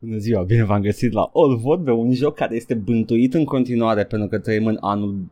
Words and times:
Bună 0.00 0.16
ziua, 0.16 0.42
bine 0.42 0.64
v-am 0.64 0.80
găsit 0.80 1.12
la 1.12 1.30
All 1.34 1.56
Vorbe, 1.56 1.90
un 1.90 2.12
joc 2.12 2.34
care 2.34 2.54
este 2.54 2.74
bântuit 2.74 3.34
în 3.34 3.44
continuare 3.44 4.04
pentru 4.04 4.28
că 4.28 4.38
trăim 4.38 4.66
în 4.66 4.76
anul 4.80 5.24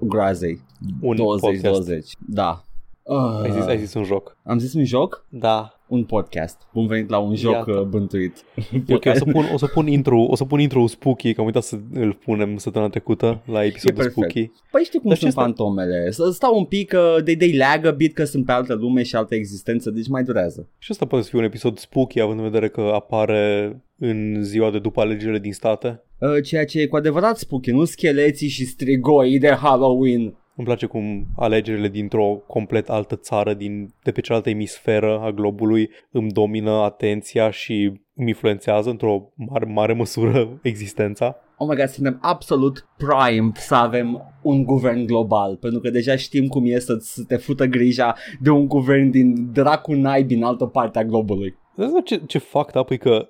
groazei. 0.00 0.60
Un 1.00 1.16
2020. 1.16 2.10
Da. 2.28 2.65
Uh, 3.08 3.42
Ai 3.42 3.50
zis, 3.50 3.66
ai 3.66 3.78
zis 3.78 3.94
un 3.94 4.04
joc. 4.04 4.36
Am 4.42 4.58
zis 4.58 4.74
un 4.74 4.84
joc? 4.84 5.26
Da. 5.28 5.70
Un 5.88 6.04
podcast. 6.04 6.56
Bun 6.72 6.86
venit 6.86 7.08
la 7.10 7.18
un 7.18 7.34
joc 7.34 7.52
Iată. 7.52 7.70
uh, 7.72 7.82
bântuit. 7.86 8.44
E 8.86 8.94
ok, 8.94 9.04
o 9.06 9.12
să 9.14 9.24
pun, 9.24 9.44
o 9.52 9.56
să 9.56 9.66
pun 9.66 9.86
intro, 9.86 10.20
o 10.22 10.34
să 10.34 10.44
pun 10.44 10.60
intro 10.60 10.86
spooky, 10.86 11.32
că 11.32 11.40
am 11.40 11.46
uitat 11.46 11.62
să 11.62 11.78
îl 11.92 12.12
punem 12.24 12.56
săptămâna 12.56 12.90
trecută 12.90 13.42
la 13.44 13.64
episodul 13.64 13.96
perfect. 13.96 14.16
spooky. 14.30 14.50
Păi 14.70 14.82
știi 14.84 14.98
cum 14.98 15.08
Dar 15.08 15.18
sunt 15.18 15.32
ce 15.32 15.38
asta- 15.38 15.42
fantomele. 15.42 16.10
Să 16.10 16.30
stau 16.30 16.58
un 16.58 16.64
pic, 16.64 16.92
uh, 16.96 17.22
they, 17.22 17.36
they 17.36 17.56
lag 17.56 17.84
a 17.86 17.90
bit 17.90 18.14
că 18.14 18.24
sunt 18.24 18.44
pe 18.44 18.52
altă 18.52 18.74
lume 18.74 19.02
și 19.02 19.16
altă 19.16 19.34
existență, 19.34 19.90
deci 19.90 20.08
mai 20.08 20.22
durează. 20.22 20.68
Și 20.78 20.90
asta 20.90 21.06
poate 21.06 21.24
să 21.24 21.30
fie 21.30 21.38
un 21.38 21.44
episod 21.44 21.78
spooky, 21.78 22.20
având 22.20 22.38
în 22.38 22.44
vedere 22.44 22.68
că 22.68 22.80
apare 22.94 23.76
în 23.98 24.42
ziua 24.42 24.70
de 24.70 24.78
după 24.78 25.00
alegerile 25.00 25.38
din 25.38 25.52
state. 25.52 26.02
Uh, 26.18 26.42
ceea 26.44 26.64
ce 26.64 26.80
e 26.80 26.86
cu 26.86 26.96
adevărat 26.96 27.38
spooky, 27.38 27.70
nu 27.70 27.84
scheleții 27.84 28.48
și 28.48 28.64
strigoi 28.64 29.38
de 29.38 29.48
Halloween. 29.50 30.34
Îmi 30.56 30.66
place 30.66 30.86
cum 30.86 31.26
alegerile 31.36 31.88
dintr-o 31.88 32.42
complet 32.46 32.88
altă 32.88 33.16
țară, 33.16 33.54
din, 33.54 33.94
de 34.02 34.10
pe 34.10 34.20
cealaltă 34.20 34.50
emisferă 34.50 35.20
a 35.22 35.30
globului, 35.30 35.90
îmi 36.10 36.30
domină 36.30 36.70
atenția 36.70 37.50
și 37.50 37.82
îmi 38.14 38.28
influențează 38.28 38.90
într-o 38.90 39.32
mare, 39.34 39.64
mare 39.64 39.92
măsură 39.92 40.48
existența. 40.62 41.36
Oh 41.58 41.68
my 41.68 41.76
god, 41.76 41.88
suntem 41.88 42.18
absolut 42.22 42.88
prime 42.96 43.50
să 43.54 43.74
avem 43.74 44.34
un 44.42 44.64
guvern 44.64 45.04
global, 45.04 45.56
pentru 45.56 45.80
că 45.80 45.90
deja 45.90 46.16
știm 46.16 46.46
cum 46.46 46.62
e 46.66 46.78
să, 46.78 46.96
să 47.00 47.24
te 47.24 47.36
fută 47.36 47.64
grija 47.64 48.14
de 48.40 48.50
un 48.50 48.68
guvern 48.68 49.10
din 49.10 49.52
dracu 49.52 49.92
naibi 49.92 50.34
în 50.34 50.42
altă 50.42 50.66
parte 50.66 50.98
a 50.98 51.04
globului. 51.04 51.56
Dar 51.74 51.88
ce, 52.04 52.22
ce 52.26 52.38
fucked 52.38 52.80
up 52.80 52.90
e 52.90 52.96
că 52.96 53.28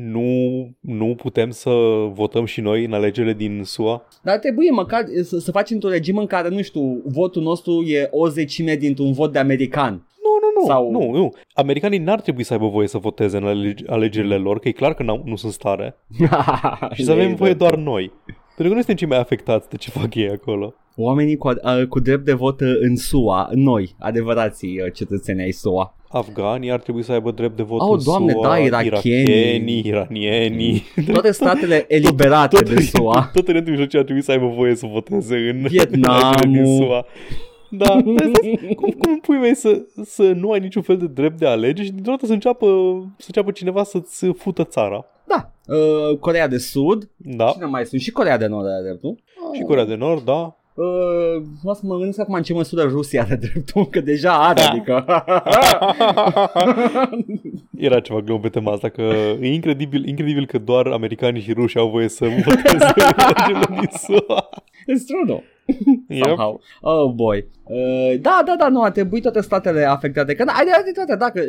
nu, 0.00 0.68
nu 0.80 1.14
putem 1.14 1.50
să 1.50 1.70
votăm 2.12 2.44
și 2.44 2.60
noi 2.60 2.84
în 2.84 2.92
alegerile 2.92 3.32
din 3.32 3.62
SUA? 3.64 4.02
Dar 4.22 4.38
trebuie 4.38 4.70
măcar 4.70 5.04
să, 5.22 5.38
să 5.38 5.50
facem 5.50 5.74
într-un 5.74 5.92
regim 5.92 6.16
în 6.16 6.26
care, 6.26 6.48
nu 6.48 6.62
știu, 6.62 7.02
votul 7.04 7.42
nostru 7.42 7.82
e 7.82 8.08
o 8.10 8.28
zecime 8.28 8.74
dintr-un 8.74 9.12
vot 9.12 9.32
de 9.32 9.38
american. 9.38 9.92
Nu, 9.92 10.30
nu, 10.40 10.60
nu. 10.60 10.66
Sau- 10.66 10.90
Nu, 10.90 11.18
nu. 11.18 11.32
Americanii 11.54 11.98
n-ar 11.98 12.20
trebui 12.20 12.42
să 12.42 12.52
aibă 12.52 12.68
voie 12.68 12.86
să 12.88 12.98
voteze 12.98 13.36
în 13.36 13.44
alege- 13.44 13.84
alegerile 13.86 14.36
lor, 14.36 14.58
că 14.58 14.68
e 14.68 14.72
clar 14.72 14.94
că 14.94 15.02
n-au, 15.02 15.22
nu 15.24 15.36
sunt 15.36 15.52
stare. 15.52 15.96
Și 16.94 17.04
să 17.04 17.12
avem 17.12 17.34
voie 17.34 17.54
doar 17.54 17.76
noi. 17.76 18.12
Pentru 18.56 18.68
că 18.68 18.68
nu 18.68 18.74
suntem 18.86 18.94
cei 18.94 19.08
mai 19.08 19.18
afectați 19.18 19.68
de 19.68 19.76
ce 19.76 19.90
fac 19.90 20.14
ei 20.14 20.28
acolo. 20.30 20.74
Oamenii 20.96 21.36
cu, 21.36 21.48
uh, 21.48 21.86
cu 21.88 22.00
drept 22.00 22.24
de 22.24 22.32
vot 22.32 22.60
uh, 22.60 22.74
în 22.80 22.96
SUA, 22.96 23.48
noi, 23.54 23.94
adevărații 23.98 24.80
uh, 24.80 24.92
cetățeni 24.92 25.42
ai 25.42 25.50
SUA. 25.50 25.94
Afganii 26.12 26.70
ar 26.70 26.80
trebui 26.80 27.02
să 27.02 27.12
aibă 27.12 27.30
drept 27.30 27.56
de 27.56 27.62
vot 27.62 27.80
Oh, 27.80 27.88
în 27.90 28.04
Doamne, 28.04 28.32
SUA, 28.32 28.42
da, 28.48 28.58
irakienii. 28.58 29.22
irakienii, 29.22 29.82
iranienii. 29.86 30.82
Toate 31.12 31.30
statele 31.32 31.84
eliberate 31.88 32.62
de 32.64 32.80
SUA. 32.80 33.28
Tot 33.34 33.48
Orientul 33.48 33.72
Mijlociu 33.72 33.98
ar 33.98 34.04
trebui 34.04 34.22
să 34.22 34.30
aibă 34.30 34.46
voie 34.46 34.74
să 34.74 34.86
voteze 34.92 35.36
în 35.36 35.62
Vietnamul. 35.68 36.22
alegerile 36.22 36.62
din 36.62 36.76
SUA. 36.76 37.04
Da, 37.70 38.00
dar 38.16 38.30
stai, 38.34 38.74
cum, 38.76 38.90
cum 38.90 39.18
pui 39.20 39.36
mei 39.36 39.54
să, 39.54 39.82
să 40.04 40.22
nu 40.22 40.50
ai 40.50 40.60
niciun 40.60 40.82
fel 40.82 40.96
de 40.96 41.06
drept 41.06 41.38
de 41.38 41.46
alege 41.46 41.82
și 41.82 41.90
dintr-o 41.92 42.10
dată 42.10 42.26
să 42.26 42.32
înceapă, 42.32 42.66
să 43.16 43.24
înceapă 43.26 43.50
cineva 43.50 43.82
să-ți 43.82 44.26
fută 44.26 44.64
țara. 44.64 45.04
Da, 45.26 45.50
uh, 45.74 46.18
Corea 46.18 46.48
de 46.48 46.58
Sud, 46.58 47.10
Da, 47.16 47.50
cine 47.52 47.64
mai 47.64 47.84
sunt? 47.86 48.00
Și 48.00 48.10
Corea 48.10 48.38
de 48.38 48.46
Nord 48.46 48.66
are 48.66 48.82
dreptul. 48.82 49.18
și 49.54 49.62
Corea 49.62 49.84
de 49.84 49.94
Nord, 49.94 50.24
da. 50.24 50.54
Uh, 50.80 51.42
vreau 51.60 51.74
să 51.74 51.80
mă 51.82 51.96
gândesc 51.96 52.18
acum 52.18 52.34
în 52.34 52.42
ce 52.42 52.52
măsură 52.52 52.82
Rusia 52.82 53.22
are 53.22 53.34
dreptul, 53.34 53.88
că 53.88 54.00
deja 54.00 54.48
are, 54.48 54.60
adică... 54.60 55.04
Era 57.88 58.00
ceva 58.00 58.20
glumă 58.20 58.40
pe 58.40 58.48
tema 58.48 58.72
asta, 58.72 58.88
că 58.88 59.02
e 59.40 59.52
incredibil, 59.52 60.08
incredibil 60.08 60.46
că 60.46 60.58
doar 60.58 60.86
americanii 60.86 61.40
și 61.40 61.52
rușii 61.52 61.80
au 61.80 61.88
voie 61.88 62.08
să 62.08 62.26
voteze 62.44 62.92
în 62.96 63.12
alegerile 63.16 63.66
din 63.68 63.88
SUA. 63.98 64.48
It's 64.80 65.04
true, 65.06 65.24
though. 65.26 65.42
Yep. 66.08 66.26
Somehow. 66.26 66.60
Oh 66.80 67.12
boy. 67.14 67.46
Uh, 67.62 68.20
da, 68.20 68.42
da, 68.44 68.54
da, 68.58 68.68
nu, 68.68 68.82
a 68.82 68.90
trebuit 68.90 69.22
toate 69.22 69.40
statele 69.40 69.84
afectate. 69.84 70.34
Că, 70.34 70.44
da, 70.44 70.52
ai 70.52 70.64
dreptate, 70.82 71.16
dacă 71.16 71.42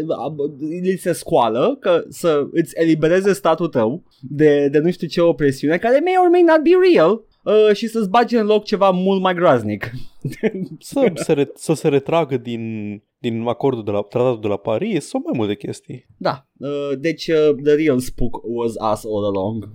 li 0.82 0.98
se 0.98 1.12
scoală 1.12 1.78
că 1.80 2.04
să 2.10 2.48
îți 2.52 2.74
elibereze 2.76 3.34
statul 3.34 3.68
tău 3.68 4.04
de, 4.20 4.68
de 4.68 4.80
nu 4.80 4.92
știu 4.92 5.08
ce 5.08 5.22
opresiune, 5.22 5.78
care 5.78 6.00
may 6.04 6.16
or 6.24 6.30
may 6.30 6.42
not 6.42 6.62
be 6.62 6.70
real, 6.92 7.22
uh, 7.44 7.74
și 7.74 7.88
să-ți 7.88 8.10
bage 8.10 8.40
în 8.40 8.46
loc 8.46 8.64
ceva 8.64 8.90
mult 8.90 9.22
mai 9.22 9.34
groaznic. 9.34 9.92
Să 10.80 11.12
se, 11.16 11.34
re- 11.34 11.52
să 11.56 11.74
se 11.74 11.88
retragă 11.88 12.38
din, 12.38 13.04
din 13.18 13.48
acordul 13.48 13.84
de 13.84 13.92
la 13.92 14.02
tratatul 14.02 14.42
de 14.42 14.48
la 14.48 14.58
Paris 14.58 15.08
sau 15.08 15.22
mai 15.24 15.34
multe 15.36 15.56
chestii. 15.56 16.06
Da, 16.18 16.48
uh, 16.58 16.92
deci 17.00 17.28
uh, 17.28 17.56
the 17.64 17.74
real 17.74 18.00
spook 18.00 18.42
was 18.44 18.72
us 18.72 19.06
all 19.06 19.26
along. 19.26 19.70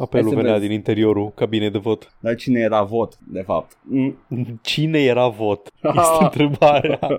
Apelul 0.00 0.26
Hai 0.26 0.34
să 0.34 0.36
venea 0.42 0.52
vezi. 0.56 0.66
din 0.66 0.76
interiorul 0.76 1.32
cabinei 1.34 1.70
de 1.70 1.78
vot. 1.78 2.12
Dar 2.20 2.34
cine 2.34 2.60
era 2.60 2.82
vot, 2.82 3.14
de 3.32 3.40
fapt? 3.40 3.76
Mm. 3.82 4.16
Cine 4.62 4.98
era 4.98 5.28
vot? 5.28 5.70
Este 5.82 6.24
întrebarea. 6.24 6.98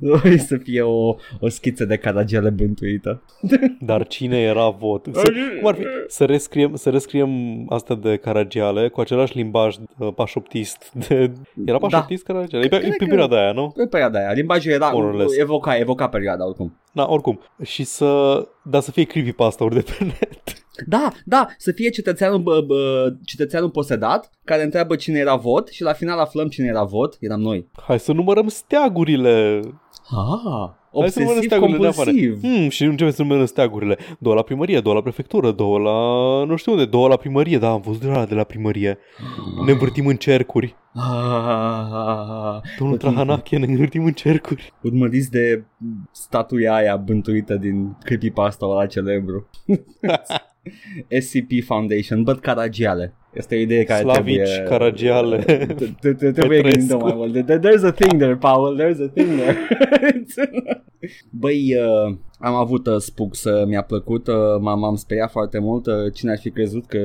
Vrei 0.00 0.38
să 0.38 0.56
fie 0.56 0.82
o, 0.82 1.14
o 1.40 1.48
schiță 1.48 1.84
de 1.84 1.96
caragele 1.96 2.50
bântuită. 2.50 3.22
Dar 3.80 4.06
cine 4.06 4.40
era 4.40 4.68
vot? 4.68 5.06
Să, 5.12 5.32
cum 5.58 5.66
ar 5.68 5.74
fi? 5.74 5.82
Să 6.06 6.24
rescriem, 6.24 6.74
să 6.74 6.90
rescriem 6.90 7.30
asta 7.68 7.94
de 7.94 8.16
Caragiale 8.16 8.88
cu 8.88 9.00
același 9.00 9.36
limbaj 9.36 9.76
uh, 9.98 10.08
pașoptist. 10.14 10.92
De... 11.08 11.32
Era 11.66 11.78
pașoptist 11.78 12.24
da. 12.26 12.32
Caragiale? 12.32 12.64
E 12.64 12.68
pe, 12.68 12.76
e 12.76 12.78
Cred 12.78 12.90
pe 12.90 12.96
că- 12.96 13.04
perioada 13.06 13.40
aia, 13.42 13.52
nu? 13.52 13.68
Pe 13.76 13.86
perioada 13.86 14.18
aia, 14.18 14.32
limbajul 14.32 14.72
era, 14.72 14.90
More 14.90 15.06
or 15.06 15.14
less. 15.14 15.38
evoca, 15.38 15.76
evoca 15.78 16.08
perioada 16.08 16.46
oricum. 16.46 16.80
Da, 16.92 17.06
oricum. 17.10 17.40
Și 17.64 17.84
să... 17.84 18.42
Dar 18.62 18.80
să 18.80 18.90
fie 18.90 19.04
creepypasta-uri 19.04 19.74
de 19.74 19.80
pe 19.80 20.04
net. 20.04 20.65
Da, 20.86 21.08
da, 21.24 21.46
să 21.58 21.72
fie 21.72 21.88
cetățeanul, 21.90 22.38
bă, 22.38 22.60
bă, 22.66 23.12
cetățeanul 23.24 23.70
posedat 23.70 24.30
care 24.44 24.62
întreabă 24.62 24.96
cine 24.96 25.18
era 25.18 25.34
vot 25.34 25.68
și 25.68 25.82
la 25.82 25.92
final 25.92 26.18
aflăm 26.18 26.48
cine 26.48 26.66
era 26.66 26.82
vot, 26.84 27.16
eram 27.20 27.40
noi. 27.40 27.68
Hai 27.86 27.98
să 27.98 28.12
numărăm 28.12 28.48
steagurile. 28.48 29.60
Ah, 30.10 30.70
Hai 31.00 31.10
să 31.10 31.18
numărăm 31.18 31.38
obsesiv 31.38 31.42
steagurile 31.42 31.78
de 31.78 31.86
afară. 31.86 32.10
compulsiv. 32.10 32.40
Hmm, 32.40 32.68
și 32.68 32.84
începem 32.84 33.12
să 33.12 33.22
numărăm 33.22 33.44
steagurile. 33.46 33.98
Două 34.18 34.34
la 34.34 34.42
primărie, 34.42 34.80
două 34.80 34.94
la 34.94 35.02
prefectură, 35.02 35.50
două 35.50 35.78
la... 35.78 35.90
nu 36.44 36.56
știu 36.56 36.72
unde, 36.72 36.84
două 36.84 37.08
la 37.08 37.16
primărie. 37.16 37.58
Da, 37.58 37.70
am 37.70 37.80
văzut 37.80 38.00
de 38.00 38.06
la, 38.06 38.24
de 38.24 38.34
la 38.34 38.44
primărie. 38.44 38.98
Ne 39.66 39.72
învârtim 39.72 40.06
în 40.06 40.16
cercuri. 40.16 40.76
Ah, 40.94 42.60
Domnul 42.78 42.96
Trahanache, 42.96 43.56
ne 43.56 43.66
învârtim 43.66 44.04
în 44.04 44.12
cercuri. 44.12 44.72
urmăriți 44.82 45.30
de 45.30 45.64
statuia 46.12 46.74
aia 46.74 46.96
bântuită 46.96 47.54
din 47.54 47.96
creepypasta 48.04 48.66
ăla 48.66 48.86
celebru. 48.86 49.48
SCP 51.20 51.64
Foundation, 51.64 52.22
băt 52.22 52.40
Caragiale. 52.40 53.14
Este 53.34 53.54
o 53.54 53.58
idee 53.58 53.84
care 53.84 54.00
Slavici, 54.02 54.34
trebuie... 54.42 54.62
Caragiale. 54.68 55.38
Te- 55.46 55.64
te- 56.00 56.12
te- 56.14 56.30
Trebuie 56.32 56.60
Petrescu. 56.60 56.78
gândită 56.78 56.96
mai 56.96 57.12
mult. 57.16 57.32
There- 57.44 57.58
There's 57.60 57.84
a 57.84 57.90
thing 57.90 58.20
there, 58.20 58.36
Paul. 58.36 58.80
There's 58.80 59.00
a 59.04 59.08
thing 59.14 59.28
there. 59.38 59.56
Băi, 61.30 61.74
uh, 61.78 62.16
am 62.38 62.54
avut 62.54 62.86
uh, 62.86 62.96
spook 62.98 63.34
să 63.34 63.64
mi-a 63.66 63.82
plăcut. 63.82 64.26
Uh, 64.26 64.34
m-am, 64.60 64.78
m-am 64.78 64.94
speriat 64.94 65.30
foarte 65.30 65.58
mult. 65.58 65.86
Uh, 65.86 66.12
cine 66.14 66.30
ar 66.30 66.38
fi 66.38 66.50
crezut 66.50 66.86
că 66.86 66.98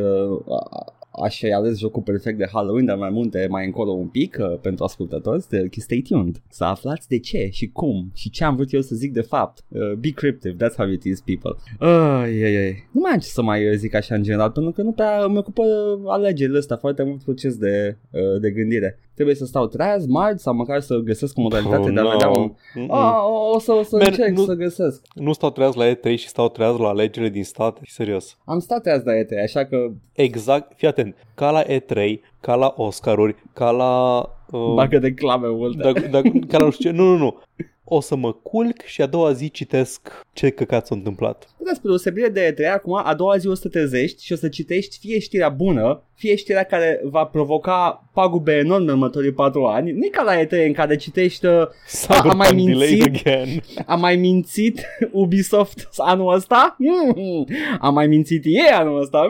uh, 0.45 0.93
aș 1.11 1.37
fi 1.37 1.51
ales 1.51 1.77
jocul 1.77 2.01
perfect 2.01 2.37
de 2.37 2.49
Halloween, 2.51 2.85
dar 2.85 2.97
mai 2.97 3.09
multe 3.09 3.47
mai 3.49 3.65
încolo 3.65 3.91
un 3.91 4.07
pic 4.07 4.37
uh, 4.39 4.59
pentru 4.61 4.83
ascultători. 4.83 5.41
Stay 5.41 5.69
stay 5.71 6.03
tuned. 6.09 6.41
Să 6.49 6.63
aflați 6.63 7.07
de 7.07 7.19
ce 7.19 7.49
și 7.51 7.67
cum 7.67 8.11
și 8.13 8.29
ce 8.29 8.43
am 8.43 8.55
vrut 8.55 8.73
eu 8.73 8.81
să 8.81 8.95
zic 8.95 9.13
de 9.13 9.21
fapt. 9.21 9.63
Uh, 9.67 9.93
be 9.93 10.09
cryptic, 10.09 10.55
that's 10.55 10.75
how 10.75 10.87
it 10.87 11.03
is, 11.03 11.21
people. 11.21 11.51
Ai, 11.79 12.41
ai, 12.43 12.55
ai. 12.55 12.87
Nu 12.91 13.01
mai 13.01 13.11
am 13.11 13.19
ce 13.19 13.27
să 13.27 13.41
mai 13.41 13.69
uh, 13.69 13.75
zic 13.75 13.93
așa 13.93 14.15
în 14.15 14.23
general, 14.23 14.51
pentru 14.51 14.71
că 14.71 14.81
nu 14.81 14.91
prea 14.91 15.23
îmi 15.23 15.37
ocupă 15.37 15.63
alegerile 16.05 16.57
astea 16.57 16.77
foarte 16.77 17.03
mult 17.03 17.23
proces 17.23 17.57
de, 17.57 17.97
uh, 18.11 18.41
de 18.41 18.51
gândire. 18.51 18.99
Trebuie 19.13 19.35
să 19.35 19.45
stau 19.45 19.67
treaz, 19.67 20.05
marți 20.05 20.43
sau 20.43 20.53
măcar 20.53 20.79
să 20.79 20.95
găsesc 20.97 21.37
o 21.37 21.41
modalitate 21.41 21.87
Oh, 21.87 21.93
de 21.93 21.99
a 21.99 22.03
no. 22.03 22.09
vedea 22.09 22.27
un... 22.29 22.51
Mm-mm. 22.75 22.87
Ah, 22.91 23.15
o, 23.23 23.49
o 23.55 23.59
să, 23.59 23.71
o 23.71 23.83
să 23.83 23.95
Man, 23.95 24.05
încerc 24.07 24.37
nu- 24.37 24.43
să 24.43 24.53
găsesc. 24.53 25.01
Nu 25.15 25.33
stau 25.33 25.49
treaz 25.51 25.75
la 25.75 25.91
E3 25.93 26.03
și 26.15 26.27
stau 26.27 26.49
treaz 26.49 26.77
la 26.77 26.87
alegerile 26.87 27.31
din 27.31 27.43
state? 27.43 27.79
Serios. 27.83 28.37
Am 28.45 28.59
stat 28.59 28.81
treaz 28.81 29.01
de 29.01 29.11
ET, 29.11 29.31
așa 29.43 29.65
că 29.65 29.77
Exact, 30.13 30.71
fii 30.77 30.87
atent, 30.87 31.15
ca 31.35 31.51
la 31.51 31.63
E3, 31.63 32.19
ca 32.41 32.55
la 32.55 32.73
Oscaruri, 32.77 33.35
ca 33.53 33.69
la... 33.71 34.19
Uh, 34.51 34.73
bagă 34.73 34.97
de 34.99 35.13
clame 35.13 35.47
multe. 35.47 35.91
da, 35.91 35.91
da, 35.91 36.21
ca 36.47 36.57
la 36.57 36.65
nu 36.65 36.71
știu 36.71 36.89
ce, 36.89 36.95
nu, 36.95 37.03
nu, 37.03 37.17
nu. 37.17 37.39
O 37.83 37.99
să 38.01 38.15
mă 38.15 38.33
culc 38.33 38.81
și 38.81 39.01
a 39.01 39.05
doua 39.05 39.31
zi 39.31 39.51
citesc 39.51 40.25
ce 40.33 40.49
căcat 40.49 40.85
s-a 40.85 40.95
întâmplat. 40.95 41.49
Despre 41.57 41.81
deosebire 41.87 42.27
de 42.29 42.53
E3, 42.53 42.73
acum 42.73 43.01
a 43.03 43.13
doua 43.15 43.37
zi 43.37 43.47
o 43.47 43.53
să 43.53 43.61
te 43.61 43.69
trezești 43.69 44.25
și 44.25 44.33
o 44.33 44.35
să 44.35 44.47
citești 44.49 44.97
fie 44.99 45.19
știrea 45.19 45.49
bună, 45.49 46.03
fie 46.15 46.35
știrea 46.35 46.63
care 46.63 46.99
va 47.03 47.25
provoca 47.25 48.09
pagube 48.13 48.53
enorme 48.57 48.83
în 48.85 48.89
următorii 48.89 49.31
patru 49.31 49.65
ani. 49.65 49.91
Nu 49.91 50.05
e 50.05 50.09
ca 50.09 50.21
la 50.23 50.43
E3 50.43 50.65
în 50.65 50.73
care 50.73 50.95
citești 50.95 51.45
uh, 51.45 51.61
Cyberpunk 52.01 52.33
mai 52.35 52.55
delayed 52.55 53.01
mințit? 53.01 53.27
again. 53.27 53.61
a 53.85 53.95
mai 53.95 54.15
mințit 54.15 54.81
Ubisoft 55.11 55.89
anul 55.97 56.33
ăsta? 56.33 56.75
Mm. 56.77 57.47
A 57.79 57.89
mai 57.89 58.07
mințit 58.07 58.45
ei 58.45 58.69
anul 58.73 59.01
ăsta? 59.01 59.21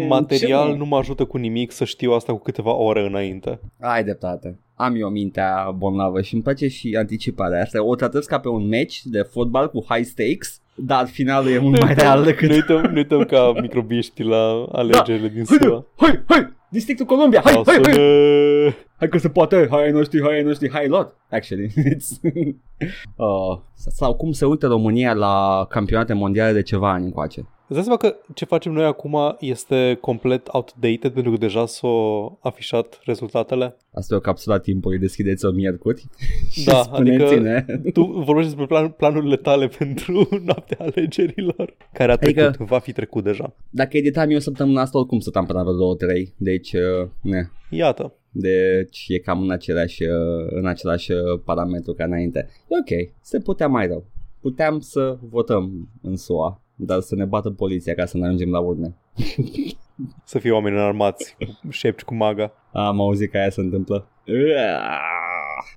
Mm. 0.00 0.06
Material 0.06 0.70
Ce- 0.70 0.76
nu 0.76 0.84
mă 0.86 0.96
ajută 0.96 1.24
cu 1.24 1.36
nimic 1.36 1.72
să 1.72 1.84
știu 1.84 2.12
asta 2.12 2.32
cu 2.32 2.38
câteva 2.38 2.72
ore 2.74 3.00
înainte. 3.06 3.60
Ai 3.80 4.04
dreptate. 4.04 4.58
Am 4.78 4.94
eu 4.94 5.08
mintea 5.08 5.74
bolnavă 5.76 6.20
și 6.20 6.34
îmi 6.34 6.42
place 6.42 6.68
și 6.68 6.96
anticiparea 6.98 7.62
asta. 7.62 7.84
O 7.84 7.94
tratez 7.94 8.24
ca 8.24 8.38
pe 8.38 8.48
un 8.48 8.68
match 8.68 9.00
de 9.02 9.20
fotbal 9.20 9.70
cu 9.70 9.84
high 9.88 10.04
stakes 10.04 10.60
dar 10.76 11.06
finalul 11.06 11.50
e 11.50 11.58
mult 11.58 11.80
mai 11.82 11.94
real 11.98 12.24
decât... 12.24 12.48
Ne 12.48 12.54
uităm, 12.54 12.80
ne 12.80 12.98
uităm 12.98 13.24
ca 13.24 13.52
microbiști 13.60 14.22
la 14.22 14.66
alegerile 14.72 15.28
din 15.28 15.44
SUA. 15.44 15.84
Hai, 15.96 16.22
hai, 16.26 16.54
Districtul 16.68 17.06
Columbia, 17.06 17.40
hai, 17.44 17.52
Sau 17.52 17.62
hai, 17.66 17.78
hai, 17.82 17.92
sună- 17.92 18.74
hai 18.98 19.08
că 19.08 19.18
se 19.18 19.28
poate, 19.28 19.66
hai 19.70 19.84
ai 19.84 19.90
noștri, 19.90 20.22
hai 20.22 20.34
ai 20.34 20.42
noștri, 20.42 20.70
hai 20.70 20.88
lot, 20.88 21.14
actually. 21.30 21.72
It's... 21.94 22.20
uh, 23.16 23.58
sau 23.74 24.14
cum 24.14 24.32
se 24.32 24.44
uită 24.44 24.66
România 24.66 25.12
la 25.12 25.66
campionate 25.68 26.12
mondiale 26.12 26.52
de 26.52 26.62
ceva 26.62 26.90
ani 26.92 27.04
încoace. 27.04 27.46
Îți 27.68 27.74
dai 27.74 27.82
seama 27.82 27.96
că 27.98 28.16
ce 28.34 28.44
facem 28.44 28.72
noi 28.72 28.84
acum 28.84 29.36
este 29.40 29.98
complet 30.00 30.48
outdated 30.52 31.12
pentru 31.12 31.30
că 31.30 31.36
deja 31.38 31.66
s-au 31.66 32.38
afișat 32.42 33.00
rezultatele? 33.04 33.76
Asta 33.92 34.14
e 34.14 34.16
o 34.16 34.20
capsula 34.20 34.58
timpului, 34.58 34.98
deschideți-o 34.98 35.50
miercuri 35.50 36.04
și 36.50 36.64
Da, 36.64 36.82
spuneți-ne. 36.82 37.64
Tu 37.92 38.02
vorbești 38.04 38.54
despre 38.54 38.66
plan- 38.66 38.94
planurile 38.96 39.36
tale 39.36 39.66
pentru 39.78 40.28
noaptea 40.44 40.76
alegerilor, 40.80 41.76
care 41.92 42.12
a 42.12 42.16
trecut, 42.16 42.42
Adică- 42.42 42.64
va 42.64 42.78
fi 42.78 42.92
trecut 42.92 43.24
deja. 43.24 43.54
Dacă 43.70 43.96
editam 43.96 44.30
eu 44.30 44.38
săptămâna 44.38 44.80
asta, 44.80 44.98
oricum 44.98 45.18
stăteam 45.18 45.46
până 45.46 45.58
la 45.58 45.64
vreo 45.64 45.76
două, 45.76 45.94
trei, 45.94 46.34
deci, 46.36 46.72
uh, 46.72 47.08
ne. 47.20 47.42
Iată. 47.70 48.12
Deci 48.30 49.04
e 49.08 49.18
cam 49.18 49.42
în 49.42 49.50
același, 49.50 50.02
uh, 50.02 50.10
în 50.48 50.66
același 50.66 51.12
uh, 51.12 51.18
parametru 51.44 51.92
ca 51.92 52.04
înainte. 52.04 52.48
E 52.68 52.76
ok, 52.80 53.12
se 53.20 53.38
putea 53.40 53.68
mai 53.68 53.86
rău. 53.86 54.04
Puteam 54.40 54.80
să 54.80 55.18
votăm 55.30 55.88
în 56.02 56.16
SUA, 56.16 56.60
dar 56.76 57.00
să 57.00 57.14
ne 57.14 57.24
bată 57.24 57.50
poliția 57.50 57.94
ca 57.94 58.04
să 58.06 58.16
ne 58.18 58.24
ajungem 58.26 58.50
la 58.50 58.58
urne. 58.60 58.94
Să 60.24 60.38
fie 60.38 60.50
oameni 60.50 60.76
înarmați, 60.76 61.36
cu 61.64 61.70
șepci 61.70 62.02
cu 62.02 62.14
maga. 62.14 62.52
Am 62.72 63.00
auzit 63.00 63.30
că 63.30 63.36
aia 63.36 63.50
se 63.50 63.60
întâmplă. 63.60 64.08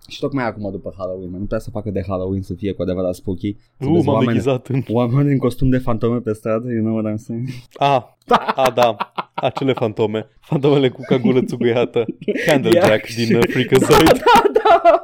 Și 0.08 0.20
tocmai 0.20 0.46
acum 0.46 0.72
după 0.72 0.94
Halloween, 0.98 1.32
nu 1.32 1.38
putea 1.38 1.60
să 1.60 1.70
facă 1.70 1.90
de 1.90 2.04
Halloween 2.08 2.42
să 2.42 2.54
fie 2.54 2.72
cu 2.74 2.82
adevărat 2.82 3.16
spooky. 3.16 3.56
Să 3.78 3.86
Uh, 3.88 3.92
vezi 3.94 4.06
m-am 4.06 4.14
oameni, 4.16 4.32
deghizat 4.32 4.68
în... 4.68 4.84
oameni 4.90 5.32
în 5.32 5.38
costum 5.38 5.70
de 5.70 5.78
fantome 5.78 6.20
pe 6.20 6.34
stradă, 6.34 6.72
you 6.72 6.84
know 6.84 6.96
what 6.96 7.14
I'm 7.14 7.16
saying? 7.16 7.48
Ah, 7.78 8.04
a, 8.56 8.72
da, 8.76 8.96
acele 9.34 9.74
fantome. 9.74 10.28
Fantomele 10.40 10.90
cu 10.90 11.02
cagulă 11.08 11.42
țuguiată. 11.42 12.06
Candlejack 12.46 13.08
Yeah. 13.08 13.28
din 13.28 13.36
uh, 13.36 13.44
Freakazoid. 13.50 14.22
da, 14.24 14.42
da. 14.54 15.02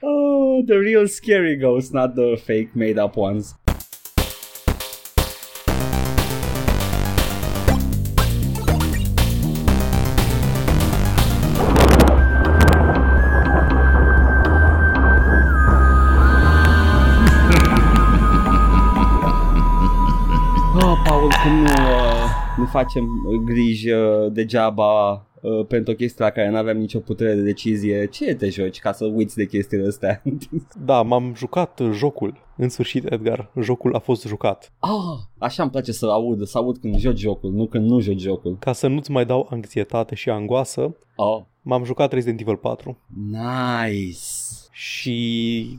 Oh, 0.00 0.62
the 0.66 0.74
real 0.76 1.06
scary 1.06 1.56
ghosts, 1.56 1.90
not 1.92 2.14
the 2.14 2.34
fake 2.36 2.70
made 2.74 3.02
up 3.02 3.16
ones. 3.16 3.58
Facem 22.74 23.06
griji 23.44 23.90
uh, 23.90 24.32
degeaba 24.32 25.12
uh, 25.12 25.66
pentru 25.68 25.92
o 25.92 25.96
chestie 25.96 26.24
la 26.24 26.30
care 26.30 26.50
nu 26.50 26.56
avem 26.56 26.78
nicio 26.78 26.98
putere 26.98 27.34
de 27.34 27.40
decizie? 27.42 28.06
Ce 28.06 28.34
te 28.34 28.48
joci 28.48 28.78
ca 28.78 28.92
să 28.92 29.04
uiți 29.04 29.36
de 29.36 29.46
chestiile 29.46 29.86
astea? 29.86 30.22
Da, 30.84 31.02
m-am 31.02 31.32
jucat 31.36 31.80
uh, 31.80 31.90
jocul. 31.92 32.42
În 32.56 32.68
sfârșit, 32.68 33.12
Edgar, 33.12 33.50
jocul 33.60 33.94
a 33.94 33.98
fost 33.98 34.26
jucat. 34.26 34.72
ah, 34.78 34.90
așa 35.38 35.62
îmi 35.62 35.70
place 35.72 35.92
să 35.92 36.06
aud, 36.06 36.46
să 36.46 36.58
aud 36.58 36.78
când 36.78 36.96
joci 36.98 37.18
jocul, 37.18 37.52
nu 37.52 37.66
când 37.66 37.88
nu 37.90 38.00
joci 38.00 38.20
jocul. 38.20 38.56
Ca 38.58 38.72
să 38.72 38.86
nu-ți 38.86 39.10
mai 39.10 39.26
dau 39.26 39.46
anxietate 39.50 40.14
și 40.14 40.30
angoasă, 40.30 40.96
Oh, 41.16 41.42
m-am 41.62 41.84
jucat 41.84 42.12
Resident 42.12 42.40
Evil 42.40 42.56
4 42.56 42.98
nice. 43.30 44.18
și 44.70 45.78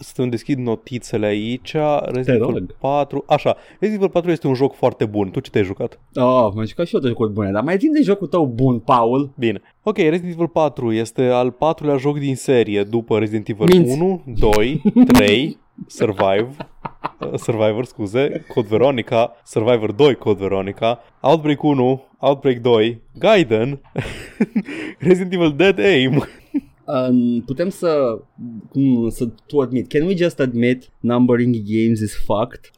să 0.00 0.22
îmi 0.22 0.30
deschid 0.30 0.58
notițele 0.58 1.26
aici. 1.26 1.74
Resident 2.04 2.24
Te 2.24 2.32
Evil 2.32 2.46
rog. 2.46 2.76
4, 2.78 3.24
așa, 3.26 3.56
Resident 3.70 3.94
Evil 3.94 4.08
4 4.08 4.30
este 4.30 4.46
un 4.46 4.54
joc 4.54 4.74
foarte 4.74 5.04
bun. 5.04 5.30
Tu 5.30 5.40
ce 5.40 5.50
te-ai 5.50 5.64
jucat? 5.64 6.00
Oh, 6.14 6.52
m-am 6.54 6.64
jucat 6.64 6.86
și 6.86 6.94
eu 6.94 7.00
de 7.00 7.08
jocuri 7.08 7.32
bune, 7.32 7.50
dar 7.50 7.62
mai 7.62 7.76
zi 7.78 7.88
de 7.88 8.02
jocul 8.02 8.26
tău 8.26 8.46
bun, 8.46 8.78
Paul. 8.78 9.30
Bine. 9.38 9.62
Ok, 9.82 9.96
Resident 9.96 10.32
Evil 10.32 10.48
4 10.48 10.92
este 10.92 11.22
al 11.22 11.50
patrulea 11.50 11.96
joc 11.96 12.18
din 12.18 12.36
serie 12.36 12.82
după 12.82 13.18
Resident 13.18 13.48
Evil 13.48 13.66
Minți. 13.66 13.92
1, 13.92 14.22
2, 14.26 14.82
3, 15.06 15.58
Survive, 15.86 16.48
uh, 17.20 17.38
Survivor, 17.38 17.84
scuze, 17.84 18.44
Code 18.48 18.66
Veronica, 18.70 19.36
Survivor 19.44 19.92
2, 19.92 20.14
Code 20.14 20.38
Veronica, 20.40 21.00
Outbreak 21.20 21.62
1, 21.62 22.02
Outbreak 22.18 22.58
2, 22.58 23.00
Gaiden, 23.18 23.80
Resident 24.98 25.32
Evil 25.32 25.52
Dead 25.56 25.78
Aim. 25.78 26.24
Um, 26.90 27.42
putem 27.46 27.68
să, 27.68 28.18
cum, 28.70 29.08
să 29.08 29.28
tu 29.46 29.60
admit, 29.60 29.88
can 29.88 30.06
we 30.06 30.16
just 30.16 30.40
admit 30.40 30.90
numbering 31.00 31.56
games 31.64 32.00
is 32.00 32.16
fucked? 32.16 32.70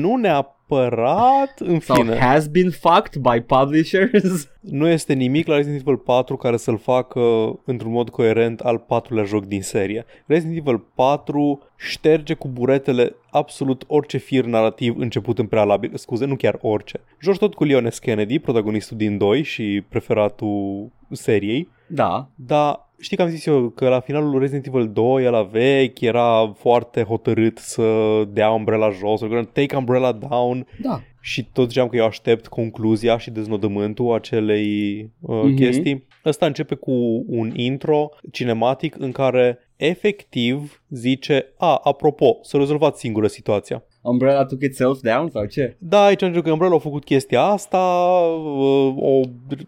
Nu 0.00 0.16
neapărat, 0.16 1.60
în 1.60 1.80
Sau 1.80 1.96
fine, 1.96 2.16
has 2.16 2.46
been 2.46 2.70
fucked 2.70 3.20
by 3.20 3.40
publishers? 3.40 4.48
nu 4.60 4.88
este 4.88 5.12
nimic 5.12 5.46
la 5.46 5.56
Resident 5.56 5.80
Evil 5.80 5.96
4 5.96 6.36
care 6.36 6.56
să-l 6.56 6.78
facă 6.78 7.20
într-un 7.64 7.92
mod 7.92 8.10
coerent 8.10 8.60
al 8.60 8.78
patrulea 8.78 9.24
joc 9.24 9.44
din 9.44 9.62
serie. 9.62 10.04
Resident 10.26 10.56
Evil 10.56 10.84
4 10.94 11.68
șterge 11.76 12.34
cu 12.34 12.48
buretele 12.48 13.14
absolut 13.30 13.84
orice 13.86 14.18
fir 14.18 14.44
narrativ 14.44 14.96
început 14.98 15.38
în 15.38 15.46
prealabil, 15.46 15.90
scuze, 15.94 16.24
nu 16.24 16.36
chiar 16.36 16.58
orice. 16.60 17.00
Joci 17.20 17.38
tot 17.38 17.54
cu 17.54 17.64
Leon 17.64 17.90
S. 17.90 17.98
Kennedy, 17.98 18.38
protagonistul 18.38 18.96
din 18.96 19.18
2 19.18 19.42
și 19.42 19.82
preferatul 19.88 20.90
seriei, 21.10 21.68
Da, 21.86 22.28
dar 22.34 22.83
știi 22.98 23.16
că 23.16 23.22
am 23.22 23.28
zis 23.28 23.46
eu 23.46 23.68
că 23.68 23.88
la 23.88 24.00
finalul 24.00 24.38
Resident 24.38 24.66
Evil 24.66 24.90
2 24.92 25.22
la 25.22 25.42
vechi 25.42 26.00
era 26.00 26.52
foarte 26.56 27.02
hotărât 27.02 27.58
să 27.58 27.82
dea 28.28 28.50
Umbrella 28.50 28.90
jos, 28.90 29.18
să 29.18 29.46
take 29.52 29.76
Umbrella 29.76 30.12
down 30.12 30.66
da. 30.82 31.00
și 31.20 31.44
tot 31.52 31.68
ziceam 31.68 31.88
că 31.88 31.96
eu 31.96 32.04
aștept 32.04 32.46
concluzia 32.46 33.18
și 33.18 33.30
deznodământul 33.30 34.14
acelei 34.14 35.00
uh, 35.20 35.34
Mhm. 35.36 35.52
mm-hmm. 35.52 35.56
chestii. 35.56 36.06
Ăsta 36.24 36.46
începe 36.46 36.74
cu 36.74 37.24
un 37.26 37.52
intro 37.54 38.08
cinematic 38.32 38.96
în 38.98 39.12
care 39.12 39.58
efectiv 39.76 40.82
zice, 40.88 41.52
a, 41.56 41.80
apropo, 41.82 42.38
să 42.42 42.56
rezolvați 42.56 43.00
singură 43.00 43.26
situația. 43.26 43.82
Umbrella 44.04 44.44
took 44.44 44.62
itself 44.62 45.00
down 45.00 45.30
sau 45.30 45.44
ce? 45.44 45.76
Da, 45.78 46.04
aici 46.04 46.22
începe 46.22 46.44
că 46.44 46.52
Umbrella 46.52 46.74
a 46.74 46.78
făcut 46.78 47.04
chestia 47.04 47.42
asta, 47.42 47.78
uh, 47.78 48.94
o, 48.96 49.20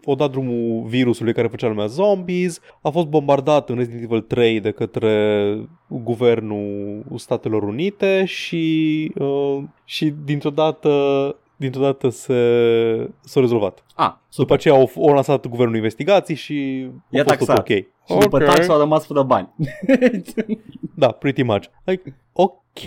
o 0.03 0.15
dat 0.15 0.31
drumul 0.31 0.83
virusului 0.87 1.33
care 1.33 1.47
făcea 1.47 1.67
lumea 1.67 1.85
zombies, 1.85 2.59
a 2.81 2.89
fost 2.89 3.05
bombardat 3.05 3.69
în 3.69 3.75
Resident 3.75 4.03
Evil 4.03 4.21
3 4.21 4.59
de 4.59 4.71
către 4.71 5.55
guvernul 5.87 7.03
Statelor 7.15 7.63
Unite 7.63 8.25
și, 8.25 9.11
uh, 9.15 9.63
și 9.85 10.13
dintr-o 10.25 10.49
dată 10.49 10.89
dintr-o 11.57 11.81
dată 11.81 12.09
se, 12.09 12.33
s-a 13.23 13.39
rezolvat. 13.39 13.83
Ah, 13.95 14.07
După 14.09 14.19
super. 14.29 14.55
aceea 14.57 14.73
au, 14.73 14.91
au 14.97 15.13
lansat 15.13 15.47
guvernul 15.47 15.75
investigații 15.75 16.35
și 16.35 16.53
I-a 17.09 17.21
a 17.21 17.23
fost 17.23 17.37
tot 17.37 17.47
taxat. 17.47 17.57
ok. 17.59 17.67
Și 18.07 18.17
după 18.19 18.39
taxă 18.39 18.71
au 18.71 18.79
rămas 18.79 19.05
fără 19.05 19.23
bani. 19.23 19.49
Da, 20.95 21.11
pretty 21.11 21.43
much. 21.43 21.65
Like, 21.83 22.15
ok, 22.33 22.83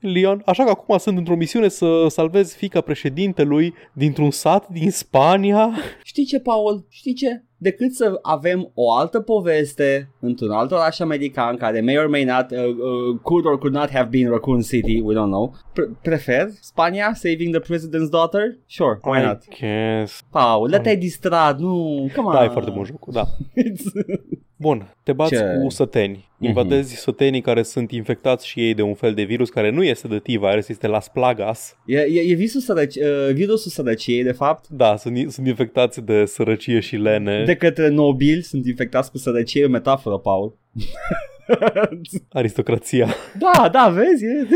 Leon, 0.00 0.42
așa 0.46 0.64
că 0.64 0.70
acum 0.70 0.98
sunt 0.98 1.16
într-o 1.16 1.36
misiune 1.36 1.68
să 1.68 2.06
salvez 2.08 2.54
fica 2.54 2.80
președintelui 2.80 3.74
dintr-un 3.92 4.30
sat 4.30 4.68
din 4.68 4.90
Spania. 4.90 5.70
Știi 6.04 6.24
ce, 6.24 6.40
Paul? 6.40 6.86
Știi 6.88 7.14
ce? 7.14 7.44
Decât 7.62 7.94
să 7.94 8.18
avem 8.22 8.70
o 8.74 8.92
altă 8.92 9.20
poveste 9.20 10.10
într-un 10.20 10.50
alt 10.50 10.70
oraș 10.70 10.98
american 10.98 11.56
care 11.56 11.80
may 11.80 11.98
or 11.98 12.08
may 12.08 12.24
not, 12.24 12.50
uh, 12.50 12.58
uh, 12.58 13.18
could 13.22 13.44
or 13.44 13.58
could 13.58 13.74
not 13.74 13.90
have 13.90 14.08
been 14.10 14.28
Raccoon 14.28 14.60
City, 14.60 15.00
we 15.00 15.14
don't 15.14 15.30
know. 15.30 15.54
Pre- 15.72 15.90
prefer 16.02 16.48
Spania 16.60 17.12
saving 17.14 17.54
the 17.54 17.60
president's 17.60 18.10
daughter? 18.10 18.58
Sure, 18.66 19.00
why 19.02 19.22
not? 19.22 19.44
guess. 19.60 20.20
Paul, 20.30 20.68
le-te-ai 20.68 20.96
distrat, 20.96 21.58
nu, 21.58 22.06
come 22.14 22.26
on. 22.26 22.32
Da, 22.32 22.44
e 22.44 22.48
foarte 22.48 22.70
bun 22.70 22.84
jocul, 22.84 23.12
da. 23.12 23.24
Bun, 24.60 24.94
te 25.02 25.12
bați 25.12 25.30
Ce? 25.34 25.58
cu 25.62 25.68
săteni. 25.68 26.28
Invadezi 26.38 26.94
sătenii 26.94 27.40
care 27.40 27.62
sunt 27.62 27.90
infectați 27.90 28.46
și 28.46 28.60
ei 28.60 28.74
de 28.74 28.82
un 28.82 28.94
fel 28.94 29.14
de 29.14 29.22
virus 29.22 29.48
care 29.50 29.70
nu 29.70 29.82
este 29.82 30.08
de 30.08 30.18
T-virus, 30.18 30.68
este 30.68 30.86
Las 30.86 31.08
Plagas. 31.08 31.76
e, 31.86 31.98
e, 31.98 32.20
e 32.30 32.34
visul 32.34 32.60
sărăci, 32.60 32.96
uh, 32.96 33.32
virusul 33.32 33.70
sărăciei, 33.70 34.22
de 34.22 34.32
fapt. 34.32 34.68
Da, 34.68 34.96
sunt, 34.96 35.32
sunt 35.32 35.46
infectați 35.46 36.00
de 36.00 36.24
sărăcie 36.24 36.80
și 36.80 36.96
lene. 36.96 37.44
De 37.44 37.56
către 37.56 37.88
nobili 37.88 38.42
sunt 38.42 38.66
infectați 38.66 39.10
cu 39.10 39.18
sărăcie, 39.18 39.62
e 39.62 39.66
o 39.66 39.68
metaforă, 39.68 40.18
Paul. 40.18 40.58
Aristocrația. 42.28 43.14
da, 43.38 43.68
da, 43.68 43.88
vezi? 43.88 44.24
E... 44.24 44.46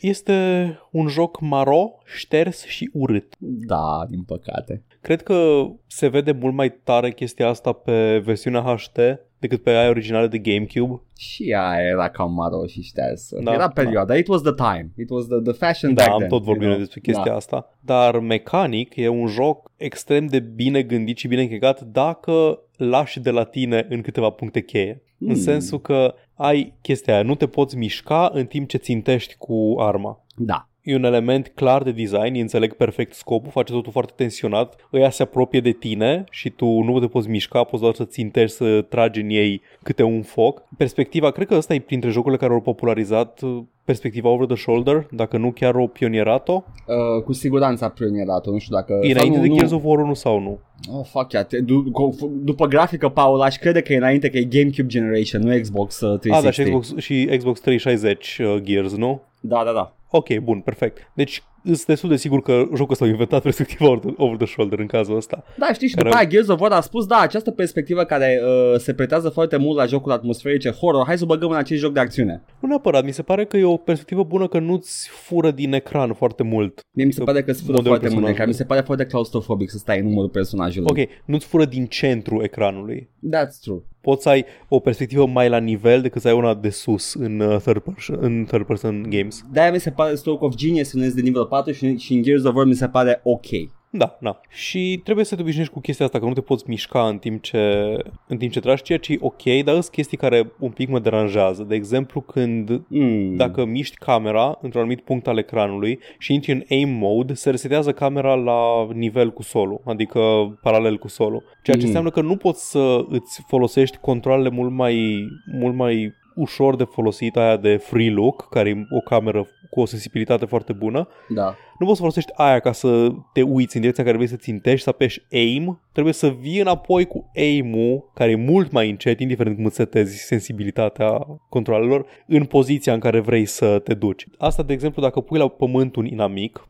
Este 0.00 0.78
un 0.90 1.08
joc 1.08 1.40
maro, 1.40 1.90
șters 2.16 2.64
și 2.64 2.90
urât. 2.92 3.34
da, 3.38 4.06
din 4.08 4.22
păcate. 4.22 4.82
Cred 5.00 5.22
că 5.22 5.66
se 5.86 6.08
vede 6.08 6.32
mult 6.32 6.54
mai 6.54 6.70
tare 6.70 7.10
chestia 7.12 7.48
asta 7.48 7.72
pe 7.72 8.18
versiunea 8.18 8.60
HT 8.60 8.98
decât 9.38 9.62
pe 9.62 9.70
aia 9.70 9.88
originală 9.88 10.26
de 10.26 10.38
GameCube. 10.38 11.02
Și 11.16 11.50
ea 11.50 11.76
era 11.90 12.08
cam 12.10 12.32
maro 12.32 12.66
și 12.66 12.82
ștearsă. 12.82 13.38
Da, 13.42 13.52
era 13.52 13.68
perioada, 13.68 14.16
it 14.16 14.28
was 14.28 14.42
the 14.42 14.54
time. 14.54 14.90
It 14.96 15.10
was 15.10 15.26
the, 15.26 15.38
the 15.40 15.52
fashion 15.52 15.94
Da, 15.94 16.02
back 16.02 16.12
am 16.12 16.18
then, 16.18 16.30
tot 16.30 16.42
vorbit 16.42 16.62
you 16.62 16.70
know? 16.70 16.84
despre 16.84 17.00
chestia 17.00 17.30
da. 17.30 17.34
asta. 17.36 17.76
Dar 17.80 18.18
mecanic 18.18 18.96
e 18.96 19.08
un 19.08 19.26
joc 19.26 19.70
extrem 19.76 20.26
de 20.26 20.38
bine 20.38 20.82
gândit 20.82 21.16
și 21.16 21.28
bine 21.28 21.42
închegat 21.42 21.80
dacă 21.80 22.58
lași 22.76 23.20
de 23.20 23.30
la 23.30 23.44
tine 23.44 23.86
în 23.88 24.00
câteva 24.00 24.30
puncte 24.30 24.60
cheie. 24.60 25.02
În 25.18 25.26
Hmm. 25.26 25.42
sensul 25.42 25.80
că 25.80 26.14
ai 26.34 26.74
chestia 26.82 27.14
aia, 27.14 27.22
nu 27.22 27.34
te 27.34 27.46
poți 27.46 27.76
mișca 27.76 28.30
în 28.32 28.46
timp 28.46 28.68
ce 28.68 28.76
țintești 28.76 29.34
cu 29.38 29.74
arma. 29.78 30.24
Da. 30.36 30.68
E 30.82 30.94
un 30.94 31.04
element 31.04 31.52
clar 31.54 31.82
de 31.82 31.90
design, 31.90 32.38
înțeleg 32.38 32.72
perfect 32.72 33.14
scopul, 33.14 33.50
face 33.50 33.72
totul 33.72 33.92
foarte 33.92 34.12
tensionat, 34.16 34.76
ăia 34.92 35.10
se 35.10 35.22
apropie 35.22 35.60
de 35.60 35.70
tine 35.70 36.24
și 36.30 36.50
tu 36.50 36.66
nu 36.66 37.00
te 37.00 37.06
poți 37.06 37.28
mișca, 37.28 37.64
poți 37.64 37.82
doar 37.82 37.94
să 37.94 38.04
țintești, 38.04 38.56
să 38.56 38.82
tragi 38.88 39.20
în 39.20 39.28
ei 39.30 39.62
câte 39.82 40.02
un 40.02 40.22
foc. 40.22 40.62
Perspectiva, 40.76 41.30
cred 41.30 41.46
că 41.46 41.54
ăsta 41.54 41.74
e 41.74 41.80
printre 41.80 42.10
jocurile 42.10 42.40
care 42.40 42.52
au 42.52 42.60
popularizat 42.60 43.40
uh, 43.42 43.62
perspectiva 43.84 44.28
over 44.28 44.46
the 44.46 44.56
shoulder, 44.56 45.06
dacă 45.10 45.36
nu 45.36 45.50
chiar 45.50 45.74
o 45.74 45.86
pionierat-o. 45.86 46.62
Uh, 46.86 47.22
cu 47.24 47.32
siguranță 47.32 47.84
a 47.84 47.88
pionierat-o, 47.88 48.50
nu 48.50 48.58
știu 48.58 48.74
dacă... 48.74 48.98
E 49.02 49.10
înainte 49.10 49.36
nu, 49.36 49.42
de 49.42 49.48
Gears 49.48 49.70
of 49.70 49.82
War 49.84 49.98
1 49.98 50.14
sau 50.14 50.40
nu? 50.40 50.58
Oh, 50.92 51.04
fuck 51.04 51.32
yeah. 51.32 51.46
D- 51.46 52.28
după 52.42 52.66
grafică, 52.66 53.08
Paul, 53.08 53.40
aș 53.40 53.56
crede 53.56 53.80
că 53.80 53.92
e 53.92 53.96
înainte 53.96 54.30
că 54.30 54.38
e 54.38 54.44
GameCube 54.44 54.86
Generation, 54.86 55.42
nu 55.42 55.60
Xbox 55.60 55.96
360. 55.96 56.36
Ah, 56.36 56.42
da, 56.42 56.50
și 56.50 56.62
Xbox, 56.62 57.02
și 57.04 57.36
Xbox 57.36 57.60
360 57.60 58.38
uh, 58.38 58.56
Gears, 58.62 58.96
nu? 58.96 59.22
Da, 59.40 59.64
da, 59.64 59.72
da. 59.72 59.94
Ok, 60.10 60.38
bun, 60.38 60.60
perfect. 60.60 61.10
Deci 61.14 61.42
sunt 61.64 61.86
destul 61.86 62.08
de 62.08 62.16
sigur 62.16 62.42
că 62.42 62.52
jocul 62.52 62.92
ăsta 62.92 63.04
a 63.04 63.08
inventat 63.08 63.42
perspectiva 63.42 63.88
over 63.88 63.98
the, 63.98 64.14
over 64.16 64.36
the 64.36 64.46
shoulder 64.46 64.78
în 64.78 64.86
cazul 64.86 65.16
ăsta. 65.16 65.44
Da, 65.58 65.72
știi, 65.72 65.88
și 65.88 65.94
care... 65.94 66.08
după 66.08 66.20
aia 66.20 66.28
Gears 66.28 66.48
of 66.48 66.60
War 66.60 66.72
a 66.72 66.80
spus, 66.80 67.06
da, 67.06 67.18
această 67.18 67.50
perspectivă 67.50 68.04
care 68.04 68.40
uh, 68.44 68.78
se 68.78 68.94
pretează 68.94 69.28
foarte 69.28 69.56
mult 69.56 69.76
la 69.76 69.86
jocul 69.86 70.12
atmosferice 70.12 70.70
horror, 70.70 71.06
hai 71.06 71.18
să 71.18 71.24
o 71.24 71.26
băgăm 71.26 71.50
în 71.50 71.56
acest 71.56 71.80
joc 71.80 71.92
de 71.92 72.00
acțiune. 72.00 72.42
Nu 72.60 72.68
neapărat, 72.68 73.04
mi 73.04 73.12
se 73.12 73.22
pare 73.22 73.44
că 73.44 73.56
e 73.56 73.64
o 73.64 73.76
perspectivă 73.76 74.24
bună 74.24 74.48
că 74.48 74.58
nu-ți 74.58 75.08
fură 75.08 75.50
din 75.50 75.72
ecran 75.72 76.12
foarte 76.12 76.42
mult. 76.42 76.80
Mie 76.90 77.04
mi 77.04 77.12
se 77.12 77.24
pare 77.24 77.42
că 77.42 77.50
îți 77.50 77.62
fură 77.62 77.82
foarte 77.82 78.08
mult 78.08 78.28
ecran, 78.28 78.48
mi 78.48 78.54
se 78.54 78.64
pare 78.64 78.80
foarte 78.80 79.06
claustrofobic 79.06 79.70
să 79.70 79.78
stai 79.78 79.98
în 79.98 80.08
numărul 80.08 80.30
personajului. 80.30 80.88
Ok, 80.90 81.08
nu-ți 81.24 81.46
fură 81.46 81.64
din 81.64 81.86
centru 81.86 82.42
ecranului. 82.42 83.10
That's 83.36 83.60
true 83.60 83.82
poți 84.00 84.22
să 84.22 84.28
ai 84.28 84.44
o 84.68 84.78
perspectivă 84.78 85.26
mai 85.26 85.48
la 85.48 85.58
nivel 85.58 86.00
decât 86.00 86.22
să 86.22 86.28
ai 86.28 86.34
una 86.34 86.54
de 86.54 86.70
sus 86.70 87.14
în 87.14 87.40
uh, 87.40 87.60
third 87.60 87.82
person, 87.82 88.16
în 88.20 88.44
third 88.44 88.66
person 88.66 89.06
games. 89.08 89.44
De-aia 89.52 89.72
mi 89.72 89.80
se 89.80 89.90
pare 89.90 90.14
Stroke 90.14 90.44
of 90.44 90.54
Genius 90.54 90.92
în 90.92 91.14
de 91.14 91.20
nivel 91.20 91.44
4 91.44 91.72
și, 91.72 91.96
și 91.96 92.14
în 92.14 92.22
Gears 92.22 92.44
of 92.44 92.54
War 92.54 92.66
mi 92.66 92.74
se 92.74 92.88
pare 92.88 93.20
ok. 93.24 93.46
Da, 93.92 94.16
da. 94.20 94.40
Și 94.48 95.00
trebuie 95.04 95.24
să 95.24 95.34
te 95.34 95.40
obișnuiești 95.40 95.74
cu 95.74 95.80
chestia 95.80 96.04
asta, 96.04 96.18
că 96.18 96.24
nu 96.24 96.32
te 96.32 96.40
poți 96.40 96.64
mișca 96.68 97.06
în 97.06 97.18
timp 97.18 97.42
ce, 97.42 97.96
în 98.26 98.36
timp 98.36 98.52
ce 98.52 98.60
tragi, 98.60 98.82
ceea 98.82 98.98
ce 98.98 99.12
e 99.12 99.18
ok, 99.20 99.42
dar 99.64 99.74
sunt 99.74 99.94
chestii 99.94 100.16
care 100.16 100.52
un 100.58 100.70
pic 100.70 100.88
mă 100.88 100.98
deranjează. 100.98 101.62
De 101.62 101.74
exemplu, 101.74 102.20
când 102.20 102.82
mm. 102.88 103.36
dacă 103.36 103.64
miști 103.64 103.96
camera 103.96 104.58
într-un 104.60 104.80
anumit 104.80 105.00
punct 105.00 105.26
al 105.26 105.38
ecranului 105.38 105.98
și 106.18 106.34
intri 106.34 106.52
în 106.52 106.62
aim 106.70 106.88
mode, 106.88 107.34
se 107.34 107.50
resetează 107.50 107.92
camera 107.92 108.34
la 108.34 108.88
nivel 108.94 109.30
cu 109.30 109.42
solul, 109.42 109.80
adică 109.84 110.20
paralel 110.62 110.98
cu 110.98 111.08
solul. 111.08 111.42
Ceea 111.62 111.76
ce 111.76 111.82
mm. 111.82 111.86
înseamnă 111.86 112.10
că 112.10 112.20
nu 112.20 112.36
poți 112.36 112.70
să 112.70 113.04
îți 113.08 113.42
folosești 113.46 113.96
controlele 113.96 114.48
mult 114.48 114.72
mai, 114.72 115.26
mult 115.52 115.74
mai 115.74 116.12
ușor 116.40 116.76
de 116.76 116.84
folosit 116.84 117.36
aia 117.36 117.56
de 117.56 117.76
free 117.76 118.10
look, 118.10 118.48
care 118.50 118.68
e 118.68 118.86
o 118.90 119.00
cameră 119.00 119.46
cu 119.70 119.80
o 119.80 119.86
sensibilitate 119.86 120.44
foarte 120.44 120.72
bună. 120.72 121.08
Da. 121.28 121.54
Nu 121.78 121.86
poți 121.86 121.94
să 121.94 122.00
folosești 122.00 122.32
aia 122.34 122.58
ca 122.58 122.72
să 122.72 123.12
te 123.32 123.42
uiți 123.42 123.74
în 123.74 123.80
direcția 123.80 124.04
care 124.04 124.16
vrei 124.16 124.28
să 124.28 124.36
țintești, 124.36 124.82
să 124.82 124.88
apeși 124.88 125.22
aim. 125.32 125.80
Trebuie 125.92 126.14
să 126.14 126.28
vii 126.28 126.60
înapoi 126.60 127.04
cu 127.04 127.30
aim-ul, 127.36 128.10
care 128.14 128.30
e 128.30 128.36
mult 128.36 128.70
mai 128.72 128.90
încet, 128.90 129.20
indiferent 129.20 129.56
cum 129.56 129.64
îți 129.64 129.74
setezi 129.74 130.18
sensibilitatea 130.18 131.26
controlelor, 131.48 132.06
în 132.26 132.44
poziția 132.44 132.92
în 132.92 133.00
care 133.00 133.20
vrei 133.20 133.44
să 133.44 133.78
te 133.78 133.94
duci. 133.94 134.26
Asta, 134.38 134.62
de 134.62 134.72
exemplu, 134.72 135.02
dacă 135.02 135.20
pui 135.20 135.38
la 135.38 135.48
pământ 135.48 135.96
un 135.96 136.06
inamic, 136.06 136.56
uh, 136.58 136.68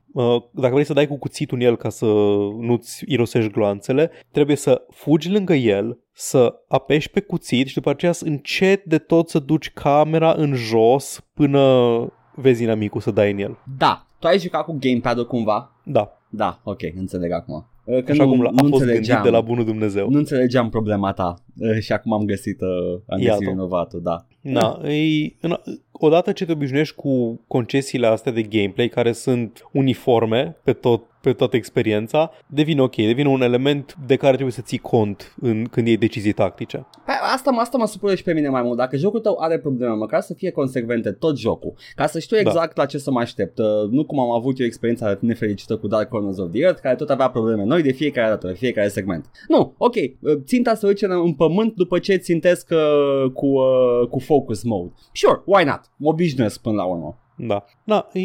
dacă 0.50 0.72
vrei 0.72 0.84
să 0.84 0.92
dai 0.92 1.06
cu 1.06 1.18
cuțitul 1.18 1.58
în 1.58 1.64
el 1.64 1.76
ca 1.76 1.88
să 1.88 2.04
nu-ți 2.58 3.04
irosești 3.06 3.50
gloanțele, 3.50 4.10
trebuie 4.30 4.56
să 4.56 4.82
fugi 4.90 5.30
lângă 5.30 5.54
el, 5.54 5.98
să 6.12 6.54
apeși 6.68 7.10
pe 7.10 7.20
cuțit 7.20 7.66
și 7.66 7.74
după 7.74 7.90
aceea 7.90 8.12
încet 8.20 8.84
de 8.84 8.98
tot 8.98 9.28
să 9.28 9.38
duci 9.38 9.70
camera 9.70 10.32
în 10.36 10.54
jos 10.54 11.20
până 11.34 11.62
vezi 12.34 12.62
inamicul 12.62 13.00
să 13.00 13.10
dai 13.10 13.30
în 13.30 13.38
el. 13.38 13.58
Da. 13.78 14.06
Tu 14.18 14.26
ai 14.26 14.38
jucat 14.38 14.64
cu 14.64 14.76
gamepad-ul 14.80 15.26
cumva? 15.26 15.72
Da. 15.84 16.14
Da, 16.28 16.60
ok, 16.64 16.80
înțeleg 16.96 17.32
acum. 17.32 17.66
Că 18.04 18.10
Așa 18.10 18.24
nu, 18.24 18.30
cum 18.30 18.46
a 18.46 18.68
fost 18.68 18.84
gândit 18.84 19.18
de 19.22 19.30
la 19.30 19.40
bunul 19.40 19.64
Dumnezeu. 19.64 20.10
Nu 20.10 20.18
înțelegeam 20.18 20.68
problema 20.68 21.12
ta 21.12 21.34
și 21.80 21.92
acum 21.92 22.12
am 22.12 22.24
găsit, 22.24 22.60
am 23.06 23.20
găsit 23.20 23.48
inovatul, 23.48 24.00
da. 24.02 24.26
Da, 24.40 24.80
e, 24.88 25.32
odată 25.92 26.32
ce 26.32 26.44
te 26.44 26.52
obișnuiești 26.52 26.94
cu 26.94 27.40
concesiile 27.46 28.06
astea 28.06 28.32
de 28.32 28.42
gameplay 28.42 28.88
care 28.88 29.12
sunt 29.12 29.68
uniforme 29.72 30.56
pe 30.64 30.72
tot 30.72 31.02
pe 31.20 31.32
toată 31.32 31.56
experiența, 31.56 32.30
devine 32.46 32.82
ok, 32.82 32.96
devine 32.96 33.28
un 33.28 33.42
element 33.42 33.96
de 34.06 34.16
care 34.16 34.32
trebuie 34.32 34.52
să 34.52 34.60
ții 34.62 34.78
cont 34.78 35.34
în, 35.40 35.64
când 35.64 35.86
iei 35.86 35.96
decizii 35.96 36.32
tactice. 36.32 36.86
Păi, 37.04 37.14
asta, 37.34 37.50
asta 37.58 37.78
mă 37.78 37.86
supără 37.86 38.14
și 38.14 38.22
pe 38.22 38.32
mine 38.32 38.48
mai 38.48 38.62
mult. 38.62 38.76
Dacă 38.76 38.96
jocul 38.96 39.20
tău 39.20 39.36
are 39.40 39.58
probleme, 39.58 39.94
măcar 39.94 40.20
să 40.20 40.34
fie 40.34 40.50
consecvente 40.50 41.10
tot 41.12 41.38
jocul, 41.38 41.72
ca 41.94 42.06
să 42.06 42.18
știu 42.18 42.36
da. 42.36 42.42
exact 42.42 42.74
da. 42.74 42.82
la 42.82 42.88
ce 42.88 42.98
să 42.98 43.10
mă 43.10 43.20
aștept. 43.20 43.58
Uh, 43.58 43.66
nu 43.90 44.04
cum 44.04 44.20
am 44.20 44.30
avut 44.30 44.60
eu 44.60 44.66
experiența 44.66 45.18
nefericită 45.20 45.76
cu 45.76 45.86
Dark 45.86 46.08
Corners 46.08 46.38
of 46.38 46.50
the 46.50 46.60
Earth, 46.60 46.80
care 46.80 46.94
tot 46.94 47.10
avea 47.10 47.30
probleme 47.30 47.64
noi 47.64 47.82
de 47.82 47.92
fiecare 47.92 48.28
dată, 48.28 48.46
de 48.46 48.52
fiecare 48.52 48.88
segment. 48.88 49.30
Nu, 49.48 49.74
ok, 49.78 49.94
uh, 49.94 50.10
ținta 50.44 50.74
să 50.74 50.86
duce 50.86 51.06
în 51.06 51.34
pământ 51.34 51.74
după 51.74 51.98
ce 51.98 52.16
țintesc 52.16 52.68
uh, 52.70 53.30
cu, 53.32 53.46
uh, 53.46 54.08
cu 54.10 54.18
focus 54.18 54.62
mode. 54.62 54.92
Sure, 55.12 55.42
why 55.44 55.64
not? 55.64 55.80
Mă 55.96 56.08
obișnuiesc 56.08 56.60
până 56.60 56.74
la 56.74 56.84
urmă. 56.84 57.18
Da. 57.36 57.64
Da, 57.84 58.08
e, 58.12 58.20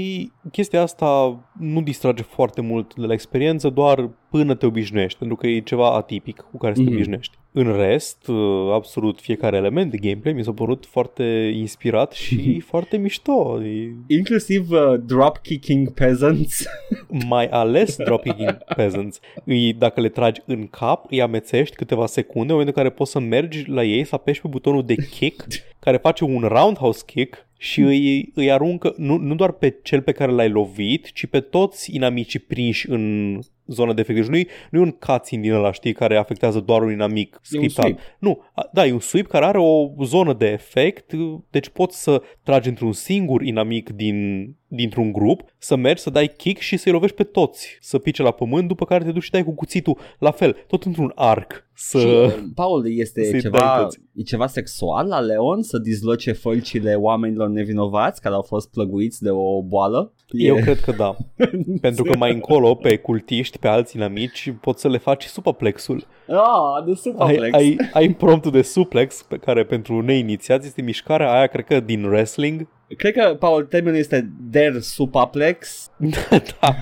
chestia 0.51 0.81
asta 0.81 1.39
nu 1.59 1.81
distrage 1.81 2.23
foarte 2.23 2.61
mult 2.61 2.95
de 2.95 3.05
la 3.05 3.13
experiență, 3.13 3.69
doar 3.69 4.09
până 4.29 4.55
te 4.55 4.65
obișnuiești, 4.65 5.17
pentru 5.17 5.35
că 5.35 5.47
e 5.47 5.59
ceva 5.59 5.95
atipic 5.95 6.45
cu 6.51 6.57
care 6.57 6.73
să 6.73 6.81
te 6.81 6.87
mm-hmm. 6.87 6.93
obișnuiești. 6.93 7.37
În 7.51 7.75
rest, 7.75 8.27
uh, 8.27 8.71
absolut 8.73 9.19
fiecare 9.19 9.57
element 9.57 9.91
de 9.91 9.97
gameplay 9.97 10.33
mi 10.33 10.43
s-a 10.43 10.51
părut 10.51 10.85
foarte 10.85 11.23
inspirat 11.55 12.11
și 12.11 12.59
foarte 12.59 12.97
mișto. 12.97 13.59
Inclusiv 14.07 14.71
uh, 14.71 14.93
dropkicking 15.05 15.93
peasants. 15.93 16.63
Mai 17.27 17.47
ales 17.47 17.95
dropkicking 17.95 18.57
peasants. 18.75 19.19
Îi, 19.43 19.73
dacă 19.73 20.01
le 20.01 20.09
tragi 20.09 20.41
în 20.45 20.67
cap, 20.67 21.11
îi 21.11 21.21
amețești 21.21 21.75
câteva 21.75 22.05
secunde, 22.05 22.51
în 22.51 22.57
momentul 22.57 22.73
în 22.75 22.83
care 22.83 22.95
poți 22.95 23.11
să 23.11 23.19
mergi 23.19 23.69
la 23.69 23.83
ei, 23.83 24.03
să 24.03 24.15
apeși 24.15 24.41
pe 24.41 24.47
butonul 24.47 24.85
de 24.85 24.95
kick, 24.95 25.45
care 25.85 25.97
face 25.97 26.23
un 26.23 26.41
roundhouse 26.41 27.03
kick 27.05 27.45
și 27.57 27.81
îi, 27.81 28.31
îi 28.33 28.51
aruncă 28.51 28.93
nu, 28.97 29.17
nu 29.17 29.35
doar 29.35 29.51
pe 29.51 29.79
cel 29.83 30.01
pe 30.01 30.11
care 30.11 30.31
l-ai 30.31 30.49
lovit, 30.49 31.11
ci 31.11 31.25
pe 31.25 31.39
toți 31.49 31.95
inamicii 31.95 32.39
prinși 32.39 32.89
în 32.89 33.39
zona 33.67 33.93
de 33.93 34.01
efect. 34.01 34.19
Deci 34.19 34.27
nu 34.27 34.37
e, 34.37 34.45
nu 34.69 34.79
e 34.79 34.81
un 34.81 34.91
cutscene 34.91 35.41
din 35.41 35.51
ăla, 35.51 35.71
știi, 35.71 35.93
care 35.93 36.17
afectează 36.17 36.59
doar 36.59 36.81
un 36.81 36.91
inamic 36.91 37.39
scriptat. 37.41 37.99
Nu, 38.19 38.41
da, 38.73 38.85
e 38.85 38.93
un 38.93 38.99
sweep 38.99 39.27
care 39.27 39.45
are 39.45 39.57
o 39.59 40.03
zonă 40.03 40.33
de 40.33 40.45
efect, 40.45 41.11
deci 41.49 41.69
poți 41.69 42.03
să 42.03 42.21
tragi 42.43 42.69
într-un 42.69 42.93
singur 42.93 43.41
inamic 43.41 43.89
din, 43.89 44.49
dintr-un 44.67 45.11
grup, 45.11 45.41
să 45.57 45.75
mergi, 45.75 46.01
să 46.01 46.09
dai 46.09 46.27
kick 46.27 46.61
și 46.61 46.77
să-i 46.77 46.91
lovești 46.91 47.15
pe 47.15 47.23
toți, 47.23 47.77
să 47.81 47.97
pice 47.97 48.21
la 48.21 48.31
pământ, 48.31 48.67
după 48.67 48.85
care 48.85 49.03
te 49.03 49.11
duci 49.11 49.23
și 49.23 49.31
dai 49.31 49.43
cu 49.43 49.53
cuțitul 49.53 49.97
la 50.19 50.31
fel, 50.31 50.55
tot 50.67 50.83
într-un 50.83 51.11
arc. 51.15 51.63
Să... 51.77 51.99
Și, 51.99 52.51
Paul, 52.55 52.97
este 52.97 53.39
ceva, 53.39 53.87
e 54.13 54.21
ceva 54.21 54.47
sexual 54.47 55.07
la 55.07 55.19
Leon 55.19 55.61
să 55.61 55.77
dizloce 55.77 56.31
fălcile 56.31 56.93
oamenilor 56.93 57.49
nevinovați 57.49 58.21
care 58.21 58.35
au 58.35 58.41
fost 58.41 58.69
plăguiți 58.69 59.23
de 59.23 59.29
o 59.29 59.61
boală? 59.63 60.13
Eu 60.27 60.55
cred 60.55 60.79
că 60.79 60.91
da. 60.91 61.15
Pentru 61.81 62.03
că 62.03 62.17
mai 62.17 62.33
încolo, 62.33 62.75
pe 62.75 62.97
cultiști, 62.97 63.54
pe 63.57 63.67
alții 63.67 63.99
inamici, 63.99 64.53
poți 64.61 64.81
să 64.81 64.87
le 64.87 64.97
faci 64.97 65.23
supaplexul. 65.23 66.03
Ah, 66.27 66.85
de 66.85 66.93
supaplex. 66.93 67.53
Ai, 67.53 67.61
ai, 67.61 67.77
ai 67.93 68.13
promptul 68.13 68.51
de 68.51 68.61
suplex, 68.61 69.21
pe 69.21 69.37
care 69.37 69.63
pentru 69.63 70.01
neinițiați 70.01 70.67
este 70.67 70.81
mișcarea 70.81 71.33
aia, 71.33 71.47
cred 71.47 71.65
că 71.65 71.79
din 71.79 72.03
wrestling, 72.03 72.67
Cred 72.97 73.13
că, 73.13 73.35
Paul, 73.39 73.63
termenul 73.63 73.99
este 73.99 74.29
der 74.49 74.79
supaplex. 74.79 75.89
da. 76.59 76.75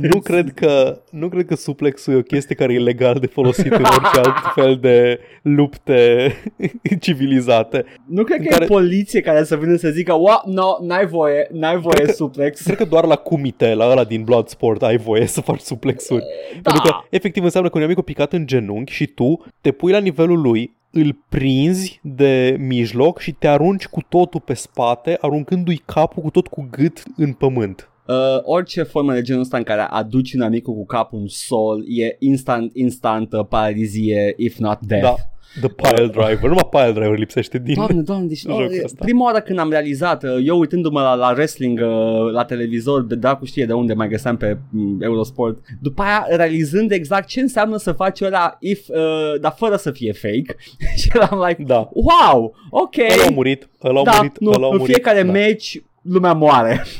Nu 0.00 0.20
cred, 0.20 0.52
că, 0.54 1.00
nu 1.10 1.28
cred 1.28 1.46
că 1.46 1.54
suplexul 1.54 2.12
e 2.12 2.16
o 2.16 2.22
chestie 2.22 2.54
care 2.54 2.72
e 2.72 2.78
legal 2.78 3.14
de 3.14 3.26
folosit 3.26 3.72
în 3.72 3.84
orice 3.84 4.20
alt 4.20 4.52
fel 4.54 4.78
de 4.80 5.20
lupte 5.42 6.32
civilizate. 7.00 7.84
Nu 8.06 8.24
cred 8.24 8.40
că 8.40 8.48
care... 8.48 8.64
e 8.64 8.66
poliție 8.66 9.20
care 9.20 9.44
să 9.44 9.56
vină 9.56 9.76
să 9.76 9.88
zică, 9.88 10.12
Wa, 10.12 10.42
no, 10.46 10.76
n-ai 10.80 11.06
voie, 11.06 11.48
n-ai 11.50 11.76
voie 11.76 12.02
cred 12.02 12.14
suplex. 12.14 12.60
Că, 12.60 12.64
cred 12.64 12.76
că 12.76 12.84
doar 12.84 13.04
la 13.04 13.16
cumite, 13.16 13.74
la 13.74 13.90
ăla 13.90 14.04
din 14.04 14.24
Bloodsport, 14.24 14.82
ai 14.82 14.96
voie 14.96 15.26
să 15.26 15.40
faci 15.40 15.60
suplexuri. 15.60 16.24
Da. 16.62 16.70
Pentru 16.70 16.90
că, 16.90 17.06
efectiv, 17.10 17.44
înseamnă 17.44 17.70
că 17.70 17.78
un 17.78 17.84
amic 17.84 17.98
a 17.98 18.02
picat 18.02 18.32
în 18.32 18.46
genunchi 18.46 18.92
și 18.92 19.06
tu 19.06 19.44
te 19.60 19.70
pui 19.70 19.92
la 19.92 19.98
nivelul 19.98 20.40
lui, 20.40 20.80
îl 20.92 21.18
prinzi 21.28 22.00
de 22.02 22.56
mijloc 22.58 23.18
și 23.18 23.32
te 23.32 23.48
arunci 23.48 23.86
cu 23.86 24.00
totul 24.08 24.40
pe 24.40 24.54
spate, 24.54 25.18
aruncându-i 25.20 25.82
capul 25.84 26.22
cu 26.22 26.30
tot 26.30 26.46
cu 26.46 26.68
gât 26.70 27.02
în 27.16 27.32
pământ. 27.32 27.86
Uh, 28.06 28.14
orice 28.42 28.82
formă 28.82 29.12
de 29.12 29.22
genul 29.22 29.42
ăsta 29.42 29.56
în 29.56 29.62
care 29.62 29.80
aduci 29.80 30.36
amicul 30.40 30.74
cu 30.74 30.86
capul 30.86 31.18
în 31.18 31.28
sol 31.28 31.84
e 31.88 32.16
instant, 32.18 32.70
instant 32.74 33.32
uh, 33.32 33.46
paralizie, 33.48 34.34
if 34.36 34.56
not 34.56 34.78
death. 34.80 35.04
Da. 35.04 35.31
The 35.60 35.68
Pile 35.68 36.06
Driver. 36.06 36.42
Numai 36.48 36.68
Pile 36.70 36.92
Driver 36.92 37.18
lipsește 37.18 37.58
din... 37.58 37.74
Doamne, 37.74 38.02
doamne, 38.02 38.26
deci 38.26 38.40
Jocul 38.40 38.62
oh, 38.62 38.84
ăsta. 38.84 39.04
prima 39.04 39.24
oară 39.24 39.40
când 39.40 39.58
am 39.58 39.70
realizat, 39.70 40.22
uh, 40.22 40.30
eu 40.44 40.58
uitându-mă 40.58 41.00
la, 41.00 41.14
la 41.14 41.30
wrestling 41.30 41.80
uh, 41.82 42.32
la 42.32 42.44
televizor, 42.44 43.02
de 43.02 43.14
dracu 43.14 43.44
știe 43.44 43.66
de 43.66 43.72
unde 43.72 43.94
mai 43.94 44.08
găseam 44.08 44.36
pe 44.36 44.58
mm, 44.70 45.02
Eurosport, 45.02 45.58
după 45.80 46.02
aia 46.02 46.26
realizând 46.28 46.90
exact 46.92 47.26
ce 47.28 47.40
înseamnă 47.40 47.76
să 47.76 47.92
faci 47.92 48.20
ăla 48.20 48.56
if, 48.60 48.88
uh, 48.88 49.40
dar 49.40 49.54
fără 49.56 49.76
să 49.76 49.90
fie 49.90 50.12
fake 50.12 50.56
și 51.00 51.10
eram 51.14 51.44
like, 51.48 51.62
Da. 51.62 51.88
wow, 51.92 52.54
ok, 52.70 52.96
Ăla 53.12 53.24
a 53.26 53.30
murit, 53.30 53.68
ăla 53.82 54.00
a 54.00 54.04
da, 54.04 54.16
murit, 54.16 54.38
nu, 54.38 54.50
ăla 54.50 54.66
a 54.66 54.70
în 54.70 54.76
murit. 54.78 54.94
fiecare 54.94 55.22
da. 55.22 55.32
meci 55.32 55.82
lumea 56.02 56.32
moare. 56.32 56.82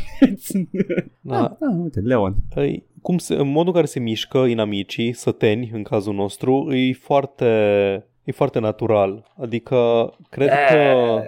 Da. 1.21 1.45
ah, 1.45 1.51
ah, 1.51 1.79
uite, 1.83 2.01
Leon. 2.01 2.35
Îi, 2.55 2.85
cum 3.03 3.19
se, 3.19 3.35
în 3.35 3.49
modul 3.49 3.67
în 3.67 3.73
care 3.73 3.87
se 3.87 4.01
mișcă 4.01 4.39
inamicii, 4.39 5.13
săteni 5.13 5.71
în 5.75 5.83
cazul 5.83 6.15
nostru, 6.15 6.75
e 6.75 6.93
foarte, 6.93 7.47
e 8.25 8.33
foarte 8.33 8.59
natural. 8.59 9.33
Adică, 9.37 10.11
cred 10.31 10.49
că... 10.69 11.23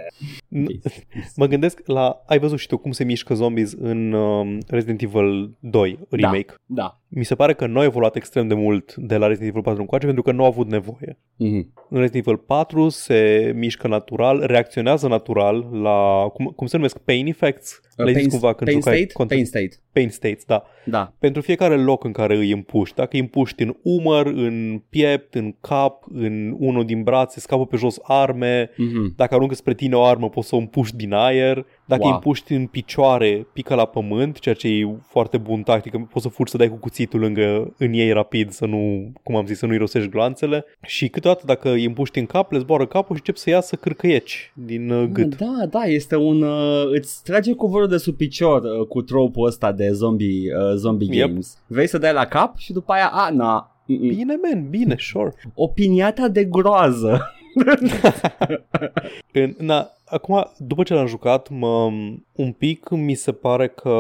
N- 0.49 0.93
Mă 1.37 1.47
gândesc 1.47 1.81
la... 1.87 2.23
Ai 2.27 2.39
văzut 2.39 2.59
și 2.59 2.67
tu 2.67 2.77
cum 2.77 2.93
se 2.93 3.05
mișcă 3.05 3.35
zombies 3.35 3.73
în 3.73 4.13
um, 4.13 4.59
Resident 4.69 5.03
Evil 5.03 5.57
2 5.61 5.99
remake. 6.11 6.55
Da. 6.67 7.01
Mi 7.09 7.25
se 7.25 7.35
pare 7.35 7.55
că 7.55 7.67
nu 7.67 7.79
a 7.79 7.85
evoluat 7.85 8.17
extrem 8.17 8.49
de 8.49 8.55
mult 8.55 8.95
de 8.95 9.17
la 9.17 9.27
Resident 9.27 9.51
Evil 9.51 9.63
4 9.63 9.81
încoace 9.81 10.05
pentru 10.05 10.23
că 10.23 10.33
nu 10.33 10.43
a 10.43 10.47
avut 10.47 10.69
nevoie. 10.69 11.19
Mhm. 11.37 11.73
În 11.91 11.99
Resident 12.01 12.27
Evil 12.27 12.39
4 12.39 12.89
se 12.89 13.53
mișcă 13.57 13.89
natural, 13.89 14.43
reacționează 14.47 15.09
natural 15.09 15.69
la, 15.73 16.29
cum, 16.33 16.47
cum 16.57 16.67
se 16.67 16.77
numesc, 16.77 16.99
pain 16.99 17.27
effects? 17.27 17.81
Le-ai 17.97 18.09
zis 18.13 18.17
Pain, 18.23 18.29
cumva 18.31 18.55
când 18.55 18.71
pain 18.71 18.81
jucai 18.81 18.97
state? 18.97 19.13
contra- 19.13 19.29
Pain 19.35 19.45
state. 19.45 19.71
pain 19.93 20.09
states, 20.11 20.45
da. 20.45 20.65
Da. 20.85 21.13
Pentru 21.19 21.43
fiecare 21.43 21.77
loc 21.77 22.05
în 22.05 22.13
care 22.13 22.37
îi 22.37 22.51
împuști, 22.51 22.97
dacă 22.97 23.11
îi 23.13 23.21
împuști 23.21 23.63
în 23.63 23.77
umăr, 23.83 24.27
în 24.27 24.83
piept, 24.89 25.35
în 25.35 25.55
cap, 25.61 26.05
în 26.13 26.55
unul 26.59 26.85
din 26.85 27.03
brațe, 27.03 27.41
scapă 27.41 27.67
pe 27.67 27.77
jos 27.77 27.99
arme, 28.03 28.71
Mhm. 28.77 29.13
dacă 29.17 29.35
aruncă 29.35 29.55
spre 29.55 29.75
tine 29.75 29.95
o 29.95 30.03
armă, 30.03 30.29
poți 30.29 30.49
să 30.49 30.55
o 30.55 30.59
împuști 30.59 30.97
din 30.97 31.13
aer, 31.13 31.67
dacă 31.87 32.01
Wow. 32.03 32.11
îi 32.11 32.17
împuști 32.17 32.53
în 32.53 32.67
picioare, 32.67 33.47
pică 33.53 33.75
la 33.75 33.85
pământ, 33.85 34.39
ceea 34.39 34.55
ce 34.55 34.69
e 34.69 34.89
foarte 35.09 35.37
bun 35.39 35.63
tactică, 35.63 36.09
poți 36.11 36.25
să 36.25 36.31
fugi 36.31 36.51
să 36.51 36.57
dai 36.57 36.69
cu 36.69 36.77
cuțitul 36.77 37.21
lângă 37.21 37.75
în 37.79 37.93
ei 37.93 38.13
rapid, 38.13 38.51
să 38.51 38.67
nu, 38.67 39.13
cum 39.23 39.37
am 39.37 39.47
zis, 39.47 39.59
să 39.59 39.67
nu 39.67 39.75
irosești 39.75 40.09
gloanțele 40.09 40.65
și 40.83 41.09
câteodată 41.09 41.43
dacă 41.47 41.71
îi 41.71 41.85
împuști 41.85 42.19
în 42.19 42.27
cap, 42.27 42.53
le 42.53 42.59
zboară 42.59 42.87
capul 42.87 43.17
și 43.17 43.23
încep 43.27 43.37
să 43.37 43.51
iasă 43.51 43.77
cârcăieci 43.77 44.53
din 44.55 44.91
uh, 44.91 45.09
gât. 45.13 45.37
Da, 45.37 45.67
da, 45.71 45.83
este 45.83 46.17
un... 46.17 46.43
Uh, 46.43 46.85
îți 46.91 47.23
trage 47.23 47.53
cuvântul 47.53 47.89
de 47.89 47.97
sub 47.97 48.17
picior 48.17 48.63
uh, 48.63 48.87
cu 48.87 49.03
tropul 49.03 49.47
ăsta 49.47 49.73
de 49.73 49.91
zombie, 49.93 50.53
uh, 50.57 50.75
zombie 50.75 51.09
Yep. 51.17 51.27
games. 51.29 51.59
Vrei 51.67 51.87
să 51.87 51.99
dai 51.99 52.13
la 52.13 52.25
cap 52.25 52.57
și 52.57 52.73
după 52.73 52.93
aia, 52.93 53.11
a, 53.13 53.31
na, 53.31 53.77
mm-mm. 53.87 54.09
Bine, 54.09 54.39
man, 54.43 54.69
bine, 54.69 54.95
sure. 54.99 55.35
opiniata 55.55 56.29
de 56.29 56.45
groază. 56.45 57.33
În, 59.33 59.55
na, 59.59 59.91
acum, 60.05 60.51
după 60.59 60.83
ce 60.83 60.95
l-am 60.95 61.07
jucat, 61.07 61.49
mă, 61.49 61.93
un 62.33 62.53
pic 62.53 62.89
mi 62.89 63.15
se 63.15 63.33
pare 63.33 63.69
că 63.69 63.91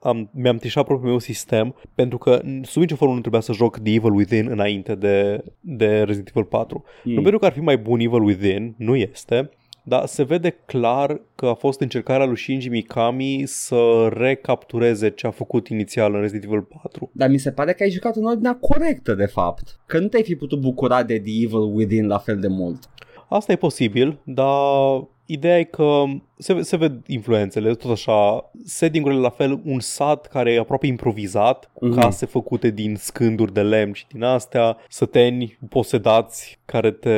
am, 0.00 0.30
mi-am 0.32 0.56
trișat 0.56 0.84
propriul 0.84 1.10
meu 1.10 1.18
sistem, 1.18 1.74
pentru 1.94 2.18
că 2.18 2.40
sub 2.62 2.80
nicio 2.80 2.96
formă 2.96 3.14
nu 3.14 3.20
trebuia 3.20 3.40
să 3.40 3.52
joc 3.52 3.78
The 3.78 3.94
Evil 3.94 4.12
Within 4.12 4.48
înainte 4.50 4.94
de, 4.94 5.44
de 5.60 6.02
Resident 6.02 6.28
Evil 6.28 6.44
4. 6.44 6.84
Mm. 7.04 7.12
Nu 7.12 7.20
pentru 7.20 7.38
că 7.38 7.46
ar 7.46 7.52
fi 7.52 7.60
mai 7.60 7.78
bun 7.78 8.00
Evil 8.00 8.22
Within, 8.22 8.74
nu 8.78 8.96
este, 8.96 9.50
dar 9.86 10.06
se 10.06 10.22
vede 10.22 10.50
clar 10.50 11.20
că 11.34 11.46
a 11.46 11.54
fost 11.54 11.80
încercarea 11.80 12.26
lui 12.26 12.36
Shinji 12.36 12.68
Mikami 12.68 13.42
să 13.46 14.08
recaptureze 14.12 15.10
ce 15.10 15.26
a 15.26 15.30
făcut 15.30 15.68
inițial 15.68 16.14
în 16.14 16.20
Resident 16.20 16.44
Evil 16.44 16.66
4. 16.82 17.10
Dar 17.12 17.28
mi 17.28 17.38
se 17.38 17.52
pare 17.52 17.72
că 17.72 17.82
ai 17.82 17.90
jucat 17.90 18.16
în 18.16 18.24
ordinea 18.24 18.56
corectă, 18.56 19.14
de 19.14 19.26
fapt. 19.26 19.80
Că 19.86 19.98
nu 19.98 20.08
te-ai 20.08 20.22
fi 20.22 20.34
putut 20.34 20.60
bucura 20.60 21.02
de 21.02 21.18
The 21.18 21.42
Evil 21.42 21.74
Within 21.74 22.06
la 22.06 22.18
fel 22.18 22.40
de 22.40 22.48
mult. 22.48 22.88
Asta 23.28 23.52
e 23.52 23.56
posibil, 23.56 24.18
dar 24.24 25.06
ideea 25.26 25.58
e 25.58 25.64
că 25.64 26.02
se, 26.38 26.62
se 26.62 26.76
ved 26.76 26.92
influențele, 27.06 27.74
tot 27.74 27.90
așa, 27.90 28.50
setting-urile 28.64 29.20
la 29.20 29.30
fel, 29.30 29.60
un 29.64 29.80
sat 29.80 30.26
care 30.26 30.52
e 30.52 30.58
aproape 30.58 30.86
improvizat, 30.86 31.70
cu 31.72 31.84
Mhm. 31.86 32.00
case 32.00 32.26
făcute 32.26 32.70
din 32.70 32.96
scânduri 32.98 33.52
de 33.52 33.62
lemn 33.62 33.92
și 33.92 34.06
din 34.12 34.22
astea, 34.22 34.76
săteni 34.88 35.58
posedați 35.68 36.58
care 36.64 36.90
te 36.90 37.08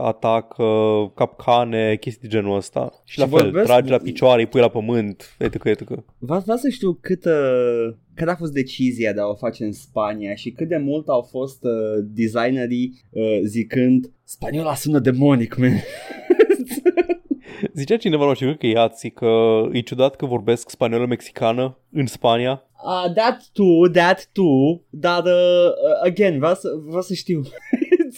atacă, 0.00 0.64
capcane, 1.14 1.96
chestii 1.96 2.28
de 2.28 2.34
genul 2.36 2.56
ăsta. 2.56 2.90
Și, 3.04 3.12
Și 3.12 3.18
la 3.18 3.26
fel, 3.26 3.42
vorbesc- 3.42 3.66
tragi 3.66 3.90
la 3.90 3.98
picioare, 3.98 4.40
îi 4.40 4.46
pui 4.48 4.60
la 4.60 4.68
pământ, 4.68 5.36
etc. 5.38 5.64
etc. 5.64 5.82
Vreau, 6.18 6.40
vreau 6.40 6.56
să 6.58 6.68
știu 6.68 6.98
cât, 7.00 7.24
uh, 7.24 7.94
care 8.14 8.30
a 8.30 8.36
fost 8.36 8.52
decizia 8.52 9.12
de 9.12 9.20
a 9.20 9.26
o 9.26 9.34
face 9.34 9.64
în 9.64 9.72
Spania 9.72 10.34
și 10.34 10.50
cât 10.50 10.68
de 10.68 10.76
mult 10.76 11.08
au 11.08 11.22
fost 11.30 11.64
uh, 11.64 11.70
designerii 12.04 13.00
uh, 13.10 13.40
zicând 13.44 14.10
Spaniola 14.24 14.74
sună 14.74 14.98
demonic, 14.98 15.56
man. 15.56 15.70
Zicea 17.80 17.96
cineva, 17.96 18.26
nu 18.26 18.34
știu, 18.34 18.56
că 18.58 18.66
e 18.66 18.70
Iații, 18.70 19.10
că 19.10 19.62
e 19.72 19.80
ciudat 19.80 20.16
că 20.16 20.26
vorbesc 20.26 20.70
spaniolă 20.70 21.06
mexicană 21.06 21.78
în 21.92 22.06
Spania. 22.06 22.64
Uh, 22.84 23.12
that 23.14 23.44
too, 23.52 23.88
that 23.92 24.28
too, 24.32 24.80
dar 24.90 25.22
uh, 25.24 25.66
uh, 25.66 26.06
again, 26.06 26.38
vreau 26.38 26.54
să, 26.54 26.68
vreau 26.86 27.02
să 27.02 27.14
știu. 27.14 27.42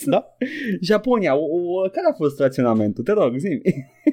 Da, 0.04 0.36
Japonia, 0.80 1.36
o, 1.36 1.40
o, 1.40 1.80
care 1.80 2.06
a 2.10 2.14
fost 2.16 2.40
raționamentul? 2.40 3.04
Te 3.04 3.12
rog, 3.12 3.36
zi 3.36 3.60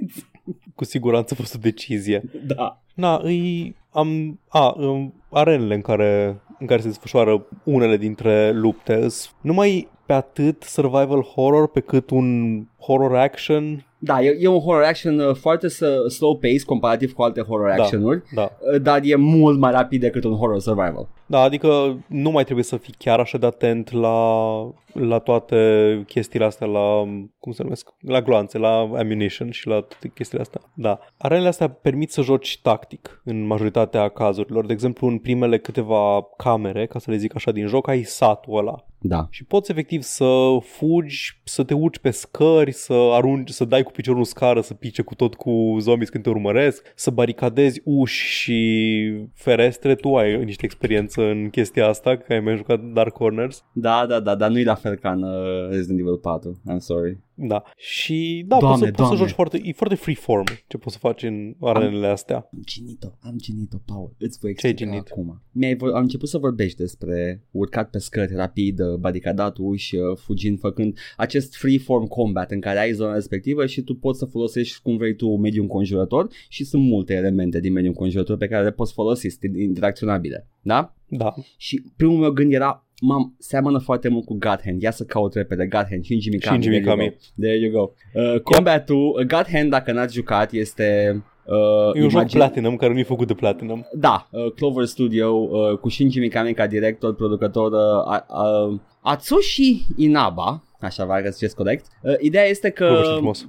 cu 0.76 0.84
siguranță 0.84 1.34
a 1.34 1.40
fost 1.40 1.56
o 1.56 1.60
decizie. 1.62 2.24
Da. 2.48 2.82
Na, 2.94 3.20
îi, 3.24 3.76
am, 3.90 4.40
a, 4.48 4.74
um, 4.78 5.24
arenele 5.30 5.74
în 5.74 5.82
care, 5.82 6.42
în 6.60 6.68
care 6.68 6.82
se 6.82 6.88
desfășoară 6.88 7.48
unele 7.64 7.98
dintre 7.98 8.52
lupte 8.52 8.94
îs 8.94 9.36
numai 9.42 9.88
pe 10.06 10.14
atât 10.14 10.64
survival 10.64 11.22
horror 11.22 11.70
pe 11.70 11.80
cât 11.80 12.10
un 12.10 12.60
horror 12.80 13.16
action. 13.16 13.86
Da, 14.02 14.22
e, 14.24 14.38
e 14.40 14.48
un 14.48 14.62
horror 14.66 14.84
action 14.84 15.20
uh, 15.20 15.36
foarte 15.36 15.68
s- 15.68 15.84
slow 16.08 16.36
pace 16.38 16.64
comparativ 16.66 17.14
cu 17.14 17.22
alte 17.22 17.42
horror 17.48 17.74
Da. 17.76 17.84
action-uri, 17.84 18.22
Da. 18.34 18.52
uh, 18.74 18.82
dar 18.82 19.00
e 19.04 19.16
mult 19.16 19.60
mai 19.60 19.72
rapid 19.72 20.02
decât 20.02 20.24
un 20.24 20.34
horror 20.34 20.60
survival. 20.60 21.08
Da, 21.30 21.42
adică 21.42 21.98
nu 22.08 22.32
mai 22.32 22.44
trebuie 22.44 22.66
să 22.66 22.78
fii 22.78 22.94
chiar 22.98 23.20
așa 23.20 23.38
de 23.38 23.46
atent 23.46 23.92
la, 23.92 24.60
la 24.94 25.20
toate 25.20 26.04
chestiile 26.08 26.46
astea, 26.46 26.68
la, 26.68 27.04
cum 27.40 27.52
se 27.52 27.64
numesc, 27.64 27.94
la 28.00 28.22
gloanțe, 28.22 28.58
la 28.58 28.80
ammunition 28.80 29.52
și 29.52 29.68
la 29.68 29.74
toate 29.74 30.12
chestiile 30.14 30.42
astea. 30.42 30.62
Da. 30.74 31.00
Arenele 31.18 31.48
astea 31.48 31.68
permit 31.68 32.12
să 32.12 32.22
joci 32.22 32.60
tactic 32.62 33.22
în 33.24 33.46
majoritatea 33.46 34.10
cazurilor. 34.10 34.66
De 34.66 34.74
exemplu, 34.74 35.08
în 35.08 35.18
primele 35.18 35.58
câteva 35.58 36.28
camere, 36.38 36.86
ca 36.86 37.00
să 37.00 37.12
le 37.12 37.18
zic 37.18 37.36
așa 37.36 37.52
din 37.52 37.68
joc, 37.68 37.88
ai 37.88 38.04
satul 38.04 38.58
ăla. 38.58 38.84
Da. 39.02 39.28
Și 39.30 39.44
poți 39.44 39.72
efectiv 39.72 40.02
să 40.02 40.58
fugi, 40.62 41.42
să 41.44 41.64
te 41.64 41.74
urci 41.74 41.98
pe 41.98 42.10
scări, 42.10 42.72
să 42.72 42.94
arunci, 42.94 43.50
să 43.50 43.66
dai 43.66 43.84
cu 43.84 43.92
piciorul 43.92 44.20
în 44.20 44.26
scară, 44.26 44.62
să 44.62 44.74
pice 44.74 45.02
cu 45.02 45.16
tot 45.16 45.36
cu 45.36 45.76
zombies 45.80 46.10
când 46.10 46.24
te 46.24 46.30
urmăresc, 46.30 46.92
să 46.96 47.12
baricadezi 47.12 47.82
uși 47.84 48.42
și 48.42 49.12
ferestre. 49.34 49.96
Tu 49.96 50.16
ai 50.16 50.44
niște 50.44 50.66
experiență 50.66 51.19
în 51.22 51.50
chestia 51.50 51.88
asta, 51.88 52.18
că 52.18 52.34
ai 52.34 52.40
mai 52.40 52.56
jucat 52.56 52.80
Dark 52.80 53.14
Corners. 53.14 53.64
Da, 53.74 54.06
da, 54.06 54.20
da, 54.20 54.36
dar 54.36 54.50
nu 54.50 54.60
e 54.60 54.64
la 54.64 54.76
fel 54.76 54.96
ca 54.96 55.12
în 55.12 55.24
uh, 55.24 55.70
Resident 55.70 56.00
Evil 56.00 56.18
4. 56.18 56.62
I'm 56.72 56.78
sorry. 56.78 57.20
Da. 57.48 57.64
Și 57.78 58.44
da, 58.48 58.58
Doamne, 58.60 58.78
poți, 58.78 58.86
să, 58.86 58.92
poți 58.92 58.96
să 58.96 59.02
Doamne. 59.02 59.18
joci 59.26 59.36
foarte, 59.36 59.62
e 59.64 59.72
foarte 59.72 59.96
freeform 59.96 60.44
ce 60.68 60.78
poți 60.78 60.94
să 60.94 61.00
faci 61.02 61.24
în 61.24 61.56
arenele 61.60 62.08
astea. 62.08 62.36
Am 62.36 62.60
ginit-o, 62.66 63.08
am 63.20 63.34
ginit-o, 63.38 63.78
Paul. 63.86 64.16
Îți 64.20 64.40
voi 64.40 64.56
Ce-ai 64.56 64.72
explica 64.72 64.92
ginit? 64.96 65.12
acum. 65.12 65.42
Mi-ai, 65.52 65.76
vor- 65.76 65.92
am 65.94 66.02
început 66.02 66.30
să 66.30 66.38
vorbești 66.38 66.78
despre 66.78 67.44
urcat 67.52 67.90
pe 67.90 67.98
scări 67.98 68.36
rapid, 68.36 68.80
uh, 68.80 68.96
baricadat 68.96 69.56
uși, 69.60 69.96
uh, 69.96 70.18
fugind, 70.18 70.60
făcând 70.60 70.98
acest 71.18 71.56
freeform 71.56 72.06
combat 72.08 72.52
în 72.52 72.60
care 72.60 72.80
ai 72.80 72.92
zona 72.92 73.14
respectivă 73.14 73.66
și 73.66 73.82
tu 73.82 73.96
poți 73.96 74.20
să 74.20 74.26
folosești 74.26 74.82
cum 74.82 74.98
vrei 74.98 75.16
tu 75.16 75.28
mediul 75.38 75.64
înconjurător 75.64 76.28
și 76.50 76.64
sunt 76.64 76.84
multe 76.84 77.14
elemente 77.14 77.60
din 77.60 77.72
mediul 77.74 77.92
înconjurător 77.94 78.38
pe 78.38 78.48
care 78.48 78.64
le 78.64 78.72
poți 78.72 78.94
folosi, 78.94 79.28
sunt 79.28 79.56
interacționabile. 79.58 80.48
Da? 80.62 80.94
Da. 81.08 81.34
Și 81.58 81.84
primul 81.96 82.18
meu 82.18 82.32
gând 82.32 82.54
era 82.54 82.88
Mam, 83.02 83.36
seamănă 83.38 83.78
foarte 83.78 84.08
mult 84.10 84.26
cu 84.26 84.34
God 84.40 84.60
Hand. 84.66 84.82
Ia 84.82 84.92
să 84.92 85.04
caut 85.04 85.34
repede 85.34 85.68
God 85.68 85.86
Hand, 85.90 86.04
Shinji 86.04 86.30
Mikami. 86.30 86.62
Shinji 86.62 86.70
there 86.80 86.84
you 86.86 86.96
Mikami. 86.96 87.10
go. 87.10 87.42
There 87.46 87.58
you 87.60 87.72
go. 87.72 87.92
Uh, 88.34 88.40
combatul, 88.42 89.16
uh, 89.20 89.26
God 89.28 89.46
Hand, 89.54 89.70
dacă 89.70 89.92
n-ați 89.92 90.14
jucat, 90.14 90.52
este... 90.52 91.22
Uh, 91.46 91.96
E 91.96 92.04
un 92.04 92.10
joc 92.10 92.12
imagine- 92.12 92.40
Platinum 92.40 92.76
care 92.76 92.94
nu 92.94 93.00
e 93.00 93.04
făcut 93.04 93.28
de 93.28 93.34
Platinum. 93.34 93.88
Da, 93.94 94.28
uh, 94.32 94.52
Clover 94.56 94.86
Studio 94.86 95.28
uh, 95.30 95.78
cu 95.78 95.90
Shinji 95.90 96.20
Mikami 96.20 96.54
ca 96.54 96.68
director, 96.68 97.16
producător, 97.16 97.72
uh, 97.72 97.80
a, 98.14 98.26
a, 98.28 98.80
Atsushi 99.02 99.86
Inaba, 99.96 100.64
așa 100.80 101.06
vă 101.06 101.20
găsesc 101.24 101.56
corect. 101.56 101.86
Uh, 102.02 102.14
ideea 102.20 102.44
este 102.46 102.70
că 102.70 102.86
Vorbește 102.86 103.14
frumos. 103.14 103.48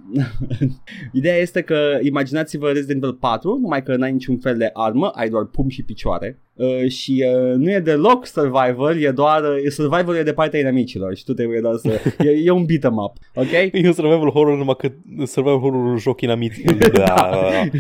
Ideea 1.13 1.37
este 1.37 1.61
că 1.63 1.99
imaginați-vă 2.03 2.69
Resident 2.69 3.03
Evil 3.03 3.15
4, 3.15 3.59
numai 3.61 3.83
că 3.83 3.97
n-ai 3.97 4.13
niciun 4.13 4.39
fel 4.39 4.57
de 4.57 4.71
armă, 4.73 5.07
ai 5.09 5.29
doar 5.29 5.45
pumni 5.45 5.71
și 5.71 5.83
picioare. 5.83 6.39
Uh, 6.55 6.89
și 6.89 7.25
uh, 7.27 7.55
nu 7.57 7.71
e 7.71 7.79
deloc 7.79 8.27
survival, 8.27 9.03
e 9.03 9.11
doar 9.11 9.43
uh, 9.43 9.71
survival 9.71 10.17
e 10.17 10.23
de 10.23 10.33
partea 10.33 10.61
inamicilor 10.61 11.17
și 11.17 11.25
tu 11.25 11.33
trebuie 11.35 11.61
doar 11.61 11.77
să 11.77 12.01
e, 12.25 12.31
e 12.45 12.51
un 12.51 12.65
beat 12.65 12.83
'em 12.85 12.97
up, 12.97 13.13
ok? 13.35 13.51
E 13.73 13.87
un 13.87 13.93
survival 13.93 14.31
horror 14.31 14.57
numai 14.59 14.77
că 14.79 14.91
survival 15.27 15.59
horror 15.61 15.99
joc 16.01 16.21
inamici. 16.21 16.61
Da, 16.93 17.31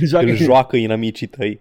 Joacă- 0.04 0.26
îl 0.30 0.36
joacă 0.36 0.76
inamicii 0.76 1.26
tăi. 1.26 1.60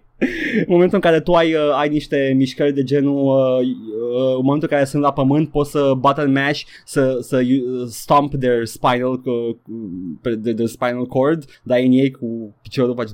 În 0.56 0.66
momentul 0.68 0.94
în 0.94 1.00
care 1.00 1.20
tu 1.20 1.32
ai, 1.32 1.54
uh, 1.54 1.78
ai 1.78 1.88
niște 1.88 2.32
mișcări 2.36 2.72
de 2.72 2.82
genul 2.82 3.24
uh, 3.24 3.66
uh, 3.66 4.36
în 4.36 4.44
momentul 4.44 4.68
în 4.70 4.76
care 4.76 4.84
sunt 4.84 5.02
la 5.02 5.12
pământ 5.12 5.50
poți 5.50 5.70
să 5.70 5.92
button 5.98 6.32
mash, 6.32 6.62
să, 6.84 7.16
să 7.20 7.36
uh, 7.36 7.86
stomp 7.88 8.34
their 8.34 8.64
spinal, 8.64 9.20
uh, 9.24 10.36
the, 10.42 10.54
the 10.54 10.66
spinal 10.66 11.06
cord, 11.06 11.44
dar 11.62 11.78
în 11.78 11.92
ei 11.92 12.10
cu 12.10 12.56
piciorul 12.62 12.94
face 12.94 13.12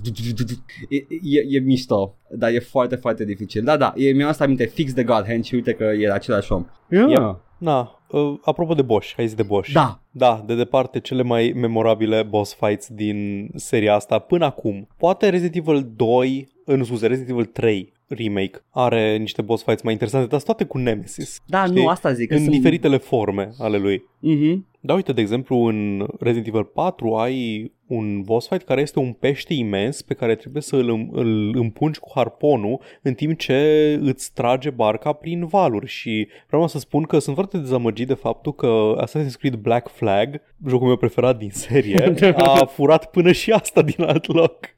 e, 0.89 0.97
e, 1.23 1.57
e 1.57 1.61
mișto, 1.61 2.15
dar 2.31 2.53
e 2.53 2.59
foarte, 2.59 2.97
foarte 2.97 3.25
dificil. 3.25 3.65
Da, 3.65 3.77
da, 3.77 3.93
e, 3.97 4.13
mi-am 4.13 4.29
asta 4.29 4.45
aminte 4.45 4.65
fix 4.65 4.93
de 4.93 5.05
God 5.05 5.25
Hand 5.27 5.45
și 5.45 5.55
uite 5.55 5.73
că 5.73 5.85
e 5.85 6.13
același 6.13 6.53
om. 6.53 6.67
Yeah. 6.91 7.09
Yep. 7.09 7.45
Na, 7.59 8.01
uh, 8.11 8.35
apropo 8.45 8.75
de 8.75 8.83
Bosch, 8.83 9.13
hai 9.17 9.27
zis 9.27 9.37
de 9.37 9.43
Bosch. 9.43 9.73
Da, 9.73 10.01
Da, 10.11 10.43
de 10.47 10.55
departe 10.55 11.01
cele 11.01 11.23
mai 11.23 11.53
memorabile 11.57 12.23
boss 12.23 12.55
fights 12.55 12.89
din 12.89 13.49
seria 13.55 13.95
asta 13.95 14.19
până 14.19 14.45
acum. 14.45 14.89
Poate 14.97 15.29
Resident 15.29 15.57
Evil 15.57 15.93
2, 15.97 16.49
în 16.67 16.85
scuze, 16.85 17.07
Resident 17.07 17.31
Evil 17.31 17.45
3 17.45 17.93
remake 18.09 18.63
are 18.71 19.17
niște 19.17 19.43
boss 19.43 19.63
fights 19.65 19.83
mai 19.83 19.93
interesante, 19.93 20.27
dar 20.27 20.39
sunt 20.41 20.57
toate 20.57 20.73
cu 20.73 20.79
Nemesis. 20.79 21.41
da, 21.47 21.65
Știi? 21.65 21.83
nu, 21.83 21.89
asta 21.89 22.13
zic. 22.13 22.29
că 22.29 22.35
în 22.35 22.41
sunt... 22.41 22.55
diferitele 22.55 22.97
forme 22.97 23.51
ale 23.59 23.79
lui. 23.79 24.03
Mhm. 24.19 24.67
Da, 24.81 24.95
uite, 24.95 25.13
de 25.13 25.21
exemplu, 25.21 25.57
în 25.57 26.07
Resident 26.21 26.47
Evil 26.47 26.65
4 26.65 27.15
ai 27.15 27.73
un 27.87 28.23
boss 28.23 28.49
fight 28.49 28.65
care 28.65 28.81
este 28.81 28.99
un 28.99 29.13
pește 29.13 29.55
imens 29.55 30.03
pe 30.03 30.15
care 30.15 30.35
trebuie 30.35 30.63
să 30.63 30.77
îl, 30.77 31.09
îl 31.13 31.57
împungi 31.57 31.99
cu 31.99 32.11
harponul 32.15 32.81
în 33.03 33.15
timp 33.15 33.39
ce 33.39 33.99
îți 34.03 34.33
trage 34.33 34.71
barca 34.71 35.13
prin 35.13 35.47
valuri 35.47 35.87
și 35.87 36.29
vreau 36.47 36.67
să 36.69 36.79
spun 36.79 37.03
că 37.03 37.19
sunt 37.19 37.35
foarte 37.35 37.59
dezamăgit 37.59 38.07
de 38.07 38.15
faptul 38.15 38.55
că 38.55 39.05
Assassin's 39.05 39.39
Creed 39.39 39.55
Black 39.55 39.89
Flag, 39.89 40.41
jocul 40.67 40.87
meu 40.87 40.97
preferat 40.97 41.39
din 41.39 41.51
serie, 41.51 42.15
a 42.37 42.65
furat 42.65 43.11
până 43.11 43.33
și 43.33 43.51
asta 43.53 43.83
din 43.83 44.03
alt 44.03 44.27
loc. 44.27 44.76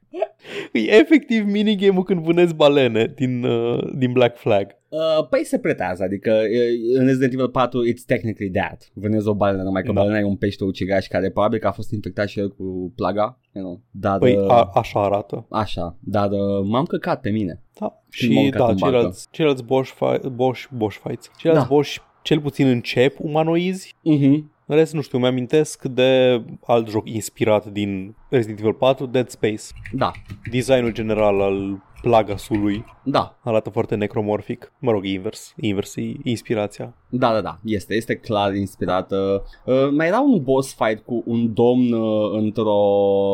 E 0.73 0.79
efectiv 0.81 1.45
minigame-ul 1.47 2.03
când 2.03 2.21
vânezi 2.21 2.55
balene 2.55 3.13
din, 3.17 3.45
uh, 3.45 3.83
din 3.97 4.13
Black 4.13 4.37
Flag. 4.37 4.77
Uh, 4.89 5.27
păi 5.31 5.45
se 5.45 5.59
pretează, 5.59 6.03
adică 6.03 6.31
uh, 6.31 6.99
în 6.99 7.07
Resident 7.07 7.33
Evil 7.33 7.49
4 7.49 7.81
it's 7.91 8.05
technically 8.07 8.51
that. 8.51 8.91
Vânezi 8.95 9.29
o 9.29 9.35
balenă, 9.35 9.63
numai 9.63 9.83
că 9.83 9.89
Da. 9.89 9.95
da. 9.95 10.01
balena 10.01 10.19
e 10.19 10.25
un 10.25 10.37
pește 10.37 10.65
ucigaș 10.65 11.07
care 11.07 11.31
probabil 11.31 11.59
că 11.59 11.67
a 11.67 11.71
fost 11.73 11.93
infectat 11.93 12.29
și 12.29 12.39
el 12.39 12.49
cu 12.49 12.93
plaga, 12.97 13.41
you 13.53 13.65
know. 13.65 13.81
Dar, 13.91 14.19
Păi 14.19 14.37
uh, 14.37 14.51
a, 14.51 14.71
așa 14.75 15.05
arată. 15.05 15.47
așa, 15.51 15.97
dar 16.01 16.31
uh, 16.31 16.65
m-am 16.65 16.85
căcat 16.85 17.21
pe 17.21 17.31
mine. 17.31 17.63
Da. 17.81 18.03
Când 18.19 18.33
m-am 18.33 18.43
Și 18.43 18.49
urcat 18.49 18.67
da, 18.67 18.73
în 18.73 18.77
barcă. 18.79 18.95
ceilalți, 18.97 19.29
ceilalți 19.31 19.65
Bosch, 19.65 19.93
fi- 19.95 20.29
Bosch, 20.29 20.65
Bosch 20.77 21.01
fights. 21.05 21.31
Ceilalți 21.39 21.69
Da. 21.69 21.75
Bosch 21.75 21.97
cel 22.23 22.41
puțin 22.41 22.67
încep 22.67 23.17
umanoizi. 23.21 23.95
Mhm. 24.03 24.53
În 24.71 24.77
rest, 24.77 24.93
nu 24.93 25.01
știu, 25.01 25.19
mi-amintesc 25.19 25.85
de 25.85 26.43
alt 26.67 26.89
joc 26.89 27.09
inspirat 27.09 27.67
din 27.67 28.15
Resident 28.29 28.59
Evil 28.59 28.73
4, 28.73 29.07
Dead 29.07 29.29
Space. 29.29 29.63
Da, 29.93 30.11
Designul 30.51 30.93
general 30.93 31.41
al 31.41 31.83
Plagasului 32.03 32.85
da, 33.03 33.39
arată 33.43 33.71
foarte 33.71 33.95
necromorfic. 33.95 34.73
Mă 34.79 34.91
rog, 34.91 35.05
invers. 35.05 35.55
Invers 35.61 35.97
e 35.97 36.03
inspirația. 36.23 36.95
da, 37.09 37.33
da, 37.33 37.41
da, 37.41 37.59
este, 37.65 37.95
este 37.95 38.15
clar 38.15 38.55
inspirată. 38.55 39.45
Uh, 39.65 39.89
mai 39.91 40.07
era 40.07 40.21
un 40.21 40.43
boss 40.43 40.75
fight 40.75 41.05
cu 41.05 41.23
un 41.27 41.55
domn 41.55 41.93
uh, 41.93 42.31
într-o 42.33 42.75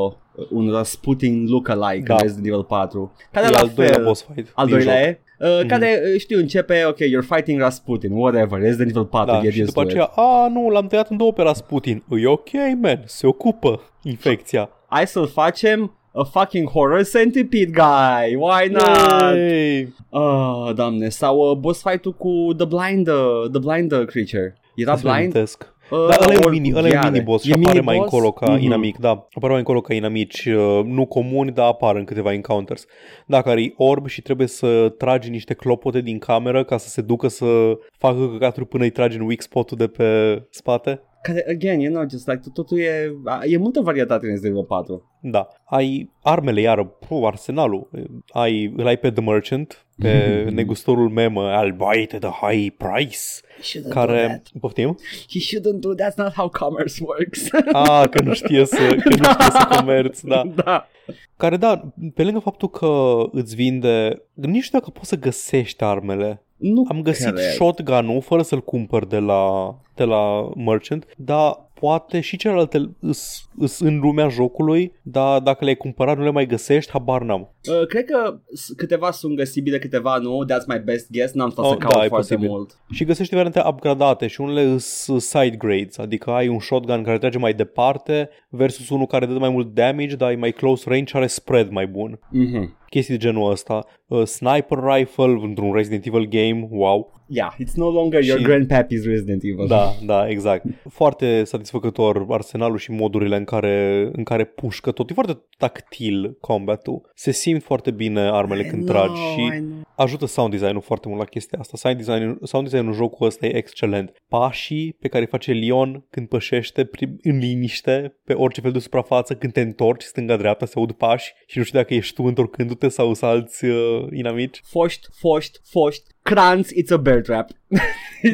uh, 0.06 0.12
un 0.50 0.70
Rasputin 0.70 1.46
lookalike 1.48 2.02
Da. 2.06 2.14
în 2.14 2.20
Resident 2.22 2.46
Evil 2.46 2.64
4. 2.64 3.12
Care 3.32 3.46
E 3.46 3.50
la 3.50 3.58
al 3.58 3.70
doilea 3.74 3.94
fel, 3.94 4.04
boss 4.04 4.26
fight 4.34 4.50
Al 4.54 4.66
din 4.66 4.74
doilea 4.74 4.96
joc. 4.96 5.04
e? 5.06 5.18
Uh, 5.38 5.66
care, 5.66 6.00
uh, 6.14 6.20
știu, 6.20 6.38
începe, 6.38 6.84
ok, 6.88 6.96
you're 6.98 7.26
fighting 7.34 7.60
Rasputin, 7.60 8.12
whatever, 8.12 8.60
Resident 8.60 8.88
Evil 8.90 9.04
4, 9.04 9.32
Da, 9.34 9.40
get 9.40 9.52
și 9.52 9.60
used 9.60 9.66
după 9.74 9.82
to 9.82 9.88
aceea, 9.88 10.02
it. 10.12 10.18
a, 10.18 10.48
nu, 10.52 10.68
l-am 10.68 10.86
tăiat 10.86 11.10
în 11.10 11.16
două 11.16 11.32
pe 11.32 11.42
Rasputin. 11.42 12.02
E 12.10 12.26
ok, 12.26 12.48
man, 12.80 13.02
se 13.04 13.26
ocupă 13.26 13.80
infecția. 14.02 14.70
Hai 14.88 15.06
să-l 15.06 15.26
facem 15.26 15.96
a 16.12 16.22
fucking 16.22 16.68
horror 16.70 17.04
centipede 17.04 17.70
guy, 17.70 18.34
why 18.34 18.68
not? 18.70 19.34
Yay! 19.36 19.94
Oh, 20.10 20.70
doamne, 20.74 21.08
sau 21.08 21.50
uh, 21.50 21.56
boss 21.56 21.82
fight-ul 21.82 22.12
cu 22.12 22.54
The 22.56 22.66
Blind, 22.66 23.08
uh, 23.08 23.50
The 23.50 23.58
Blind 23.60 23.92
uh, 23.92 24.04
Creature. 24.06 24.58
Era 24.74 24.90
Să-mi 24.96 25.02
blind? 25.02 25.16
amintesc. 25.18 25.73
Uh, 25.90 26.06
Da, 26.08 26.16
ăla 26.24 26.32
e 26.32 26.36
un 26.36 26.42
ori 26.44 26.58
mini, 26.58 26.70
cu 26.72 26.78
ăla 26.78 26.86
e 26.86 26.90
un 26.90 26.96
gheare. 26.96 27.10
mini 27.10 27.24
boss 27.24 27.44
și 27.44 27.50
E 27.50 27.54
apare 27.54 27.80
mai 27.80 27.94
mini-boss? 27.94 28.12
încolo 28.12 28.32
ca 28.32 28.52
Mhm. 28.52 28.62
inamic, 28.62 28.98
da. 28.98 29.08
Apare 29.10 29.48
mai 29.52 29.58
încolo 29.58 29.80
ca 29.80 29.94
inamici, 29.94 30.44
uh, 30.46 30.80
nu 30.84 31.06
comuni, 31.06 31.50
dar 31.50 31.66
apar 31.66 31.96
în 31.96 32.04
câteva 32.04 32.32
encounters. 32.32 32.86
Da, 33.26 33.42
care 33.42 33.62
e 33.62 33.74
orb 33.76 34.06
și 34.06 34.22
trebuie 34.22 34.46
să 34.46 34.88
tragi 34.98 35.30
niște 35.30 35.54
clopote 35.54 36.00
din 36.00 36.18
cameră 36.18 36.64
ca 36.64 36.76
să 36.76 36.88
se 36.88 37.00
ducă 37.00 37.28
să 37.28 37.78
facă 37.98 38.28
căcaturi 38.32 38.66
până 38.66 38.82
îi 38.84 38.90
tragi 38.90 39.16
în 39.16 39.22
weak 39.26 39.40
spot-ul 39.42 39.76
de 39.76 39.86
pe 39.86 40.42
spate. 40.50 41.00
Care, 41.24 41.44
again, 41.48 41.80
you 41.80 41.92
know, 41.92 42.08
just 42.08 42.26
like, 42.26 42.40
totul 42.52 42.78
e, 42.78 43.12
e 43.44 43.56
multă 43.56 43.80
varietate 43.80 44.24
în 44.24 44.30
Resident 44.30 44.54
Evil 44.54 44.66
4. 44.66 45.18
Da. 45.20 45.48
Ai 45.64 46.10
armele, 46.22 46.60
iară, 46.60 46.84
puh, 46.84 47.26
arsenalul. 47.26 47.90
Ai, 48.28 48.72
îl 48.76 48.86
ai 48.86 48.98
pe 48.98 49.10
The 49.10 49.22
Merchant, 49.22 49.86
pe 49.98 50.44
negustorul 50.50 51.08
memă, 51.08 51.42
al 51.42 51.72
buy 51.72 52.08
at 52.14 52.24
a 52.24 52.38
high 52.40 52.74
price, 52.76 53.18
He 53.56 53.62
shouldn't 53.62 53.82
do 53.82 53.94
care... 53.94 54.26
that. 54.26 54.48
Poftim? 54.60 54.98
He 55.28 55.38
shouldn't 55.38 55.80
do 55.80 55.94
That's 55.94 56.16
not 56.16 56.32
how 56.32 56.48
commerce 56.48 57.02
works. 57.04 57.48
Ah, 57.72 58.08
că 58.10 58.22
nu 58.22 58.34
știe 58.34 58.64
să, 58.64 58.76
că 58.76 59.08
nu 59.08 59.24
știe 59.24 59.50
să 59.50 59.76
comerț, 59.78 60.20
da. 60.20 60.42
da. 60.64 60.88
Care, 61.36 61.56
da, 61.56 61.92
pe 62.14 62.22
lângă 62.22 62.38
faptul 62.38 62.70
că 62.70 63.22
îți 63.32 63.54
vinde, 63.54 64.22
nici 64.32 64.50
nu 64.54 64.60
știu 64.60 64.78
dacă 64.78 64.90
poți 64.90 65.08
să 65.08 65.16
găsești 65.16 65.84
armele. 65.84 66.43
Nu 66.72 66.84
Am 66.88 67.02
găsit 67.02 67.32
cred. 67.34 67.44
shotgun-ul 67.50 68.20
fără 68.20 68.42
să-l 68.42 68.60
cumpăr 68.60 69.06
de 69.06 69.18
la, 69.18 69.74
de 69.94 70.04
la 70.04 70.48
merchant, 70.56 71.06
dar 71.16 71.62
poate 71.80 72.20
și 72.20 72.36
celelalte 72.36 72.90
îs, 73.00 73.48
îs 73.58 73.80
în 73.80 73.98
lumea 73.98 74.28
jocului, 74.28 74.92
dar 75.02 75.40
dacă 75.40 75.64
le-ai 75.64 75.76
cumpărat 75.76 76.16
nu 76.16 76.22
le 76.24 76.30
mai 76.30 76.46
găsești, 76.46 76.90
habar 76.90 77.22
n-am. 77.22 77.40
Uh, 77.70 77.86
cred 77.86 78.04
că 78.04 78.38
s- 78.52 78.72
câteva 78.76 79.10
sunt 79.10 79.36
găsibile, 79.36 79.78
câteva 79.78 80.16
nu. 80.16 80.44
That's 80.44 80.66
my 80.66 80.78
best 80.84 81.10
guess. 81.10 81.32
N-am 81.32 81.50
stat 81.50 81.64
Oh, 81.64 81.70
să 81.70 81.76
caut 81.76 81.94
da, 81.94 82.04
e 82.04 82.08
foarte 82.08 82.34
posibil. 82.34 82.48
mult. 82.56 82.78
Și 82.92 83.04
găsești 83.04 83.34
variante 83.34 83.62
upgradate 83.66 84.26
și 84.26 84.40
unele 84.40 84.78
sunt 84.78 85.20
side 85.20 85.56
grades, 85.58 85.98
adică 85.98 86.30
ai 86.30 86.48
un 86.48 86.60
shotgun 86.60 87.02
care 87.02 87.18
trage 87.18 87.38
mai 87.38 87.54
departe 87.54 88.28
versus 88.48 88.88
unul 88.88 89.06
care 89.06 89.26
dă 89.26 89.32
mai 89.32 89.50
mult 89.50 89.74
damage, 89.74 90.16
dar 90.16 90.30
e 90.30 90.36
mai 90.36 90.52
close 90.52 90.84
range 90.88 91.04
și 91.04 91.16
are 91.16 91.26
spread 91.26 91.70
mai 91.70 91.86
bun. 91.86 92.18
Mhm. 92.30 92.76
Chestii 92.94 93.14
de 93.18 93.24
genul 93.24 93.50
ăsta. 93.50 93.86
Uh, 94.06 94.24
sniper 94.24 94.78
rifle 94.78 95.38
într-un 95.42 95.72
Resident 95.72 96.06
Evil 96.06 96.28
game, 96.28 96.68
wow. 96.70 97.12
Yeah, 97.26 97.52
it's 97.52 97.74
no 97.74 97.90
longer 97.90 98.22
your 98.24 98.38
Și- 98.38 98.44
grandpappy's 98.46 99.04
Resident 99.04 99.42
Evil. 99.44 99.66
Da, 99.66 99.90
da, 100.06 100.28
exact. 100.28 100.64
Foarte 100.88 101.44
satisfăcător 101.44 102.26
arsenalul 102.28 102.78
și 102.78 102.90
modurile 102.90 103.36
în 103.36 103.44
care, 103.44 104.08
în 104.12 104.24
care 104.24 104.44
pușcă 104.44 104.90
tot. 104.90 105.10
E 105.10 105.14
foarte 105.14 105.38
tactil 105.58 106.36
combatul. 106.40 107.10
Se 107.14 107.30
simt 107.30 107.62
foarte 107.62 107.90
bine 107.90 108.20
armele 108.20 108.62
I 108.62 108.68
când 108.68 108.84
know, 108.88 108.94
tragi 108.96 109.20
și 109.20 109.40
I 109.40 109.48
know. 109.58 109.82
ajută 109.96 110.26
sound 110.26 110.50
design-ul 110.50 110.80
foarte 110.80 111.08
mult 111.08 111.20
la 111.20 111.26
chestia 111.26 111.58
asta. 111.60 111.76
Sound 111.76 111.96
design 111.96 112.38
sound 112.42 112.68
design-ul 112.68 112.94
jocul 112.94 113.26
ăsta 113.26 113.46
e 113.46 113.56
excelent. 113.56 114.12
Pașii 114.28 114.96
pe 115.00 115.08
care 115.08 115.22
îi 115.22 115.28
face 115.28 115.52
Leon 115.52 116.06
când 116.10 116.28
pășește 116.28 116.84
prim- 116.84 117.16
în 117.22 117.38
liniște 117.38 118.18
pe 118.24 118.32
orice 118.32 118.60
fel 118.60 118.72
de 118.72 118.78
suprafață, 118.78 119.34
când 119.34 119.52
te 119.52 119.60
întorci 119.60 120.02
stânga-dreapta, 120.02 120.66
se 120.66 120.72
aud 120.76 120.92
pași 120.92 121.32
și 121.46 121.58
nu 121.58 121.64
știu 121.64 121.78
dacă 121.78 121.94
ești 121.94 122.14
tu 122.14 122.22
întorcându-te 122.22 122.83
sau 122.88 123.14
să 123.14 123.26
alți 123.26 123.64
uh, 123.64 124.06
inamici. 124.10 124.60
Foști, 124.64 125.06
foști, 125.12 125.58
foști. 125.64 126.04
Kranz, 126.22 126.68
it's 126.68 126.92
a 126.92 126.96
bear 126.96 127.20
trap. 127.20 127.50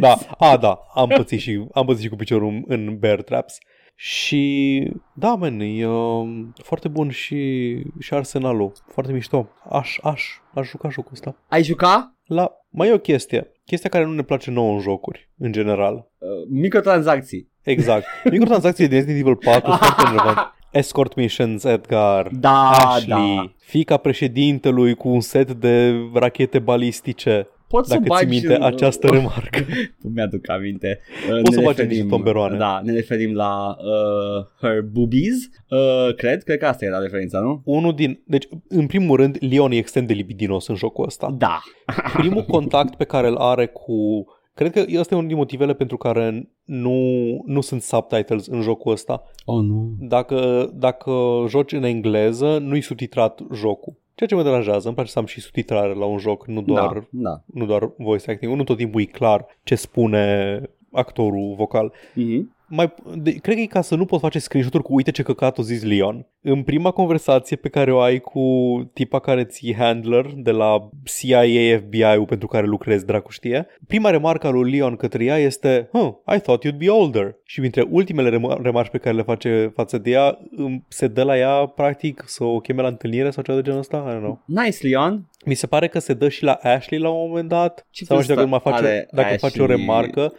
Da, 0.00 0.18
a, 0.38 0.56
da, 0.56 0.80
am 0.94 1.08
pățit 1.08 1.40
și, 1.40 1.64
am 1.72 1.86
pățit 1.86 2.02
și 2.02 2.08
cu 2.08 2.16
piciorul 2.16 2.62
în 2.66 2.98
bear 2.98 3.22
traps. 3.22 3.58
Și 3.94 4.92
da, 5.14 5.34
man, 5.34 5.60
e 5.60 5.86
uh, 5.86 6.28
foarte 6.62 6.88
bun 6.88 7.10
și, 7.10 7.72
și 7.98 8.14
arsenalul, 8.14 8.72
foarte 8.92 9.12
mișto. 9.12 9.48
Aș, 9.70 9.98
aș, 10.02 10.24
aș 10.54 10.68
juca 10.68 10.88
jocul 10.88 11.12
ăsta. 11.12 11.36
Ai 11.48 11.62
juca? 11.62 12.14
La, 12.24 12.52
mai 12.68 12.88
e 12.88 12.92
o 12.92 12.98
chestie, 12.98 13.52
chestia 13.64 13.90
care 13.90 14.04
nu 14.04 14.12
ne 14.12 14.22
place 14.22 14.50
nouă 14.50 14.72
în 14.72 14.80
jocuri, 14.80 15.30
în 15.38 15.52
general. 15.52 15.94
Uh, 15.94 16.28
microtransacții. 16.50 17.50
Exact. 17.62 18.04
Microtransacții 18.30 18.88
din 18.88 18.96
Resident 18.96 19.20
Evil 19.20 19.36
4 19.36 19.70
sunt 19.70 19.82
foarte 19.82 20.02
relevant. 20.10 20.54
Escort 20.72 21.14
missions, 21.14 21.64
Edgar, 21.64 22.28
Da, 22.32 22.70
Ashley, 22.70 23.34
da. 23.36 23.52
fica 23.58 23.96
președintelui 23.96 24.94
cu 24.94 25.08
un 25.08 25.20
set 25.20 25.52
de 25.52 25.94
rachete 26.14 26.58
balistice. 26.58 27.48
Poți 27.68 27.88
să 27.88 27.94
Dacă 27.94 28.06
ții 28.06 28.14
bagi 28.26 28.28
minte 28.40 28.54
în- 28.54 28.62
această 28.62 29.06
remarcă. 29.16 29.64
Nu 30.00 30.10
mi-aduc 30.14 30.48
aminte. 30.48 31.00
Uh, 31.30 31.40
Poți 31.42 31.52
să 31.54 31.58
ne 31.60 31.64
bagi 31.64 31.76
referim- 31.80 31.88
niște 31.88 32.06
tomberoane. 32.06 32.56
Da, 32.56 32.80
ne 32.84 32.92
referim 32.92 33.34
la 33.34 33.76
uh, 33.78 34.46
her 34.60 34.80
boobies. 34.82 35.36
Uh, 35.68 36.14
cred, 36.16 36.42
cred 36.42 36.58
că 36.58 36.66
asta 36.66 36.84
era 36.84 36.98
referința, 36.98 37.38
nu? 37.38 37.62
Unul 37.64 37.94
din... 37.94 38.20
Deci, 38.26 38.46
în 38.68 38.86
primul 38.86 39.16
rând, 39.16 39.36
Leon 39.50 39.70
e 39.72 39.76
extrem 39.76 40.06
de 40.06 40.12
libidinos 40.12 40.66
în 40.66 40.74
jocul 40.74 41.04
ăsta. 41.06 41.34
Da. 41.38 41.60
Primul 42.12 42.42
contact 42.56 42.94
pe 42.94 43.04
care 43.04 43.26
îl 43.28 43.36
are 43.36 43.66
cu... 43.66 44.24
Cred 44.60 44.72
că 44.72 44.98
ăsta 44.98 45.14
e 45.14 45.16
unul 45.16 45.28
din 45.28 45.36
motivele 45.36 45.74
pentru 45.74 45.96
care 45.96 46.50
nu, 46.64 46.98
nu 47.46 47.60
sunt 47.60 47.82
subtitles 47.82 48.46
în 48.46 48.60
jocul 48.60 48.92
ăsta. 48.92 49.22
Oh, 49.44 49.62
nu. 49.62 49.94
Dacă, 49.98 50.70
dacă 50.74 51.12
joci 51.48 51.72
în 51.72 51.82
engleză, 51.82 52.58
nu-i 52.58 52.80
subtitrat 52.80 53.40
jocul. 53.54 53.94
Ceea 54.14 54.28
ce 54.28 54.34
mă 54.34 54.42
deranjează, 54.42 54.86
îmi 54.86 54.94
place 54.94 55.10
să 55.10 55.18
am 55.18 55.24
și 55.24 55.40
subtitrare 55.40 55.94
la 55.94 56.04
un 56.04 56.18
joc, 56.18 56.46
nu 56.46 56.62
doar, 56.62 56.92
Da, 56.92 57.30
da. 57.30 57.42
nu 57.46 57.66
doar 57.66 57.90
voice 57.98 58.30
acting. 58.30 58.56
Nu 58.56 58.64
tot 58.64 58.76
timpul 58.76 59.00
e 59.00 59.04
clar 59.04 59.46
ce 59.62 59.74
spune 59.74 60.62
actorul 60.92 61.54
vocal. 61.56 61.92
Mm-hmm. 61.92 62.42
Mai, 62.70 62.94
de, 63.16 63.32
cred 63.32 63.54
că 63.54 63.60
e 63.60 63.66
ca 63.66 63.80
să 63.80 63.94
nu 63.94 64.04
poți 64.04 64.22
face 64.22 64.38
screenshot-uri 64.38 64.84
cu 64.84 64.94
uite 64.94 65.10
ce 65.10 65.22
căcat 65.22 65.58
o 65.58 65.62
zis 65.62 65.82
Leon. 65.82 66.26
În 66.42 66.62
prima 66.62 66.90
conversație 66.90 67.56
pe 67.56 67.68
care 67.68 67.92
o 67.92 67.98
ai 67.98 68.18
cu 68.18 68.40
tipa 68.92 69.18
care 69.18 69.44
ți 69.44 69.74
handler 69.74 70.26
de 70.36 70.50
la 70.50 70.88
CIA 71.04 71.42
FBI-ul 71.78 72.26
pentru 72.26 72.46
care 72.46 72.66
lucrezi, 72.66 73.06
dracu 73.06 73.30
știe, 73.30 73.66
prima 73.86 74.10
remarcă 74.10 74.46
a 74.46 74.50
lui 74.50 74.70
Leon 74.70 74.96
către 74.96 75.24
ea 75.24 75.38
este 75.38 75.88
huh, 75.92 76.12
I 76.36 76.40
thought 76.40 76.66
you'd 76.66 76.78
be 76.78 76.88
older. 76.90 77.36
Și 77.44 77.60
dintre 77.60 77.86
ultimele 77.90 78.38
rem- 78.38 78.62
remarci 78.62 78.90
pe 78.90 78.98
care 78.98 79.16
le 79.16 79.22
face 79.22 79.72
față 79.74 79.98
de 79.98 80.10
ea, 80.10 80.38
se 80.88 81.06
dă 81.06 81.22
la 81.22 81.38
ea 81.38 81.66
practic 81.66 82.22
să 82.26 82.44
o 82.44 82.60
cheme 82.60 82.82
la 82.82 82.88
întâlnire 82.88 83.30
sau 83.30 83.42
ceva 83.42 83.56
de 83.58 83.64
genul 83.64 83.80
ăsta? 83.80 84.06
I 84.08 84.14
don't 84.14 84.20
know. 84.20 84.42
Nice, 84.46 84.86
Leon. 84.86 85.29
Mi 85.44 85.54
se 85.54 85.66
pare 85.66 85.88
că 85.88 85.98
se 85.98 86.14
dă 86.14 86.28
și 86.28 86.42
la 86.42 86.52
Ashley 86.52 87.00
la 87.00 87.08
un 87.08 87.28
moment 87.28 87.48
dat. 87.48 87.86
Ce 87.90 88.04
sau 88.04 88.16
nu 88.16 88.22
știu 88.22 88.34
dacă, 88.34 88.46
vârstă 88.46 88.68
mai 88.68 88.74
face, 88.74 88.86
are 88.86 89.08
dacă 89.10 89.36
face 89.36 89.60
o 89.60 89.64
Ashley? 89.64 89.76
remarcă. 89.78 90.32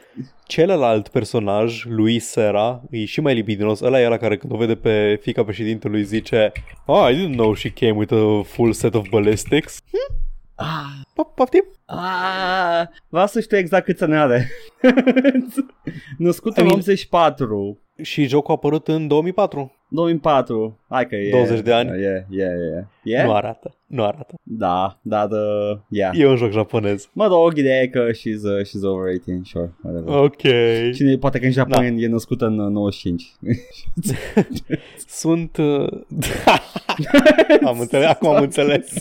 Celălalt 0.47 1.07
personaj, 1.07 1.83
lui 1.85 2.19
Sera, 2.19 2.81
e 2.89 3.05
și 3.05 3.21
mai 3.21 3.33
libidinos. 3.33 3.81
Ăla 3.81 4.01
e 4.01 4.05
ăla 4.05 4.17
care 4.17 4.37
când 4.37 4.53
o 4.53 4.57
vede 4.57 4.75
pe 4.75 5.19
fica 5.21 5.43
președintelui 5.43 6.03
zice 6.03 6.51
Oh, 6.85 7.09
I 7.11 7.15
didn't 7.15 7.35
know 7.35 7.53
she 7.53 7.69
came 7.69 7.91
with 7.91 8.13
a 8.13 8.41
full 8.43 8.73
set 8.73 8.93
of 8.93 9.07
ballistics. 9.09 9.79
Ah, 10.55 10.65
Pa- 11.13 11.33
Poftim? 11.35 11.63
Ah, 11.99 12.87
vreau 13.09 13.27
să 13.27 13.39
știu 13.39 13.57
exact 13.57 13.85
câți 13.85 14.03
ani 14.03 14.15
are. 14.15 14.49
Născut 16.17 16.57
I 16.57 16.59
în 16.59 16.65
mean- 16.67 16.71
84. 16.71 17.79
Și 18.01 18.27
jocul 18.27 18.53
a 18.53 18.57
apărut 18.57 18.87
în 18.87 19.07
2004. 19.07 19.75
2004. 19.89 20.79
Hai 20.89 21.07
că 21.07 21.15
e. 21.15 21.31
20 21.31 21.59
de 21.59 21.73
ani. 21.73 21.89
E, 21.89 22.25
e, 22.29 22.43
e. 22.43 22.85
E? 23.03 23.23
Nu 23.23 23.33
arată. 23.33 23.75
Nu 23.85 24.03
arată. 24.03 24.33
Da, 24.43 24.99
dar 25.01 25.29
uh, 25.31 25.77
yeah. 25.89 26.11
E 26.17 26.27
un 26.27 26.35
joc 26.35 26.51
japonez. 26.51 27.09
Mă 27.13 27.27
rog, 27.27 27.57
ideea 27.57 27.81
e 27.81 27.87
că 27.87 28.07
she's, 28.09 28.43
uh, 28.43 28.65
she's 28.65 28.83
over 28.83 29.13
18, 29.13 29.41
sure, 29.43 29.73
whatever. 29.83 30.15
Ok. 30.15 30.41
Cine, 30.93 31.17
poate 31.17 31.39
că 31.39 31.45
în 31.45 31.51
Japonia 31.51 31.89
Da. 31.89 31.95
e 31.95 32.07
născută 32.07 32.45
în 32.45 32.59
uh, 32.59 32.69
95. 32.71 33.31
Sunt... 35.07 35.57
Uh... 35.57 35.87
am 37.69 37.79
înțeles, 37.79 38.07
acum 38.07 38.29
am 38.29 38.41
înțeles. 38.41 38.93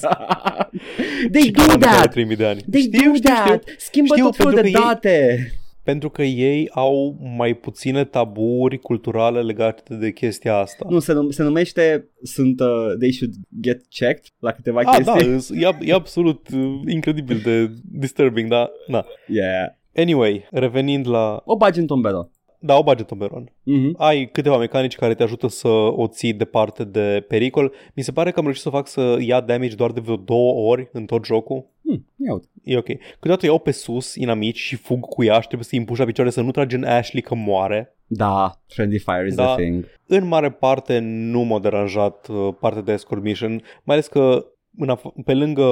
They 1.32 1.42
Și 1.42 1.50
do 1.50 1.60
Cameron 1.60 1.82
are 1.82 1.96
that! 1.96 2.10
3000 2.10 2.36
de 2.36 2.46
ani. 2.46 2.64
They 2.70 2.79
știu, 2.80 3.10
do 3.10 3.14
știu, 3.16 3.30
that! 3.34 3.62
știu. 3.62 3.74
Schimbă 3.78 4.14
Știu, 4.14 4.24
tot 4.24 4.36
felul 4.36 4.54
de 4.54 4.60
pentru 4.60 4.72
că 4.72 4.78
ei- 4.78 4.84
date! 4.94 5.52
Pentru 5.82 6.10
că 6.10 6.22
ei 6.22 6.68
au 6.72 7.16
mai 7.36 7.54
puține 7.54 8.04
taburi 8.04 8.78
culturale 8.78 9.42
legate 9.42 9.94
de 9.96 10.12
chestia 10.12 10.56
asta. 10.56 10.86
Nu, 10.88 10.98
se, 10.98 11.12
num- 11.12 11.28
se 11.30 11.42
numește, 11.42 12.08
sunt, 12.22 12.60
uh, 12.60 12.66
they 12.98 13.12
should 13.12 13.34
get 13.60 13.82
checked 13.88 14.24
la 14.38 14.52
câteva 14.52 14.80
Ah, 14.84 15.04
da, 15.04 15.12
chestii. 15.12 15.62
e, 15.62 15.76
e 15.80 15.92
absolut 15.92 16.48
uh, 16.54 16.80
incredibil 16.86 17.40
de 17.44 17.70
disturbing, 17.82 18.48
da. 18.48 18.70
Na. 18.86 19.04
Yeah. 19.26 19.68
Anyway, 19.96 20.48
revenind 20.50 21.08
la... 21.08 21.42
O 21.44 21.56
bagi 21.56 21.78
în 21.78 21.86
tombero. 21.86 22.30
Da, 22.62 22.78
o 22.78 22.82
bagi 22.82 23.00
în 23.00 23.06
tomberon. 23.06 23.50
Mm-hmm. 23.50 23.96
Ai 23.96 24.28
câteva 24.32 24.56
mecanici 24.56 24.96
care 24.96 25.14
te 25.14 25.22
ajută 25.22 25.46
să 25.48 25.68
o 25.68 26.06
ții 26.06 26.32
departe 26.32 26.84
de 26.84 27.24
pericol. 27.28 27.72
Mi 27.94 28.02
se 28.02 28.12
pare 28.12 28.30
că 28.30 28.38
am 28.38 28.44
reușit 28.44 28.62
să 28.62 28.70
fac 28.70 28.86
să 28.86 29.16
ia 29.20 29.40
damage 29.40 29.74
doar 29.74 29.90
de 29.90 30.00
vreo 30.00 30.16
două 30.16 30.70
ori 30.70 30.88
în 30.92 31.06
tot 31.06 31.24
jocul. 31.24 31.64
Hmm, 31.82 32.06
ia 32.16 32.32
uite. 32.32 32.46
E 32.64 32.76
ok. 32.76 32.86
Câteodată 33.12 33.46
iau 33.46 33.58
pe 33.58 33.70
sus 33.70 34.14
inamici 34.14 34.58
și 34.58 34.76
fug 34.76 35.00
cu 35.00 35.24
ea 35.24 35.40
și 35.40 35.46
trebuie 35.46 35.64
să-i 35.64 35.78
împuși 35.78 36.00
la 36.00 36.06
picioare 36.06 36.30
să 36.30 36.40
nu 36.40 36.50
tragi 36.50 36.74
în 36.74 36.84
Ashley 36.84 37.22
că 37.22 37.34
moare. 37.34 37.94
Da, 38.06 38.60
friendly 38.66 38.98
fire 38.98 39.26
is 39.26 39.34
Da. 39.34 39.50
a 39.50 39.54
thing. 39.54 39.84
În 40.06 40.26
mare 40.26 40.50
parte 40.50 40.98
nu 41.02 41.40
m-a 41.40 41.58
deranjat 41.58 42.26
uh, 42.28 42.54
partea 42.60 42.82
de 42.82 42.92
escort 42.92 43.22
mission, 43.22 43.50
mai 43.82 43.96
ales 43.96 44.06
că 44.06 44.46
în 44.80 44.96
af- 44.96 45.24
pe, 45.24 45.34
lângă, 45.34 45.66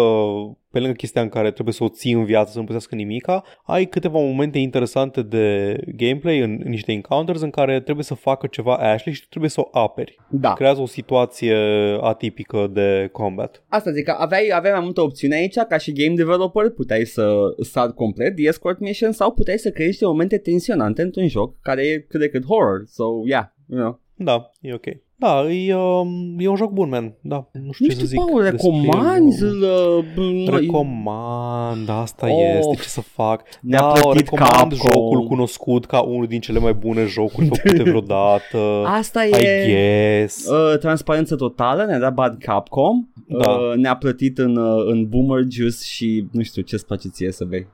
pe 0.71 0.79
lângă 0.79 0.94
chestia 0.94 1.23
în 1.23 1.29
care 1.29 1.51
trebuie 1.51 1.75
să 1.75 1.85
o 1.85 1.88
ții 1.88 2.12
în 2.12 2.25
viață, 2.25 2.51
să 2.53 2.59
nu 2.59 2.64
putească 2.64 2.94
nimica, 2.94 3.44
ai 3.64 3.85
câteva 3.85 4.18
momente 4.18 4.59
interesante 4.59 5.23
de 5.23 5.77
gameplay 5.97 6.38
în, 6.38 6.61
în 6.64 6.71
niște 6.71 6.92
encounters 6.92 7.40
în 7.40 7.51
care 7.51 7.81
trebuie 7.81 8.05
să 8.05 8.14
facă 8.14 8.47
ceva 8.47 8.75
Ashley 8.77 9.14
și 9.14 9.21
tu 9.21 9.27
trebuie 9.29 9.51
să 9.51 9.61
o 9.61 9.79
aperi. 9.79 10.16
Da. 10.31 10.53
Creează 10.53 10.81
o 10.81 10.87
situație 10.87 11.57
atipică 12.01 12.71
de 12.73 13.09
combat. 13.12 13.64
Asta 13.68 13.90
zic 13.90 14.05
că 14.05 14.14
aveai, 14.18 14.51
aveai 14.55 14.73
mai 14.73 14.85
multe 14.85 15.01
opțiuni 15.01 15.35
aici 15.35 15.57
ca 15.68 15.77
și 15.77 15.92
game 15.92 16.14
developer, 16.14 16.71
puteai 16.71 17.05
să 17.05 17.37
sar 17.61 17.92
complet 17.92 18.37
the 18.37 18.47
escort 18.47 18.79
mission 18.79 19.12
sau 19.12 19.33
puteai 19.33 19.59
să 19.59 19.71
creezi 19.71 19.90
niște 19.90 20.07
momente 20.07 20.38
tensionante 20.38 21.03
într-un 21.03 21.29
joc 21.29 21.61
care 21.61 21.83
e 21.87 21.99
cât 21.99 22.21
de 22.21 22.29
cât 22.29 22.44
horror. 22.44 22.83
So, 22.87 23.05
yeah, 23.25 23.44
you 23.68 23.81
know. 23.81 24.01
Da, 24.14 24.51
e 24.61 24.75
ok. 24.75 24.87
Da, 25.20 25.50
e, 25.52 25.74
um, 25.74 26.37
e 26.38 26.48
un 26.48 26.57
joc 26.57 26.70
bun, 26.72 26.88
man. 26.88 27.14
Da, 27.20 27.48
nu 27.52 27.72
știu 27.72 27.87
Nu 27.87 27.92
ce 27.92 27.98
să 27.98 28.04
știu, 28.04 28.07
zic. 28.07 28.18
Paul, 28.18 28.42
despre 28.42 28.68
recomanzi 28.70 29.42
el. 29.42 29.48
îl... 29.48 29.62
uh, 29.62 30.04
b- 30.14 30.54
Recomand, 30.54 31.88
asta 31.88 32.26
Of. 32.33 32.57
este, 32.59 32.74
ce 32.83 32.88
să 32.88 33.00
fac. 33.00 33.42
Ne-a 33.61 33.81
da, 33.81 33.87
plătit 33.87 34.20
recomand 34.20 34.50
Capcom. 34.52 34.76
jocul 34.76 35.26
cunoscut 35.26 35.87
ca 35.87 36.00
unul 36.00 36.26
din 36.26 36.40
cele 36.40 36.59
mai 36.59 36.72
bune 36.74 37.04
jocuri 37.04 37.46
făcute 37.46 37.83
vreodată. 37.90 38.59
Asta 38.87 39.24
I 39.24 39.31
e... 39.33 39.64
guess. 39.66 40.46
Uh, 40.46 40.78
transparență 40.78 41.37
totală, 41.37 41.85
ne-a 41.85 41.98
dat 41.98 42.14
bani 42.14 42.37
Capcom, 42.38 43.09
Da. 43.26 43.50
uh, 43.50 43.74
ne-a 43.76 43.96
plătit 43.96 44.38
în, 44.38 44.57
uh, 44.57 44.85
în 44.87 45.09
Boomer 45.09 45.44
Juice 45.50 45.85
și 45.85 46.26
nu 46.33 46.42
știu 46.42 46.62
ce-ți 46.62 46.87
place 46.87 47.09
ție 47.09 47.33
să 47.33 47.44
bei. 47.44 47.66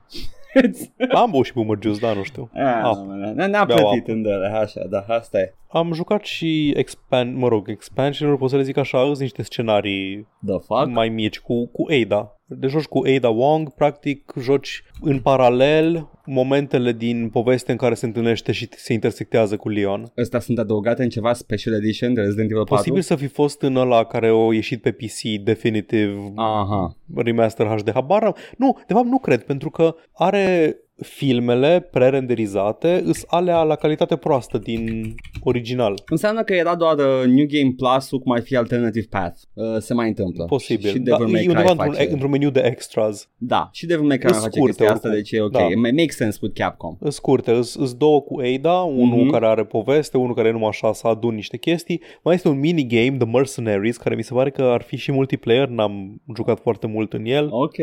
Am 1.13 1.31
băut 1.31 1.45
și 1.45 1.53
Boomer 1.53 1.77
Juice, 1.81 1.99
da, 1.99 2.13
nu 2.13 2.23
știu. 2.23 2.49
Ah, 2.53 2.63
Apă. 2.83 3.33
ne- 3.35 3.45
ne-a 3.45 3.63
Beau 3.65 3.79
plătit 3.79 4.01
apă. 4.01 4.11
în 4.11 4.21
dele, 4.21 4.47
așa, 4.47 4.81
da, 4.89 5.05
asta 5.07 5.39
e. 5.39 5.53
Am 5.69 5.93
jucat 5.93 6.23
și 6.23 6.73
expand, 6.75 7.37
mă 7.37 7.47
rog, 7.47 7.69
expansion 7.69 8.37
pot 8.37 8.49
să 8.49 8.55
le 8.55 8.61
zic 8.61 8.77
așa, 8.77 9.03
sunt 9.05 9.19
niște 9.19 9.43
scenarii 9.43 10.27
The 10.45 10.57
fuck? 10.59 10.85
mai 10.87 11.09
mici 11.09 11.39
cu, 11.39 11.67
cu 11.67 11.85
Ada. 12.03 12.34
De 12.47 12.67
joci 12.67 12.85
cu 12.85 13.01
Ada 13.15 13.29
Wong, 13.29 13.73
practic 13.73 14.33
joci 14.39 14.83
în 15.01 15.19
paralel 15.19 16.09
momentele 16.25 16.91
din 16.91 17.29
poveste 17.29 17.71
în 17.71 17.77
care 17.77 17.93
se 17.93 18.05
întâlnește 18.05 18.51
și 18.51 18.69
se 18.75 18.93
intersectează 18.93 19.57
cu 19.57 19.69
Leon. 19.69 20.11
Astea 20.15 20.39
sunt 20.39 20.59
adăugate 20.59 21.03
în 21.03 21.09
ceva 21.09 21.33
special 21.33 21.73
edition 21.73 22.13
de 22.13 22.21
Resident 22.21 22.49
Evil 22.51 22.63
4? 22.63 22.75
Posibil 22.75 23.01
să 23.01 23.15
fi 23.15 23.27
fost 23.27 23.61
în 23.61 23.75
ăla 23.75 24.03
care 24.03 24.27
a 24.27 24.53
ieșit 24.53 24.81
pe 24.81 24.91
PC 24.91 25.43
definitiv 25.43 26.17
Aha. 26.35 26.97
remaster 27.15 27.65
HD, 27.65 27.91
habar 27.93 28.21
n-am. 28.21 28.35
Nu, 28.57 28.77
de 28.87 28.93
fapt 28.93 29.07
nu 29.07 29.17
cred, 29.17 29.43
pentru 29.43 29.69
că 29.69 29.95
are 30.13 30.77
filmele 31.01 31.87
pre-renderizate, 31.91 33.01
îs 33.05 33.23
alea 33.27 33.61
la 33.63 33.75
calitate 33.75 34.15
proastă 34.15 34.57
din 34.57 35.13
original. 35.43 35.93
Înseamnă 36.09 36.43
că 36.43 36.53
era 36.53 36.75
doar 36.75 36.97
uh, 36.97 37.25
New 37.25 37.45
Game 37.47 37.73
Plus-ul 37.77 38.19
cum 38.19 38.31
ar 38.31 38.41
fi 38.41 38.55
Alternative 38.55 39.05
Path. 39.09 39.39
Uh, 39.53 39.77
se 39.79 39.93
mai 39.93 40.07
întâmplă. 40.07 40.45
Posibil. 40.45 40.89
Și 40.89 40.99
da, 40.99 41.17
Devil 41.17 41.31
May 41.33 41.41
e 41.41 41.45
Cry 41.45 41.51
undeva 41.53 41.71
într-un, 41.71 41.93
face... 41.93 42.11
într-un 42.11 42.29
meniu 42.31 42.49
de 42.49 42.61
extras. 42.65 43.29
Da, 43.37 43.69
și 43.73 43.85
Devil 43.85 44.05
May 44.05 44.17
Cry 44.17 44.29
Îs 44.29 44.37
face 44.37 44.49
scurte, 44.49 44.65
chestia 44.75 44.91
asta, 44.93 45.07
oricum. 45.07 45.23
deci 45.23 45.31
e 45.31 45.41
ok. 45.41 45.51
Da. 45.51 45.65
It 45.65 45.97
makes 45.97 46.15
sense 46.15 46.39
with 46.41 46.59
Capcom. 46.61 46.95
În 46.99 47.11
scurte, 47.11 47.51
îs 47.51 47.93
două 47.93 48.21
cu 48.21 48.39
Ada, 48.55 48.73
unul 48.79 49.21
Mhm. 49.21 49.31
care 49.31 49.45
are 49.45 49.63
poveste, 49.65 50.17
unul 50.17 50.33
care 50.35 50.47
e 50.47 50.51
numai 50.51 50.67
așa 50.69 50.93
să 50.93 51.07
adun 51.07 51.35
niște 51.35 51.57
chestii. 51.57 52.01
Mai 52.23 52.33
este 52.35 52.47
un 52.47 52.59
minigame, 52.59 53.17
The 53.17 53.27
Mercenaries, 53.27 53.97
care 53.97 54.15
mi 54.15 54.23
se 54.23 54.33
pare 54.33 54.49
că 54.49 54.61
ar 54.61 54.81
fi 54.81 54.95
și 54.95 55.11
multiplayer, 55.11 55.67
n-am 55.67 56.21
jucat 56.35 56.59
foarte 56.59 56.87
mult 56.87 57.13
în 57.13 57.25
el. 57.25 57.47
Ok. 57.51 57.75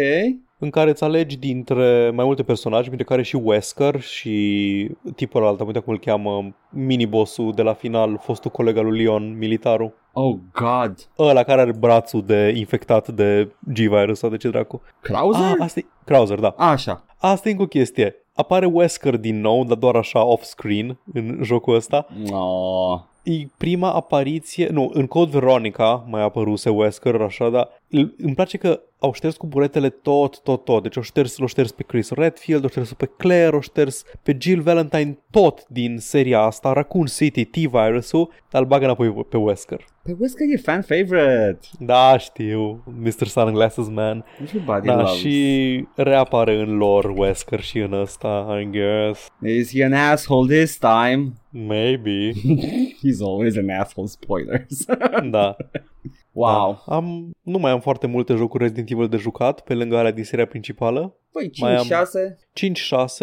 În 0.62 0.70
care 0.70 0.90
îți 0.90 1.05
alegi 1.05 1.37
dintre 1.37 2.11
mai 2.14 2.25
multe 2.25 2.42
personaje, 2.42 2.87
printre 2.87 3.05
care 3.05 3.22
și 3.22 3.37
Wesker 3.37 4.01
și 4.01 4.90
tipul 5.16 5.40
ăla, 5.42 5.57
am 5.61 5.66
uitat 5.66 5.85
cum 5.85 5.92
îl 5.92 5.98
cheamă, 5.98 6.55
mini-bossul 6.70 7.53
de 7.53 7.62
la 7.62 7.72
final, 7.72 8.18
fostul 8.22 8.51
coleg 8.51 8.77
al 8.77 8.85
lui 8.85 9.03
Leon, 9.03 9.38
militarul. 9.38 9.94
Oh, 10.12 10.37
God. 10.53 11.09
Ăla 11.18 11.42
care 11.42 11.61
are 11.61 11.72
brațul 11.72 12.22
de 12.27 12.53
infectat 12.57 13.09
de 13.09 13.51
G-virus 13.72 14.18
sau 14.18 14.31
de 14.31 14.37
ce 14.37 14.48
dracu. 14.48 14.83
Krauser? 15.01 15.42
Ah, 15.42 15.55
asta 15.59 15.81
e... 15.81 15.85
Krauser, 16.05 16.38
da. 16.38 16.55
Așa. 16.57 17.05
Asta 17.18 17.48
e 17.48 17.53
încă 17.53 17.62
o 17.64 17.66
chestie. 17.66 18.14
Apare 18.35 18.66
Wesker 18.66 19.16
din 19.16 19.40
nou, 19.40 19.64
dar 19.64 19.77
doar 19.77 19.94
așa 19.94 20.25
off-screen 20.25 20.98
în 21.14 21.38
jocul 21.42 21.75
ăsta. 21.75 22.07
Oh. 22.31 23.01
E 23.22 23.46
prima 23.59 23.92
apariție, 23.92 24.68
nu, 24.70 24.90
în 24.92 25.07
Code 25.07 25.31
Veronica 25.31 26.05
mai 26.09 26.22
apăruse 26.22 26.70
Wesker, 26.70 27.20
așa, 27.20 27.48
dar 27.48 27.68
îl- 27.82 27.82
îmi 28.18 28.35
place 28.35 28.57
că 28.59 28.81
au 28.98 29.12
șters 29.12 29.37
cu 29.37 29.46
buretele 29.46 29.88
tot, 29.88 30.40
tot, 30.42 30.64
tot. 30.64 30.83
Deci 30.83 30.96
au 30.96 31.02
șters, 31.02 31.38
l-au 31.38 31.46
șters 31.46 31.72
pe 31.72 31.83
Chris 31.83 32.11
Redfield, 32.11 32.62
au 32.62 32.68
șters 32.68 32.92
pe 32.92 33.11
Claire, 33.16 33.55
au 33.55 33.61
șters 33.61 34.05
pe 34.22 34.37
Jill 34.40 34.61
Valentine, 34.62 35.18
tot 35.31 35.64
din 35.68 35.98
seria 35.98 36.40
asta, 36.40 36.72
Raccoon 36.72 37.07
City, 37.07 37.44
T-Virus-ul, 37.44 38.31
dar 38.50 38.62
îl 38.62 38.68
bagă 38.68 38.85
înapoi 38.85 39.12
pe 39.12 39.37
Wesker. 39.37 39.85
Pe 40.02 40.16
Wesker 40.18 40.46
e 40.52 40.57
fan 40.57 40.83
favorite. 40.83 41.59
Da, 41.78 42.16
știu, 42.18 42.83
Mr. 43.00 43.26
Sunglasses 43.26 43.88
Man. 43.88 44.24
Everybody 44.42 44.87
Da, 44.87 44.96
loves. 44.96 45.14
și 45.14 45.85
reapare 45.94 46.55
în 46.61 46.76
lore 46.76 47.12
Wesker 47.16 47.61
și 47.61 47.78
în 47.78 47.92
ăsta, 47.92 48.59
I 48.62 48.70
guess. 48.70 49.26
Is 49.42 49.70
he 49.72 49.85
an 49.85 49.92
asshole 49.92 50.55
this 50.57 50.78
time? 50.78 51.33
Maybe. 51.50 52.31
He's 53.02 53.20
always 53.20 53.57
an 53.57 53.68
asshole, 53.70 54.07
spoilers. 54.07 54.85
da. 55.31 55.57
wow. 56.33 56.83
Da. 56.87 56.95
Am, 56.95 57.31
nu 57.42 57.59
mai 57.59 57.71
am 57.71 57.81
foarte 57.81 58.07
multe 58.07 58.35
jocuri 58.35 58.62
Resident 58.62 58.90
Evil 58.90 59.09
de 59.09 59.16
jucat 59.16 59.61
pe 59.61 59.75
lângă 59.75 59.97
alea 59.97 60.11
din 60.12 60.25
seria 60.25 60.47
principală. 60.47 61.16
Păi, 61.33 61.51
Mai 61.61 61.77
am- 61.77 61.87
5-6? 61.87 61.90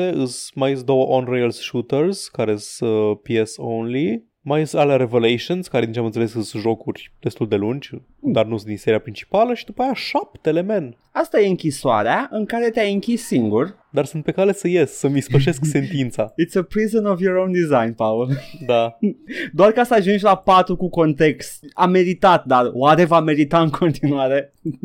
5-6 0.10 0.12
îs 0.13 0.52
mai 0.56 0.74
sunt 0.74 0.86
două 0.86 1.06
on-rails 1.06 1.56
shooters 1.60 2.28
care 2.28 2.56
sunt 2.56 2.89
uh, 2.89 3.17
PS 3.43 3.58
only. 3.58 4.28
Mai 4.41 4.67
sunt 4.67 4.82
alea 4.82 4.95
Revelations, 4.95 5.67
care 5.67 5.84
din 5.84 5.93
ce 5.93 6.00
am 6.00 6.06
înțeles 6.06 6.32
sunt 6.32 6.45
jocuri 6.62 7.13
destul 7.19 7.48
de 7.48 7.56
lungi, 7.56 7.89
dar 8.19 8.45
nu 8.45 8.56
sunt 8.56 8.67
din 8.67 8.78
seria 8.78 9.00
principală 9.00 9.54
și 9.54 9.65
după 9.65 9.82
aia 9.82 9.93
șaptele, 9.93 10.62
men. 10.62 10.98
Asta 11.12 11.39
e 11.39 11.48
închisoarea 11.48 12.28
în 12.32 12.45
care 12.45 12.69
te-ai 12.69 12.93
închis 12.93 13.26
singur 13.26 13.88
dar 13.91 14.06
sunt 14.06 14.23
pe 14.23 14.32
cale 14.32 14.54
să 14.54 14.67
ies, 14.67 14.91
să-mi 14.91 15.21
spășesc 15.21 15.65
sentința. 15.75 16.34
It's 16.34 16.56
a 16.58 16.62
prison 16.62 17.06
of 17.06 17.21
your 17.21 17.36
own 17.36 17.52
design, 17.52 17.93
Paul. 17.93 18.30
Da. 18.65 18.97
Doar 19.54 19.71
ca 19.71 19.84
să 19.84 19.93
ajungi 19.93 20.23
la 20.23 20.36
4 20.38 20.75
cu 20.75 20.89
context. 20.89 21.65
A 21.73 21.86
meritat, 21.86 22.45
dar 22.45 22.69
oare 22.73 23.06
va 23.06 23.19
merita 23.19 23.62
în 23.62 23.69
continuare? 23.69 24.54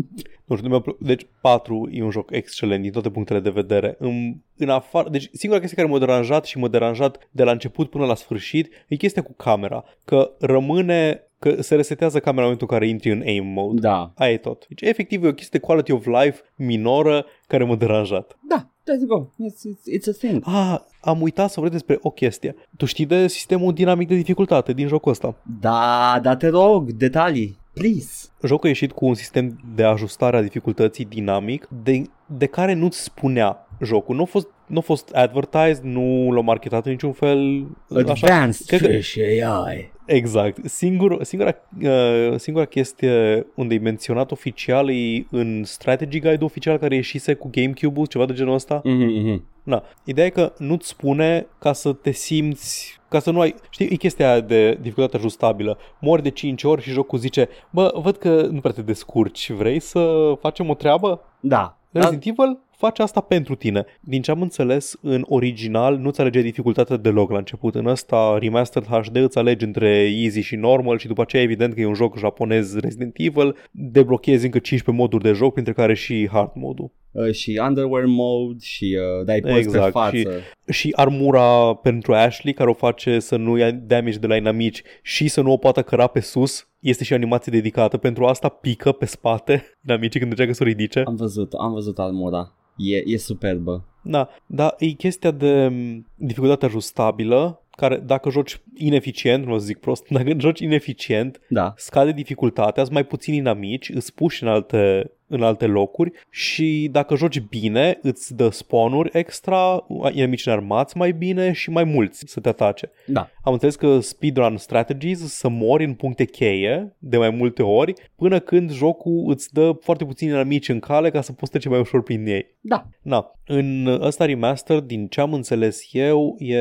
Nu 0.45 0.57
știu, 0.57 0.69
mi-a 0.69 0.79
plă- 0.81 0.97
deci 1.01 1.27
4 1.41 1.89
e 1.93 2.03
un 2.03 2.11
joc 2.11 2.31
excelent 2.31 2.83
din 2.83 2.91
toate 2.93 3.11
punctele 3.11 3.41
de 3.41 3.51
vedere. 3.51 3.97
În, 3.99 4.35
în 4.57 4.69
afară, 4.69 5.09
deci 5.11 5.29
singura 5.33 5.61
chestie 5.61 5.83
care 5.83 5.93
m-a 5.93 5.99
deranjat 5.99 6.45
și 6.45 6.59
m-a 6.59 6.69
deranjat 6.69 7.29
de 7.31 7.43
la 7.43 7.51
început 7.51 7.91
până 7.91 8.05
la 8.07 8.15
sfârșit 8.15 8.85
e 8.89 8.97
chestia 8.97 9.23
cu 9.23 9.33
camera. 9.33 9.85
Că 10.05 10.31
rămâne, 10.41 11.23
că 11.45 11.63
se 11.63 11.75
resetează 11.75 12.19
camera 12.19 12.47
în 12.47 12.53
momentul 12.53 12.67
în 12.71 12.79
care 12.79 12.91
intri 12.91 13.11
în 13.11 13.23
aim 13.27 13.47
mode. 13.47 13.81
Da. 13.81 14.13
Aia 14.17 14.33
e 14.33 14.37
tot. 14.37 14.67
Deci 14.69 14.81
efectiv 14.81 15.25
e 15.25 15.29
o 15.29 15.33
chestie 15.33 15.59
de 15.59 15.67
quality 15.67 15.93
of 15.93 16.07
life 16.07 16.41
minoră 16.57 17.25
care 17.47 17.65
m-a 17.65 17.77
deranjat. 17.77 18.39
Da, 18.49 18.57
let's 18.57 19.07
go. 19.07 19.21
It's, 19.21 19.61
it's, 19.71 19.99
it's 19.99 20.09
a 20.09 20.27
thing. 20.27 20.43
Ah, 20.47 20.77
am 21.01 21.21
uitat 21.21 21.51
să 21.51 21.61
vorbesc 21.61 21.85
despre 21.85 22.09
o 22.09 22.11
chestie. 22.11 22.55
Tu 22.77 22.85
știi 22.85 23.07
de 23.07 23.27
sistemul 23.27 23.73
dinamic 23.73 24.09
de 24.09 24.15
dificultate 24.15 24.73
din 24.73 24.87
jocul 24.87 25.11
ăsta? 25.11 25.37
Da, 25.61 26.19
da, 26.23 26.37
te 26.37 26.49
rog, 26.49 26.93
detalii. 26.93 27.59
Please. 27.75 28.29
Jocul 28.43 28.65
a 28.65 28.69
ieșit 28.69 28.93
cu 28.93 29.07
un 29.07 29.15
sistem 29.15 29.61
de 29.75 29.85
ajustare 29.85 30.37
a 30.37 30.43
dificultății 30.43 31.05
dinamic 31.05 31.69
de, 31.83 32.03
de 32.27 32.47
care 32.47 32.73
nu-ți 32.73 33.03
spunea 33.03 33.64
jocul. 33.83 34.17
Nu 34.17 34.23
a 34.23 34.25
fost, 34.25 34.49
nu 34.67 34.79
a 34.79 34.81
fost 34.81 35.11
advertised, 35.11 35.83
nu 35.83 36.31
l-a 36.33 36.41
marketat 36.41 36.85
în 36.85 36.91
niciun 36.91 37.13
fel. 37.13 37.67
Advanced 37.95 38.67
Cred 38.67 38.81
că- 38.81 38.87
Fish 38.87 39.17
AI. 39.43 39.93
Exact. 40.07 40.65
Singur, 40.65 41.23
singura, 41.23 41.55
uh, 41.83 42.35
singura 42.37 42.65
chestie 42.65 43.47
unde 43.55 43.75
e 43.75 43.79
menționat 43.79 44.31
oficial 44.31 44.91
e 44.91 45.27
în 45.31 45.63
strategy 45.65 46.21
guide 46.21 46.45
oficial 46.45 46.79
care 46.79 46.95
ieșise 46.95 47.35
cu 47.35 47.51
GameCube-ul, 47.53 48.07
ceva 48.07 48.27
de 48.27 48.33
genul 48.33 48.55
ăsta. 48.55 48.83
Mm-hmm. 48.85 49.41
Na, 49.63 49.83
ideea 50.05 50.27
e 50.27 50.31
că 50.31 50.53
nu-ți 50.59 50.89
spune 50.89 51.47
ca 51.59 51.73
să 51.73 51.93
te 51.93 52.11
simți, 52.11 53.01
ca 53.09 53.19
să 53.19 53.31
nu 53.31 53.41
ai, 53.41 53.55
știi, 53.71 53.89
e 53.91 53.95
chestia 53.95 54.31
aia 54.31 54.41
de 54.41 54.79
dificultate 54.81 55.17
ajustabilă. 55.17 55.79
Mori 56.01 56.23
de 56.23 56.31
5 56.31 56.63
ori 56.63 56.83
și 56.83 56.91
jocul 56.91 57.19
zice, 57.19 57.49
bă, 57.71 57.93
văd 58.03 58.17
că 58.17 58.49
nu 58.51 58.61
prea 58.61 58.73
te 58.73 58.83
descurci, 58.83 59.51
vrei 59.51 59.81
să 59.81 60.33
facem 60.41 60.71
o 60.71 60.75
treabă? 60.75 61.21
Da. 61.41 61.79
da. 61.91 62.01
Resident 62.01 62.25
Evil 62.27 62.59
face 62.77 63.03
asta 63.03 63.21
pentru 63.21 63.55
tine. 63.55 63.85
Din 64.01 64.23
ce 64.23 64.31
am 64.31 64.43
înțeles, 64.43 64.97
în 65.03 65.25
original 65.29 65.97
nu-ți 65.97 66.21
alege 66.21 66.41
dificultatea 66.41 66.97
deloc 66.97 67.31
la 67.31 67.39
început. 67.39 67.75
În 67.75 67.87
ăsta, 67.87 68.39
Remastered 68.41 68.89
HD 68.89 69.17
îți 69.17 69.39
alegi 69.39 69.65
între 69.65 69.89
easy 70.23 70.41
și 70.41 70.57
normal 70.57 70.99
și 70.99 71.07
după 71.07 71.23
aceea 71.23 71.43
evident 71.43 71.75
că 71.75 71.81
e 71.81 71.87
un 71.87 71.95
joc 71.95 72.19
japonez 72.19 72.77
Resident 72.79 73.15
Evil, 73.19 73.57
deblochezi 73.71 74.45
încă 74.45 74.59
15 74.59 75.03
moduri 75.03 75.23
de 75.23 75.33
joc, 75.33 75.53
printre 75.53 75.73
care 75.73 75.95
și 75.95 76.29
hard 76.33 76.51
modul. 76.55 76.93
Uh, 77.11 77.31
și 77.33 77.61
underwear 77.67 78.05
mode 78.07 78.57
și 78.61 78.97
uh, 79.19 79.25
dai 79.25 79.41
post 79.41 79.57
Exact, 79.57 79.85
pe 79.85 79.91
față. 79.91 80.17
și- 80.17 80.29
Și 80.73 80.93
armura 80.97 81.75
pentru 81.75 82.15
Ashley, 82.15 82.53
care 82.55 82.71
o 82.71 82.73
face 82.73 83.19
să 83.19 83.37
nu 83.37 83.57
ia 83.59 83.71
damage 83.71 84.19
de 84.19 84.27
la 84.27 84.37
inamici 84.37 84.83
și 85.03 85.29
să 85.29 85.41
nu 85.41 85.53
o 85.53 85.57
poată 85.57 85.83
căra 85.83 86.07
pe 86.07 86.21
sus, 86.21 86.69
este 86.81 87.05
și 87.05 87.13
animație 87.15 87.53
dedicată. 87.53 87.97
Pentru 87.97 88.25
asta 88.25 88.49
pică 88.49 88.93
pe 88.93 89.05
spate 89.07 89.65
inamicii 89.87 90.19
când 90.21 90.31
încearcă 90.31 90.53
să 90.53 90.63
o 90.63 90.67
ridice. 90.67 91.03
Am 91.07 91.17
văzut, 91.17 91.53
am 91.53 91.73
văzut 91.73 91.99
armura. 91.99 92.55
E, 92.77 93.03
e 93.07 93.17
superbă. 93.17 93.85
Da, 94.03 94.29
dar 94.47 94.75
e 94.79 94.87
chestia 94.87 95.31
de 95.31 95.69
m, 95.69 96.07
dificultate 96.15 96.65
ajustabilă, 96.65 97.63
care 97.77 97.97
dacă 97.97 98.31
joci 98.31 98.61
ineficient, 98.75 99.47
nu 99.47 99.53
o 99.53 99.59
să 99.59 99.65
zic 99.65 99.79
prost, 99.79 100.09
dacă 100.17 100.33
joci 100.39 100.61
ineficient, 100.61 101.41
Da. 101.49 101.75
scade 101.77 102.13
dificultatea, 102.13 102.83
îți 102.83 102.93
mai 102.93 103.05
puțini 103.05 103.37
inamici, 103.37 103.91
îți 103.91 104.15
puși 104.15 104.43
în 104.43 104.49
alte, 104.49 105.11
în 105.35 105.43
alte 105.43 105.67
locuri 105.67 106.13
și 106.31 106.89
dacă 106.93 107.17
joci 107.17 107.41
bine, 107.41 107.99
îți 108.03 108.35
dă 108.35 108.49
spawnuri 108.49 109.11
extra, 109.13 109.87
inamici 110.13 110.47
înarmați 110.47 110.97
mai 110.97 111.13
bine 111.13 111.53
și 111.53 111.71
mai 111.71 111.85
mulți 111.85 112.23
să 112.27 112.41
te 112.41 112.49
atace. 112.49 112.91
Da. 113.07 113.29
Am 113.43 113.53
înțeles 113.53 113.77
că 113.77 114.01
speedrun 114.01 114.57
strategies 114.57 115.19
să 115.19 115.49
mori 115.49 115.85
în 115.85 115.95
puncte 115.95 116.25
cheie 116.25 116.97
de 116.99 117.17
mai 117.17 117.31
multe 117.31 117.63
ori 117.63 117.93
până 118.17 118.39
când 118.39 118.73
jocul 118.73 119.25
îți 119.27 119.53
dă 119.53 119.77
foarte 119.81 120.05
puțini 120.05 120.31
inamici 120.31 120.69
în 120.69 120.79
cale 120.79 121.11
ca 121.11 121.21
să 121.21 121.33
poți 121.33 121.51
trece 121.51 121.69
mai 121.69 121.81
ușor 121.81 122.03
prin 122.03 122.27
ei. 122.27 122.47
Da. 122.61 122.87
Na, 123.03 123.33
în 123.47 123.99
ăsta 124.01 124.25
remaster, 124.25 124.81
din 124.81 125.07
ce 125.07 125.21
am 125.21 125.33
înțeles 125.33 125.89
eu, 125.93 126.37
e 126.39 126.59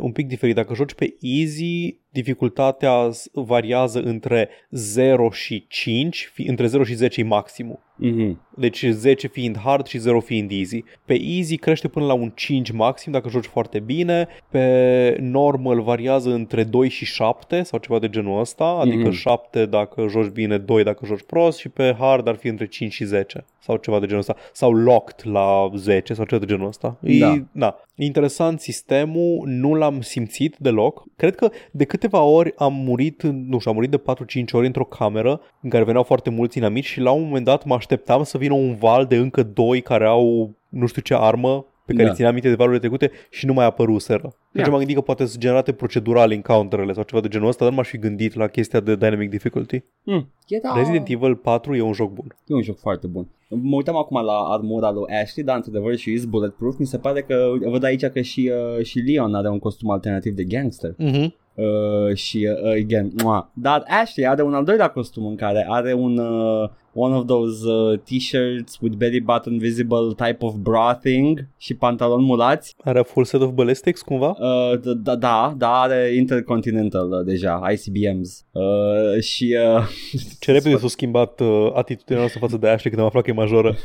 un 0.00 0.12
pic 0.12 0.26
diferit. 0.26 0.54
Dacă 0.54 0.74
joci 0.74 0.94
pe 0.94 1.16
easy, 1.20 1.98
dificultatea 2.10 3.10
s- 3.10 3.28
variază 3.32 4.00
între 4.00 4.48
0 4.70 5.30
și 5.30 5.66
5, 5.68 6.30
fi- 6.32 6.48
între 6.48 6.66
0 6.66 6.84
și 6.84 6.94
10 6.94 7.20
e 7.20 7.24
maximul. 7.24 7.78
Mm-hmm. 8.04 8.36
Deci 8.58 8.84
10 8.90 9.26
fiind 9.26 9.58
hard 9.58 9.86
și 9.86 9.98
0 9.98 10.20
fiind 10.20 10.50
easy. 10.52 10.84
Pe 11.04 11.20
easy 11.22 11.56
crește 11.56 11.88
până 11.88 12.06
la 12.06 12.12
un 12.12 12.32
5 12.34 12.70
maxim 12.70 13.12
dacă 13.12 13.28
joci 13.28 13.44
foarte 13.44 13.78
bine. 13.78 14.28
Pe 14.50 15.16
normal 15.20 15.82
variază 15.82 16.30
între 16.30 16.64
2 16.64 16.88
și 16.88 17.04
7 17.04 17.62
sau 17.62 17.78
ceva 17.78 17.98
de 17.98 18.08
genul 18.08 18.40
ăsta. 18.40 18.64
Adică 18.64 19.06
Mhm. 19.08 19.10
7 19.16 19.66
dacă 19.66 20.06
joci 20.08 20.26
bine, 20.28 20.58
2 20.58 20.82
dacă 20.82 21.06
joci 21.06 21.22
prost 21.26 21.58
și 21.58 21.68
pe 21.68 21.96
hard 21.98 22.28
ar 22.28 22.34
fi 22.34 22.48
între 22.48 22.66
5 22.66 22.92
și 22.92 23.04
10 23.04 23.44
sau 23.58 23.76
ceva 23.76 23.98
de 24.00 24.04
genul 24.06 24.20
ăsta. 24.20 24.36
Sau 24.52 24.72
locked 24.72 25.32
la 25.32 25.70
10 25.74 26.14
sau 26.14 26.24
ceva 26.24 26.40
de 26.40 26.46
genul 26.46 26.66
ăsta. 26.66 26.96
E, 27.02 27.18
Da. 27.18 27.36
da. 27.52 27.76
Interesant 27.94 28.60
sistemul, 28.60 29.42
nu 29.46 29.74
l-am 29.74 30.00
simțit 30.00 30.56
deloc. 30.58 31.04
Cred 31.16 31.34
că 31.34 31.50
de 31.70 31.84
câteva 31.84 32.20
ori 32.22 32.52
am 32.56 32.72
murit, 32.74 33.22
nu 33.22 33.58
știu, 33.58 33.70
am 33.70 33.76
murit 33.76 33.90
de 33.90 33.96
4-5 33.98 34.52
ori 34.52 34.66
într-o 34.66 34.84
cameră 34.84 35.40
în 35.60 35.70
care 35.70 35.84
veneau 35.84 36.02
foarte 36.02 36.30
mulți 36.30 36.58
inamici 36.58 36.84
și 36.86 37.00
la 37.00 37.10
un 37.10 37.22
moment 37.22 37.44
dat 37.44 37.64
mă 37.64 37.74
așteptam 37.74 38.22
să 38.22 38.38
vină 38.46 38.54
un 38.54 38.74
val 38.74 39.04
de 39.04 39.16
încă 39.16 39.42
doi 39.42 39.80
care 39.80 40.06
au 40.06 40.54
nu 40.68 40.86
știu 40.86 41.02
ce 41.02 41.14
armă 41.14 41.66
pe 41.84 41.92
care 41.92 42.04
Da. 42.04 42.08
da. 42.08 42.14
țineam 42.14 42.32
minte 42.32 42.48
de 42.48 42.54
valurile 42.54 42.80
trecute 42.80 43.10
și 43.30 43.46
nu 43.46 43.52
mai 43.52 43.64
apăruseră. 43.64 44.34
Deci 44.52 44.64
Da. 44.64 44.68
m-am 44.70 44.78
gândit 44.78 44.96
că 44.96 45.02
poate 45.02 45.26
sunt 45.26 45.40
generate 45.40 45.72
procedural 45.72 46.30
encounterele 46.32 46.92
sau 46.92 47.02
ceva 47.02 47.20
de 47.22 47.28
genul 47.28 47.48
ăsta, 47.48 47.60
dar 47.64 47.70
nu 47.70 47.76
m-aș 47.76 47.88
fi 47.88 47.98
gândit 47.98 48.34
la 48.34 48.46
chestia 48.46 48.80
de 48.80 48.96
dynamic 48.96 49.30
difficulty. 49.30 49.82
Mm. 50.02 50.32
E, 50.48 50.58
da. 50.62 50.72
Resident 50.76 51.08
Evil 51.08 51.34
4 51.34 51.74
e 51.74 51.80
un 51.80 51.92
joc 51.92 52.12
bun. 52.12 52.36
E 52.46 52.54
un 52.54 52.62
joc 52.62 52.78
foarte 52.78 53.06
bun. 53.06 53.28
Mă 53.48 53.76
uitam 53.76 53.96
acum 53.96 54.24
la 54.24 54.32
armura 54.32 54.90
lui 54.90 55.14
Ashley, 55.22 55.44
dar 55.44 55.56
într-adevăr 55.56 55.96
și 55.96 56.12
is 56.12 56.24
bulletproof. 56.24 56.78
Mi 56.78 56.86
se 56.86 56.98
pare 56.98 57.22
că 57.22 57.52
văd 57.64 57.84
aici 57.84 58.04
că 58.06 58.20
și, 58.20 58.52
uh, 58.78 58.84
și 58.84 58.98
Leon 58.98 59.34
are 59.34 59.48
un 59.48 59.58
costum 59.58 59.90
alternativ 59.90 60.34
de 60.34 60.44
gangster. 60.44 60.94
Mm-hmm. 60.94 61.26
Uh, 61.54 62.14
și 62.14 62.48
uh, 62.64 62.70
again, 62.82 63.12
mua. 63.22 63.50
dar 63.54 63.82
Ashley 64.02 64.26
are 64.26 64.42
un 64.42 64.54
al 64.54 64.64
doilea 64.64 64.88
costum 64.88 65.26
în 65.26 65.36
care 65.36 65.66
are 65.68 65.92
un 65.92 66.18
uh, 66.18 66.70
one 66.96 67.14
of 67.14 67.26
those 67.26 67.64
uh, 67.66 67.98
t-shirts 68.04 68.80
with 68.80 68.96
belly 68.96 69.20
button 69.20 69.58
visible 69.58 70.14
type 70.14 70.38
of 70.40 70.54
bra 70.54 70.94
thing 70.94 71.48
și 71.56 71.74
pantaloni 71.74 72.24
mulați. 72.24 72.74
Are 72.84 73.02
full 73.02 73.24
set 73.24 73.40
of 73.40 73.50
ballistics 73.50 74.02
cumva? 74.02 74.28
Uh, 74.28 74.78
da, 74.80 74.92
da, 74.92 75.16
da, 75.16 75.54
da, 75.56 75.80
are 75.80 76.14
Intercontinental 76.14 77.10
uh, 77.10 77.24
deja, 77.24 77.62
ICBMs. 77.72 78.44
Uh, 78.52 79.20
și 79.22 79.56
uh, 79.76 79.84
Ce 80.40 80.52
repede 80.52 80.76
s-a 80.82 80.88
schimbat 80.88 81.40
uh, 81.40 81.70
atitudinea 81.74 82.18
noastră 82.18 82.40
față 82.40 82.56
de 82.56 82.68
Ashley 82.68 82.92
când 82.92 83.00
am 83.00 83.06
aflat 83.06 83.22
că 83.22 83.30
e 83.30 83.32
majoră. 83.32 83.68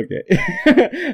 ok. 0.00 0.10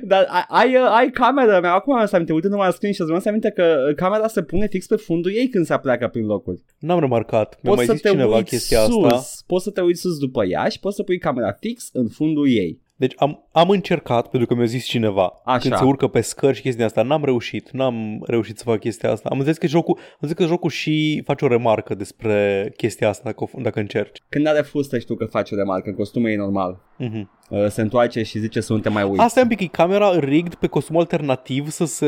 Dar 0.03 0.27
ai, 0.29 0.45
ai, 0.49 0.77
uh, 0.77 0.97
ai 0.97 1.11
camera 1.11 1.61
mea, 1.61 1.73
acum 1.73 1.95
am 1.95 2.07
să 2.07 2.15
aminte, 2.15 2.33
uite 2.33 2.49
numai 2.49 2.67
la 2.67 2.73
screenshot, 2.73 3.09
mi-am 3.09 3.21
să 3.21 3.29
aminte 3.29 3.51
că 3.51 3.87
uh, 3.89 3.95
camera 3.95 4.29
se 4.29 4.43
pune 4.43 4.67
fix 4.67 4.87
pe 4.87 4.97
fundul 4.97 5.33
ei 5.35 5.49
când 5.49 5.65
se 5.67 5.79
pleacă 5.83 6.09
prin 6.09 6.27
locuri. 6.27 6.65
N-am 6.79 7.01
remarcat. 7.01 7.59
Mi-a 7.62 7.75
mai 7.75 7.85
să 7.85 7.93
zis 7.93 8.01
te 8.01 8.09
cineva 8.09 8.37
uiți 8.37 8.51
chestia 8.51 8.81
sus, 8.81 9.05
asta. 9.05 9.16
Poți 9.47 9.65
să 9.65 9.71
te 9.71 9.81
uiți 9.81 10.01
sus 10.01 10.19
după 10.19 10.45
ea 10.45 10.69
și 10.69 10.81
poți 10.81 10.97
să 10.97 11.03
pui 11.03 11.19
camera 11.19 11.53
fix 11.53 11.89
în 11.93 12.09
fundul 12.09 12.49
ei. 12.49 12.85
Deci 12.99 13.13
am, 13.17 13.49
am 13.53 13.69
încercat, 13.69 14.29
pentru 14.29 14.49
că 14.49 14.55
mi-a 14.55 14.65
zis 14.65 14.85
cineva, 14.85 15.33
Așa. 15.45 15.59
când 15.59 15.75
se 15.75 15.85
urcă 15.85 16.07
pe 16.07 16.21
scări 16.21 16.57
și 16.57 16.63
chestia 16.63 16.85
asta, 16.85 17.03
n-am 17.03 17.25
reușit, 17.25 17.71
n-am 17.71 18.23
reușit 18.27 18.59
să 18.59 18.65
fac 18.65 18.79
chestia 18.81 19.11
asta. 19.11 19.29
Am 19.29 19.37
înțeles 19.37 19.59
că 19.59 19.67
jocul, 19.67 19.99
am 19.99 20.19
înțeles 20.21 20.47
că 20.47 20.53
jocul 20.53 20.71
și 20.71 21.23
face 21.25 21.45
o 21.45 21.49
remarcă 21.49 21.95
despre 21.95 22.73
chestia 22.77 23.09
asta 23.09 23.23
dacă, 23.25 23.45
o- 23.45 23.61
dacă 23.61 23.81
încerci. 23.81 24.23
Când 24.29 24.47
are 24.47 24.61
fustă 24.61 24.99
știu 24.99 25.15
că 25.15 25.25
face 25.25 25.55
o 25.55 25.57
remarcă, 25.59 25.89
în 25.89 25.95
costumul 25.95 26.31
e 26.31 26.37
normal. 26.37 26.83
Mm-hmm. 27.01 27.25
Uh, 27.51 27.67
Se 27.69 27.81
întoarce 27.81 28.23
și 28.23 28.39
zice 28.39 28.61
să 28.61 28.73
nu 28.73 28.79
te 28.79 28.89
mai 28.89 29.03
uiți. 29.03 29.21
Asta 29.21 29.41
e 29.41 29.43
un 29.43 29.49
pic, 29.49 29.61
e 29.61 29.67
camera 29.67 30.19
rigged 30.19 30.55
pe 30.55 30.67
costum 30.67 30.99
alternativ 30.99 31.69
să 31.69 31.85
se... 31.85 32.07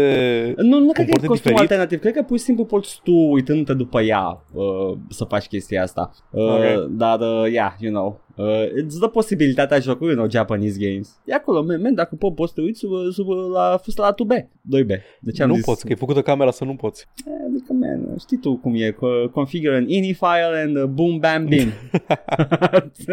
Nu, 0.56 0.78
nu 0.78 0.92
cred 0.92 0.94
că 0.94 1.00
e 1.00 1.04
comporte 1.04 1.26
costum 1.26 1.34
diferit? 1.34 1.58
alternativ, 1.58 2.00
cred 2.00 2.12
că 2.12 2.22
pur 2.22 2.38
și 2.38 2.44
simplu 2.44 2.64
poți 2.64 3.00
tu, 3.04 3.12
uitându-te 3.12 3.74
după 3.74 4.00
ea, 4.00 4.44
uh, 4.52 4.96
să 5.08 5.24
faci 5.24 5.46
chestia 5.46 5.82
asta. 5.82 6.10
Uh, 6.30 6.42
Ok. 6.42 6.88
Dar, 6.90 7.20
uh, 7.20 7.50
yeah, 7.52 7.72
you 7.78 7.92
know, 7.92 8.20
uh, 8.36 8.70
îți 8.84 8.98
dă 9.00 9.06
posibilitatea 9.06 9.78
jocului 9.78 10.14
în 10.14 10.30
Japanese 10.30 10.76
games. 10.88 11.20
E 11.24 11.34
acolo, 11.34 11.62
man, 11.64 11.80
man 11.82 11.94
dacă 11.94 12.16
po- 12.16 12.34
poți 12.34 12.52
să 12.52 12.60
te 12.60 12.60
uiți 12.66 12.78
sub, 12.78 12.90
sub 13.12 13.28
la 13.52 13.78
fustă 13.82 14.02
la 14.02 14.14
2B, 14.14 14.42
2B. 14.76 14.88
De 15.20 15.30
ce 15.30 15.42
am 15.42 15.48
nu 15.48 15.54
zis? 15.54 15.64
poți, 15.64 15.86
că 15.86 15.92
e 15.92 15.94
făcută 15.94 16.22
camera 16.22 16.50
să 16.50 16.64
nu 16.64 16.74
poți. 16.74 17.06
Eh, 17.26 17.32
Adică, 17.48 17.72
man, 17.72 18.16
știi 18.18 18.36
tu 18.38 18.56
cum 18.56 18.74
e, 18.74 18.90
co- 18.92 19.30
configure 19.32 19.76
an 19.76 19.88
ini 19.88 20.12
file 20.12 20.62
and 20.64 20.76
uh, 20.76 20.84
boom, 20.84 21.18
bam, 21.18 21.44
bim. 21.44 21.68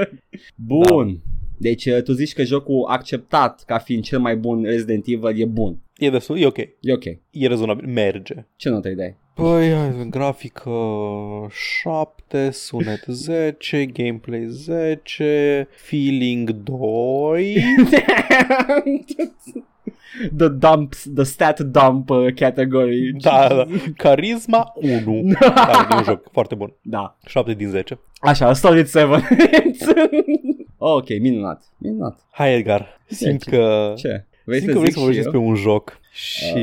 Bun. 0.55 1.17
Deci 1.57 1.85
uh, 1.85 2.01
tu 2.03 2.11
zici 2.11 2.33
că 2.33 2.43
jocul 2.43 2.85
acceptat 2.87 3.63
ca 3.65 3.77
fiind 3.77 4.03
cel 4.03 4.19
mai 4.19 4.35
bun 4.35 4.63
Resident 4.63 5.03
Evil 5.07 5.41
e 5.41 5.45
bun. 5.45 5.77
E 5.97 6.09
destul, 6.09 6.37
e 6.37 6.45
ok. 6.45 6.57
E 6.57 6.93
ok. 6.93 7.05
E 7.29 7.47
rezonabil, 7.47 7.87
merge. 7.87 8.45
Ce 8.55 8.69
notă 8.69 8.87
îi 8.87 8.95
dai? 8.95 9.15
Păi, 9.33 9.71
hai, 9.71 10.07
grafică 10.09 10.71
7, 11.49 12.51
sunet 12.51 13.05
10, 13.57 13.85
gameplay 13.85 14.45
10, 14.47 15.67
feeling 15.71 16.51
2. 16.51 17.55
the 20.37 20.47
dump, 20.47 20.93
the 21.15 21.23
stat 21.23 21.59
dump 21.59 22.09
uh, 22.09 22.33
category. 22.33 23.11
da, 23.21 23.47
da. 23.47 23.65
Carisma 23.97 24.73
1. 24.75 25.21
da, 25.39 25.87
e 25.91 25.95
un 25.95 26.03
joc 26.03 26.31
foarte 26.31 26.55
bun. 26.55 26.73
Da. 26.81 27.17
7 27.25 27.53
din 27.53 27.69
10. 27.69 27.99
Așa, 28.19 28.53
Solid 28.53 28.87
7. 28.89 29.09
ok, 30.77 31.19
minunat. 31.19 31.63
Minunat. 31.77 32.19
Hai, 32.31 32.53
Edgar. 32.53 32.99
Simt 33.07 33.43
Ce? 33.43 33.49
că... 33.49 33.93
Ce? 33.97 34.25
Vrei 34.43 34.59
Simt 34.59 34.69
să 34.71 34.75
că 34.75 34.79
vrei 34.79 34.91
zic 34.91 34.93
să 34.93 34.99
și 34.99 35.05
vorbești 35.05 35.17
eu? 35.17 35.31
despre 35.31 35.49
un 35.49 35.55
joc. 35.55 35.99
Și... 36.17 36.53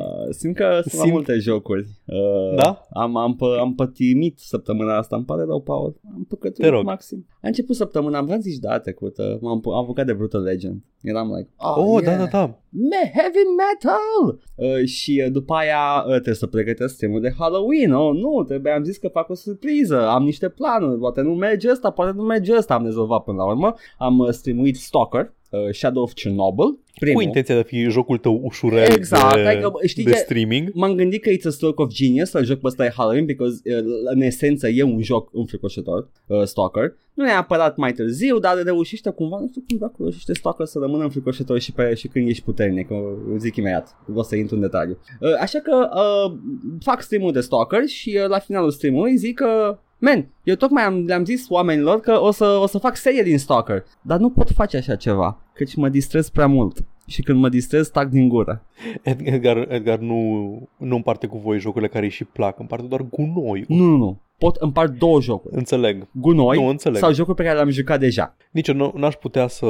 Uh, 0.00 0.28
simt 0.30 0.56
că 0.56 0.78
sunt 0.82 0.94
la 0.94 1.04
Simt- 1.04 1.12
multe 1.12 1.38
jocuri. 1.38 1.86
Uh, 2.06 2.54
Da? 2.56 2.86
Am, 2.92 3.16
am, 3.16 3.36
pă, 3.36 3.56
am 3.60 3.74
pătimit 3.74 4.38
săptămâna 4.38 4.96
asta, 4.96 5.16
îmi 5.16 5.24
pare 5.24 5.44
rău, 5.44 5.60
Paul. 5.60 5.94
Am 6.14 6.18
Te 6.28 6.34
păcătuit 6.34 6.70
rog. 6.70 6.84
maxim. 6.84 7.26
A 7.34 7.46
început 7.46 7.76
săptămâna, 7.76 8.18
am 8.18 8.24
vrea 8.24 8.38
zici 8.38 8.58
data 8.58 8.78
trecută, 8.78 9.38
m-am 9.40 9.60
pu- 9.60 9.70
am 9.70 9.82
apucat 9.82 10.06
de 10.06 10.12
Brutal 10.12 10.42
Legend. 10.42 10.80
Eram 11.02 11.34
like, 11.34 11.48
oh, 11.58 11.76
Oh, 11.76 12.02
yeah. 12.02 12.16
da, 12.18 12.24
da, 12.24 12.30
da. 12.30 12.58
Me- 12.70 13.12
heavy 13.14 13.42
metal! 13.56 14.38
Uh, 14.54 14.84
și 14.86 15.22
uh, 15.26 15.32
după 15.32 15.54
aia 15.54 16.02
uh, 16.06 16.10
trebuie 16.12 16.34
să 16.34 16.46
pregătesc 16.46 16.94
streamul 16.94 17.20
de 17.20 17.34
Halloween. 17.38 17.92
Oh, 17.92 18.14
nu, 18.14 18.44
trebuie, 18.46 18.72
am 18.72 18.84
zis 18.84 18.96
că 18.96 19.08
fac 19.08 19.28
o 19.28 19.34
surpriză, 19.34 20.08
am 20.08 20.22
niște 20.24 20.48
planuri, 20.48 20.98
poate 20.98 21.20
nu 21.20 21.34
merge 21.34 21.70
ăsta, 21.70 21.90
poate 21.90 22.12
nu 22.16 22.22
merge 22.22 22.56
ăsta, 22.56 22.74
am 22.74 22.84
rezolvat 22.84 23.22
până 23.24 23.36
la 23.36 23.44
urmă. 23.48 23.74
Am 23.98 24.18
uh, 24.18 24.28
streamuit 24.30 24.76
Stalker, 24.76 25.34
uh, 25.50 25.60
Shadow 25.72 26.02
of 26.02 26.12
Chernobyl, 26.12 26.78
primul. 27.00 27.20
Cu 27.20 27.26
intenția 27.26 27.54
de 27.54 27.60
a 27.60 27.64
fi 27.64 27.82
jocul 27.88 28.18
tău 28.18 28.40
ușurel 28.44 28.92
Exact, 28.92 29.34
de, 29.34 29.40
adică, 29.40 29.72
știi 29.86 30.04
de 30.04 30.10
ce- 30.10 30.16
streaming. 30.16 30.70
M-am 30.74 30.94
gândit 30.94 31.22
că 31.22 31.30
it's 31.30 31.46
a 31.46 31.50
stroke 31.50 31.82
of 31.82 31.88
genius 31.88 32.28
să 32.30 32.42
joc 32.42 32.58
pe 32.58 32.66
ăsta 32.66 32.82
de 32.82 32.92
Halloween 32.96 33.24
because 33.24 33.60
uh, 33.64 33.84
în 34.14 34.20
esență 34.20 34.68
e 34.68 34.82
un 34.82 35.02
joc 35.02 35.30
înfricoșător, 35.32 36.08
uh, 36.26 36.42
Stalker. 36.44 36.94
Nu 37.14 37.28
e 37.28 37.32
apărat 37.32 37.76
mai 37.76 37.92
târziu, 37.92 38.38
dar 38.38 38.62
reușește 38.62 39.10
cumva, 39.10 39.38
nu 39.40 39.46
știu 39.48 39.64
cum 39.68 39.78
dacă 39.78 39.94
reușește 39.98 40.34
Stalker 40.34 40.66
să 40.66 40.78
rămână 40.78 41.02
înfricoșător 41.02 41.58
și, 41.58 41.72
pe, 41.72 41.94
și 41.94 42.08
când 42.08 42.28
ești 42.28 42.44
puternic, 42.44 42.90
o 42.90 42.96
zic 43.38 43.56
imediat, 43.56 43.96
o 44.14 44.22
să 44.22 44.36
intru 44.36 44.54
în 44.54 44.60
detaliu. 44.60 44.98
Uh, 45.20 45.30
așa 45.40 45.58
că 45.58 45.88
uh, 45.94 46.38
fac 46.80 47.02
stream-ul 47.02 47.32
de 47.32 47.40
Stalker 47.40 47.86
și 47.86 48.18
uh, 48.22 48.28
la 48.28 48.38
finalul 48.38 48.70
stream-ului 48.70 49.16
zic 49.16 49.34
că 49.34 49.78
Man, 50.00 50.28
eu 50.42 50.54
tocmai 50.54 50.82
am, 50.82 51.04
le-am 51.06 51.24
zis 51.24 51.46
oamenilor 51.48 52.00
că 52.00 52.20
o 52.20 52.30
să, 52.30 52.44
o 52.44 52.66
să 52.66 52.78
fac 52.78 52.96
serie 52.96 53.22
din 53.22 53.38
Stalker, 53.38 53.84
dar 54.02 54.18
nu 54.18 54.30
pot 54.30 54.50
face 54.50 54.76
așa 54.76 54.96
ceva, 54.96 55.38
căci 55.54 55.74
mă 55.76 55.88
distrez 55.88 56.28
prea 56.28 56.46
mult. 56.46 56.84
Și 57.06 57.22
când 57.22 57.38
mă 57.40 57.48
distrez, 57.48 57.88
tac 57.88 58.08
din 58.08 58.28
gură. 58.28 58.62
Ed- 59.04 59.20
Edgar, 59.22 59.66
Edgar 59.68 59.98
nu, 59.98 60.68
nu 60.76 60.96
împarte 60.96 61.26
cu 61.26 61.38
voi 61.38 61.58
jocurile 61.58 61.88
care 61.90 62.04
îi 62.04 62.10
și 62.10 62.24
plac, 62.24 62.58
împarte 62.58 62.86
doar 62.86 63.02
gunoi. 63.10 63.64
Nu, 63.68 63.84
nu, 63.84 63.96
nu. 63.96 64.20
Pot 64.38 64.56
împart 64.56 64.98
două 64.98 65.20
jocuri. 65.20 65.56
Înțeleg. 65.56 66.06
Gunoi 66.12 66.58
Nu, 66.58 66.66
înțeleg. 66.66 66.98
sau 66.98 67.12
jocuri 67.12 67.36
pe 67.36 67.42
care 67.42 67.54
le-am 67.54 67.70
jucat 67.70 68.00
deja. 68.00 68.36
Nici 68.50 68.68
eu 68.68 68.74
nu, 68.74 68.92
n-aș 68.96 69.14
putea 69.14 69.46
să... 69.46 69.66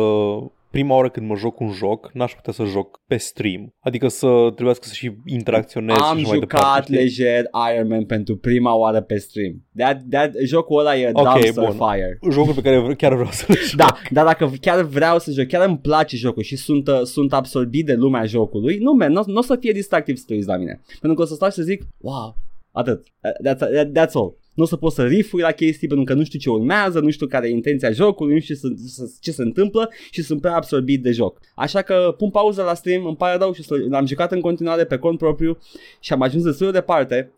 Prima 0.71 0.95
oară 0.95 1.09
când 1.11 1.27
mă 1.27 1.35
joc 1.37 1.61
un 1.61 1.73
joc, 1.73 2.11
n-aș 2.13 2.33
putea 2.35 2.53
să 2.53 2.65
joc 2.65 3.01
pe 3.07 3.17
stream. 3.17 3.75
Adică 3.81 4.09
să 4.09 4.27
trebuiască 4.55 4.87
să 4.87 4.95
și 4.95 5.13
interacționez 5.27 5.97
Am 5.97 6.03
și 6.03 6.23
așa 6.23 6.29
mai 6.31 6.39
jucat 6.39 6.61
departe. 6.61 6.83
știi? 6.83 6.95
lejer 6.95 7.45
Iron 7.75 7.89
Man 7.89 8.05
pentru 8.05 8.37
prima 8.37 8.75
oară 8.75 9.01
pe 9.01 9.17
stream. 9.17 9.63
That, 9.77 10.01
that, 10.11 10.33
jocul 10.45 10.79
ăla 10.81 10.97
e 10.97 11.11
Ok, 11.13 11.25
Dumpster 11.33 11.65
bun. 11.65 11.89
Fire. 11.89 12.19
Jocul 12.31 12.55
pe 12.55 12.61
care 12.61 12.79
vre- 12.79 12.95
chiar 12.95 13.13
vreau 13.15 13.31
să-l 13.31 13.57
joc. 13.69 13.77
Da, 13.77 13.97
dar 14.11 14.25
dacă 14.25 14.51
chiar 14.61 14.83
vreau 14.83 15.19
să 15.19 15.31
joc, 15.31 15.47
chiar 15.47 15.69
îmi 15.69 15.79
place 15.79 16.17
jocul 16.17 16.43
și 16.43 16.57
sunt, 16.57 16.89
uh, 16.89 17.01
sunt 17.03 17.33
absorbit 17.33 17.87
de 17.87 17.95
lumea 17.95 18.25
jocului, 18.25 18.79
nu, 18.79 18.93
man, 18.93 19.13
nu 19.13 19.39
o 19.39 19.43
să 19.43 19.57
fie 19.61 19.73
distractive 19.73 20.19
stories 20.19 20.47
la 20.47 20.57
mine. 20.57 20.81
Pentru 21.01 21.15
că 21.19 21.23
o 21.23 21.27
să 21.27 21.35
stau 21.35 21.49
și 21.49 21.55
să 21.55 21.63
zic, 21.63 21.83
wow, 22.01 22.37
atât, 22.73 23.05
Uh, 23.23 23.31
that's, 23.53 23.59
that, 23.59 23.89
that's 23.99 24.13
all. 24.13 24.35
Nu 24.61 24.67
o 24.67 24.69
să 24.69 24.77
pot 24.77 24.93
să 24.93 25.05
rifui 25.07 25.41
la 25.41 25.51
chestii 25.51 25.89
pentru 25.89 26.05
că 26.05 26.15
nu 26.15 26.25
știu 26.25 26.39
ce 26.39 26.51
urmează, 26.51 27.01
nu 27.01 27.11
știu 27.11 27.27
care 27.27 27.47
e 27.49 27.51
intenția 27.51 27.91
jocului, 27.91 28.35
nu 28.35 28.41
știu 28.41 28.55
ce, 28.55 28.61
se- 28.87 29.17
ce 29.21 29.31
se 29.31 29.43
întâmplă 29.43 29.91
și 30.11 30.23
sunt 30.23 30.41
prea 30.41 30.55
absorbit 30.57 31.03
de 31.03 31.11
joc. 31.11 31.41
Așa 31.55 31.83
că 31.83 32.15
pun 32.19 32.31
pauză 32.31 32.63
la 32.63 32.75
stream, 32.75 33.05
îmi 33.07 33.17
pare 33.17 33.39
rău 33.39 33.53
și 33.53 33.63
să- 33.63 33.75
l-am 33.89 34.07
jucat 34.07 34.33
în 34.33 34.41
continuare 34.41 34.85
pe 34.85 34.97
cont 34.99 35.19
propriu 35.19 35.59
și 36.01 36.13
am 36.13 36.23
ajuns 36.23 36.45
destul 36.45 36.67
de 36.67 36.73
departe 36.73 37.33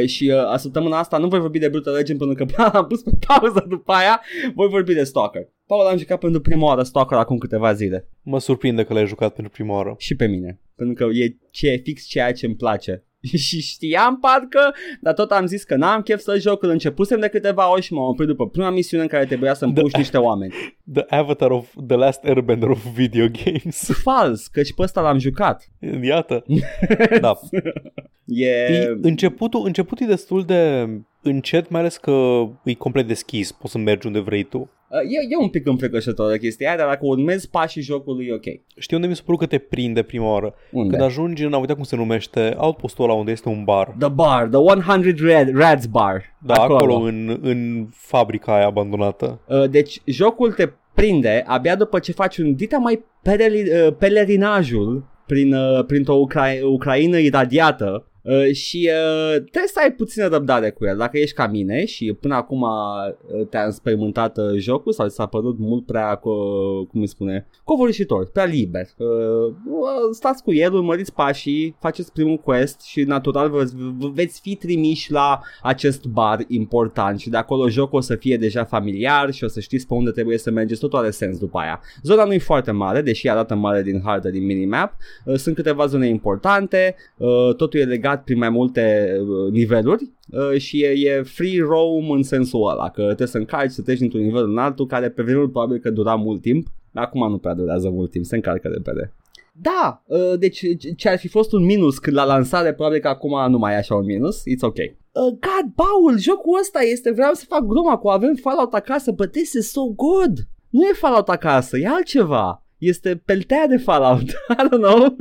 uh, 0.00 0.06
și 0.08 0.30
uh, 0.34 0.52
a 0.52 0.56
săptămâna 0.56 0.98
asta 0.98 1.18
nu 1.18 1.28
voi 1.28 1.40
vorbi 1.40 1.58
de 1.58 1.68
Brutal 1.68 1.94
Legend 1.94 2.18
pentru 2.18 2.44
că 2.46 2.62
am 2.76 2.86
pus 2.86 3.02
pe 3.02 3.10
pauză 3.26 3.64
după 3.68 3.92
aia, 3.92 4.20
voi 4.54 4.68
vorbi 4.68 4.94
de 4.94 5.04
Stalker. 5.04 5.48
Paul 5.66 5.86
am 5.86 5.98
jucat 5.98 6.18
pentru 6.18 6.40
prima 6.40 6.66
oară 6.66 6.82
Stalker 6.82 7.18
acum 7.18 7.38
câteva 7.38 7.72
zile. 7.72 8.08
Mă 8.22 8.40
surprinde 8.40 8.84
că 8.84 8.92
l-ai 8.92 9.06
jucat 9.06 9.34
pentru 9.34 9.52
prima 9.52 9.74
oară. 9.74 9.94
Și 9.98 10.14
pe 10.16 10.26
mine. 10.26 10.60
Pentru 10.76 10.94
că 10.94 11.12
e 11.12 11.36
ce 11.50 11.80
fix 11.84 12.04
ceea 12.04 12.32
ce 12.32 12.46
îmi 12.46 12.54
place. 12.56 13.02
și 13.46 13.60
știam 13.60 14.18
parcă, 14.18 14.74
dar 15.00 15.14
tot 15.14 15.30
am 15.30 15.46
zis 15.46 15.62
că 15.64 15.76
n-am 15.76 16.00
chef 16.02 16.20
să 16.20 16.38
joc, 16.38 16.62
îl 16.62 16.70
începusem 16.70 17.20
de 17.20 17.28
câteva 17.28 17.70
ori 17.70 17.82
și 17.82 17.92
m-am 17.92 18.08
oprit 18.08 18.28
după 18.28 18.48
prima 18.48 18.70
misiune 18.70 19.02
în 19.02 19.08
care 19.08 19.24
trebuia 19.24 19.54
să-mi 19.54 19.72
Da. 19.72 19.80
puși 19.80 19.96
niște 19.96 20.16
oameni. 20.16 20.52
The 20.92 21.04
Avatar 21.08 21.50
of 21.50 21.74
The 21.86 21.96
Last 21.96 22.24
Airbender 22.24 22.68
of 22.68 22.84
Video 22.94 23.26
Games. 23.44 23.90
Fals, 24.04 24.46
căci 24.46 24.74
pe 24.74 24.82
ăsta 24.82 25.00
l-am 25.00 25.18
jucat. 25.18 25.68
Iată. 26.02 26.44
Da. 27.20 27.38
E... 28.24 28.46
E, 28.46 28.98
începutul, 29.02 29.66
începutul 29.66 30.06
e 30.06 30.08
destul 30.10 30.44
de 30.44 30.88
încet, 31.22 31.70
mai 31.70 31.80
ales 31.80 31.96
că 31.96 32.44
e 32.64 32.74
complet 32.74 33.06
deschis. 33.06 33.52
Poți 33.52 33.72
să 33.72 33.78
mergi 33.78 34.06
unde 34.06 34.18
vrei 34.18 34.42
tu. 34.42 34.70
E, 34.90 35.16
e 35.30 35.36
un 35.40 35.48
pic 35.48 35.66
înfricoșător 35.66 36.36
chestia 36.36 36.68
aia, 36.68 36.76
dar 36.76 36.86
dacă 36.88 37.00
urmezi 37.02 37.50
pașii 37.50 37.82
jocului, 37.82 38.26
e 38.26 38.32
ok. 38.32 38.44
Știi 38.78 38.96
unde 38.96 39.08
mi 39.08 39.16
s-a 39.16 39.22
părut 39.24 39.40
că 39.40 39.46
te 39.46 39.58
prinde 39.58 40.02
prima 40.02 40.30
oară? 40.30 40.54
Unde? 40.72 40.90
Când 40.90 41.02
ajungi 41.02 41.44
în, 41.44 41.52
am 41.52 41.60
uitat 41.60 41.76
cum 41.76 41.84
se 41.84 41.96
numește, 41.96 42.54
outpostul 42.56 43.04
ăla 43.04 43.12
unde 43.12 43.30
este 43.30 43.48
un 43.48 43.64
bar. 43.64 43.94
The 43.98 44.08
bar, 44.08 44.46
the 44.46 44.58
100 44.58 45.14
Red, 45.16 45.56
Reds 45.56 45.86
bar. 45.86 46.36
Da, 46.38 46.54
acolo, 46.54 46.74
acolo 46.76 46.94
în, 46.94 47.38
în 47.42 47.88
fabrica 47.90 48.54
aia 48.54 48.66
abandonată. 48.66 49.40
Uh, 49.46 49.70
deci 49.70 50.00
jocul 50.04 50.52
te 50.52 50.68
prinde 50.94 51.44
abia 51.46 51.76
după 51.76 51.98
ce 51.98 52.12
faci 52.12 52.38
un 52.38 52.54
dita 52.54 52.78
mai 52.78 53.04
pereli, 53.22 53.62
uh, 53.70 53.94
pelerinajul 53.98 55.04
prin, 55.26 55.54
uh, 55.54 55.84
printr-o 55.84 56.26
Ucra- 56.26 56.62
Ucraină 56.62 57.18
iradiată 57.18 58.07
Uh, 58.22 58.52
și 58.52 58.90
uh, 58.92 59.34
trebuie 59.34 59.72
să 59.72 59.80
ai 59.82 59.92
puțină 59.92 60.26
răbdare 60.26 60.70
cu 60.70 60.84
el. 60.84 60.96
Dacă 60.96 61.18
ești 61.18 61.34
ca 61.34 61.46
mine 61.46 61.84
și 61.84 62.16
până 62.20 62.34
acum 62.34 62.62
uh, 62.62 63.46
te-a 63.50 63.64
înspăimântat 63.64 64.38
uh, 64.38 64.44
jocul 64.56 64.92
Sau 64.92 65.08
ți 65.08 65.14
s-a 65.14 65.26
părut 65.26 65.58
mult 65.58 65.86
prea, 65.86 66.18
co- 66.18 66.88
cum 66.88 67.00
îi 67.00 67.06
spune, 67.06 67.46
covârșitor, 67.64 68.30
prea 68.30 68.44
liber 68.44 68.86
uh, 68.96 69.06
uh, 69.06 70.12
Stați 70.12 70.42
cu 70.42 70.52
el, 70.52 70.74
urmăriți 70.74 71.14
pașii, 71.14 71.76
faceți 71.80 72.12
primul 72.12 72.36
quest 72.36 72.80
Și 72.80 73.02
natural 73.02 73.50
veți, 73.50 73.74
veți 74.12 74.40
fi 74.40 74.54
trimiși 74.56 75.12
la 75.12 75.40
acest 75.62 76.04
bar 76.04 76.44
important 76.48 77.18
Și 77.18 77.28
de 77.28 77.36
acolo 77.36 77.68
jocul 77.68 77.98
o 77.98 78.00
să 78.00 78.14
fie 78.14 78.36
deja 78.36 78.64
familiar 78.64 79.32
Și 79.32 79.44
o 79.44 79.48
să 79.48 79.60
știți 79.60 79.86
pe 79.86 79.94
unde 79.94 80.10
trebuie 80.10 80.38
să 80.38 80.50
mergeți 80.50 80.80
Totul 80.80 80.98
are 80.98 81.10
sens 81.10 81.38
după 81.38 81.58
aia. 81.58 81.80
Zona 82.02 82.24
nu 82.24 82.32
e 82.32 82.38
foarte 82.38 82.70
mare, 82.70 83.02
deși 83.02 83.28
arată 83.28 83.54
mare 83.54 83.82
din 83.82 84.00
hartă, 84.04 84.30
din 84.30 84.44
minimap 84.44 84.94
uh, 85.24 85.34
Sunt 85.34 85.54
câteva 85.54 85.86
zone 85.86 86.08
importante 86.08 86.94
uh, 87.16 87.54
Totul 87.56 87.80
e 87.80 87.84
legat 87.84 88.07
prin 88.16 88.38
mai 88.38 88.50
multe 88.50 89.16
uh, 89.20 89.52
niveluri 89.52 90.12
uh, 90.30 90.60
și 90.60 90.82
e, 90.82 90.88
e 90.88 91.22
free 91.22 91.60
roam 91.60 92.10
în 92.10 92.22
sensul 92.22 92.70
ăla, 92.70 92.90
că 92.90 93.02
trebuie 93.02 93.26
să 93.26 93.38
încarci, 93.38 93.70
să 93.70 93.82
treci 93.82 93.98
dintr-un 93.98 94.22
nivel 94.22 94.44
în 94.44 94.58
altul, 94.58 94.86
care 94.86 95.10
pe 95.10 95.22
vremuri 95.22 95.50
probabil 95.50 95.78
că 95.78 95.90
dura 95.90 96.14
mult 96.14 96.40
timp, 96.40 96.66
dar 96.90 97.04
acum 97.04 97.30
nu 97.30 97.38
prea 97.38 97.54
durează 97.54 97.90
mult 97.90 98.10
timp, 98.10 98.24
se 98.24 98.34
încarcă 98.34 98.68
repede. 98.68 99.12
Da, 99.60 100.02
uh, 100.06 100.38
deci 100.38 100.64
ce 100.96 101.08
ar 101.08 101.18
fi 101.18 101.28
fost 101.28 101.52
un 101.52 101.64
minus 101.64 101.98
când 101.98 102.16
la 102.16 102.24
lansare, 102.24 102.74
probabil 102.74 103.00
că 103.00 103.08
acum 103.08 103.50
nu 103.50 103.58
mai 103.58 103.72
e 103.72 103.76
așa 103.76 103.94
un 103.94 104.04
minus, 104.04 104.38
it's 104.38 104.60
ok. 104.60 104.76
Uh, 104.76 105.22
God, 105.22 105.72
Paul, 105.74 106.18
jocul 106.18 106.58
ăsta 106.60 106.80
este, 106.80 107.10
vreau 107.10 107.32
să 107.32 107.44
fac 107.48 107.60
gluma 107.60 107.96
cu 107.96 108.08
avem 108.08 108.34
Fallout 108.34 108.74
acasă, 108.74 109.12
but 109.12 109.32
this 109.32 109.52
is 109.52 109.70
so 109.70 109.86
good. 109.86 110.48
Nu 110.70 110.82
e 110.82 110.92
Fallout 110.92 111.28
acasă, 111.28 111.78
e 111.78 111.88
altceva. 111.88 112.62
Este 112.78 113.22
peltea 113.24 113.66
de 113.66 113.76
Fallout, 113.76 114.28
I 114.60 114.66
don't 114.68 114.80
know. 114.80 115.16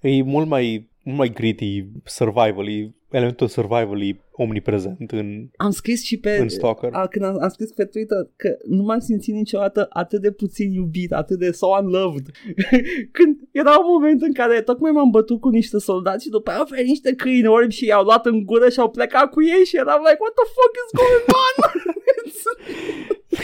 E 0.00 0.22
mult 0.22 0.48
mai, 0.48 0.90
mult 1.04 1.18
mai 1.18 1.28
gritty, 1.28 1.84
survival 2.04 2.68
e, 2.68 2.94
elementul 3.10 3.48
survival 3.48 4.02
e 4.02 4.20
omniprezent 4.32 5.10
în, 5.10 5.48
am 5.56 5.70
scris 5.70 6.02
și 6.04 6.18
pe 6.18 6.36
în 6.36 6.48
Stalker. 6.48 6.90
a, 6.92 7.06
când 7.06 7.24
am, 7.24 7.36
am 7.40 7.48
scris 7.48 7.72
pe 7.72 7.84
Twitter 7.84 8.30
că 8.36 8.56
nu 8.68 8.82
m-am 8.82 8.98
simțit 8.98 9.34
niciodată 9.34 9.86
atât 9.88 10.20
de 10.20 10.30
puțin 10.30 10.72
iubit, 10.72 11.12
atât 11.12 11.38
de 11.38 11.50
so 11.50 11.66
unloved. 11.66 12.26
când 13.16 13.36
era 13.50 13.70
un 13.78 13.86
moment 13.88 14.22
în 14.22 14.32
care 14.32 14.60
tocmai 14.60 14.90
m-am 14.90 15.10
bătut 15.10 15.40
cu 15.40 15.48
niște 15.48 15.78
soldați 15.78 16.24
și 16.24 16.30
după 16.30 16.50
aia 16.50 16.58
au 16.58 16.66
venit 16.70 16.86
niște 16.86 17.14
câini 17.14 17.46
orbi 17.46 17.74
și 17.74 17.86
i-au 17.86 18.04
luat 18.04 18.26
în 18.26 18.44
gură 18.44 18.68
și 18.68 18.80
au 18.80 18.90
plecat 18.90 19.30
cu 19.30 19.42
ei 19.42 19.64
și 19.64 19.76
eram 19.76 20.00
like, 20.06 20.20
what 20.20 20.34
the 20.40 20.46
fuck 20.56 20.74
is 20.82 20.90
going 21.00 21.26
on? 21.44 21.54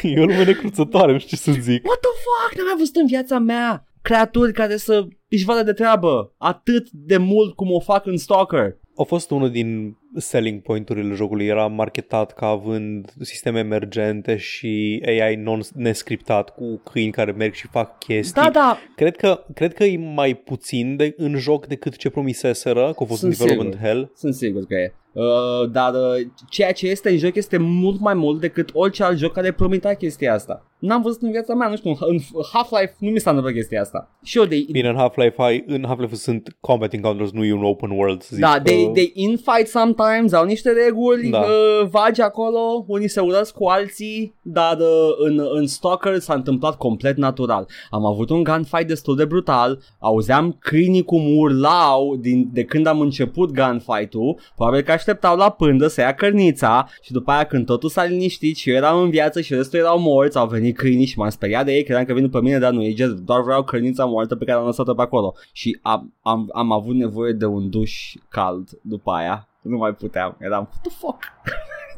E 0.13 0.21
o 0.21 0.25
lume 0.25 0.45
necruțătoare, 0.45 1.13
nu 1.13 1.19
știu 1.19 1.37
ce 1.37 1.43
să 1.43 1.53
zic. 1.61 1.87
what 1.87 2.01
the 2.01 2.15
fuck? 2.27 2.57
N-am 2.57 2.67
mai 2.67 2.75
văzut 2.79 2.97
în 2.97 3.07
viața 3.07 3.39
mea 3.39 3.85
creaturi 4.03 4.53
care 4.53 4.77
să 4.77 5.07
își 5.31 5.45
vadă 5.45 5.63
de 5.63 5.73
treabă 5.73 6.35
atât 6.39 6.91
de 6.91 7.17
mult 7.17 7.55
cum 7.55 7.71
o 7.73 7.81
fac 7.81 8.07
în 8.07 8.17
Stalker. 8.17 8.77
A 8.97 9.03
fost 9.03 9.31
unul 9.31 9.51
din 9.51 9.97
selling 10.17 10.63
point-urile 10.63 11.15
jocului. 11.15 11.47
Era 11.47 11.67
marketat 11.67 12.35
ca 12.35 12.47
având 12.47 13.13
sisteme 13.21 13.59
emergente 13.59 14.37
și 14.37 15.03
AI 15.07 15.37
non-nescriptat 15.37 16.55
cu 16.55 16.81
câini 16.85 17.11
care 17.13 17.33
merg 17.33 17.53
și 17.55 17.67
fac 17.67 17.99
chestii. 17.99 18.43
Da, 18.43 18.51
da, 18.51 18.79
Cred 18.97 19.17
că, 19.17 19.45
cred 19.55 19.75
că 19.75 19.85
e 19.85 19.97
mai 19.99 20.35
puțin 20.35 20.97
de, 20.97 21.15
în 21.17 21.37
joc 21.37 21.67
decât 21.67 21.97
ce 21.97 22.11
promiseseră, 22.11 22.93
că 22.97 23.03
a 23.03 23.05
fost 23.05 23.21
Sunt 23.21 23.33
un 23.33 23.39
development 23.39 23.73
sigur. 23.75 23.87
hell. 23.89 24.13
Sunt 24.15 24.35
sigur 24.35 24.67
că 24.67 24.75
e. 24.75 24.95
Uh, 25.13 25.71
dar 25.71 25.95
uh, 25.95 26.27
ceea 26.49 26.73
ce 26.73 26.89
este 26.89 27.11
în 27.11 27.17
joc 27.17 27.35
este 27.35 27.57
mult 27.57 28.01
mai 28.01 28.15
mult 28.15 28.41
decât 28.41 28.71
orice 28.73 29.03
alt 29.03 29.19
joc 29.19 29.33
care 29.33 29.53
promita 29.53 29.95
chestia 29.95 30.35
asta. 30.35 30.65
N-am 30.79 31.03
văzut 31.03 31.23
în 31.23 31.31
viața 31.31 31.55
mea, 31.55 31.69
nu 31.69 31.77
știu, 31.77 31.97
în 31.99 32.19
Half-Life 32.53 32.95
nu 32.99 33.11
mi 33.11 33.19
s-a 33.19 33.31
întâmplat 33.31 33.57
chestia 33.57 33.81
asta. 33.81 34.11
Și 34.23 34.39
eu 34.39 34.45
de... 34.45 34.65
Bine, 34.71 34.89
în 34.89 34.97
Half-Life, 34.97 35.43
ai, 35.43 35.65
în 35.67 35.85
Half-Life 35.87 36.15
sunt 36.15 36.57
combat 36.61 36.93
encounters, 36.93 37.31
nu 37.31 37.45
e 37.45 37.53
un 37.53 37.65
open 37.65 37.91
world, 37.91 38.23
să 38.23 38.29
zic. 38.33 38.45
Da, 38.45 38.61
they, 38.61 38.91
they 38.93 39.11
infight 39.15 39.67
sometimes, 39.67 40.33
au 40.33 40.45
niște 40.45 40.71
reguli 40.71 41.31
da. 41.31 41.39
uh, 41.39 41.89
vagi 41.91 42.21
acolo, 42.21 42.85
unii 42.87 43.09
se 43.09 43.21
urăsc 43.21 43.55
cu 43.55 43.65
alții, 43.65 44.35
dar 44.43 44.77
uh, 44.79 45.15
în, 45.19 45.41
în 45.55 45.67
Stalker 45.67 46.19
s-a 46.19 46.35
întâmplat 46.35 46.77
complet 46.77 47.17
natural. 47.17 47.69
Am 47.91 48.05
avut 48.05 48.31
un 48.31 48.43
gunfight 48.43 48.87
destul 48.87 49.17
de 49.17 49.25
brutal, 49.25 49.83
auzeam 49.99 50.57
câinii 50.59 51.05
cum 51.05 51.39
urlau 51.39 52.17
din, 52.17 52.49
de 52.53 52.65
când 52.65 52.87
am 52.87 53.01
început 53.01 53.51
gunfight-ul, 53.51 54.39
probabil 54.57 54.81
că 54.81 54.93
așteptau 55.01 55.37
la 55.37 55.51
pândă 55.51 55.87
să 55.87 56.01
ia 56.01 56.15
cărnița 56.15 56.89
și 57.03 57.13
după 57.13 57.31
aia 57.31 57.45
când 57.45 57.67
totul 57.67 57.89
s-a 57.89 58.05
liniștit 58.05 58.57
și 58.57 58.71
eu 58.71 58.77
eram 58.77 59.03
în 59.03 59.11
viață 59.11 59.41
și 59.41 59.55
restul 59.55 59.79
erau 59.79 60.01
morți, 60.01 60.39
au 60.39 60.47
venit 60.47 60.77
câinii 60.77 61.07
și 61.07 61.19
m-am 61.19 61.29
speriat 61.29 61.65
de 61.65 61.73
ei, 61.73 61.83
credeam 61.83 62.05
că 62.05 62.13
vin 62.13 62.31
pe 62.31 62.41
mine, 62.41 62.59
dar 62.59 62.73
nu, 62.73 62.83
ei 62.83 62.97
just, 62.97 63.15
doar 63.15 63.43
vreau 63.43 63.63
cărnița 63.63 64.05
moartă 64.05 64.37
pe 64.37 64.45
care 64.45 64.59
am 64.59 64.65
lăsat-o 64.65 64.95
pe 64.95 65.03
acolo. 65.03 65.35
Și 65.53 65.79
am, 65.83 66.15
am, 66.23 66.49
am 66.53 66.73
avut 66.73 66.95
nevoie 66.95 67.33
de 67.33 67.47
un 67.47 67.71
duș 67.71 68.15
cald 68.29 68.69
după 68.83 69.11
aia. 69.11 69.49
Nu 69.63 69.77
mai 69.77 69.93
puteam, 69.93 70.37
eram, 70.41 70.69
what 70.71 70.81
the 70.83 70.97
fuck? 70.99 71.19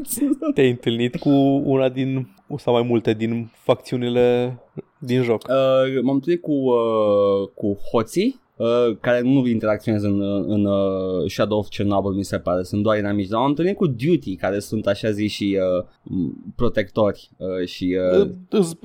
Te-ai 0.55 0.71
întâlnit 0.71 1.17
cu 1.17 1.31
una 1.65 1.89
din, 1.89 2.29
sau 2.57 2.73
mai 2.73 2.83
multe 2.83 3.13
din 3.13 3.51
facțiunile 3.55 4.59
din 4.99 5.23
joc? 5.23 5.43
Uh, 5.49 6.03
m-am 6.03 6.15
întâlnit 6.15 6.43
cu, 6.43 6.53
uh, 6.53 7.49
cu 7.55 7.79
hoții, 7.91 8.41
Uh, 8.57 8.97
care 9.01 9.21
nu 9.21 9.47
interacționează 9.47 10.07
în, 10.07 10.21
în 10.47 10.65
uh, 10.65 11.31
Shadow 11.31 11.59
of 11.59 11.69
Chernobyl, 11.69 12.11
mi 12.11 12.25
se 12.25 12.39
pare, 12.39 12.63
sunt 12.63 12.83
doar 12.83 12.99
inamici, 12.99 13.29
dar 13.29 13.41
am 13.41 13.47
întâlnit 13.47 13.77
cu 13.77 13.87
Duty, 13.87 14.37
care 14.37 14.59
sunt 14.59 14.87
așa 14.87 15.11
zi 15.11 15.27
și 15.27 15.59
uh, 15.79 15.85
protectori 16.57 17.31
uh, 17.37 17.67
și... 17.67 17.97
Uh, 18.21 18.29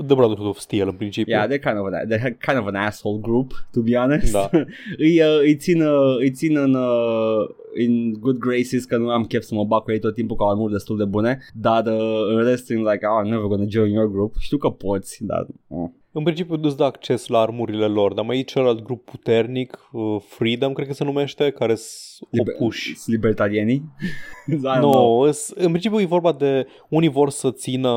The 0.06 0.16
Brotherhood 0.16 0.48
of 0.48 0.58
Steel, 0.58 0.88
în 0.88 0.94
principiu. 0.94 1.34
Yeah, 1.34 1.48
they're 1.48 1.64
kind 1.64 1.80
of 1.80 1.86
an, 1.86 2.08
they're 2.10 2.38
kind 2.48 2.60
of 2.60 2.66
an 2.66 2.76
asshole 2.76 3.20
group, 3.22 3.52
to 3.72 3.82
be 3.82 3.96
honest. 3.96 4.32
Da. 4.32 4.50
îi, 5.06 5.22
uh, 5.22 5.40
îi, 5.42 5.56
țin, 5.56 5.82
uh, 5.82 6.18
îi 6.20 6.32
țin 6.32 6.58
în... 6.58 6.74
Uh, 6.74 7.50
in 7.80 8.14
good 8.20 8.38
graces 8.38 8.86
că 8.86 8.98
nu 8.98 9.10
am 9.10 9.24
chef 9.24 9.44
să 9.44 9.54
mă 9.54 9.64
bag 9.64 9.84
cu 9.84 9.92
ei 9.92 10.00
tot 10.00 10.14
timpul 10.14 10.36
au 10.40 10.50
armuri 10.50 10.72
destul 10.72 10.98
de 10.98 11.06
bune, 11.06 11.40
dar 11.54 11.86
uh, 11.86 12.28
în 12.30 12.44
rest 12.44 12.70
like, 12.70 13.06
oh, 13.06 13.26
I'm 13.26 13.30
never 13.30 13.46
gonna 13.46 13.66
join 13.68 13.92
your 13.92 14.12
group. 14.12 14.36
Știu 14.40 14.58
că 14.58 14.70
poți, 14.70 15.24
dar... 15.24 15.48
Uh. 15.68 15.90
În 16.18 16.24
principiu 16.24 16.60
îți 16.62 16.78
dă 16.78 16.84
acces 16.84 17.28
la 17.28 17.40
armurile 17.40 17.86
lor, 17.86 18.14
dar 18.14 18.26
mai 18.26 18.40
e 18.40 18.42
celălalt 18.42 18.84
grup 18.84 19.06
puternic, 19.06 19.90
uh, 19.92 20.22
Freedom 20.28 20.74
cred 20.74 20.88
că 20.88 20.94
se 20.94 21.04
numește, 21.04 21.50
care 21.50 21.76
sunt 21.76 22.30
Liber- 22.32 22.56
opuși. 22.56 22.96
Libertarienii? 23.06 23.84
nu, 24.46 24.80
no, 24.80 25.20
în 25.56 25.70
principiu 25.70 26.00
e 26.00 26.06
vorba 26.06 26.32
de 26.32 26.68
unii 26.90 27.10
vor 27.10 27.30
să 27.30 27.52
țină, 27.52 27.94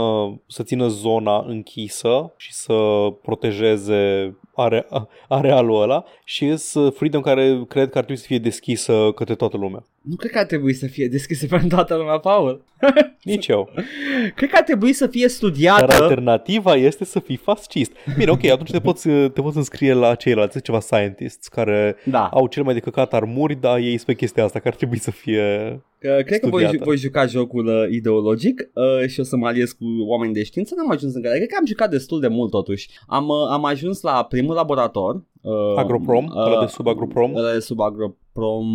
să 0.47 0.63
țină 0.63 0.87
zona 0.87 1.45
închisă 1.47 2.33
și 2.37 2.53
să 2.53 2.75
protejeze 3.23 4.35
are, 4.61 4.87
arealul 5.29 5.83
ăla 5.83 6.05
și 6.25 6.45
e 6.45 6.53
uh, 6.75 6.93
Freedom 6.93 7.21
care 7.21 7.65
cred 7.69 7.91
că 7.91 7.99
ar 7.99 8.05
trebui 8.05 8.17
să 8.17 8.27
fie 8.27 8.39
deschisă 8.39 9.13
către 9.15 9.35
toată 9.35 9.57
lumea. 9.57 9.85
Nu 10.01 10.17
cred 10.17 10.31
că 10.31 10.39
ar 10.39 10.45
trebui 10.45 10.75
să 10.75 10.87
fie 10.87 11.09
deschisă 11.09 11.47
pentru 11.47 11.69
toată 11.69 11.95
lumea, 11.97 12.19
Paul. 12.19 12.65
Nici 13.23 13.47
eu. 13.47 13.71
Cred 14.37 14.51
că 14.51 14.57
ar 14.57 14.63
trebui 14.63 14.93
să 14.93 15.07
fie 15.07 15.29
studiată. 15.29 15.85
Dar 15.87 16.01
alternativa 16.01 16.75
este 16.75 17.05
să 17.05 17.21
fii 17.21 17.37
fascist. 17.37 17.93
Bine, 18.17 18.31
ok, 18.31 18.45
atunci 18.45 18.71
te 18.71 18.81
poți, 18.81 19.09
te 19.09 19.41
poți 19.41 19.57
înscrie 19.57 19.93
la 19.93 20.15
ceilalți, 20.15 20.61
ceva 20.61 20.81
scientists 20.81 21.49
care 21.49 21.97
da. 22.05 22.27
au 22.27 22.47
cel 22.47 22.63
mai 22.63 22.75
de 22.75 22.81
căcat 22.81 23.15
armuri, 23.15 23.55
dar 23.55 23.79
ei 23.79 23.99
spune 23.99 24.17
chestia 24.17 24.45
asta, 24.45 24.59
că 24.59 24.69
ar 24.69 24.75
trebui 24.75 24.99
să 24.99 25.11
fie 25.11 25.81
Uh, 26.03 26.25
cred 26.25 26.41
că 26.41 26.49
voi, 26.49 26.79
voi 26.83 26.97
juca 26.97 27.27
jocul 27.27 27.67
uh, 27.67 27.91
ideologic 27.91 28.71
uh, 28.75 29.09
și 29.09 29.21
o 29.21 29.23
să 29.23 29.37
mă 29.37 29.47
aliez 29.47 29.73
cu 29.73 29.85
oameni 30.07 30.33
de 30.33 30.43
știință. 30.43 30.75
N-am 30.77 30.91
ajuns 30.91 31.15
încă. 31.15 31.29
Cred 31.29 31.47
că 31.47 31.57
am 31.59 31.67
jucat 31.67 31.91
destul 31.91 32.21
de 32.21 32.29
mult 32.29 32.51
totuși. 32.51 32.91
Am, 33.07 33.29
uh, 33.29 33.49
am 33.51 33.65
ajuns 33.65 34.01
la 34.01 34.25
primul 34.25 34.55
laborator. 34.55 35.25
Uh, 35.41 35.77
Agroprom? 35.77 36.25
Uh, 36.25 36.61
de 36.61 36.67
sub 36.67 36.87
Agroprom? 36.87 37.35
Ăla 37.35 37.53
de 37.53 37.59
sub 37.59 37.81
Agroprom... 37.81 38.67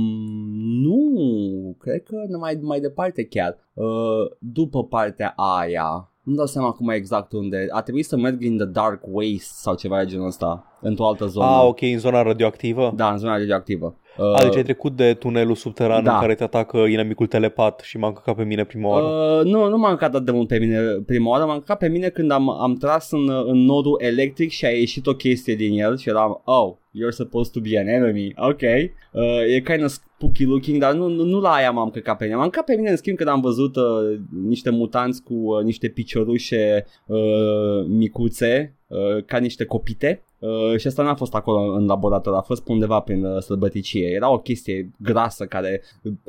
Nu, 0.82 1.76
cred 1.80 2.04
că 2.04 2.16
mai, 2.40 2.60
mai 2.62 2.80
departe 2.80 3.26
chiar. 3.26 3.58
Uh, 3.74 3.86
după 4.40 4.84
partea 4.84 5.34
aia 5.36 6.10
nu 6.26 6.36
dau 6.36 6.46
seama 6.46 6.68
acum 6.68 6.90
exact 6.90 7.32
unde. 7.32 7.68
A 7.70 7.82
trebuit 7.82 8.06
să 8.06 8.18
merg 8.18 8.44
în 8.44 8.58
The 8.58 8.66
Dark 8.66 9.04
Waste 9.12 9.52
sau 9.52 9.76
ceva 9.76 10.00
de 10.00 10.06
genul 10.06 10.28
ăsta, 10.28 10.78
într-o 10.82 11.08
altă 11.08 11.26
zonă. 11.26 11.46
Ah, 11.46 11.64
ok, 11.66 11.82
în 11.82 12.00
zona 12.00 12.22
radioactivă? 12.22 12.94
Da, 12.96 13.12
în 13.12 13.18
zona 13.18 13.38
radioactivă. 13.38 13.98
Uh, 14.18 14.39
A, 14.39 14.43
deci 14.43 14.55
ai 14.55 14.63
trecut 14.63 14.95
de 14.95 15.13
tunelul 15.13 15.55
subteran 15.55 16.03
da. 16.03 16.13
în 16.13 16.20
care 16.20 16.36
te 16.36 16.43
atacă 16.43 16.78
inamicul 16.78 17.28
telepat 17.28 17.80
și 17.80 17.97
m-a 17.97 18.07
încăcat 18.07 18.36
pe 18.36 18.43
mine 18.43 18.63
prima 18.63 18.89
oară. 18.89 19.05
Uh, 19.05 19.51
nu, 19.51 19.70
nu 19.70 19.78
m-a 19.78 19.89
încăcat 19.89 20.24
de 20.24 20.32
mult 20.32 20.47
pe 20.47 20.57
mine 20.57 20.80
prima 21.05 21.30
oară, 21.30 21.45
m-a 21.45 21.53
încăcat 21.53 21.78
pe 21.78 21.88
mine 21.88 22.09
când 22.09 22.32
am, 22.32 22.49
am 22.49 22.76
tras 22.76 23.11
în, 23.11 23.30
în 23.30 23.57
nodul 23.57 24.01
electric 24.01 24.49
și 24.49 24.66
a 24.66 24.70
ieșit 24.70 25.07
o 25.07 25.16
chestie 25.16 25.55
din 25.55 25.80
el 25.80 25.97
și 25.97 26.09
eram, 26.09 26.41
oh, 26.45 26.74
you're 26.74 27.16
supposed 27.16 27.53
to 27.53 27.59
be 27.59 27.80
an 27.80 27.88
enemy, 27.88 28.34
ok. 28.38 28.61
Uh, 29.11 29.55
e 29.55 29.59
kind 29.59 29.84
of 29.84 29.91
spooky 29.91 30.45
looking, 30.45 30.80
dar 30.80 30.93
nu, 30.93 31.07
nu, 31.07 31.24
nu 31.24 31.39
la 31.39 31.53
aia 31.53 31.72
m-am 31.72 31.89
căcat 31.89 32.18
pe 32.18 32.24
mine. 32.24 32.36
M-am 32.36 32.49
căcat 32.49 32.66
pe 32.66 32.76
mine 32.76 32.89
în 32.89 32.97
schimb 32.97 33.18
când 33.18 33.30
am 33.30 33.41
văzut 33.41 33.76
uh, 33.76 33.84
niște 34.47 34.70
mutanți 34.70 35.24
cu 35.24 35.34
uh, 35.34 35.63
niște 35.63 35.88
piciorușe 35.88 36.86
uh, 37.05 37.86
micuțe, 37.88 38.76
uh, 38.88 39.24
ca 39.26 39.38
niște 39.38 39.66
copite 39.66 40.25
Uh, 40.40 40.78
și 40.78 40.88
asta 40.88 41.04
n-a 41.04 41.16
fost 41.16 41.34
acolo 41.34 41.74
în 41.74 41.86
laborator, 41.86 42.34
a 42.34 42.42
fost 42.42 42.68
undeva 42.68 43.00
prin 43.00 43.26
uh, 43.26 43.42
sălbăticie. 43.42 44.08
Era 44.08 44.32
o 44.32 44.40
chestie 44.40 44.92
grasă 44.98 45.46
care 45.46 45.82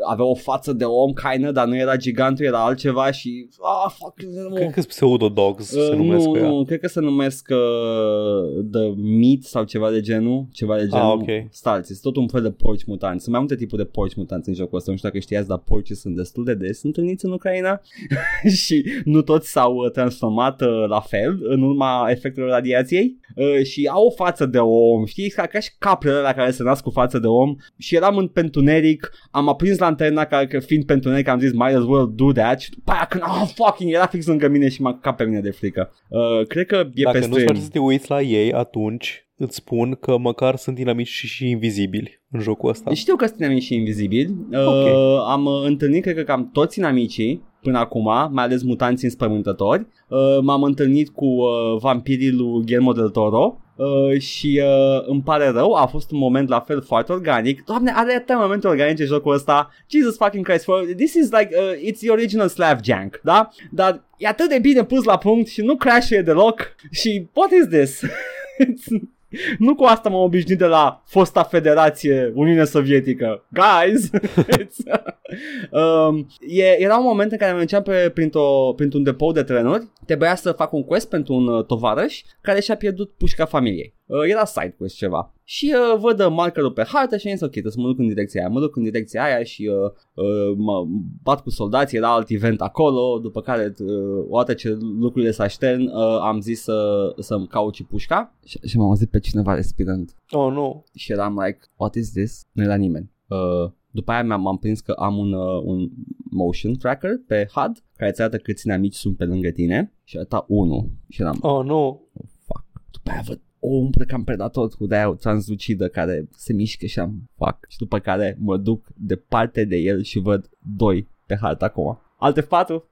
avea 0.08 0.24
o 0.24 0.34
față 0.34 0.72
de 0.72 0.84
om, 0.84 1.12
caină, 1.12 1.50
dar 1.50 1.66
nu 1.66 1.76
era 1.76 1.96
gigantul, 1.96 2.44
era 2.44 2.64
altceva 2.64 3.10
și... 3.10 3.48
Ah, 3.84 3.94
fuck, 3.98 4.14
Cred 4.54 4.70
că 4.70 4.80
pseudo-dogs 4.80 5.72
uh, 5.72 5.82
se 5.88 5.94
numesc 5.94 6.26
Nu, 6.26 6.56
nu, 6.56 6.64
cred 6.64 6.80
că 6.80 6.88
se 6.88 7.00
numesc 7.00 7.48
uh, 7.50 8.64
The 8.72 8.94
Meat 8.96 9.42
sau 9.42 9.64
ceva 9.64 9.90
de 9.90 10.00
genul. 10.00 10.46
Ceva 10.52 10.76
de 10.76 10.82
ah, 10.82 10.88
genul. 10.88 11.06
Ah, 11.06 11.12
ok. 11.12 11.46
Stalți, 11.50 11.86
sunt 11.86 12.00
tot 12.00 12.16
un 12.16 12.28
fel 12.28 12.42
de 12.42 12.50
porci 12.50 12.84
mutanți. 12.84 13.22
Sunt 13.22 13.34
mai 13.34 13.40
multe 13.40 13.56
tipuri 13.56 13.82
de 13.82 13.88
porci 13.88 14.14
mutanți 14.14 14.48
în 14.48 14.54
jocul 14.54 14.78
ăsta. 14.78 14.90
Nu 14.90 14.96
știu 14.96 15.08
dacă 15.08 15.20
știați, 15.20 15.48
dar 15.48 15.58
porci 15.58 15.90
sunt 15.90 16.16
destul 16.16 16.44
de 16.44 16.54
des 16.54 16.82
întâlniți 16.82 17.24
în 17.24 17.32
Ucraina 17.32 17.80
și 18.64 18.84
nu 19.04 19.22
toți 19.22 19.50
s-au 19.50 19.74
uh, 19.74 19.90
transformat 19.90 20.60
uh, 20.60 20.84
la 20.88 21.00
fel 21.00 21.38
în 21.42 21.62
urma 21.62 22.06
efectelor 22.10 22.48
radiației 22.48 23.16
uh, 23.36 23.64
și 23.64 23.86
au 23.96 24.06
o 24.06 24.10
față 24.10 24.46
de 24.46 24.58
om, 24.58 25.04
știi, 25.04 25.30
ca, 25.30 25.46
ca 25.46 25.60
și 25.60 25.70
caprele 25.78 26.20
la 26.20 26.32
care 26.32 26.50
se 26.50 26.62
nasc 26.62 26.82
cu 26.82 26.90
față 26.90 27.18
de 27.18 27.26
om 27.26 27.54
și 27.78 27.94
eram 27.94 28.16
în 28.16 28.28
pentuneric, 28.28 29.10
am 29.30 29.48
aprins 29.48 29.78
lanterna 29.78 30.24
care 30.24 30.46
că 30.46 30.58
fiind 30.58 30.84
pentuneric 30.84 31.28
am 31.28 31.38
zis 31.38 31.52
might 31.52 31.76
as 31.76 31.84
well 31.84 32.12
do 32.14 32.32
that 32.32 32.60
și 32.60 32.70
după 32.70 32.90
aia 32.90 33.06
când, 33.08 33.22
oh 33.22 33.50
fucking, 33.54 33.92
era 33.92 34.06
fix 34.06 34.26
lângă 34.26 34.48
mine 34.48 34.68
și 34.68 34.82
m-a 34.82 34.98
cap 34.98 35.16
pe 35.16 35.24
mine 35.24 35.40
de 35.40 35.50
frică. 35.50 35.92
Uh, 36.08 36.46
cred 36.46 36.66
că 36.66 36.88
e 36.94 37.02
Dacă 37.02 37.18
pe 37.18 37.26
nu 37.26 37.54
să 37.54 37.68
te 37.72 37.78
uiți 37.78 38.10
la 38.10 38.20
ei 38.20 38.52
atunci 38.52 39.26
îți 39.36 39.56
spun 39.56 39.96
că 40.00 40.18
măcar 40.18 40.56
sunt 40.56 40.76
dinamici 40.76 41.08
și, 41.08 41.26
și 41.26 41.48
invizibili 41.48 42.20
în 42.30 42.40
jocul 42.40 42.70
ăsta. 42.70 42.94
Știu 42.94 43.16
că 43.16 43.26
sunt 43.26 43.38
dinamici 43.38 43.62
și 43.62 43.74
invizibili. 43.74 44.34
Okay. 44.50 44.92
Uh, 44.92 45.24
am 45.28 45.46
întâlnit, 45.46 46.02
cred 46.02 46.14
că 46.14 46.22
cam 46.22 46.50
toți 46.52 46.78
inamicii 46.78 47.42
până 47.62 47.78
acum, 47.78 48.04
mai 48.30 48.44
ales 48.44 48.62
mutanți 48.62 49.04
înspământători. 49.04 49.86
Uh, 50.08 50.38
m-am 50.42 50.62
întâlnit 50.62 51.08
cu 51.08 51.24
uh, 51.24 51.78
vampirii 51.80 52.30
lui 52.30 52.62
Guillermo 52.64 52.92
del 52.92 53.08
Toro, 53.08 53.60
Uh, 53.76 54.20
și 54.20 54.62
uh, 54.64 55.06
îmi 55.06 55.22
pare 55.22 55.48
rău, 55.48 55.72
a 55.72 55.86
fost 55.86 56.10
un 56.10 56.18
moment 56.18 56.48
la 56.48 56.60
fel 56.60 56.82
foarte 56.82 57.12
organic. 57.12 57.64
Doamne, 57.64 57.92
are 57.94 58.14
atâtea 58.14 58.36
momente 58.36 58.66
organice 58.66 59.04
jocul 59.04 59.34
ăsta. 59.34 59.70
Jesus 59.90 60.16
fucking 60.16 60.44
Christ, 60.44 60.64
for, 60.64 60.84
this 60.96 61.14
is 61.14 61.30
like, 61.30 61.48
uh, 61.58 61.90
it's 61.90 61.98
the 61.98 62.10
original 62.10 62.48
Slav 62.48 62.78
Jank, 62.82 63.20
da? 63.22 63.48
Dar 63.70 64.04
e 64.16 64.26
atât 64.26 64.48
de 64.48 64.58
bine 64.58 64.84
pus 64.84 65.04
la 65.04 65.18
punct 65.18 65.48
și 65.48 65.60
nu 65.60 65.76
crash 65.76 66.08
deloc 66.08 66.74
și 66.90 67.28
what 67.32 67.50
is 67.50 67.66
this? 67.66 68.00
nu 69.58 69.74
cu 69.74 69.84
asta 69.84 70.08
m-am 70.08 70.22
obișnuit 70.22 70.58
de 70.58 70.66
la 70.66 71.02
fosta 71.06 71.42
federație 71.42 72.32
Uniunea 72.34 72.64
Sovietică. 72.64 73.46
Guys! 73.48 74.10
um, 75.70 76.26
e, 76.40 76.82
era 76.82 76.96
un 76.96 77.04
moment 77.04 77.32
în 77.32 77.38
care 77.38 77.52
mergeam 77.52 77.82
pe, 77.82 78.10
printr-o, 78.14 78.72
printr-un 78.76 79.02
depou 79.02 79.32
de 79.32 79.42
trenuri, 79.42 79.88
trebuia 80.06 80.34
să 80.34 80.52
fac 80.52 80.72
un 80.72 80.84
quest 80.84 81.08
pentru 81.08 81.34
un 81.34 81.46
uh, 81.46 81.64
tovarăș 81.64 82.20
care 82.40 82.60
și-a 82.60 82.76
pierdut 82.76 83.10
pușca 83.10 83.44
familiei. 83.44 83.95
Uh, 84.06 84.22
era 84.30 84.44
side 84.44 84.74
quest 84.78 84.96
ceva. 84.96 85.34
Și 85.44 85.74
uh, 85.74 85.98
văd 86.00 86.20
uh, 86.20 86.26
markerul 86.30 86.72
pe 86.72 86.84
hartă 86.84 87.16
și 87.16 87.28
am 87.28 87.32
zis 87.36 87.42
ok, 87.46 87.52
să 87.72 87.80
mă 87.80 87.86
duc 87.86 87.98
în 87.98 88.08
direcția 88.08 88.40
aia. 88.40 88.50
Mă 88.50 88.60
duc 88.60 88.76
în 88.76 88.82
direcția 88.82 89.24
aia 89.24 89.42
și 89.42 89.66
uh, 89.66 89.90
uh, 90.14 90.56
mă 90.56 90.86
bat 91.22 91.42
cu 91.42 91.50
soldații, 91.50 91.96
era 91.98 92.12
alt 92.12 92.28
event 92.28 92.60
acolo, 92.60 93.18
după 93.18 93.40
care 93.40 93.74
uh, 93.78 94.24
odată 94.28 94.54
ce 94.54 94.78
lucrurile 94.98 95.30
s-a 95.30 95.46
ștern, 95.46 95.86
uh, 95.86 96.18
am 96.20 96.40
zis 96.40 96.62
să, 96.62 97.14
să-mi 97.18 97.46
caut 97.46 97.74
și 97.74 97.84
pușca 97.84 98.34
și, 98.44 98.58
și 98.64 98.76
m-am 98.76 98.88
auzit 98.88 99.10
pe 99.10 99.18
cineva 99.18 99.54
respirând. 99.54 100.14
Oh, 100.30 100.52
nu. 100.52 100.84
Și 100.94 101.12
eram 101.12 101.40
like, 101.44 101.58
what 101.76 101.94
is 101.94 102.12
this? 102.12 102.46
Nu 102.52 102.62
era 102.62 102.74
nimeni. 102.74 103.10
Uh, 103.26 103.70
după 103.90 104.12
aia 104.12 104.22
m 104.22 104.46
am 104.46 104.58
prins 104.58 104.80
că 104.80 104.92
am 104.92 105.18
un, 105.18 105.32
uh, 105.32 105.62
un 105.64 105.88
motion 106.30 106.74
tracker 106.74 107.10
pe 107.26 107.46
HUD 107.54 107.84
care 107.96 108.10
îți 108.10 108.20
arată 108.20 108.36
câți 108.36 108.70
amici 108.70 108.94
sunt 108.94 109.16
pe 109.16 109.24
lângă 109.24 109.50
tine 109.50 109.92
și 110.04 110.16
arăta 110.16 110.44
unul 110.48 110.90
și 111.08 111.20
eram 111.20 111.38
Oh, 111.40 111.64
nu. 111.64 112.08
Oh, 112.12 112.28
fuck. 112.46 112.64
După 112.90 113.10
aia 113.10 113.22
văd 113.26 113.40
o 113.68 113.74
umbră 113.74 114.04
cam 114.04 114.24
predator 114.24 114.68
cu 114.68 114.86
de-aia 114.86 115.16
translucidă 115.20 115.88
care 115.88 116.28
se 116.36 116.52
mișcă 116.52 116.86
și 116.86 116.98
am 116.98 117.30
fac 117.36 117.58
și 117.68 117.78
după 117.78 117.98
care 117.98 118.36
mă 118.40 118.56
duc 118.56 118.86
departe 118.94 119.64
de 119.64 119.76
el 119.76 120.02
și 120.02 120.18
văd 120.18 120.50
doi 120.76 121.08
pe 121.26 121.38
hartă 121.40 121.64
acum. 121.64 121.98
Alte 122.18 122.40
4? 122.40 122.88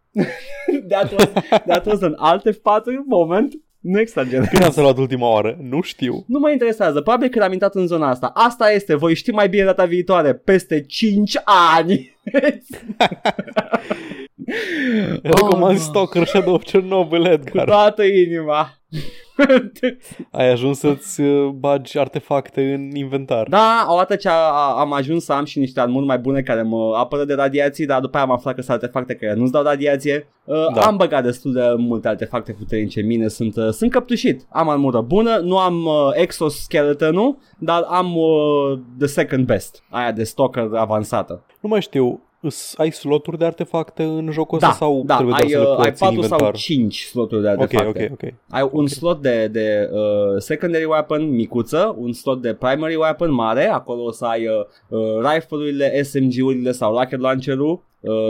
that, 0.89 1.13
was, 1.13 1.31
that 1.67 1.87
was 1.87 2.03
an 2.03 2.15
alte 2.17 2.51
4 2.51 3.05
moment. 3.07 3.53
Nu 3.81 4.01
exagerez. 4.01 4.47
Când 4.47 4.63
am 4.63 4.71
să 4.71 4.81
luat 4.81 4.99
ultima 4.99 5.33
oară? 5.33 5.59
Nu 5.61 5.81
știu. 5.81 6.25
Nu 6.27 6.39
mă 6.39 6.51
interesează. 6.51 7.01
Probabil 7.01 7.29
că 7.29 7.43
am 7.43 7.53
intrat 7.53 7.75
în 7.75 7.87
zona 7.87 8.09
asta. 8.09 8.31
Asta 8.35 8.71
este. 8.71 8.95
Voi 8.95 9.15
ști 9.15 9.31
mai 9.31 9.49
bine 9.49 9.65
data 9.65 9.85
viitoare. 9.85 10.35
Peste 10.35 10.81
5 10.81 11.39
ani. 11.77 12.14
Recomand 15.23 15.77
Oh, 15.77 15.81
Stalker 15.81 16.27
Shadow 16.27 16.55
of 16.55 16.63
Chernobyl, 16.65 17.23
Cu 17.23 17.29
Edgar. 17.29 17.65
toată 17.67 18.03
inima. 18.03 18.69
Ai 20.31 20.51
ajuns 20.51 20.79
să-ți 20.79 21.21
uh, 21.21 21.49
bagi 21.51 21.99
artefacte 21.99 22.73
în 22.73 22.91
inventar. 22.97 23.47
Da, 23.49 23.87
odată 23.89 24.17
ce 24.17 24.29
a, 24.29 24.33
a, 24.33 24.81
am 24.81 24.93
ajuns 24.93 25.25
să 25.25 25.33
am 25.33 25.45
și 25.45 25.59
niște 25.59 25.81
armuri 25.81 26.07
mai 26.07 26.19
bune 26.19 26.43
care 26.43 26.63
mă 26.63 26.95
apără 26.97 27.25
de 27.25 27.35
radiații, 27.35 27.87
dar 27.87 28.01
după 28.01 28.17
aia 28.17 28.27
am 28.27 28.33
aflat 28.33 28.55
că 28.55 28.61
sunt 28.63 28.77
artefacte 28.77 29.15
care 29.15 29.35
nu-ți 29.35 29.53
dau 29.53 29.63
radiație. 29.63 30.29
Uh, 30.45 30.75
Da. 30.75 30.81
Am 30.81 30.97
băgat 30.97 31.23
destul 31.23 31.53
de 31.53 31.75
multe 31.77 32.09
artefacte 32.09 32.53
puternice 32.53 33.01
în 33.01 33.07
mine, 33.07 33.29
sunt, 33.29 33.57
uh, 33.57 33.69
sunt 33.69 33.91
căptușit. 33.91 34.47
Am 34.51 34.69
armură 34.69 35.01
bună, 35.01 35.37
nu 35.37 35.59
am 35.59 35.85
uh, 35.85 35.95
exoskeletonul, 36.13 37.39
dar 37.59 37.83
am 37.89 38.17
uh, 38.17 38.79
the 38.99 39.07
second 39.07 39.47
best, 39.47 39.83
aia 39.91 40.13
de 40.13 40.25
stalker 40.25 40.69
avansată. 40.75 41.45
Nu 41.65 41.71
mai 41.71 41.81
știu, 41.81 42.21
îs- 42.41 42.75
ai 42.77 42.91
sloturi 42.91 43.39
de 43.39 43.45
artefacte 43.45 44.03
în 44.03 44.29
jocul 44.31 44.59
Da, 44.59 44.67
ăsta 44.69 44.79
sau 44.85 45.03
da, 45.07 45.15
trebuie 45.17 45.35
ai, 45.35 45.41
doar 45.41 45.51
să 45.53 45.59
le 45.59 45.71
uh, 45.73 45.79
ai 45.79 45.91
poți 45.91 46.03
în 46.03 46.09
4 46.09 46.23
sau 46.23 46.39
inventar? 46.39 46.55
5 46.61 47.01
sloturi 47.05 47.43
de 47.43 47.49
Ok, 47.49 47.61
artefacte. 47.61 48.09
ok, 48.13 48.23
ok. 48.23 48.33
Ai 48.51 48.69
un 48.73 48.87
slot 48.87 49.23
de, 49.23 49.47
de 49.49 49.91
uh, 49.93 50.01
secondary 50.39 50.85
weapon 50.85 51.31
micuță, 51.31 51.95
un 51.99 52.13
slot 52.13 52.43
de 52.43 52.55
primary 52.55 52.95
weapon 52.95 53.33
mare, 53.33 53.67
acolo 53.67 54.03
o 54.03 54.11
să 54.11 54.25
ai 54.25 54.47
uh, 54.47 54.55
uh, 54.89 55.33
rifle-urile, 55.33 56.03
SMG-urile 56.03 56.73
sau 56.73 56.97
rocket 56.99 57.21
launcher-ul 57.21 57.71
uh, 57.73 57.79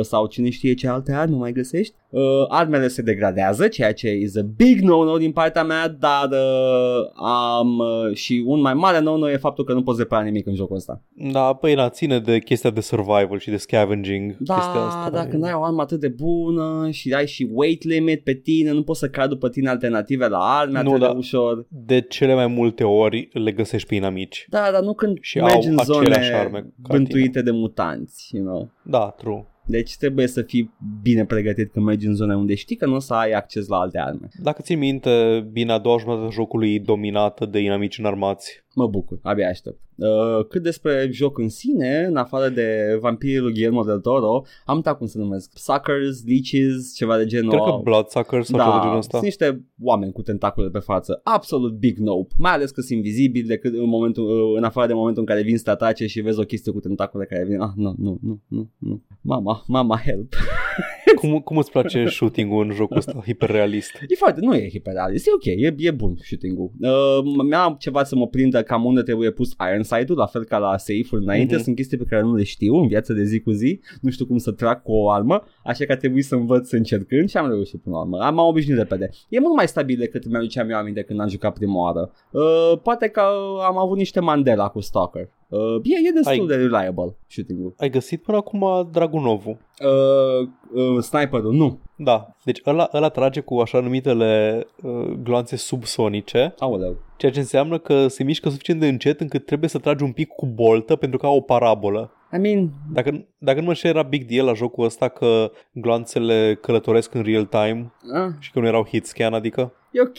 sau 0.03 0.27
cine 0.27 0.51
știe 0.51 0.75
ce 0.75 0.89
alte 0.89 1.13
arme 1.13 1.37
mai 1.37 1.53
găsești. 1.53 1.95
Uh, 2.11 2.23
armele 2.49 2.89
se 2.89 3.03
degradează, 3.03 3.69
ceea 3.69 3.93
ce 3.93 4.13
is 4.13 4.37
a 4.37 4.43
big 4.57 4.81
no-no 4.81 5.17
din 5.17 5.33
partea 5.33 5.65
mea, 5.65 5.89
dar 5.89 6.29
uh, 6.31 7.11
am 7.57 7.79
uh, 7.79 8.15
și 8.17 8.43
un 8.47 8.61
mai 8.61 8.75
mare 8.75 9.01
no-no 9.01 9.31
e 9.31 9.37
faptul 9.37 9.65
că 9.65 9.73
nu 9.73 9.83
poți 9.83 9.99
repara 9.99 10.23
nimic 10.23 10.47
în 10.47 10.55
jocul 10.55 10.77
ăsta. 10.77 11.03
Da, 11.33 11.53
păi 11.53 11.75
na, 11.75 11.89
ține 11.89 12.19
de 12.19 12.39
chestia 12.39 12.71
de 12.71 12.81
survival 12.81 13.39
și 13.39 13.51
de 13.51 13.57
scavenging. 13.57 14.37
chestia 14.37 14.55
Da, 14.75 14.87
asta. 14.87 15.11
dacă 15.11 15.37
n-ai 15.37 15.53
o 15.53 15.65
armă 15.65 15.81
atât 15.81 16.01
de 16.01 16.09
bună 16.09 16.89
și 16.91 17.13
ai 17.13 17.27
și 17.27 17.49
weight 17.53 17.85
limit 17.85 18.23
pe 18.23 18.33
tine, 18.35 18.71
nu 18.73 18.83
poți 18.83 18.99
să 18.99 19.09
cai 19.09 19.29
după 19.29 19.49
tine 19.49 19.69
alternative 19.69 20.29
la 20.29 20.39
arme 20.39 20.83
Nu, 20.83 20.89
atât 20.89 21.01
de 21.01 21.07
da. 21.07 21.13
ușor. 21.17 21.67
De 21.69 22.01
cele 22.01 22.35
mai 22.35 22.47
multe 22.47 22.85
ori 22.85 23.29
le 23.33 23.53
găsești 23.53 23.89
pe 23.89 23.95
inamici. 23.95 24.47
Da, 24.49 24.69
dar 24.73 24.83
nu 24.83 24.95
când 24.95 25.19
Și 25.21 25.39
mergi 25.39 25.67
au 25.67 25.73
în 25.73 25.79
aceleași 25.79 26.29
zone 26.29 26.39
arme 26.39 26.59
ca 26.59 26.95
bântuite 26.95 27.43
de 27.43 27.51
mutanți, 27.51 28.31
you 28.37 28.45
know. 28.45 28.71
Da, 28.85 29.15
true. 29.17 29.47
Deci 29.67 29.97
trebuie 29.97 30.27
să 30.27 30.43
fii 30.43 30.75
bine 31.03 31.25
pregătit 31.25 31.73
când 31.73 31.85
mergi 31.85 32.07
în 32.07 32.15
zone 32.15 32.37
unde 32.37 32.55
știi 32.55 32.77
că 32.77 32.87
nu 32.87 32.95
o 32.95 32.99
să 32.99 33.15
ai 33.15 33.33
acces 33.33 33.67
la 33.67 33.77
alte 33.77 33.99
arme. 33.99 34.29
Dacă 34.43 34.63
ții 34.63 34.77
minte, 34.77 35.47
bine, 35.53 35.73
a 35.73 35.79
doua 35.79 35.99
jumătate 35.99 36.27
a 36.27 36.31
jocului 36.31 36.75
e 36.75 36.79
dominată 36.79 37.47
de 37.47 37.59
inamici 37.59 37.99
înarmați. 37.99 38.64
Mă 38.75 38.87
bucur, 38.87 39.19
abia 39.23 39.49
aștept. 39.49 39.81
Uh, 39.97 40.47
cât 40.49 40.63
despre 40.63 41.09
joc 41.13 41.39
în 41.39 41.49
sine, 41.49 42.05
în 42.09 42.17
afară 42.17 42.49
de 42.49 42.99
vampirii 43.01 43.39
lui 43.39 43.53
Guillermo 43.53 43.83
del 43.83 44.01
Toro, 44.01 44.45
am 44.65 44.77
uitat 44.77 44.99
cum 44.99 45.07
se 45.07 45.19
numesc. 45.19 45.51
Suckers, 45.55 46.25
leeches, 46.27 46.95
ceva 46.95 47.17
de 47.17 47.25
genul. 47.25 47.51
Cred 47.51 47.63
că 47.63 47.81
Bloodsucker 47.83 48.43
sau 48.43 48.59
ceva 48.59 48.71
de 48.71 48.77
genul 48.77 48.93
da, 48.93 48.99
ăsta. 48.99 49.11
sunt 49.11 49.23
niște 49.23 49.65
oameni 49.83 50.13
cu 50.13 50.23
tentacule 50.23 50.69
pe 50.69 50.79
față. 50.79 51.21
Absolut 51.25 51.73
big 51.73 51.99
nope. 51.99 52.35
Mai 52.39 52.53
ales 52.53 52.71
că 52.71 52.81
sunt 52.81 52.97
invizibili 52.97 53.47
decât 53.47 53.75
în, 53.75 53.89
momentul, 53.89 54.25
uh, 54.25 54.57
în 54.57 54.65
afară 54.65 54.87
de 54.87 54.95
momentul 54.95 55.23
în 55.23 55.29
care 55.29 55.43
vin 55.43 55.57
să 55.57 55.65
te 55.65 55.71
atace 55.71 56.07
și 56.07 56.21
vezi 56.21 56.41
o 56.41 56.45
chestie 56.45 56.73
cu 56.73 56.81
tentacule 56.81 57.25
care 57.25 57.45
vin. 57.45 57.61
Ah, 57.61 57.73
nu, 57.77 57.95
nu, 57.99 58.19
nu, 58.23 58.41
nu, 58.49 58.71
nu. 58.79 59.03
Mama, 59.21 59.65
mama, 59.67 59.97
help. 59.97 60.35
Cum, 61.15 61.39
cum 61.41 61.57
îți 61.57 61.71
place 61.71 62.05
shooting-ul 62.07 62.65
în 62.65 62.71
jocul 62.73 62.97
ăsta 62.97 63.23
hiperrealist? 63.25 63.91
E 64.09 64.15
foarte, 64.15 64.41
nu 64.41 64.55
e 64.55 64.69
hiperrealist, 64.69 65.27
e 65.27 65.31
ok, 65.35 65.45
e, 65.45 65.75
e 65.87 65.91
bun 65.91 66.15
shooting-ul. 66.23 66.71
Uh, 66.81 67.45
mi-am 67.49 67.77
ceva 67.79 68.05
să 68.05 68.17
mă 68.17 68.27
prindă 68.27 68.63
cam 68.63 68.85
unde 68.85 69.03
trebuie 69.03 69.31
pus 69.31 69.55
iron 69.71 69.83
sight-ul, 69.83 70.17
la 70.17 70.27
fel 70.27 70.45
ca 70.45 70.59
la 70.59 70.77
safe-uri 70.77 71.23
înainte, 71.23 71.55
Mhm. 71.55 71.63
sunt 71.63 71.77
chestii 71.77 71.97
pe 71.99 72.05
care 72.09 72.23
nu 72.23 72.35
le 72.35 72.43
știu 72.43 72.75
în 72.75 72.87
viața 72.87 73.13
de 73.13 73.25
zi 73.25 73.41
cu 73.41 73.51
zi, 73.51 73.81
nu 74.01 74.11
știu 74.11 74.27
cum 74.27 74.39
să 74.39 74.51
trag 74.53 74.83
cu 74.83 74.93
o 74.93 75.11
armă, 75.11 75.43
așa 75.65 75.85
că 75.85 75.93
a 75.93 75.97
trebuit 75.97 76.25
să 76.25 76.35
învăț 76.35 76.71
încercând 76.71 77.29
și 77.29 77.37
am 77.37 77.49
reușit 77.49 77.81
până 77.83 77.95
la 77.95 78.01
urmă. 78.01 78.19
Am 78.21 78.35
m-am 78.35 78.47
obișnuit 78.47 78.79
repede. 78.79 79.11
E 79.29 79.41
mult 79.41 79.57
mai 79.57 79.69
stabil 79.69 79.99
decât 79.99 80.27
mi-aduceam 80.29 80.71
eu 80.71 80.77
aminte 80.77 81.03
când 81.03 81.21
am 81.21 81.29
jucat 81.29 81.53
prima 81.55 81.81
oară. 81.83 82.13
Uh, 82.31 82.79
poate 82.83 83.09
că 83.09 83.21
am 83.67 83.79
avut 83.79 83.97
niște 83.97 84.21
Mandela 84.21 84.69
cu 84.69 84.81
Stalker. 84.81 85.29
Uh, 85.55 85.81
e, 85.85 86.09
e 86.09 86.13
destul 86.15 86.33
Ai- 86.33 86.47
de 86.47 86.55
reliable 86.57 87.17
shooting-ul. 87.27 87.75
Ai 87.79 87.91
găsit 87.91 88.23
până 88.23 88.37
acum 88.37 88.89
Dragunovul? 88.93 89.57
Uh, 89.85 90.49
uh, 90.75 91.03
sniperul, 91.03 91.53
nu. 91.53 91.79
Da, 91.97 92.37
deci 92.45 92.61
ăla, 92.67 92.89
ăla 92.93 93.09
trage 93.09 93.41
cu 93.41 93.55
așa 93.59 93.81
numitele 93.81 94.67
uh, 94.83 95.13
gloanțe 95.23 95.57
subsonice, 95.57 96.55
Aoleu. 96.59 96.97
ceea 97.17 97.33
ce 97.33 97.39
înseamnă 97.39 97.79
că 97.79 98.09
se 98.09 98.25
mișcă 98.25 98.49
suficient 98.49 98.81
de 98.81 98.89
încet 98.89 99.21
încât 99.21 99.47
trebuie 99.47 99.69
să 99.69 99.79
tragi 99.79 100.03
un 100.05 100.13
pic 100.13 100.29
cu 100.29 100.47
boltă 100.47 100.97
pentru 100.97 101.19
că 101.19 101.27
au 101.27 101.37
o 101.37 101.41
parabolă. 101.41 102.13
I 102.33 102.39
mean, 102.39 102.71
Dacă, 102.93 103.27
dacă 103.39 103.61
nu 103.61 103.67
mă 103.67 103.75
știu, 103.75 103.89
era 103.89 104.03
big 104.03 104.25
deal 104.25 104.47
la 104.47 104.53
jocul 104.55 104.85
ăsta 104.85 105.09
că 105.09 105.51
gloanțele 105.73 106.59
călătoresc 106.61 107.15
în 107.15 107.23
real 107.23 107.45
time 107.45 107.93
uh, 108.03 108.33
și 108.39 108.51
că 108.51 108.61
nu 108.61 108.67
erau 108.67 108.87
hit 108.87 109.07
scan, 109.07 109.35
adică 109.35 109.73
E 109.91 110.01
ok. 110.01 110.19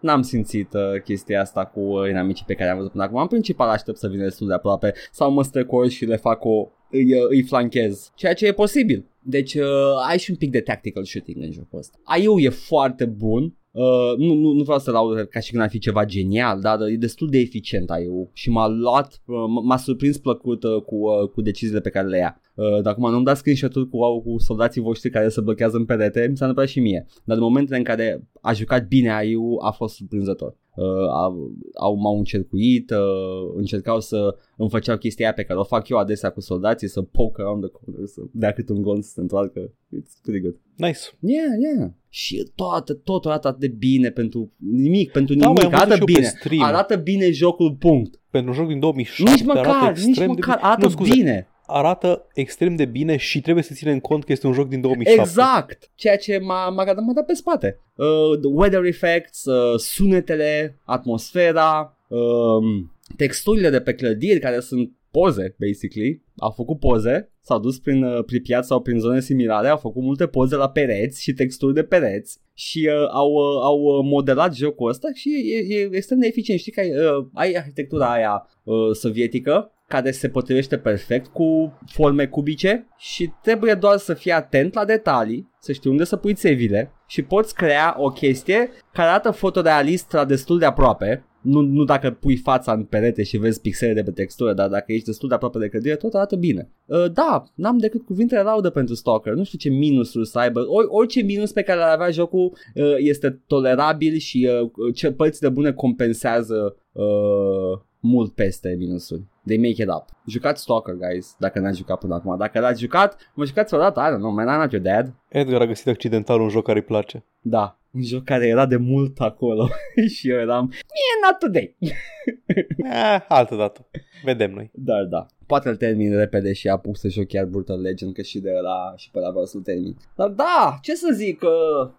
N-am 0.00 0.22
simțit 0.22 0.72
uh, 0.72 1.02
chestia 1.04 1.40
asta 1.40 1.64
cu 1.64 1.80
uh, 1.80 2.08
inamicii 2.08 2.44
pe 2.46 2.54
care 2.54 2.70
am 2.70 2.76
văzut 2.76 2.90
până 2.90 3.04
acum. 3.04 3.20
În 3.20 3.26
principal 3.26 3.68
aștept 3.68 3.98
să 3.98 4.08
vină 4.08 4.22
destul 4.22 4.46
de 4.46 4.54
aproape 4.54 4.94
sau 5.12 5.30
mă 5.30 5.42
strecor 5.42 5.88
și 5.88 6.04
le 6.04 6.16
fac 6.16 6.44
o... 6.44 6.68
Îi, 6.90 7.14
uh, 7.14 7.26
îi 7.28 7.42
flanchez. 7.42 8.12
Ceea 8.14 8.34
ce 8.34 8.46
e 8.46 8.52
posibil. 8.52 9.04
Deci 9.22 9.54
uh, 9.54 9.64
ai 10.08 10.18
și 10.18 10.30
un 10.30 10.36
pic 10.36 10.50
de 10.50 10.60
tactical 10.60 11.04
shooting 11.04 11.42
în 11.42 11.52
jocul 11.52 11.78
ăsta. 11.78 11.98
AI-ul 12.04 12.42
e 12.42 12.48
foarte 12.48 13.04
bun. 13.04 13.54
Uh, 13.72 14.16
nu, 14.16 14.34
nu, 14.34 14.52
nu 14.52 14.62
vreau 14.62 14.78
să 14.78 14.90
laud 14.90 15.20
ca 15.20 15.40
și 15.40 15.50
când 15.50 15.62
ar 15.62 15.68
fi 15.68 15.78
ceva 15.78 16.04
genial, 16.04 16.60
dar 16.60 16.80
e 16.80 16.96
destul 16.96 17.28
de 17.28 17.38
eficient 17.38 17.90
AI-ul 17.90 18.30
și 18.32 18.50
m-a 18.50 18.68
luat, 18.68 19.22
uh, 19.26 19.36
m- 19.36 19.64
m-a 19.64 19.76
surprins 19.76 20.18
plăcut 20.18 20.62
uh, 20.62 20.82
cu, 20.82 20.94
uh, 20.94 21.28
cu 21.28 21.40
deciziile 21.40 21.80
pe 21.80 21.90
care 21.90 22.06
le 22.06 22.16
ia. 22.16 22.40
Uh, 22.54 22.82
dar 22.82 22.92
acum 22.92 23.10
nu-mi 23.10 23.24
dați 23.24 23.38
screenshot-uri 23.38 23.88
cu, 23.88 24.20
cu 24.20 24.38
soldații 24.38 24.80
voștri 24.80 25.10
care 25.10 25.28
se 25.28 25.40
blochează 25.40 25.76
în 25.76 25.84
perete, 25.84 26.26
mi 26.30 26.36
s-a 26.36 26.46
întâmplat 26.46 26.68
și 26.68 26.80
mie. 26.80 27.06
Dar 27.24 27.36
în 27.36 27.42
momentele 27.42 27.78
în 27.78 27.84
care 27.84 28.28
a 28.40 28.52
jucat 28.52 28.86
bine 28.86 29.12
AI-ul 29.12 29.58
a 29.62 29.70
fost 29.70 29.94
surprinzător. 29.94 30.56
Uh, 30.80 31.08
au, 31.12 31.52
au, 31.74 31.94
m-au 31.94 32.18
încercuit, 32.18 32.90
uh, 32.90 33.52
încercau 33.56 34.00
să 34.00 34.36
îmi 34.56 34.70
făceau 34.70 34.96
chestia 34.96 35.24
aia 35.24 35.34
pe 35.34 35.42
care 35.42 35.58
o 35.58 35.64
fac 35.64 35.88
eu 35.88 35.96
adesea 35.98 36.30
cu 36.30 36.40
soldații, 36.40 36.88
să 36.88 37.02
poke 37.02 37.40
around 37.42 37.62
the 37.62 37.70
corner, 37.70 38.06
să 38.06 38.20
dea 38.30 38.52
cât 38.52 38.68
un 38.68 38.82
gol 38.82 39.02
să 39.02 39.10
se 39.14 39.20
întoarcă. 39.20 39.60
It's 39.96 40.22
pretty 40.22 40.40
good. 40.40 40.56
nice. 40.76 40.98
Yeah, 41.20 41.76
yeah. 41.76 41.90
Și 42.08 42.50
toată, 42.54 42.94
totul 42.94 43.30
arată 43.30 43.48
atât 43.48 43.60
de 43.60 43.68
bine 43.68 44.10
pentru 44.10 44.52
nimic, 44.56 45.10
pentru 45.10 45.34
Da, 45.34 45.46
mă, 45.46 45.52
nimic, 45.52 45.64
am 45.64 45.70
văzut 45.70 45.82
arată 45.86 45.94
și 45.94 46.00
eu 46.00 46.06
pe 46.06 46.12
bine. 46.12 46.26
stream. 46.26 46.62
Arată 46.62 46.96
bine 46.96 47.30
jocul, 47.30 47.72
punct. 47.78 48.20
Pentru 48.30 48.50
un 48.50 48.56
joc 48.56 48.68
din 48.68 48.78
2007 48.78 49.30
Nici 49.30 49.48
arată 49.48 49.68
măcar, 49.68 49.90
extrem 49.90 50.08
nici 50.08 50.18
de 50.18 50.26
măcar, 50.26 50.56
bine. 50.56 50.66
arată 50.68 50.84
nu, 50.86 50.90
scuze, 50.92 51.14
bine. 51.14 51.48
Arată 51.72 52.26
extrem 52.34 52.76
de 52.76 52.84
bine 52.84 53.16
și 53.16 53.40
trebuie 53.40 53.64
să 53.64 53.74
ținem 53.74 53.98
cont 54.00 54.24
că 54.24 54.32
este 54.32 54.46
un 54.46 54.52
joc 54.52 54.68
din 54.68 54.80
2007. 54.80 55.20
Exact, 55.20 55.90
ceea 55.94 56.16
ce 56.16 56.38
m-a, 56.38 56.68
m-a, 56.68 56.84
dat- 56.84 57.00
m-a 57.00 57.12
dat 57.12 57.26
pe 57.26 57.34
spate. 57.34 57.78
Uh, 57.94 58.38
the 58.40 58.48
weather 58.52 58.84
effects, 58.84 59.44
uh, 59.44 59.78
sunetele, 59.78 60.78
atmosfera, 60.84 61.96
um, 62.08 62.92
texturile 63.16 63.70
de 63.70 63.80
pe 63.80 63.94
clădiri 63.94 64.40
care 64.40 64.60
sunt 64.60 64.90
poze, 65.10 65.54
basically. 65.58 66.22
Au 66.36 66.50
făcut 66.50 66.78
poze, 66.78 67.30
s-au 67.40 67.58
dus 67.58 67.78
prin 67.78 68.02
uh, 68.02 68.24
Pripyat 68.24 68.64
sau 68.64 68.80
prin 68.80 68.98
zone 68.98 69.20
similare, 69.20 69.68
au 69.68 69.76
făcut 69.76 70.02
multe 70.02 70.26
poze 70.26 70.56
la 70.56 70.70
pereți 70.70 71.22
și 71.22 71.32
texturi 71.32 71.74
de 71.74 71.82
pereți 71.82 72.38
și 72.54 72.88
uh, 72.90 73.08
au, 73.12 73.32
uh, 73.32 73.62
au 73.62 73.80
uh, 73.80 74.04
modelat 74.10 74.54
jocul 74.54 74.88
ăsta 74.88 75.08
și 75.14 75.28
e, 75.68 75.74
e 75.74 75.88
extrem 75.92 76.18
de 76.18 76.26
eficient. 76.26 76.60
Știi 76.60 76.72
că 76.72 76.80
ai, 76.80 76.90
uh, 76.90 77.26
ai 77.34 77.52
arhitectura 77.52 78.12
aia 78.12 78.48
uh, 78.62 78.74
sovietică 78.92 79.72
care 79.90 80.10
se 80.10 80.28
potrivește 80.28 80.78
perfect 80.78 81.26
cu 81.26 81.78
forme 81.86 82.26
cubice 82.26 82.88
și 82.98 83.32
trebuie 83.42 83.74
doar 83.74 83.96
să 83.96 84.14
fii 84.14 84.32
atent 84.32 84.74
la 84.74 84.84
detalii, 84.84 85.50
să 85.58 85.72
știi 85.72 85.90
unde 85.90 86.04
să 86.04 86.16
pui 86.16 86.34
țevile 86.34 86.92
și 87.06 87.22
poți 87.22 87.54
crea 87.54 87.94
o 87.98 88.08
chestie 88.08 88.70
care 88.92 89.08
arată 89.08 89.30
fotorealist 89.30 90.12
la 90.12 90.24
destul 90.24 90.58
de 90.58 90.64
aproape, 90.64 91.24
nu, 91.40 91.60
nu 91.60 91.84
dacă 91.84 92.10
pui 92.10 92.36
fața 92.36 92.72
în 92.72 92.84
perete 92.84 93.22
și 93.22 93.36
vezi 93.36 93.60
pixele 93.60 93.92
de 93.92 94.02
pe 94.02 94.10
textură, 94.10 94.52
dar 94.52 94.68
dacă 94.68 94.92
ești 94.92 95.06
destul 95.06 95.28
de 95.28 95.34
aproape 95.34 95.58
de 95.58 95.68
clădire, 95.68 95.96
tot 95.96 96.14
arată 96.14 96.36
bine. 96.36 96.70
Uh, 96.84 97.12
da, 97.12 97.44
n-am 97.54 97.78
decât 97.78 98.04
cuvinte 98.04 98.34
de 98.34 98.40
laudă 98.40 98.70
pentru 98.70 98.94
Stalker, 98.94 99.32
nu 99.32 99.44
știu 99.44 99.58
ce 99.58 99.68
minusuri 99.68 100.28
să 100.28 100.38
aibă, 100.38 100.60
Or, 100.66 100.84
orice 100.88 101.22
minus 101.22 101.52
pe 101.52 101.62
care 101.62 101.78
l 101.78 101.82
avea 101.82 102.10
jocul 102.10 102.52
uh, 102.74 102.94
este 102.96 103.42
tolerabil 103.46 104.16
și 104.16 104.48
uh, 104.62 104.94
ce 104.94 105.12
părți 105.12 105.40
de 105.40 105.48
bune 105.48 105.72
compensează 105.72 106.76
uh, 106.92 107.88
mult 108.00 108.34
peste 108.34 108.74
minusuri. 108.78 109.22
They 109.46 109.56
make 109.56 109.82
it 109.82 109.88
up. 109.88 110.04
Jucați 110.26 110.62
Stalker, 110.62 110.94
guys, 110.94 111.36
dacă 111.38 111.58
n-ați 111.58 111.78
jucat 111.78 111.98
până 111.98 112.14
acum. 112.14 112.36
Dacă 112.36 112.60
l-ați 112.60 112.80
jucat, 112.80 113.30
mă 113.34 113.44
jucați 113.44 113.74
odată, 113.74 114.00
I 114.00 114.14
don't 114.14 114.18
know, 114.18 114.30
man, 114.30 114.46
I'm 114.46 114.60
not 114.60 114.72
your 114.72 114.84
dad. 114.84 115.14
Edgar 115.28 115.60
a 115.60 115.66
găsit 115.66 115.86
accidental 115.86 116.40
un 116.40 116.48
joc 116.48 116.64
care 116.64 116.78
îi 116.78 116.84
place. 116.84 117.24
Da, 117.40 117.79
un 117.90 118.02
joc 118.02 118.24
care 118.24 118.46
era 118.46 118.66
de 118.66 118.76
mult 118.76 119.20
acolo 119.20 119.68
și 120.14 120.30
eu 120.30 120.38
eram, 120.38 120.64
mie 120.66 121.16
not 121.26 121.38
today. 121.38 121.76
eh, 122.92 123.20
altă 123.28 123.54
dată. 123.54 123.86
Vedem 124.24 124.52
noi. 124.52 124.70
Dar 124.74 125.04
da, 125.04 125.26
poate 125.46 125.68
îl 125.68 125.76
termin 125.76 126.16
repede 126.16 126.52
și 126.52 126.68
apuc 126.68 126.96
să 126.96 127.08
joc 127.08 127.26
chiar 127.26 127.44
Brutal 127.44 127.80
Legend, 127.80 128.14
că 128.14 128.22
și 128.22 128.38
de 128.38 128.50
la 128.62 128.92
și 128.96 129.10
pe 129.10 129.18
la 129.18 129.30
vreau 129.30 129.44
să-l 129.44 129.60
termin. 129.60 129.96
Dar 130.16 130.28
da, 130.28 130.78
ce 130.82 130.94
să 130.94 131.10
zic, 131.14 131.42
uh, 131.42 131.90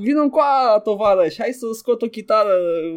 vin 0.00 0.18
în 0.18 0.28
coa, 0.28 0.80
tovară, 0.82 1.28
și 1.28 1.40
hai 1.40 1.52
să 1.52 1.66
scot 1.72 2.02
o 2.02 2.06
chitară, 2.06 2.52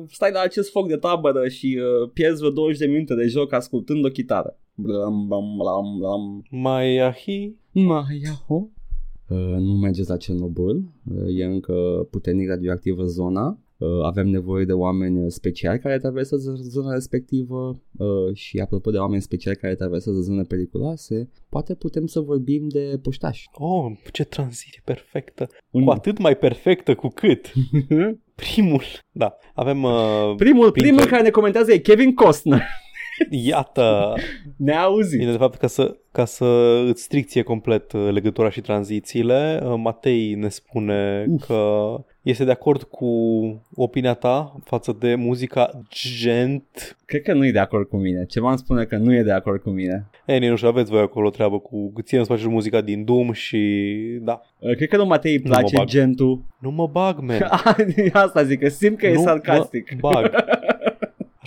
stai 0.09 0.31
la 0.31 0.39
acest 0.39 0.71
foc 0.71 0.87
de 0.87 0.97
tabără 0.97 1.47
și 1.47 1.79
uh, 1.79 2.09
pierzi 2.13 2.39
vreo 2.39 2.51
20 2.51 2.77
de 2.77 2.85
minute 2.85 3.15
de 3.15 3.27
joc 3.27 3.53
ascultând 3.53 4.05
o 4.05 4.09
chitară. 4.09 4.57
Blam, 4.73 5.27
blam, 5.27 5.57
blam, 5.57 5.97
blam. 5.97 6.43
Mai 6.49 6.97
ahi. 6.97 7.51
Mai 7.71 8.21
aho. 8.29 8.69
Uh, 9.29 9.37
nu 9.57 9.73
mergeți 9.73 10.09
la 10.09 10.17
Cernobâl, 10.17 10.75
uh, 11.15 11.39
e 11.39 11.43
încă 11.45 12.07
puternic 12.11 12.47
radioactivă 12.49 13.03
zona, 13.03 13.59
uh, 13.77 13.87
avem 14.03 14.27
nevoie 14.27 14.65
de 14.65 14.73
oameni 14.73 15.31
speciali 15.31 15.79
care 15.79 15.97
traversează 15.97 16.53
zona 16.61 16.93
respectivă 16.93 17.81
uh, 17.97 18.07
și 18.33 18.57
apropo 18.59 18.91
de 18.91 18.97
oameni 18.97 19.21
speciali 19.21 19.55
care 19.57 19.75
traversează 19.75 20.19
zone 20.19 20.41
periculoase, 20.41 21.29
poate 21.49 21.73
putem 21.75 22.05
să 22.05 22.19
vorbim 22.19 22.67
de 22.67 22.99
puștași. 23.01 23.47
Oh, 23.53 23.91
ce 24.11 24.23
tranziție 24.23 24.81
perfectă. 24.85 25.47
Un- 25.71 25.83
Cu 25.83 25.89
atât 25.91 26.17
mai 26.17 26.37
perfectă 26.37 26.95
cu 26.95 27.07
cât 27.07 27.53
primul. 28.43 28.81
Da, 29.11 29.37
avem 29.53 29.83
uh, 29.83 30.33
primul, 30.37 30.71
printre- 30.71 30.91
primul 30.91 31.05
care 31.05 31.21
ne 31.23 31.29
comentează 31.29 31.73
e 31.73 31.77
Kevin 31.77 32.13
Costner. 32.13 32.61
Iată, 33.29 34.13
Ne 34.57 34.73
auzit. 34.73 35.19
Bine, 35.19 35.31
de 35.31 35.37
fapt, 35.37 35.57
ca 35.57 35.67
să, 35.67 35.95
ca 36.11 36.25
să 36.25 36.45
îți 36.87 37.03
stricție 37.03 37.41
complet 37.41 37.91
uh, 37.91 38.09
legătura 38.11 38.49
și 38.49 38.61
tranzițiile, 38.61 39.61
uh, 39.63 39.73
Matei 39.77 40.33
ne 40.33 40.49
spune 40.49 41.25
Uf. 41.29 41.45
că 41.45 41.95
este 42.21 42.43
de 42.43 42.51
acord 42.51 42.83
cu 42.83 43.07
opinia 43.75 44.13
ta 44.13 44.55
față 44.63 44.95
de 44.99 45.15
muzica 45.15 45.69
gent. 45.89 46.97
Cred 47.05 47.21
că 47.21 47.33
nu 47.33 47.45
e 47.45 47.51
de 47.51 47.59
acord 47.59 47.87
cu 47.87 47.97
mine. 47.97 48.25
Ceva 48.25 48.49
îmi 48.49 48.57
spune 48.57 48.83
că 48.83 48.97
nu 48.97 49.13
e 49.13 49.21
de 49.23 49.31
acord 49.31 49.61
cu 49.61 49.69
mine. 49.69 50.09
Ei, 50.25 50.47
nu 50.49 50.55
știu, 50.55 50.67
aveți 50.67 50.91
voi 50.91 51.01
acolo 51.01 51.29
treabă 51.29 51.59
cu... 51.59 51.93
Ție 52.03 52.17
îmi 52.17 52.27
place 52.27 52.47
muzica 52.47 52.81
din 52.81 53.03
Doom 53.05 53.31
și... 53.31 53.59
Da. 54.21 54.41
Uh, 54.59 54.75
Cred 54.75 54.89
că 54.89 54.97
nu 54.97 55.05
Matei 55.05 55.31
îi 55.31 55.41
Nu 55.43 55.49
mă 55.49 55.55
place 55.55 55.75
bag. 55.75 55.87
gentul. 55.87 56.43
Nu 56.59 56.71
mă 56.71 56.87
bag, 56.87 57.19
man. 57.19 57.49
Asta 58.13 58.43
zic, 58.43 58.59
că 58.59 58.69
simt 58.69 58.97
că 58.97 59.07
e 59.07 59.13
nu 59.13 59.21
sarcastic. 59.21 60.01
Mă 60.01 60.09
bag. 60.13 60.31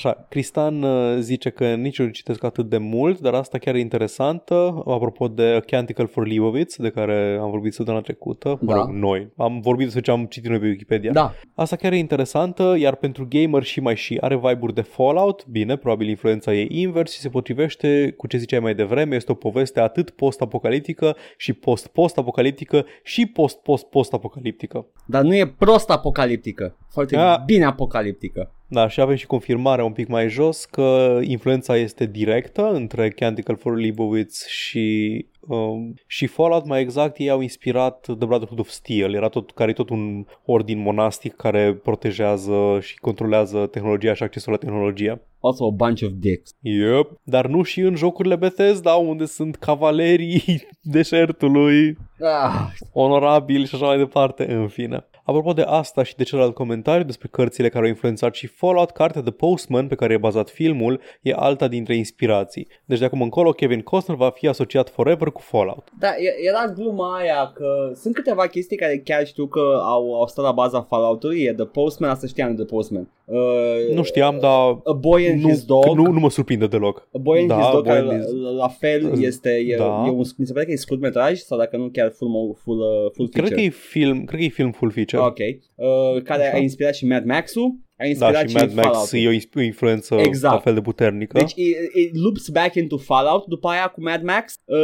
Așa, 0.05 0.27
Cristan 0.29 0.83
uh, 0.83 1.17
zice 1.19 1.51
că 1.51 1.75
nici 1.75 1.99
eu 1.99 2.07
nu 2.07 2.13
citesc 2.13 2.45
atât 2.45 2.69
de 2.69 2.79
mult, 2.79 3.21
dar 3.21 3.35
asta 3.35 3.59
chiar 3.59 3.75
e 3.75 3.79
interesantă. 3.79 4.83
Apropo 4.87 5.29
de 5.29 5.43
A 5.43 5.61
Canticle 5.61 6.05
for 6.05 6.27
Leibovitz, 6.27 6.77
de 6.77 6.91
care 6.91 7.39
am 7.41 7.51
vorbit 7.51 7.73
săptămâna 7.73 8.03
trecută, 8.03 8.59
mă 8.61 8.73
Da. 8.73 8.75
rog, 8.75 8.89
noi. 8.89 9.33
Am 9.37 9.61
vorbit 9.61 9.85
despre 9.85 10.03
ce 10.03 10.11
am 10.11 10.25
citit 10.25 10.51
noi 10.51 10.59
pe 10.59 10.67
Wikipedia. 10.67 11.13
Da, 11.13 11.33
Asta 11.55 11.77
chiar 11.77 11.93
e 11.93 11.97
interesantă, 11.97 12.75
iar 12.79 12.95
pentru 12.95 13.27
gamer 13.29 13.63
și 13.63 13.81
mai 13.81 13.97
și 13.97 14.19
are 14.21 14.37
vibe-uri 14.37 14.75
de 14.75 14.81
Fallout, 14.81 15.47
bine, 15.47 15.77
probabil 15.77 16.09
influența 16.09 16.55
e 16.55 16.67
invers 16.69 17.13
și 17.13 17.19
se 17.19 17.29
potrivește 17.29 18.15
cu 18.17 18.27
ce 18.27 18.37
ziceai 18.37 18.61
mai 18.61 18.75
devreme, 18.75 19.15
este 19.17 19.33
o 19.33 19.35
poveste 19.35 19.81
atât 19.81 20.11
post-apocaliptică 20.11 21.17
și 21.37 21.53
post-post-apocaliptică 21.53 22.85
și 23.03 23.27
post-post-post-apocaliptică. 23.27 24.87
dar 25.07 25.23
nu 25.23 25.35
e 25.37 25.55
prost 25.59 25.91
apocaliptică. 25.91 26.77
Foarte 26.89 27.15
Da. 27.17 27.43
bine 27.47 27.65
apocaliptică. 27.65 28.55
Da, 28.73 28.89
și 28.89 29.01
avem 29.01 29.17
și 29.17 29.27
confirmarea 29.27 29.85
un 29.85 29.93
pic 29.93 30.09
mai 30.09 30.29
jos 30.29 30.65
că 30.65 31.19
influența 31.23 31.77
este 31.77 32.07
directă 32.07 32.71
între 32.73 33.11
Canticle 33.11 33.55
for 33.55 33.79
Leibowitz 33.79 34.47
și 34.47 35.27
um, 35.41 35.95
și 36.07 36.27
Fallout, 36.27 36.67
mai 36.67 36.81
exact, 36.81 37.19
ei 37.19 37.31
au 37.31 37.41
inspirat 37.41 38.01
The 38.01 38.27
Brotherhood 38.27 38.59
of 38.59 38.69
Steel, 38.69 39.15
era 39.15 39.29
tot, 39.29 39.51
care 39.51 39.71
e 39.71 39.75
tot 39.75 39.91
un 39.91 40.27
ordin 40.45 40.79
monastic 40.79 41.37
care 41.37 41.75
protejează 41.75 42.79
și 42.81 42.99
controlează 42.99 43.67
tehnologia 43.67 44.15
și 44.15 44.23
accesul 44.23 44.53
la 44.53 44.59
tehnologie. 44.59 45.21
Also 45.41 45.67
a 45.67 45.71
bunch 45.71 46.03
of 46.03 46.11
dicks. 46.15 46.55
Yep. 46.61 47.11
Dar 47.23 47.47
nu 47.47 47.63
și 47.63 47.81
în 47.81 47.95
jocurile 47.95 48.37
Bethesda, 48.37 48.95
unde 48.95 49.25
sunt 49.25 49.57
cavalerii 49.57 50.43
deșertului, 50.81 51.97
Ah, 52.23 52.71
onorabili 52.93 53.67
și 53.67 53.75
așa 53.75 53.87
mai 53.87 53.99
departe, 53.99 54.53
în 54.53 54.69
fine. 54.69 55.05
Apropo 55.25 55.53
de 55.53 55.63
asta 55.63 56.03
și 56.03 56.17
de 56.17 56.23
celălalt 56.23 56.55
comentariu 56.55 57.05
despre 57.05 57.29
cărțile 57.31 57.69
care 57.69 57.85
au 57.85 57.91
influențat 57.91 58.35
și 58.35 58.47
Fallout, 58.47 58.91
cartea 58.91 59.21
The 59.21 59.31
Postman, 59.31 59.87
pe 59.87 59.95
care 59.95 60.13
e 60.13 60.17
bazat 60.17 60.51
filmul, 60.51 61.01
e 61.23 61.33
alta 61.37 61.69
dintre 61.69 61.97
inspirații. 61.97 62.69
Deci 62.85 62.99
de 62.99 63.05
acum 63.05 63.23
încolo 63.23 63.51
Kevin 63.51 63.81
Costner 63.81 64.17
va 64.17 64.31
fi 64.31 64.49
asociat 64.49 64.89
forever 64.89 65.30
cu 65.31 65.41
Fallout. 65.41 65.89
Da, 65.99 66.09
e- 66.09 66.47
era 66.49 66.73
gluma 66.77 67.17
aia 67.17 67.53
că 67.55 67.93
sunt 67.95 68.15
câteva 68.15 68.47
chestii 68.47 68.77
care 68.77 68.99
chiar 69.05 69.27
știu 69.27 69.47
că 69.47 69.61
au, 69.83 70.15
au 70.21 70.27
stat 70.27 70.45
la 70.45 70.53
baza 70.53 70.83
Fallout-ului. 70.83 71.43
E 71.43 71.53
The 71.53 71.65
Postman, 71.65 72.11
asta 72.11 72.27
știam 72.27 72.49
de 72.55 72.63
The 72.65 72.75
Postman. 72.75 73.09
Uh, 73.25 73.95
Nu 73.95 74.03
știam, 74.03 74.39
dar 74.41 74.79
A 74.85 74.93
Boy 74.93 75.29
and 75.31 75.41
nu, 75.43 75.49
His 75.49 75.65
Dog. 75.65 75.85
nu, 75.85 76.03
nu 76.13 76.21
mă 76.21 76.31
surprinde 76.31 76.67
deloc. 76.67 77.09
A 77.13 77.19
Boy 77.19 77.39
and 77.39 77.49
Da, 77.49 77.57
His 77.57 77.65
Dog, 77.73 77.83
Boy 77.85 77.93
care 77.93 77.99
and 77.99 78.09
la, 78.09 78.15
His- 78.17 78.33
la, 78.43 78.51
la 78.51 78.69
fel 78.69 79.23
este, 79.23 79.51
e, 79.51 79.77
Da. 79.77 80.05
e 80.07 80.11
un, 80.11 80.23
mi 80.37 80.47
se 80.47 80.53
pare 80.53 80.65
că 80.65 80.71
e 80.73 80.77
scurtmetraj 80.77 81.39
sau 81.39 81.59
dacă 81.59 81.77
nu 81.77 81.89
chiar 81.93 82.11
full, 82.17 82.57
full, 82.63 82.79
uh, 82.81 83.11
full 83.13 83.29
Cred 83.29 83.45
feature. 83.45 83.55
că 83.55 83.61
e 83.61 83.69
film, 83.69 84.25
cred 84.25 84.39
că 84.39 84.45
e 84.45 84.49
film 84.49 84.71
full 84.73 84.91
feature. 84.91 85.23
Ok. 85.23 85.39
Uh, 85.75 86.23
care 86.23 86.43
Așa. 86.47 86.57
a 86.57 86.59
inspirat 86.59 86.95
și 86.95 87.07
Mad 87.07 87.25
Max-ul, 87.25 87.75
a 88.01 88.07
inspirat 88.07 88.33
da, 88.33 88.47
și 88.47 88.55
Mad 88.55 88.75
Max 88.75 88.87
Fallout. 88.87 89.09
e 89.13 89.29
o, 89.29 89.31
ins- 89.31 89.49
o 89.57 89.61
influență 89.61 90.15
Exact. 90.15 90.55
la 90.55 90.61
fel 90.61 90.75
de 90.75 90.81
puternică. 90.81 91.39
Deci 91.39 91.53
it, 91.55 91.77
it 91.95 92.17
loops 92.23 92.49
back 92.49 92.75
into 92.75 92.97
Fallout 92.97 93.47
după 93.47 93.69
aia 93.69 93.87
cu 93.87 94.03
Mad 94.03 94.23
Max. 94.23 94.55
Uh, 94.65 94.77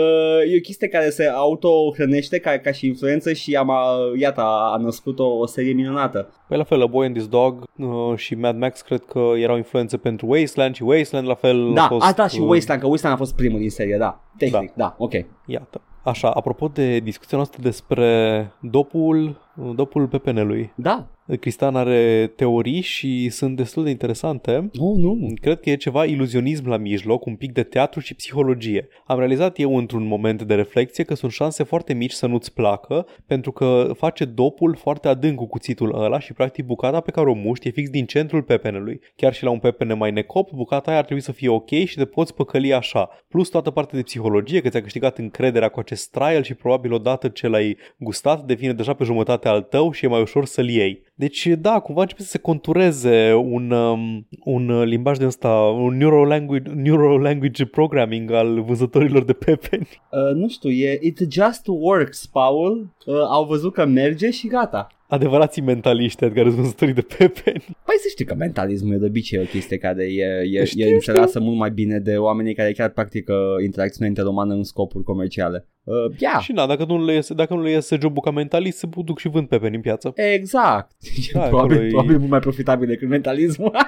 e 0.52 0.56
o 0.56 0.60
chestie 0.62 0.88
care 0.88 1.10
se 1.10 1.24
auto-hrănește 1.34 2.38
ca, 2.38 2.58
ca 2.58 2.72
și 2.72 2.86
influență 2.86 3.32
și 3.32 3.54
am, 3.54 3.68
uh, 3.68 4.20
iată, 4.20 4.40
a, 4.40 4.72
a 4.72 4.76
născut 4.76 5.18
o, 5.18 5.24
o 5.26 5.46
serie 5.46 5.72
minunată. 5.72 6.28
Păi 6.48 6.56
la 6.56 6.64
fel, 6.64 6.82
A 6.82 6.86
Boy 6.86 7.06
and 7.06 7.16
His 7.16 7.26
Dog 7.28 7.64
uh, 7.76 8.16
și 8.16 8.34
Mad 8.34 8.56
Max 8.58 8.80
cred 8.80 9.02
că 9.08 9.20
erau 9.36 9.56
influențe 9.56 9.96
pentru 9.96 10.26
Wasteland 10.26 10.74
și 10.74 10.82
Wasteland 10.82 11.26
la 11.28 11.34
fel 11.34 11.70
a 11.70 11.74
Da, 11.74 11.86
fost... 11.86 12.06
a, 12.06 12.12
da, 12.12 12.26
și 12.28 12.40
uh, 12.40 12.46
Wasteland, 12.48 12.80
că 12.80 12.86
Wasteland 12.86 13.16
a 13.16 13.18
fost 13.18 13.34
primul 13.34 13.58
din 13.60 13.70
serie, 13.70 13.96
da. 13.98 14.20
Tehnic, 14.38 14.72
da, 14.74 14.84
da 14.84 14.94
ok. 14.98 15.12
Iată. 15.46 15.80
Așa, 16.02 16.30
apropo 16.30 16.68
de 16.74 16.98
discuția 16.98 17.36
noastră 17.36 17.62
despre 17.62 18.50
dopul, 18.60 19.40
dopul 19.74 20.06
PPN-ului. 20.06 20.72
Da. 20.74 21.06
Cristian 21.40 21.76
are 21.76 22.32
teorii 22.36 22.80
și 22.80 23.28
sunt 23.28 23.56
destul 23.56 23.84
de 23.84 23.90
interesante. 23.90 24.70
Oh, 24.78 24.96
nu. 24.96 25.34
Cred 25.40 25.60
că 25.60 25.70
e 25.70 25.76
ceva 25.76 26.04
iluzionism 26.04 26.68
la 26.68 26.76
mijloc, 26.76 27.26
un 27.26 27.36
pic 27.36 27.52
de 27.52 27.62
teatru 27.62 28.00
și 28.00 28.14
psihologie. 28.14 28.88
Am 29.06 29.18
realizat 29.18 29.58
eu 29.58 29.76
într-un 29.76 30.06
moment 30.06 30.42
de 30.42 30.54
reflexie 30.54 31.04
că 31.04 31.14
sunt 31.14 31.32
șanse 31.32 31.62
foarte 31.62 31.94
mici 31.94 32.12
să 32.12 32.26
nu-ți 32.26 32.54
placă, 32.54 33.06
pentru 33.26 33.52
că 33.52 33.90
face 33.96 34.24
dopul 34.24 34.74
foarte 34.74 35.08
adânc 35.08 35.36
cu 35.36 35.46
cuțitul 35.46 36.02
ăla 36.02 36.18
și 36.18 36.32
practic 36.32 36.64
bucata 36.64 37.00
pe 37.00 37.10
care 37.10 37.30
o 37.30 37.34
muști 37.34 37.68
e 37.68 37.70
fix 37.70 37.90
din 37.90 38.06
centrul 38.06 38.42
pepenelui. 38.42 39.00
Chiar 39.16 39.34
și 39.34 39.44
la 39.44 39.50
un 39.50 39.58
pepene 39.58 39.94
mai 39.94 40.10
necop, 40.10 40.50
bucata 40.50 40.90
aia 40.90 40.98
ar 40.98 41.04
trebui 41.04 41.22
să 41.22 41.32
fie 41.32 41.48
ok 41.48 41.70
și 41.70 41.96
te 41.96 42.04
poți 42.04 42.34
păcăli 42.34 42.74
așa. 42.74 43.08
Plus 43.28 43.48
toată 43.48 43.70
partea 43.70 43.98
de 43.98 44.04
psihologie, 44.04 44.60
că 44.60 44.68
ți-a 44.68 44.82
câștigat 44.82 45.18
încrederea 45.18 45.68
cu 45.68 45.80
acest 45.80 46.10
trial 46.10 46.42
și 46.42 46.54
probabil 46.54 46.92
odată 46.92 47.28
ce 47.28 47.48
l-ai 47.48 47.76
gustat 47.98 48.44
devine 48.44 48.72
deja 48.72 48.92
pe 48.92 49.04
jumătate 49.04 49.45
al 49.46 49.62
tău 49.62 49.92
și 49.92 50.04
e 50.04 50.08
mai 50.08 50.20
ușor 50.20 50.44
să-l 50.44 50.68
iei. 50.68 51.04
Deci, 51.14 51.46
da, 51.46 51.80
cumva 51.80 52.00
începe 52.00 52.22
să 52.22 52.28
se 52.28 52.38
contureze 52.38 53.32
un, 53.32 53.70
um, 53.70 54.28
un 54.44 54.68
uh, 54.68 54.86
limbaj 54.86 55.18
de 55.18 55.26
ăsta, 55.26 55.50
un 55.58 55.96
neuro-language, 55.96 56.70
neuro-language 56.70 57.66
programming 57.66 58.30
al 58.30 58.62
vânzătorilor 58.62 59.24
de 59.24 59.32
pepeni. 59.32 59.88
Uh, 60.10 60.34
nu 60.34 60.48
știu, 60.48 60.70
e 60.70 60.98
It 61.02 61.18
Just 61.30 61.62
Works, 61.66 62.26
Paul. 62.26 62.94
Uh, 63.06 63.14
au 63.14 63.44
văzut 63.44 63.72
că 63.72 63.84
merge 63.84 64.30
și 64.30 64.46
gata. 64.46 64.95
Adevărații 65.08 65.62
mentaliști, 65.62 66.24
adică 66.24 66.42
vânzătorii 66.48 66.94
de 66.94 67.06
pepeni. 67.18 67.64
Păi 67.84 67.94
să 67.98 68.08
știi 68.10 68.24
că 68.24 68.34
mentalismul 68.34 68.94
e 68.94 68.98
de 68.98 69.06
obicei 69.06 69.38
o 69.38 69.42
chestie 69.44 69.76
care 69.76 70.04
e, 70.04 70.24
e, 70.52 70.64
Știu, 70.64 70.86
e 70.86 70.92
înțeleasă 70.92 71.40
mult 71.40 71.56
mai 71.56 71.70
bine 71.70 71.98
de 71.98 72.16
oamenii 72.16 72.54
care 72.54 72.72
chiar 72.72 72.88
practică 72.90 73.34
interacțiunea 73.64 74.08
interumană 74.08 74.54
în 74.54 74.62
scopuri 74.62 75.04
comerciale. 75.04 75.68
Uh, 75.84 75.94
yeah. 76.18 76.40
Și 76.40 76.52
na, 76.52 76.66
dacă 76.66 76.84
nu 76.84 77.04
le 77.04 77.12
iese, 77.12 77.34
dacă 77.34 77.54
nu 77.54 77.62
le 77.62 77.70
iese 77.70 77.98
jobul 78.00 78.22
ca 78.22 78.30
mentalist, 78.30 78.78
se 78.78 78.88
duc 79.04 79.18
și 79.18 79.28
vând 79.28 79.48
pepeni 79.48 79.74
în 79.74 79.80
piață. 79.80 80.12
Exact. 80.14 80.90
Da, 81.32 81.42
acolo 81.42 81.56
probabil, 81.58 81.84
e- 81.86 81.88
probabil 81.88 82.18
mult 82.18 82.30
mai 82.30 82.40
profitabil 82.40 82.86
decât 82.88 83.08
mentalismul. 83.08 83.72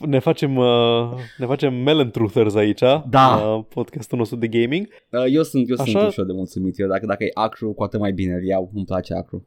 Ne 0.00 0.18
facem, 0.18 0.56
uh, 0.56 0.66
ne 1.38 1.46
facem 1.46 1.74
melon 1.74 2.10
truthers 2.10 2.54
aici, 2.54 2.80
Da. 3.10 3.54
uh, 3.56 3.64
podcastul 3.68 4.18
nostru 4.18 4.36
de 4.36 4.48
gaming. 4.48 4.88
Uh, 5.10 5.24
eu 5.28 5.42
sunt, 5.42 5.68
eu 5.68 5.76
Așa? 5.78 5.90
sunt 5.90 6.08
ușor 6.08 6.26
de 6.26 6.32
mulțumit. 6.32 6.78
Eu 6.78 6.88
dacă, 6.88 7.06
dacă 7.06 7.24
e 7.24 7.30
acru, 7.34 7.72
cu 7.72 7.82
atât 7.82 8.00
mai 8.00 8.12
bine 8.12 8.34
îl 8.34 8.44
iau. 8.44 8.70
Îmi 8.74 8.84
place 8.84 9.14
acru. 9.14 9.46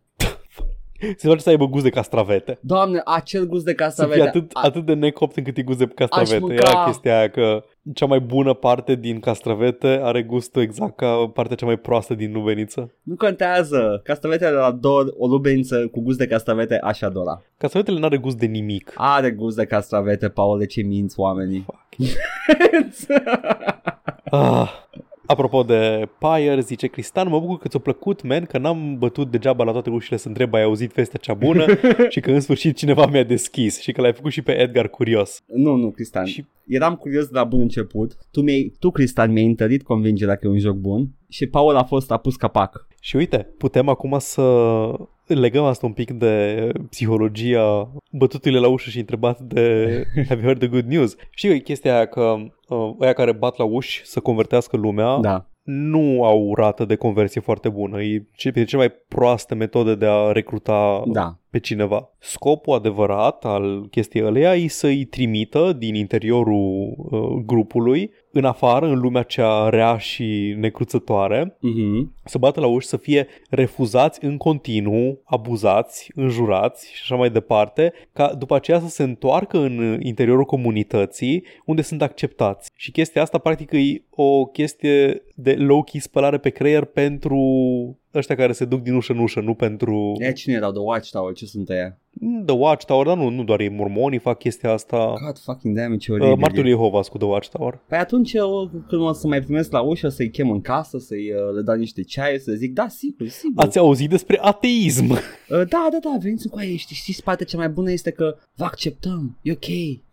Se 1.17 1.27
face 1.27 1.39
să 1.41 1.49
aibă 1.49 1.65
gust 1.67 1.83
de 1.83 1.89
castravete. 1.89 2.57
Doamne, 2.61 3.01
acel 3.05 3.45
gust 3.45 3.65
de 3.65 3.69
Să 3.69 3.75
castravete. 3.75 4.19
fie 4.19 4.27
atât, 4.27 4.51
A- 4.53 4.59
atât 4.63 4.85
de 4.85 4.93
necopt 4.93 5.35
încât 5.37 5.57
e 5.57 5.61
gust 5.61 5.77
de 5.77 5.85
castravete. 5.85 6.39
mânca- 6.39 6.53
Era 6.53 6.83
chestia 6.85 7.17
aia 7.17 7.29
că 7.29 7.63
cea 7.93 8.05
mai 8.05 8.19
bună 8.19 8.53
parte 8.53 8.95
din 8.95 9.19
castravete 9.19 9.99
are 10.03 10.23
gustul 10.23 10.61
exact 10.61 10.95
ca 10.95 11.31
partea 11.33 11.55
cea 11.55 11.65
mai 11.65 11.77
proastă 11.77 12.13
din 12.13 12.31
lubeniță. 12.33 12.91
Nu 13.03 13.15
contează. 13.15 14.01
Castravetele 14.03 14.51
la 14.51 14.65
ador, 14.65 15.13
o 15.17 15.27
lubeniță 15.27 15.87
cu 15.91 16.01
gust 16.01 16.17
de 16.17 16.27
castravete, 16.27 16.77
aș 16.79 17.01
adora. 17.01 17.41
Castravetele 17.57 17.99
n-are 17.99 18.17
gust 18.17 18.37
de 18.37 18.45
nimic. 18.45 18.93
Are 18.95 19.31
gust 19.31 19.57
de 19.57 19.65
castravete, 19.65 20.29
Paul, 20.29 20.57
de 20.59 20.65
ce 20.65 20.81
minți 20.81 21.19
oamenii? 21.19 21.65
Ah. 24.31 24.76
Apropo 25.37 25.63
de 25.63 26.07
Pyre, 26.19 26.61
zice 26.61 26.87
Cristian, 26.87 27.27
mă 27.29 27.39
bucur 27.39 27.57
că 27.57 27.67
ți-a 27.67 27.79
plăcut, 27.79 28.23
man, 28.23 28.45
că 28.45 28.57
n-am 28.57 28.95
bătut 28.97 29.31
degeaba 29.31 29.63
la 29.63 29.71
toate 29.71 29.89
ușile 29.89 30.17
să 30.17 30.27
întreb, 30.27 30.53
ai 30.53 30.63
auzit 30.63 30.93
vestea 30.93 31.19
cea 31.21 31.33
bună 31.33 31.65
și 32.09 32.19
că 32.19 32.31
în 32.31 32.39
sfârșit 32.39 32.75
cineva 32.77 33.05
mi-a 33.05 33.23
deschis 33.23 33.79
și 33.81 33.91
că 33.91 34.01
l-ai 34.01 34.13
făcut 34.13 34.31
și 34.31 34.41
pe 34.41 34.51
Edgar 34.51 34.89
curios. 34.89 35.41
Nu, 35.55 35.75
nu, 35.75 35.91
Cristian. 35.91 36.25
Și- 36.25 36.45
Eram 36.67 36.95
curios 36.95 37.25
de 37.25 37.31
la 37.33 37.43
bun 37.43 37.59
început. 37.59 38.17
Tu, 38.31 38.41
mi-ai, 38.41 38.73
tu 38.79 38.91
Cristian, 38.91 39.31
mi-ai 39.31 39.45
întărit 39.45 39.83
convingerea 39.83 40.35
că 40.35 40.47
e 40.47 40.49
un 40.49 40.59
joc 40.59 40.75
bun 40.75 41.07
și 41.29 41.47
Paul 41.47 41.75
a 41.75 41.83
fost 41.83 42.11
a 42.11 42.17
pus 42.17 42.35
capac. 42.35 42.87
Și 43.01 43.15
uite, 43.15 43.47
putem 43.57 43.89
acum 43.89 44.15
să 44.19 44.43
legăm 45.25 45.63
asta 45.63 45.85
un 45.85 45.91
pic 45.93 46.11
de 46.11 46.67
psihologia 46.89 47.91
bătuturile 48.11 48.59
la 48.59 48.67
ușă 48.67 48.89
și 48.89 48.99
întrebat 48.99 49.39
de 49.39 49.85
Have 50.27 50.33
you 50.33 50.41
heard 50.41 50.59
the 50.59 50.67
good 50.67 50.85
news? 50.85 51.15
Știi 51.31 51.49
că 51.49 51.55
e 51.55 51.59
chestia 51.59 51.95
aia 51.95 52.05
că 52.05 52.35
uh, 52.67 52.91
ăia 53.01 53.13
care 53.13 53.31
bat 53.31 53.57
la 53.57 53.63
uși 53.63 54.01
să 54.05 54.19
convertească 54.19 54.77
lumea 54.77 55.17
Da. 55.21 55.49
nu 55.63 56.23
au 56.23 56.53
rată 56.55 56.85
de 56.85 56.95
conversie 56.95 57.41
foarte 57.41 57.69
bună. 57.69 58.01
E 58.01 58.27
ce- 58.35 58.51
e 58.55 58.63
cea 58.63 58.77
mai 58.77 58.89
proastă 59.07 59.55
metodă 59.55 59.95
de 59.95 60.05
a 60.05 60.31
recruta 60.31 61.03
Da. 61.05 61.37
pe 61.49 61.59
cineva. 61.59 62.09
Scopul 62.19 62.73
adevărat 62.75 63.45
al 63.45 63.87
chestiei 63.91 64.25
ăleia 64.25 64.55
e 64.55 64.67
să-i 64.67 65.05
trimită 65.05 65.73
din 65.73 65.95
interiorul 65.95 66.93
uh, 66.97 67.43
grupului 67.45 68.11
în 68.37 68.45
afară, 68.45 68.85
în 68.85 68.99
lumea 68.99 69.23
cea 69.23 69.69
rea 69.69 69.97
și 69.97 70.55
necruțătoare, 70.57 71.57
Mhm. 71.59 72.13
să 72.25 72.37
bată 72.37 72.59
la 72.59 72.67
uși, 72.67 72.87
să 72.87 72.97
fie 72.97 73.27
refuzați 73.49 74.25
în 74.25 74.37
continuu, 74.37 75.21
abuzați, 75.23 76.11
înjurați 76.15 76.91
și 76.93 76.99
așa 77.01 77.15
mai 77.15 77.29
departe, 77.29 77.93
ca 78.13 78.33
după 78.33 78.55
aceea 78.55 78.79
să 78.79 78.87
se 78.87 79.03
întoarcă 79.03 79.57
în 79.57 79.99
interiorul 80.01 80.43
comunității 80.43 81.43
unde 81.65 81.81
sunt 81.81 82.01
acceptați. 82.01 82.69
Și 82.75 82.91
chestia 82.91 83.21
asta 83.21 83.37
practic 83.37 83.71
e 83.71 84.03
o 84.09 84.45
chestie 84.45 85.23
de 85.35 85.53
low-key 85.53 85.99
spălare 85.99 86.37
pe 86.37 86.49
creier 86.49 86.83
pentru 86.83 87.39
ăștia 88.13 88.35
care 88.35 88.51
se 88.51 88.65
duc 88.65 88.81
din 88.81 88.93
ușă 88.93 89.11
în 89.11 89.19
ușă, 89.19 89.39
nu 89.39 89.53
pentru 89.53 90.13
E 90.17 90.31
cine 90.31 90.55
erau? 90.55 90.71
The 90.71 90.81
Watchtower? 90.81 91.33
Ce 91.33 91.45
sunt 91.45 91.69
aia? 91.69 91.97
The 92.45 92.55
Watchtower, 92.55 93.05
dar 93.05 93.17
nu, 93.17 93.29
nu 93.29 93.43
doar 93.43 93.59
ei 93.59 93.69
mormonii 93.69 94.19
fac 94.19 94.37
chestia 94.37 94.71
asta. 94.71 95.13
God 95.25 95.37
fucking 95.37 95.75
damn 95.77 95.93
it, 95.93 95.99
ce 95.99 96.11
Uh, 96.11 96.19
oribil. 96.19 96.39
Martul 96.39 96.65
e. 96.65 96.69
Jehova 96.69 96.99
cu 96.99 97.17
The 97.17 97.27
Watchtower. 97.27 97.79
Păi 97.87 97.97
atunci 97.97 98.33
eu, 98.33 98.71
când 98.87 99.01
o 99.01 99.13
să 99.13 99.27
mai 99.27 99.41
primesc 99.41 99.71
la 99.71 99.81
ușă 99.81 100.09
să-i 100.09 100.29
chem 100.29 100.51
în 100.51 100.61
casă, 100.61 100.97
să-i 100.97 101.31
uh, 101.31 101.55
le 101.55 101.61
dau 101.61 101.75
niște 101.75 102.01
ceai, 102.03 102.37
să 102.37 102.51
zic, 102.51 102.73
da, 102.73 102.87
sigur, 102.87 103.27
sigur. 103.27 103.63
Ați 103.63 103.77
auzit 103.77 104.09
despre 104.09 104.37
ateism? 104.41 105.09
Uh, 105.11 105.17
da, 105.49 105.87
da, 105.91 105.97
da, 106.01 106.17
veniți 106.21 106.49
cu 106.49 106.57
aia, 106.57 106.75
știți, 106.75 106.99
știți, 106.99 107.23
partea 107.23 107.45
cea 107.45 107.57
mai 107.57 107.69
bună 107.69 107.91
este 107.91 108.11
că 108.11 108.35
vă 108.55 108.63
acceptăm, 108.63 109.37
e 109.41 109.51
ok. 109.51 109.65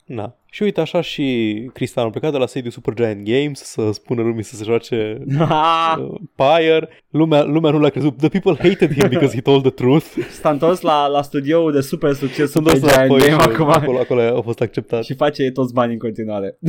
Na. 0.04 0.36
Și 0.50 0.62
uite 0.62 0.80
așa 0.80 1.00
și 1.00 1.70
Cristian 1.72 2.06
a 2.06 2.10
plecat 2.10 2.32
de 2.32 2.38
la 2.38 2.46
sediul 2.46 2.72
Supergiant 2.72 3.24
Games 3.24 3.60
să 3.60 3.90
spună 3.92 4.22
lumii 4.22 4.42
să 4.42 4.56
se 4.56 4.64
joace 4.64 5.18
uh, 5.28 6.14
Pyre. 6.34 6.88
Lumea, 7.10 7.42
lumea 7.42 7.70
nu 7.70 7.78
l-a 7.78 7.88
crezut. 7.88 8.16
The 8.16 8.28
people 8.28 8.68
hated 8.68 8.92
him 8.92 9.08
because 9.08 9.34
he 9.34 9.40
told 9.40 9.62
the 9.62 9.70
truth. 9.70 10.06
S-a 10.40 10.50
întors 10.50 10.80
la, 10.80 11.06
la 11.06 11.22
studioul 11.22 11.72
de 11.72 11.80
super 11.80 12.12
succes 12.12 12.50
Sunt 12.50 12.66
Super 12.66 12.80
dus 12.80 12.90
Giant 12.90 13.10
înapoi 13.10 13.28
Game 13.28 13.42
și 13.42 13.48
acum 13.48 13.70
acolo, 13.70 13.98
acolo 13.98 14.38
a 14.38 14.42
fost 14.42 14.60
acceptat. 14.60 15.04
și 15.04 15.14
face 15.14 15.50
toți 15.50 15.72
banii 15.72 15.92
în 15.92 15.98
continuare. 16.00 16.58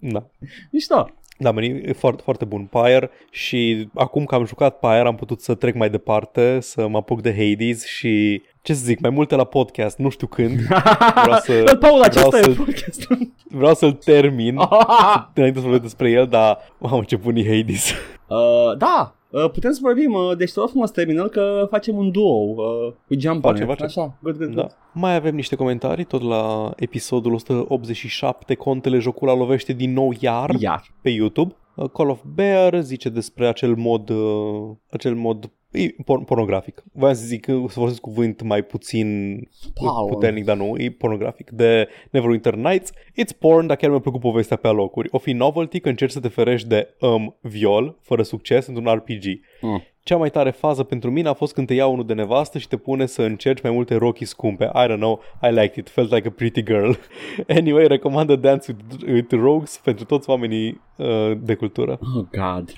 Da. 0.00 0.30
Mișto. 0.70 1.08
Da, 1.38 1.50
man, 1.50 1.62
e 1.62 1.92
foarte, 1.92 2.22
foarte 2.24 2.44
bun 2.44 2.68
Pyre 2.70 3.10
și 3.30 3.88
acum 3.94 4.24
că 4.24 4.34
am 4.34 4.46
jucat 4.46 4.78
Pyre 4.78 5.06
am 5.06 5.14
putut 5.14 5.40
să 5.40 5.54
trec 5.54 5.74
mai 5.74 5.90
departe, 5.90 6.58
să 6.60 6.88
mă 6.88 6.96
apuc 6.96 7.22
de 7.22 7.30
Hades 7.30 7.86
și 7.86 8.42
ce 8.62 8.74
să 8.74 8.84
zic, 8.84 9.00
mai 9.00 9.10
multe 9.10 9.34
la 9.36 9.44
podcast, 9.44 9.98
nu 9.98 10.08
știu 10.08 10.26
când. 10.26 10.58
Vreau 11.24 11.38
să, 11.40 11.62
Bă, 11.64 11.74
Paul, 11.76 12.02
acesta 12.02 12.28
vreau 12.28 12.42
e 12.50 12.54
să- 12.54 12.62
podcastul. 12.62 13.18
vreau 13.50 13.74
să-l 13.74 13.92
termin 13.92 14.58
înainte 15.34 15.58
să 15.58 15.62
vorbesc 15.64 15.82
despre 15.82 16.10
el, 16.10 16.26
dar 16.26 16.58
mamă 16.78 17.02
ce 17.06 17.16
bun 17.16 17.36
e 17.36 17.56
Hades. 17.56 17.90
uh, 18.28 18.76
da, 18.78 19.14
uh, 19.30 19.50
putem 19.50 19.72
să 19.72 19.78
vorbim, 19.82 20.12
uh, 20.12 20.36
deci 20.36 20.52
te 20.52 20.60
rog 20.60 20.68
frumos 20.68 20.90
terminăm 20.90 21.28
că 21.28 21.66
facem 21.70 21.96
un 21.96 22.10
duo 22.10 22.28
uh, 22.54 22.92
cu 23.06 23.14
Jump 23.18 23.42
Facem, 23.42 23.66
on 23.66 23.72
it. 23.72 23.78
facem. 23.78 24.02
Așa, 24.02 24.18
good, 24.22 24.36
good, 24.36 24.48
Da. 24.54 24.60
good. 24.60 24.76
Mai 24.92 25.14
avem 25.14 25.34
niște 25.34 25.56
comentarii 25.56 26.04
tot 26.04 26.22
la 26.22 26.70
episodul 26.76 27.32
187, 27.32 28.54
contele 28.54 28.98
Jocula 28.98 29.34
lovește 29.34 29.72
din 29.72 29.92
nou 29.92 30.12
iar 30.20 30.50
Iar. 30.58 30.82
pe 31.02 31.10
YouTube. 31.10 31.54
Uh, 31.74 31.90
Call 31.90 32.08
of 32.10 32.20
Bear 32.34 32.80
zice 32.80 33.08
despre 33.08 33.46
acel 33.46 33.74
mod, 33.74 34.08
uh, 34.10 34.70
acel 34.90 35.14
mod 35.14 35.50
e 35.70 35.94
por- 36.04 36.24
pornografic. 36.24 36.82
Voiam 36.92 37.14
să 37.14 37.24
zic, 37.24 37.46
uh, 37.48 37.64
să 37.66 37.72
folosesc 37.72 38.00
cuvânt 38.00 38.42
mai 38.42 38.62
puțin 38.62 39.38
Paul. 39.74 40.08
puternic, 40.08 40.44
dar 40.44 40.56
nu, 40.56 40.74
e 40.76 40.90
pornografic. 40.90 41.50
De 41.50 41.88
Neverwinter 42.10 42.54
Nights, 42.54 42.90
it's 42.92 43.38
porn, 43.38 43.66
dar 43.66 43.76
chiar 43.76 43.90
mi-a 43.90 43.98
plăcut 43.98 44.20
povestea 44.20 44.56
pe 44.56 44.68
alocuri. 44.68 45.08
O 45.10 45.18
fi 45.18 45.32
novelty 45.32 45.80
că 45.80 45.88
încerci 45.88 46.12
să 46.12 46.20
te 46.20 46.28
ferești 46.28 46.68
de 46.68 46.94
um, 47.00 47.36
viol, 47.40 47.98
fără 48.02 48.22
succes, 48.22 48.66
într-un 48.66 48.94
RPG. 48.94 49.24
Mm. 49.60 49.82
Cea 50.02 50.16
mai 50.16 50.30
tare 50.30 50.50
fază 50.50 50.82
pentru 50.82 51.10
mine 51.10 51.28
a 51.28 51.32
fost 51.32 51.54
când 51.54 51.66
te 51.66 51.74
ia 51.74 51.86
unul 51.86 52.06
de 52.06 52.14
nevastă 52.14 52.58
și 52.58 52.68
te 52.68 52.76
pune 52.76 53.06
să 53.06 53.22
încerci 53.22 53.62
mai 53.62 53.72
multe 53.72 53.94
rochii 53.94 54.26
scumpe. 54.26 54.64
I 54.64 54.86
don't 54.88 54.96
know, 54.96 55.20
I 55.42 55.48
liked 55.48 55.76
it, 55.76 55.88
felt 55.88 56.12
like 56.12 56.28
a 56.28 56.30
pretty 56.30 56.62
girl. 56.62 56.90
anyway, 57.58 57.86
recomandă 57.86 58.36
Dance 58.36 58.76
with, 58.90 59.12
with 59.12 59.32
Rogues 59.32 59.80
pentru 59.84 60.04
toți 60.04 60.30
oamenii 60.30 60.80
uh, 60.96 61.32
de 61.40 61.54
cultură. 61.54 61.98
Oh, 62.16 62.24
God. 62.30 62.72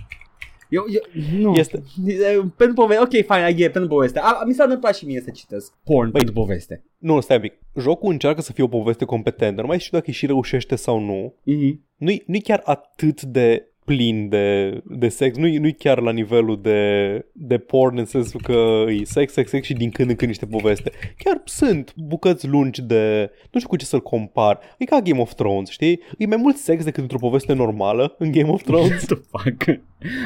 Eu, 0.70 0.84
eu, 0.88 1.22
nu. 1.40 1.54
Este. 1.54 1.82
E, 2.06 2.14
Pentru 2.56 2.74
poveste, 2.74 3.02
ok, 3.02 3.10
fine, 3.10 3.50
I 3.50 3.54
get, 3.54 3.72
pentru 3.72 3.90
poveste. 3.90 4.18
A, 4.18 4.42
mi 4.46 4.54
s-a 4.54 4.62
întâmplat 4.62 4.96
și 4.96 5.06
mie 5.06 5.20
să 5.20 5.30
citesc 5.30 5.72
porn 5.84 6.10
pentru 6.10 6.32
poveste. 6.32 6.84
Nu, 6.98 7.20
stai 7.20 7.36
un 7.36 7.42
pic. 7.42 7.58
Jocul 7.76 8.12
încearcă 8.12 8.40
să 8.40 8.52
fie 8.52 8.64
o 8.64 8.68
poveste 8.68 9.04
competentă, 9.04 9.60
nu 9.60 9.66
mai 9.66 9.78
știu 9.78 9.96
dacă 9.98 10.08
îi 10.10 10.16
și 10.16 10.26
reușește 10.26 10.76
sau 10.76 10.98
nu. 10.98 11.34
Mhm. 11.42 11.84
Nu-i, 11.96 12.22
nu-i 12.26 12.40
chiar 12.40 12.62
atât 12.64 13.22
de 13.22 13.69
plin 13.90 14.28
de, 14.28 14.80
de 14.84 15.08
sex, 15.08 15.36
nu-i, 15.36 15.56
nu-i 15.56 15.72
chiar 15.72 16.00
la 16.00 16.12
nivelul 16.12 16.60
de, 16.62 17.24
de 17.32 17.58
porn 17.58 17.98
în 17.98 18.04
sensul 18.04 18.40
că 18.42 18.84
e 18.88 19.04
sex, 19.04 19.32
sex, 19.32 19.50
sex 19.50 19.66
și 19.66 19.72
din 19.72 19.90
când 19.90 20.08
în 20.08 20.16
când 20.16 20.30
niște 20.30 20.46
poveste. 20.46 20.90
Chiar 21.18 21.40
sunt 21.44 21.94
bucăți 21.96 22.48
lungi 22.48 22.82
de... 22.82 23.30
Nu 23.50 23.58
știu 23.58 23.68
cu 23.68 23.76
ce 23.76 23.84
să-l 23.84 24.00
compar. 24.00 24.58
E 24.78 24.84
ca 24.84 25.00
Game 25.00 25.20
of 25.20 25.34
Thrones, 25.34 25.68
știi? 25.68 26.00
E 26.18 26.26
mai 26.26 26.36
mult 26.36 26.56
sex 26.56 26.84
decât 26.84 27.02
într-o 27.02 27.18
poveste 27.18 27.52
normală 27.52 28.14
în 28.18 28.30
Game 28.32 28.50
of 28.50 28.62
Thrones. 28.62 28.88
What 28.88 29.04
the 29.04 29.14
fuck? 29.14 29.80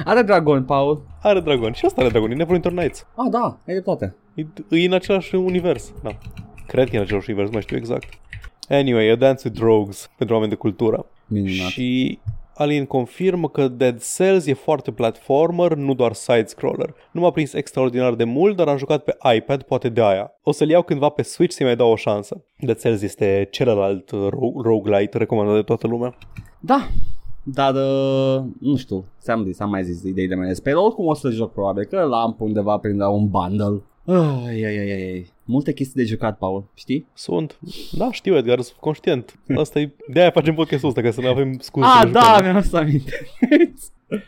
Are 0.05 0.23
dragon, 0.23 0.65
Paul. 0.65 1.07
Are 1.23 1.41
dragon. 1.41 1.73
Și 1.73 1.85
asta 1.85 2.01
are 2.01 2.11
dragon. 2.11 2.31
E 2.31 2.35
Neverwinter 2.35 2.73
Nights. 2.73 3.07
Ah, 3.17 3.27
da, 3.31 3.61
ai 3.67 3.75
dreptate. 3.75 4.15
E, 4.35 4.47
e 4.69 4.87
în 4.87 4.93
același 4.93 5.35
univers. 5.35 5.93
Da. 6.03 6.19
Cred 6.67 6.89
că 6.89 6.95
e 6.95 6.99
în 6.99 7.05
același 7.05 7.29
univers, 7.29 7.49
nu 7.49 7.55
mai 7.55 7.63
știu 7.63 7.77
exact. 7.77 8.09
Anyway, 8.69 9.09
A 9.09 9.15
Dance 9.17 9.49
with 9.49 9.61
Rogues 9.61 10.11
pentru 10.17 10.35
oameni 10.35 10.53
de 10.53 10.59
cultură. 10.59 11.07
Minunat. 11.27 11.69
Și 11.69 12.19
Alin 12.55 12.87
confirmă 12.87 13.49
că 13.49 13.69
Dead 13.69 14.03
Cells 14.17 14.47
e 14.47 14.53
foarte 14.53 14.91
platformer, 14.91 15.75
nu 15.75 15.95
doar 15.95 16.13
side-scroller. 16.13 16.95
Nu 17.13 17.21
m-a 17.21 17.31
prins 17.31 17.53
extraordinar 17.53 18.15
de 18.15 18.25
mult, 18.25 18.57
dar 18.57 18.69
am 18.69 18.77
jucat 18.77 19.05
pe 19.05 19.17
iPad, 19.37 19.63
poate 19.63 19.89
de 19.89 20.03
aia. 20.03 20.33
O 20.43 20.53
să-l 20.53 20.69
iau 20.69 20.83
cândva 20.83 21.09
pe 21.09 21.23
Switch 21.23 21.55
să-i 21.55 21.67
mai 21.67 21.77
dau 21.77 21.91
o 21.91 21.97
șansă. 21.97 22.45
Dead 22.59 22.81
Cells 22.81 23.03
este 23.03 23.49
celălalt 23.51 24.11
uh, 24.11 24.27
ro- 24.29 24.63
roguelite 24.63 25.19
recomandat 25.19 25.55
de 25.55 25.63
toată 25.63 25.87
lumea. 25.87 26.15
Da, 26.61 26.89
dar 27.43 27.75
uh, 27.75 28.45
nu 28.61 28.77
știu, 28.77 29.05
ți-am 29.21 29.45
zis, 29.45 29.61
am 29.61 29.71
mai 29.71 29.85
zis 29.85 30.03
ideile 30.03 30.35
mele 30.35 30.49
despre 30.49 30.71
el. 30.71 30.77
Oricum 30.79 31.07
o 31.07 31.15
să 31.15 31.31
joc 31.31 31.53
probabil, 31.53 31.85
că 31.85 32.01
l-am 32.01 32.35
pe 32.35 32.43
undeva 32.43 32.79
prin 32.79 32.97
la 32.97 33.09
un 33.09 33.29
bundle. 33.29 33.83
Ai, 34.07 34.65
ai, 34.65 34.79
ai, 34.79 34.91
ai, 34.91 35.03
ai. 35.13 35.27
Multe 35.45 35.73
chestii 35.73 36.03
de 36.03 36.09
jucat, 36.09 36.39
Paul, 36.39 36.65
știi? 36.75 37.07
Sunt. 37.15 37.59
Da, 37.93 38.13
știu, 38.13 38.37
Edgar, 38.37 38.61
sunt 38.61 38.79
conștient. 38.81 39.39
Asta 39.57 39.81
e... 39.81 39.91
De-aia 40.13 40.31
facem 40.31 40.55
podcastul 40.55 40.89
ăsta, 40.89 41.01
ca 41.01 41.11
să 41.11 41.21
nu 41.21 41.29
avem 41.29 41.59
scuze. 41.59 41.87
Ah, 41.87 41.99
să 42.01 42.07
ne 42.07 42.13
da, 42.13 42.21
jucăm. 42.37 42.45
mi-am 42.51 42.63
să 42.63 42.77
aminte. 42.77 43.13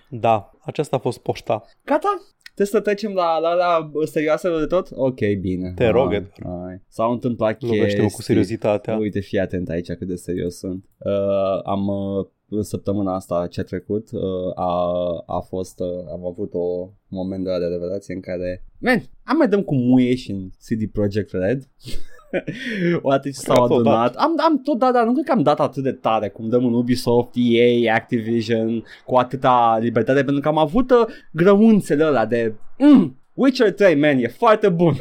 Da, 0.08 0.50
aceasta 0.60 0.96
a 0.96 0.98
fost 0.98 1.18
poșta. 1.18 1.64
Gata? 1.84 2.22
Trebuie 2.44 2.66
să 2.66 2.80
trecem 2.80 3.12
la, 3.12 3.38
la, 3.38 3.54
la 3.54 3.90
serioasele 4.04 4.58
de 4.58 4.66
tot? 4.66 4.88
Ok, 4.94 5.18
bine. 5.40 5.72
Te 5.74 5.88
rog, 5.88 6.06
Hai, 6.06 6.16
Edgar. 6.16 6.62
hai. 6.64 6.82
S-au 6.88 7.12
întâmplat 7.12 7.62
Lovește-mă 7.62 8.02
cu 8.02 8.02
chestii. 8.08 8.24
seriozitatea. 8.24 8.96
Uite, 8.96 9.20
fii 9.20 9.38
atent 9.38 9.68
aici 9.68 9.86
cât 9.86 10.06
de 10.06 10.14
serios 10.14 10.56
sunt. 10.58 10.84
Uh, 10.98 11.60
am 11.64 11.86
uh, 11.86 12.26
în 12.48 12.62
săptămâna 12.62 13.14
asta 13.14 13.46
ce 13.46 13.60
a 13.60 13.64
trecut 13.64 14.08
uh, 14.12 14.52
a, 14.54 14.90
a 15.26 15.38
fost, 15.38 15.80
uh, 15.80 16.10
am 16.12 16.26
avut 16.26 16.54
o 16.54 16.88
moment 17.08 17.44
de, 17.44 17.50
de 17.58 17.66
revelație 17.66 18.14
în 18.14 18.20
care 18.20 18.64
Man, 18.78 19.02
am 19.24 19.36
mai 19.36 19.48
dăm 19.48 19.62
cu 19.62 19.74
muie 19.74 20.14
și 20.14 20.30
în 20.30 20.48
CD 20.48 20.90
Projekt 20.92 21.32
Red. 21.32 21.68
Odată 23.02 23.28
ce 23.28 23.34
s-au 23.34 23.54
Că 23.62 23.68
tot 23.68 23.78
adunat. 23.78 24.14
Am, 24.14 24.34
am 24.48 24.60
tot 24.62 24.78
dat, 24.78 24.92
dar 24.92 25.04
nu 25.04 25.12
cred 25.12 25.24
că 25.24 25.32
am 25.32 25.42
dat 25.42 25.60
atât 25.60 25.82
de 25.82 25.92
tare 25.92 26.28
Cum 26.28 26.48
dăm 26.48 26.64
în 26.64 26.74
Ubisoft, 26.74 27.30
EA, 27.34 27.94
Activision 27.94 28.84
Cu 29.04 29.14
atâta 29.14 29.78
libertate 29.80 30.24
Pentru 30.24 30.42
că 30.42 30.48
am 30.48 30.58
avut 30.58 30.90
uh, 30.90 31.06
grăunțele 31.32 32.04
ăla 32.04 32.26
de 32.26 32.54
mm, 32.78 33.16
Witcher 33.36 33.72
3, 33.72 33.94
man, 33.94 34.18
e 34.18 34.28
foarte 34.28 34.68
bun 34.68 34.96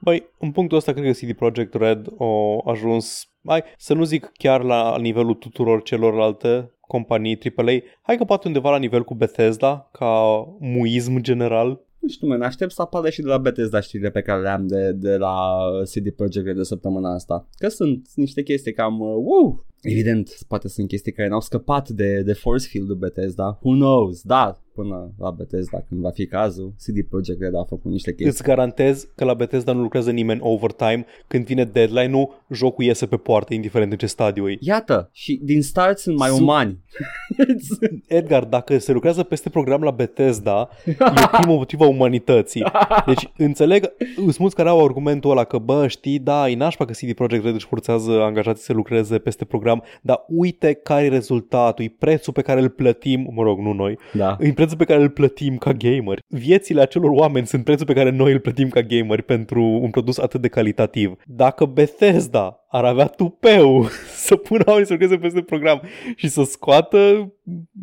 Băi, 0.00 0.28
în 0.38 0.50
punctul 0.50 0.76
ăsta 0.76 0.92
cred 0.92 1.04
că 1.04 1.10
CD 1.10 1.32
Projekt 1.32 1.74
Red 1.74 2.06
a 2.18 2.70
ajuns, 2.70 3.28
hai, 3.46 3.62
să 3.78 3.94
nu 3.94 4.04
zic 4.04 4.30
chiar 4.32 4.62
la 4.62 4.96
nivelul 4.98 5.34
tuturor 5.34 5.82
celorlalte 5.82 6.72
companii 6.80 7.38
AAA, 7.56 7.78
hai 8.02 8.16
că 8.16 8.24
poate 8.24 8.46
undeva 8.46 8.70
la 8.70 8.78
nivel 8.78 9.04
cu 9.04 9.14
Bethesda, 9.14 9.88
ca 9.92 10.44
muism 10.60 11.18
general. 11.18 11.68
Nu 11.98 12.08
știu, 12.08 12.26
man, 12.26 12.42
aștept 12.42 12.72
să 12.72 12.82
apară 12.82 13.10
și 13.10 13.20
de 13.20 13.28
la 13.28 13.38
Bethesda 13.38 13.80
știrile 13.80 14.10
pe 14.10 14.22
care 14.22 14.40
le-am 14.40 14.66
de, 14.66 14.92
de 14.92 15.16
la 15.16 15.58
CD 15.94 16.10
Projekt 16.10 16.46
Red 16.46 16.56
de 16.56 16.62
săptămâna 16.62 17.14
asta. 17.14 17.48
Că 17.56 17.68
sunt 17.68 18.08
niște 18.14 18.42
chestii 18.42 18.72
cam, 18.72 19.00
uh, 19.00 19.14
wow, 19.14 19.66
Evident, 19.82 20.38
poate 20.48 20.68
sunt 20.68 20.88
chestii 20.88 21.12
care 21.12 21.28
n-au 21.28 21.40
scăpat 21.40 21.88
de, 21.88 22.22
de 22.22 22.32
force 22.32 22.66
field-ul 22.66 22.96
Bethesda. 22.96 23.58
Who 23.62 23.74
knows? 23.74 24.22
Da, 24.22 24.62
până 24.74 25.12
la 25.18 25.30
Bethesda 25.30 25.84
când 25.88 26.00
va 26.00 26.10
fi 26.10 26.26
cazul, 26.26 26.74
CD 26.84 27.08
Projekt 27.08 27.40
Red 27.40 27.54
a 27.54 27.64
făcut 27.68 27.90
niște 27.90 28.10
chestii. 28.10 28.26
Îți 28.26 28.42
garantez 28.42 29.08
că 29.14 29.24
la 29.24 29.34
Bethesda 29.34 29.72
nu 29.72 29.80
lucrează 29.80 30.10
nimeni 30.10 30.40
overtime. 30.42 31.04
Când 31.26 31.44
vine 31.44 31.64
deadline-ul, 31.64 32.44
jocul 32.50 32.84
iese 32.84 33.06
pe 33.06 33.16
poartă, 33.16 33.54
indiferent 33.54 33.92
în 33.92 33.98
ce 33.98 34.06
stadiu 34.06 34.48
e. 34.48 34.56
Iată, 34.60 35.08
și 35.12 35.40
din 35.42 35.62
start 35.62 35.98
sunt 35.98 36.18
mai 36.18 36.28
Su- 36.28 36.42
umani. 36.42 36.78
Edgar, 38.06 38.44
dacă 38.44 38.78
se 38.78 38.92
lucrează 38.92 39.22
peste 39.22 39.48
program 39.48 39.82
la 39.82 39.90
Bethesda, 39.90 40.68
e 40.84 40.96
primul 41.40 41.56
motiv 41.56 41.80
a 41.80 41.86
umanității. 41.86 42.64
Deci 43.06 43.30
înțeleg, 43.36 43.92
sunt 44.16 44.38
mulți 44.38 44.54
care 44.54 44.68
au 44.68 44.84
argumentul 44.84 45.30
ăla 45.30 45.44
că, 45.44 45.58
bă, 45.58 45.86
știi, 45.86 46.18
da, 46.18 46.48
e 46.48 46.56
nașpa 46.56 46.84
că 46.84 46.92
CD 46.92 47.12
Projekt 47.12 47.44
Red 47.44 47.54
își 47.54 47.66
forțează 47.66 48.10
angajații 48.10 48.64
să 48.64 48.72
lucreze 48.72 49.18
peste 49.18 49.44
program, 49.44 49.71
dar 50.02 50.24
uite 50.28 50.72
care 50.72 51.04
e 51.04 51.08
rezultatul, 51.08 51.84
e 51.84 51.94
prețul 51.98 52.32
pe 52.32 52.42
care 52.42 52.60
îl 52.60 52.68
plătim, 52.68 53.30
mă 53.34 53.42
rog, 53.42 53.58
nu 53.58 53.72
noi, 53.72 53.98
da. 54.12 54.36
e 54.40 54.52
prețul 54.52 54.76
pe 54.76 54.84
care 54.84 55.02
îl 55.02 55.10
plătim 55.10 55.56
ca 55.56 55.72
gameri. 55.72 56.22
Viețile 56.28 56.80
acelor 56.80 57.10
oameni 57.10 57.46
sunt 57.46 57.64
prețul 57.64 57.86
pe 57.86 57.92
care 57.92 58.10
noi 58.10 58.32
îl 58.32 58.40
plătim 58.40 58.68
ca 58.68 58.80
gameri 58.80 59.22
pentru 59.22 59.62
un 59.62 59.90
produs 59.90 60.18
atât 60.18 60.40
de 60.40 60.48
calitativ. 60.48 61.16
Dacă 61.26 61.64
Bethesda 61.64 62.62
ar 62.68 62.84
avea 62.84 63.06
tupeu 63.06 63.86
să 64.26 64.36
pună 64.36 64.62
oamenii 64.66 64.86
să 64.86 64.92
lucreze 64.92 65.16
peste 65.16 65.40
program 65.40 65.82
și 66.16 66.28
să 66.28 66.42
scoată 66.42 67.32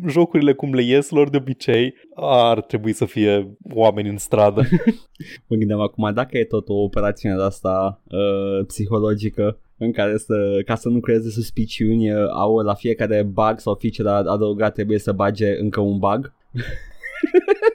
jocurile 0.06 0.52
cum 0.52 0.74
le 0.74 0.82
ies 0.82 1.10
lor 1.10 1.30
de 1.30 1.36
obicei, 1.36 1.94
ar 2.14 2.60
trebui 2.60 2.92
să 2.92 3.04
fie 3.04 3.56
oameni 3.74 4.08
în 4.08 4.18
stradă. 4.18 4.62
Mă 5.48 5.56
gândeam 5.56 5.80
acum, 5.80 6.12
dacă 6.14 6.38
e 6.38 6.44
tot 6.44 6.68
o 6.68 6.74
operațiune 6.74 7.36
de 7.36 7.42
asta 7.42 8.02
uh, 8.04 8.66
psihologică 8.66 9.60
în 9.82 9.92
care 9.92 10.16
să, 10.16 10.60
ca 10.64 10.74
să 10.74 10.88
nu 10.88 11.00
creeze 11.00 11.30
suspiciuni, 11.30 12.12
uh, 12.12 12.28
au 12.32 12.58
la 12.58 12.74
fiecare 12.74 13.22
bug 13.22 13.54
sau 13.56 13.74
feature 13.74 14.08
adăugat 14.08 14.74
trebuie 14.74 14.98
să 14.98 15.12
bage 15.12 15.58
încă 15.58 15.80
un 15.80 15.98
bug. 15.98 16.32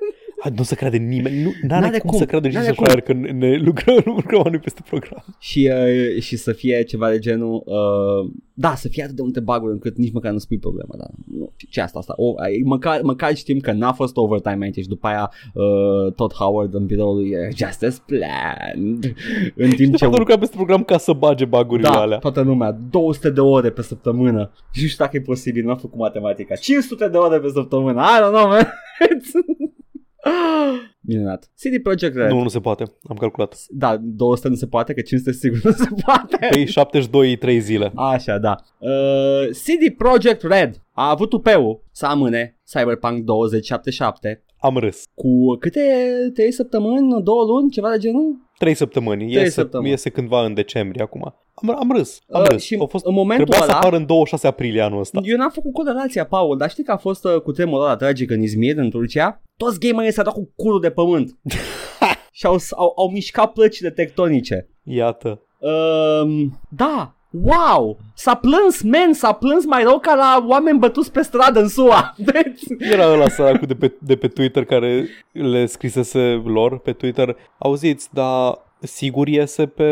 Hai, 0.45 0.53
nu 0.57 0.63
se 0.63 0.75
crede 0.75 0.97
nimeni, 0.97 1.41
nu 1.43 1.51
n-are, 1.67 1.81
N-are 1.85 1.99
cum, 1.99 2.09
cum, 2.09 2.19
să 2.19 2.25
creadă 2.25 2.47
n-are 2.47 2.67
și 2.67 2.73
cum. 2.73 2.85
să 2.89 2.97
că 2.97 3.13
ne 3.13 3.57
lucrăm, 3.57 3.95
nu 4.05 4.13
lucrăm 4.13 4.37
oamenii 4.39 4.59
peste 4.59 4.81
program. 4.85 5.23
și, 5.39 5.71
uh, 6.15 6.21
și 6.21 6.35
să 6.37 6.51
fie 6.51 6.83
ceva 6.83 7.09
de 7.09 7.19
genul 7.19 7.63
uh, 7.65 8.31
da, 8.53 8.75
să 8.75 8.87
fie 8.87 9.03
atât 9.03 9.15
de 9.15 9.21
multe 9.21 9.39
bug 9.39 9.69
încât 9.69 9.97
nici 9.97 10.11
măcar 10.13 10.31
nu 10.31 10.37
spui 10.37 10.57
problema 10.57 10.93
da. 10.97 11.05
nu, 11.37 11.51
ce 11.69 11.81
asta 11.81 11.99
asta 11.99 12.13
o, 12.17 12.33
ai- 12.37 12.61
măcar, 12.65 13.01
măcar 13.01 13.35
știm 13.35 13.59
că 13.59 13.71
n-a 13.71 13.91
fost 13.91 14.17
overtime 14.17 14.65
aici 14.65 14.75
și 14.77 14.87
după 14.87 15.07
aia 15.07 15.31
uh, 15.53 16.13
tot 16.13 16.33
Howard 16.33 16.73
în 16.73 16.85
biroul 16.85 17.15
lui 17.15 17.29
e 17.29 17.49
just 17.55 17.83
as 17.83 18.01
planned 18.05 19.13
în 19.55 19.69
timp 19.69 19.91
De 19.91 19.97
ce 19.97 20.05
fapt, 20.05 20.17
lucra 20.17 20.37
peste 20.37 20.55
program 20.55 20.83
ca 20.83 20.97
să 20.97 21.13
bage 21.13 21.45
bagurile 21.45 21.87
da, 21.87 21.99
alea. 21.99 22.17
toată 22.17 22.41
lumea 22.41 22.71
200 22.89 23.29
de 23.29 23.39
ore 23.41 23.69
pe 23.69 23.81
săptămână 23.81 24.51
și 24.71 24.81
nu 24.81 24.87
știu 24.87 25.03
dacă 25.03 25.17
e 25.17 25.21
posibil, 25.21 25.63
nu 25.63 25.69
am 25.71 25.77
făcut 25.77 25.99
matematica 25.99 26.55
500 26.55 27.07
de 27.07 27.17
ore 27.17 27.39
pe 27.39 27.49
săptămână 27.53 28.01
I 28.01 28.19
don't 28.21 28.33
know 28.33 28.47
man 28.47 28.67
Minunat. 31.07 31.49
CD 31.55 31.81
Projekt 31.83 32.15
Red. 32.15 32.29
Nu, 32.29 32.41
nu 32.41 32.47
se 32.47 32.59
poate. 32.59 32.83
Am 33.09 33.15
calculat. 33.15 33.55
Da, 33.69 33.97
200 34.01 34.47
nu 34.47 34.55
se 34.55 34.67
poate, 34.67 34.93
că 34.93 35.01
500 35.01 35.31
sigur 35.31 35.59
nu 35.63 35.71
se 35.71 35.87
poate. 36.05 36.37
Pe 36.49 36.65
72 36.65 37.35
3 37.35 37.59
zile. 37.59 37.91
Așa, 37.95 38.37
da. 38.37 38.55
Uh, 38.79 39.47
CD 39.49 39.95
Projekt 39.97 40.41
Red 40.43 40.81
a 40.91 41.09
avut 41.09 41.29
tupeu 41.29 41.83
să 41.91 42.05
amâne 42.05 42.59
Cyberpunk 42.73 43.23
2077 43.23 44.43
Am 44.59 44.77
râs. 44.77 45.03
cu 45.13 45.55
câte 45.59 45.81
3 46.33 46.51
săptămâni, 46.51 47.23
2 47.23 47.35
luni, 47.47 47.69
ceva 47.69 47.89
de 47.91 47.97
genul? 47.97 48.49
3 48.57 48.73
săptămâni. 48.73 49.23
Trei 49.25 49.33
Iese, 49.33 49.49
săptămâni. 49.49 49.89
iese 49.89 50.09
cândva 50.09 50.45
în 50.45 50.53
decembrie 50.53 51.03
acum. 51.03 51.35
Am, 51.55 51.69
am 51.79 51.91
râs. 51.97 52.21
Am 52.31 52.41
Uh, 52.41 52.47
râs. 52.47 52.63
și 52.63 52.77
A 52.81 52.85
fost, 52.85 53.05
în 53.05 53.13
momentul 53.13 53.45
trebuia 53.45 53.67
să 53.67 53.73
ăla- 53.73 53.79
apară 53.79 53.95
în 53.95 54.05
26 54.05 54.47
aprilie 54.47 54.81
anul 54.81 54.99
ăsta. 54.99 55.19
Eu 55.23 55.37
n-am 55.37 55.49
făcut 55.49 55.73
corelația, 55.73 56.25
Paul, 56.25 56.57
dar 56.57 56.69
știi 56.69 56.83
că 56.83 56.91
a 56.91 56.97
fost 56.97 57.25
uh, 57.25 57.41
cu 57.41 57.51
tremurul 57.51 57.83
ăla 57.83 57.95
tragic 57.95 58.31
în 58.31 58.41
Izmir, 58.41 58.77
în 58.77 58.89
Turcia? 58.89 59.41
Toți 59.57 59.79
gamerii 59.79 60.11
s-au 60.13 60.23
dat 60.23 60.33
cu 60.33 60.51
curul 60.55 60.79
de 60.81 60.89
pământ 60.89 61.37
și 62.37 62.45
au, 62.45 62.57
au, 62.75 62.93
au 62.97 63.09
mișcat 63.11 63.51
plăcile 63.53 63.89
tectonice. 63.89 64.69
Iată. 64.83 65.39
Um, 65.59 66.59
da, 66.69 67.15
wow, 67.43 67.97
s-a 68.15 68.35
plâns, 68.35 68.81
men, 68.81 69.13
s-a 69.13 69.31
plâns 69.31 69.65
mai 69.65 69.83
rău 69.83 69.99
ca 69.99 70.15
la 70.15 70.45
oameni 70.47 70.79
bătuți 70.79 71.11
pe 71.11 71.21
stradă 71.21 71.59
în 71.59 71.67
SUA. 71.67 72.15
Deci, 72.33 72.89
Era 72.91 73.11
ăla 73.11 73.27
săracul 73.27 73.67
de 73.67 73.75
pe, 73.75 73.93
de 74.01 74.15
pe 74.15 74.27
Twitter 74.27 74.65
care 74.65 75.07
le 75.31 75.65
scrisese 75.65 76.41
lor 76.45 76.79
pe 76.79 76.91
Twitter. 76.93 77.35
Auziți, 77.57 78.09
dar 78.13 78.63
sigur 78.85 79.27
iese 79.27 79.65
pe, 79.65 79.91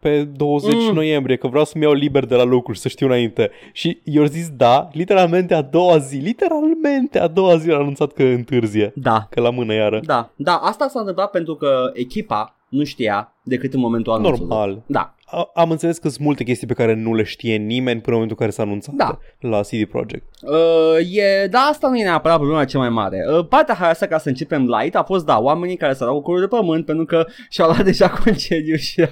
pe 0.00 0.24
20 0.24 0.74
Mm. 0.74 0.94
noiembrie, 0.94 1.36
că 1.36 1.46
vreau 1.48 1.64
să-mi 1.64 1.84
iau 1.84 1.92
liber 1.92 2.24
de 2.26 2.34
la 2.34 2.42
lucru 2.44 2.72
și 2.72 2.80
să 2.80 2.88
știu 2.88 3.06
înainte. 3.06 3.50
Și 3.72 3.98
i-au 4.04 4.24
zis 4.24 4.48
da, 4.48 4.88
literalmente 4.92 5.54
a 5.54 5.62
doua 5.62 5.98
zi, 5.98 6.16
literalmente 6.16 7.18
a 7.18 7.26
doua 7.28 7.56
zi 7.56 7.70
a 7.70 7.74
anunțat 7.76 8.12
că 8.12 8.22
întârzie, 8.22 8.92
da, 8.94 9.26
că 9.30 9.40
la 9.40 9.50
mână 9.50 9.74
iară. 9.74 10.00
da, 10.04 10.30
da, 10.36 10.54
asta 10.56 10.88
s-a 10.88 10.98
întâmplat 11.00 11.30
pentru 11.30 11.54
că 11.54 11.90
echipa 11.92 12.56
nu 12.68 12.84
știa 12.84 13.34
decât 13.42 13.74
în 13.74 13.80
momentul 13.80 14.12
anunțului. 14.12 14.48
Normal. 14.48 14.82
Da, 14.86 15.00
A, 15.00 15.13
am 15.54 15.70
înțeles 15.70 15.98
că 15.98 16.08
sunt 16.08 16.24
multe 16.24 16.44
chestii 16.44 16.66
pe 16.66 16.74
care 16.74 16.94
nu 16.94 17.14
le 17.14 17.22
știe 17.22 17.56
nimeni 17.56 18.00
până 18.00 18.16
în 18.16 18.22
momentul 18.22 18.36
în 18.38 18.46
care 18.46 18.50
s-a 18.50 18.62
anunțat 18.62 18.94
Da. 18.94 19.18
la 19.40 19.60
CD 19.60 19.84
Projekt. 19.84 20.26
Uh, 20.42 21.16
e, 21.16 21.46
da, 21.46 21.58
asta 21.58 21.88
nu 21.88 21.96
e 21.96 22.02
neapărat 22.02 22.36
problema 22.36 22.64
cea 22.64 22.78
mai 22.78 22.88
mare. 22.88 23.24
Uh, 23.38 23.46
partea 23.48 23.74
asta, 23.74 24.06
ca 24.06 24.18
să 24.18 24.28
începem 24.28 24.66
light, 24.66 24.96
a 24.96 25.02
fost, 25.02 25.24
da, 25.26 25.40
oamenii 25.40 25.76
care 25.76 25.92
s-au 25.92 26.06
dat 26.06 26.16
cu 26.16 26.22
curul 26.22 26.40
de 26.40 26.46
pământ 26.46 26.84
pentru 26.84 27.04
că 27.04 27.26
și-au 27.48 27.68
luat 27.68 27.84
deja 27.84 28.10
concediu 28.24 28.76
și, 28.76 29.04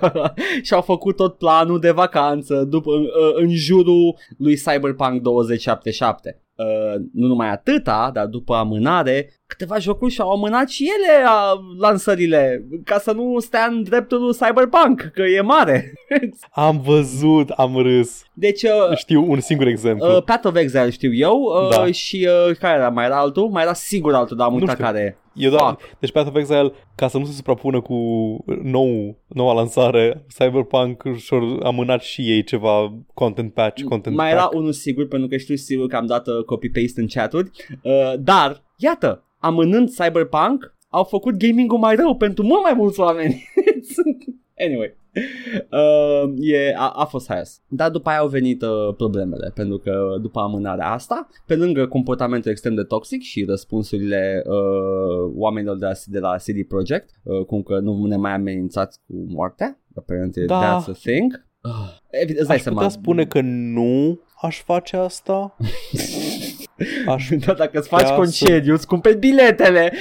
și-au 0.63 0.81
făcut 0.81 1.17
tot 1.17 1.39
planul 1.39 1.81
de 1.81 1.91
vacanță 1.91 2.55
după, 2.55 2.93
în, 2.93 3.07
în 3.35 3.55
jurul 3.55 4.19
lui 4.39 4.57
Cyberpunk 4.57 5.21
2077. 5.21 6.41
Uh, 6.67 7.01
nu 7.13 7.27
numai 7.27 7.51
atâta, 7.51 8.11
dar 8.15 8.27
după 8.27 8.55
amânare, 8.55 9.31
câteva 9.47 9.79
jocuri 9.79 10.13
și-au 10.13 10.31
amânat 10.31 10.69
și 10.69 10.91
ele 10.99 11.25
a, 11.27 11.53
lansările, 11.79 12.65
ca 12.85 12.99
să 12.99 13.13
nu 13.13 13.39
stea 13.39 13.67
în 13.71 13.83
dreptul 13.83 14.21
lui 14.21 14.33
Cyberpunk, 14.35 15.11
că 15.15 15.23
e 15.23 15.41
mare. 15.41 15.93
Am 16.53 16.81
văzut, 16.85 17.51
am 17.51 17.77
râs. 17.77 18.23
Deci, 18.33 18.63
uh, 18.63 18.97
Știu 18.97 19.31
un 19.31 19.41
singur 19.41 19.67
exemplu. 19.67 20.07
Uh, 20.17 20.23
Path 20.23 20.47
of 20.47 20.57
Exile 20.57 20.91
știu 20.91 21.15
eu 21.15 21.37
uh, 21.41 21.77
Da. 21.77 21.87
și 21.91 22.29
uh, 22.49 22.57
care 22.57 22.79
era? 22.79 22.89
Mai 22.89 23.05
era 23.05 23.17
altul? 23.19 23.49
Mai 23.49 23.63
era 23.63 23.73
sigur 23.73 24.15
altul, 24.15 24.37
dar 24.37 24.47
am 24.47 24.53
Nu 24.53 24.59
uitat 24.59 24.75
știu. 24.75 24.85
care 24.87 24.99
e. 24.99 25.17
Eu 25.35 25.51
da, 25.51 25.59
Fuck. 25.59 25.99
deci 25.99 26.13
Path 26.13 26.29
of 26.29 26.37
Exile, 26.37 26.73
ca 26.95 27.09
să 27.09 27.19
nu 27.19 27.25
se 27.25 27.33
suprapună 27.33 27.81
cu 27.81 27.95
nou, 28.63 29.17
noua 29.27 29.53
lansare, 29.53 30.25
Cyberpunk 30.39 31.03
și-au 31.17 31.61
amânat 31.63 32.03
și 32.03 32.31
ei 32.31 32.45
ceva 32.45 32.99
content 33.15 33.53
patch, 33.55 33.83
content 33.83 34.17
Mai 34.17 34.31
pack. 34.33 34.39
era 34.41 34.59
unul 34.59 34.73
sigur 34.73 35.07
pentru 35.09 35.29
că 35.29 35.37
știu 35.37 35.55
sigur 35.55 35.87
că 35.87 35.97
am 35.97 36.07
dat 36.07 36.27
uh, 36.27 36.45
copy-paste 36.45 37.01
în 37.01 37.07
chaturi. 37.07 37.51
Uh, 37.83 38.13
dar, 38.19 38.63
iată, 38.77 39.25
amânând 39.39 39.89
Cyberpunk, 39.91 40.75
au 40.89 41.05
făcut 41.05 41.35
gaming-ul 41.35 41.79
mai 41.79 41.95
rău 41.95 42.17
pentru 42.17 42.45
mult 42.45 42.63
mai 42.63 42.75
mulți 42.75 43.01
oameni. 43.01 43.45
anyway. 44.67 44.95
Uh, 45.71 46.33
e, 46.37 46.75
a, 46.77 46.89
a 46.89 47.05
fost 47.05 47.29
haios. 47.29 47.61
Dar 47.69 47.91
după 47.91 48.09
aia 48.09 48.19
au 48.19 48.29
venit 48.29 48.63
uh, 48.63 48.95
problemele 48.97 49.51
Pentru 49.55 49.79
că 49.79 50.17
după 50.21 50.41
amânarea 50.41 50.91
asta 50.93 51.29
Pe 51.47 51.57
lângă 51.57 51.87
comportamentul 51.87 52.51
extrem 52.51 52.75
de 52.75 52.83
toxic 52.83 53.23
Și 53.23 53.45
răspunsurile 53.45 54.43
uh, 54.47 55.33
oamenilor 55.35 55.77
de 55.77 55.87
la, 55.87 55.93
de 56.07 56.19
la 56.19 56.37
CD 56.37 56.67
Projekt 56.69 57.11
uh, 57.23 57.45
Cum 57.45 57.63
că 57.63 57.79
nu 57.79 58.07
ne 58.07 58.17
mai 58.17 58.33
amenințați 58.33 58.99
cu 59.07 59.25
moartea 59.29 59.81
Apparently 59.95 60.47
Da. 60.47 60.61
that's 60.61 60.89
a 60.89 60.93
thing 60.93 61.47
uh, 61.63 61.71
Evident, 62.11 62.39
îți 62.39 62.47
dai 62.47 62.57
Aș 62.57 62.63
seama 62.63 62.77
putea 62.77 62.93
spune 63.01 63.27
că 63.27 63.41
nu 63.41 64.21
aș 64.43 64.63
face 64.63 64.97
asta. 64.97 65.57
Aș 67.07 67.29
Da, 67.47 67.53
dacă 67.53 67.79
îți 67.79 67.89
faci 67.89 68.09
Ia 68.09 68.15
concediu, 68.15 68.73
îți 68.73 68.87
cumperi 68.87 69.17
biletele. 69.19 69.93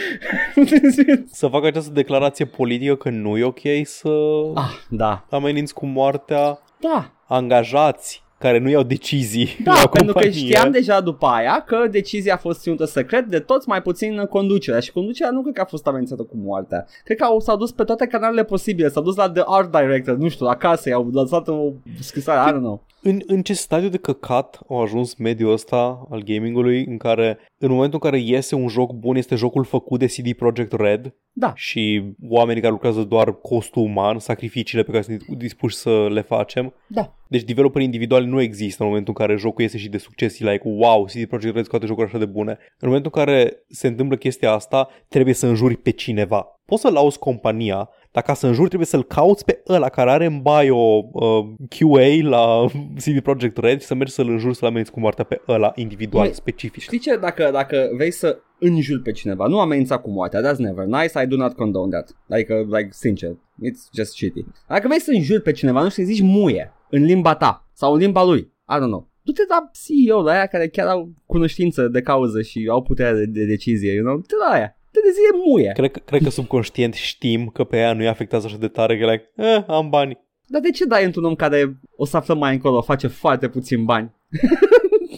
să 1.31 1.47
fac 1.47 1.65
această 1.65 1.91
declarație 1.93 2.45
politică 2.45 2.95
că 2.95 3.09
nu 3.09 3.37
e 3.37 3.43
ok 3.43 3.59
să 3.83 4.09
ah, 4.53 4.71
da. 4.89 5.25
ameninți 5.29 5.73
cu 5.73 5.85
moartea 5.85 6.59
Da, 6.79 7.11
angajați 7.27 8.23
care 8.41 8.57
nu 8.57 8.69
iau 8.69 8.83
decizii 8.83 9.57
da, 9.63 9.71
la 9.81 9.87
pentru 9.87 10.13
că 10.13 10.19
companie. 10.19 10.31
știam 10.31 10.71
deja 10.71 11.01
după 11.01 11.25
aia 11.25 11.63
că 11.67 11.87
decizia 11.91 12.33
a 12.33 12.37
fost 12.37 12.61
ținută 12.61 12.85
secret 12.85 13.25
de 13.25 13.39
toți, 13.39 13.67
mai 13.67 13.81
puțin 13.81 14.25
conducerea. 14.29 14.79
Și 14.79 14.91
conducerea 14.91 15.31
nu 15.31 15.41
cred 15.41 15.53
că 15.53 15.61
a 15.61 15.65
fost 15.65 15.87
amenințată 15.87 16.23
cu 16.23 16.35
moartea. 16.43 16.85
Cred 17.03 17.17
că 17.17 17.23
au, 17.23 17.39
s-au 17.39 17.57
dus 17.57 17.71
pe 17.71 17.83
toate 17.83 18.07
canalele 18.07 18.43
posibile. 18.43 18.87
S-au 18.89 19.03
dus 19.03 19.15
la 19.15 19.29
The 19.29 19.43
Art 19.45 19.71
Director, 19.71 20.15
nu 20.15 20.29
știu, 20.29 20.45
acasă, 20.45 20.89
i-au 20.89 21.09
lăsat 21.13 21.47
o 21.47 21.71
scrisoare, 21.99 22.49
I 22.49 22.53
don't 22.53 22.57
know. 22.57 22.83
În, 23.03 23.21
în 23.25 23.41
ce 23.41 23.53
stadiu 23.53 23.89
de 23.89 23.97
căcat 23.97 24.59
au 24.69 24.81
ajuns 24.81 25.15
mediul 25.15 25.51
ăsta 25.51 26.07
al 26.09 26.23
gamingului 26.23 26.85
în 26.85 26.97
care 26.97 27.37
în 27.57 27.71
momentul 27.71 27.99
în 28.03 28.09
care 28.09 28.21
iese 28.21 28.55
un 28.55 28.67
joc 28.67 28.91
bun 28.91 29.15
este 29.15 29.35
jocul 29.35 29.63
făcut 29.63 29.99
de 29.99 30.05
CD 30.05 30.33
Projekt 30.33 30.71
Red 30.71 31.13
Da. 31.31 31.51
și 31.55 32.03
oamenii 32.29 32.61
care 32.61 32.73
lucrează 32.73 33.03
doar 33.03 33.39
costul 33.39 33.81
uman, 33.81 34.19
sacrificiile 34.19 34.83
pe 34.83 34.91
care 34.91 35.03
sunt 35.03 35.25
dispuși 35.27 35.75
să 35.75 36.07
le 36.09 36.21
facem. 36.21 36.73
Da. 36.87 37.15
Deci 37.27 37.43
developeri 37.43 37.83
individuali 37.83 38.25
nu 38.27 38.41
există 38.41 38.83
în 38.83 38.89
momentul 38.89 39.13
în 39.17 39.25
care 39.25 39.39
jocul 39.39 39.61
iese 39.63 39.77
și 39.77 39.89
de 39.89 39.97
succes 39.97 40.35
și 40.35 40.43
like, 40.43 40.61
wow, 40.63 41.03
CD 41.03 41.25
Projekt 41.25 41.55
Red 41.55 41.65
scoate 41.65 41.85
jocuri 41.85 42.07
așa 42.07 42.17
de 42.17 42.25
bune. 42.25 42.57
În 42.79 42.87
momentul 42.87 43.11
în 43.15 43.23
care 43.23 43.63
se 43.69 43.87
întâmplă 43.87 44.17
chestia 44.17 44.51
asta, 44.51 44.89
trebuie 45.07 45.33
să 45.33 45.47
înjuri 45.47 45.75
pe 45.77 45.89
cineva. 45.89 46.59
Poți 46.65 46.81
să 46.81 46.89
lauzi 46.89 47.19
compania, 47.19 47.89
dar 48.11 48.23
ca 48.23 48.33
să 48.33 48.47
înjuri 48.47 48.67
trebuie 48.67 48.87
să-l 48.87 49.03
cauți 49.03 49.45
pe 49.45 49.61
ăla 49.67 49.89
care 49.89 50.09
are 50.09 50.25
în 50.25 50.41
bio 50.41 50.75
uh, 51.11 51.45
QA 51.69 52.29
la 52.29 52.65
CD 53.03 53.19
Projekt 53.19 53.57
Red 53.57 53.79
și 53.79 53.85
să 53.85 53.95
mergi 53.95 54.13
să-l 54.13 54.29
înjuri 54.29 54.55
să-l 54.55 54.67
ameninți 54.67 54.91
cu 54.91 54.99
moartea 54.99 55.23
pe 55.23 55.41
ăla 55.47 55.71
individual, 55.75 56.25
Măi, 56.25 56.33
specific. 56.33 56.81
Știi 56.81 56.99
ce? 56.99 57.17
Dacă, 57.17 57.49
dacă 57.51 57.89
vrei 57.95 58.11
să 58.11 58.39
înjuri 58.59 59.01
pe 59.01 59.11
cineva, 59.11 59.47
nu 59.47 59.59
amenința 59.59 59.97
cu 59.97 60.09
moartea, 60.09 60.41
that's 60.41 60.57
never 60.57 60.85
nice, 60.85 61.23
I 61.23 61.27
do 61.27 61.35
not 61.35 61.53
condone 61.53 61.89
that. 61.89 62.15
Like, 62.25 62.53
uh, 62.53 62.77
like 62.77 62.89
sincer, 62.91 63.29
it's 63.65 63.89
just 63.93 64.11
shitty. 64.11 64.45
Dacă 64.67 64.87
vrei 64.87 64.99
să 64.99 65.11
înjuri 65.11 65.41
pe 65.41 65.51
cineva, 65.51 65.83
nu 65.83 65.89
știu, 65.89 66.03
zici 66.03 66.21
muie 66.21 66.73
în 66.89 67.03
limba 67.03 67.35
ta 67.35 67.69
sau 67.73 67.93
în 67.93 67.99
limba 67.99 68.23
lui, 68.23 68.39
I 68.39 68.75
don't 68.75 68.91
know. 68.91 69.09
Du-te 69.23 69.41
la 69.49 69.69
CEO, 69.71 70.21
la 70.21 70.31
aia 70.31 70.45
care 70.45 70.67
chiar 70.67 70.87
au 70.87 71.13
cunoștință 71.25 71.87
de 71.87 72.01
cauză 72.01 72.41
și 72.41 72.67
au 72.69 72.81
puterea 72.81 73.13
de, 73.13 73.25
de 73.25 73.45
decizie, 73.45 73.93
you 73.93 74.03
know? 74.03 74.15
Du-te 74.15 74.35
la 74.35 74.55
aia. 74.55 74.75
Te 74.91 74.99
de 75.03 75.11
zi 75.11 75.19
muie. 75.45 75.71
Cred 75.73 75.91
că, 75.91 75.99
cred 76.05 76.23
că 76.23 76.29
subconștient 76.29 76.93
știm 76.93 77.47
că 77.47 77.63
pe 77.63 77.77
ea 77.77 77.93
nu-i 77.93 78.07
afectează 78.07 78.45
așa 78.47 78.57
de 78.57 78.67
tare 78.67 78.97
că 78.97 79.03
e 79.03 79.11
like, 79.11 79.31
eh, 79.35 79.63
am 79.67 79.89
bani. 79.89 80.19
Dar 80.47 80.61
de 80.61 80.69
ce 80.69 80.85
dai 80.85 81.05
într-un 81.05 81.23
om 81.23 81.35
care 81.35 81.79
o 81.95 82.05
să 82.05 82.17
aflăm 82.17 82.37
mai 82.37 82.53
încolo, 82.53 82.81
face 82.81 83.07
foarte 83.07 83.49
puțin 83.49 83.85
bani? 83.85 84.11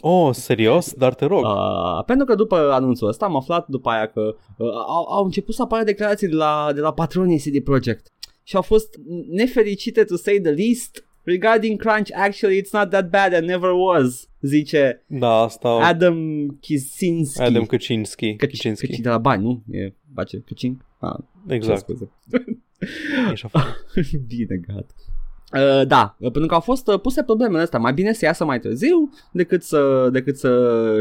Oh, 0.05 0.34
serios? 0.34 0.93
Dar 0.93 1.13
te 1.13 1.26
rog. 1.26 1.43
Uh, 1.43 2.03
pentru 2.05 2.26
că 2.26 2.36
după 2.36 2.55
anunțul 2.55 3.07
ăsta 3.07 3.26
am 3.26 3.36
aflat 3.36 3.67
după 3.67 3.89
aia 3.89 4.07
că 4.07 4.36
uh, 4.57 4.67
au, 4.88 5.05
au 5.09 5.24
început 5.24 5.53
să 5.53 5.61
apară 5.61 5.84
declarații 5.84 6.28
de 6.28 6.36
la, 6.36 6.71
de 6.74 6.80
la 6.80 6.93
patronii 6.93 7.39
CD 7.39 7.63
Projekt 7.63 8.07
și 8.43 8.55
au 8.55 8.61
fost 8.61 8.99
nefericite 9.30 10.03
to 10.03 10.15
say 10.15 10.39
the 10.39 10.51
least 10.51 11.05
regarding 11.26 11.78
crunch 11.78 12.09
actually 12.13 12.57
it's 12.61 12.71
not 12.74 12.89
that 12.89 13.09
bad 13.09 13.34
and 13.34 13.45
never 13.47 13.71
was 13.74 14.30
zice 14.41 15.03
Da, 15.07 15.41
asta... 15.41 15.69
Adam 15.69 16.47
Kicinski 16.61 17.41
Adam 17.41 17.65
Kaczynski. 17.65 18.36
Căci, 18.36 18.49
Kaczynski. 18.51 18.88
căci 18.88 18.99
de 18.99 19.09
la 19.09 19.17
bani, 19.17 19.43
nu? 19.43 19.63
E 19.71 19.93
face 20.15 20.39
Căcin? 20.45 20.82
Ah, 20.99 21.15
Exact. 21.47 21.80
scuze. 21.80 22.09
E 23.32 23.36
și 23.36 23.45
afară. 23.45 23.76
Bine, 24.28 24.55
gata. 24.67 24.93
Uh, 25.53 25.87
da, 25.87 26.15
pentru 26.19 26.45
că 26.45 26.53
au 26.53 26.59
fost 26.59 26.87
uh, 26.87 26.99
puse 26.99 27.23
problemele 27.23 27.61
astea. 27.61 27.79
Mai 27.79 27.93
bine 27.93 28.13
să 28.13 28.25
iasă 28.25 28.45
mai 28.45 28.59
târziu 28.59 29.09
decât 29.31 29.63
să, 29.63 30.09
decât 30.11 30.37
să 30.37 30.51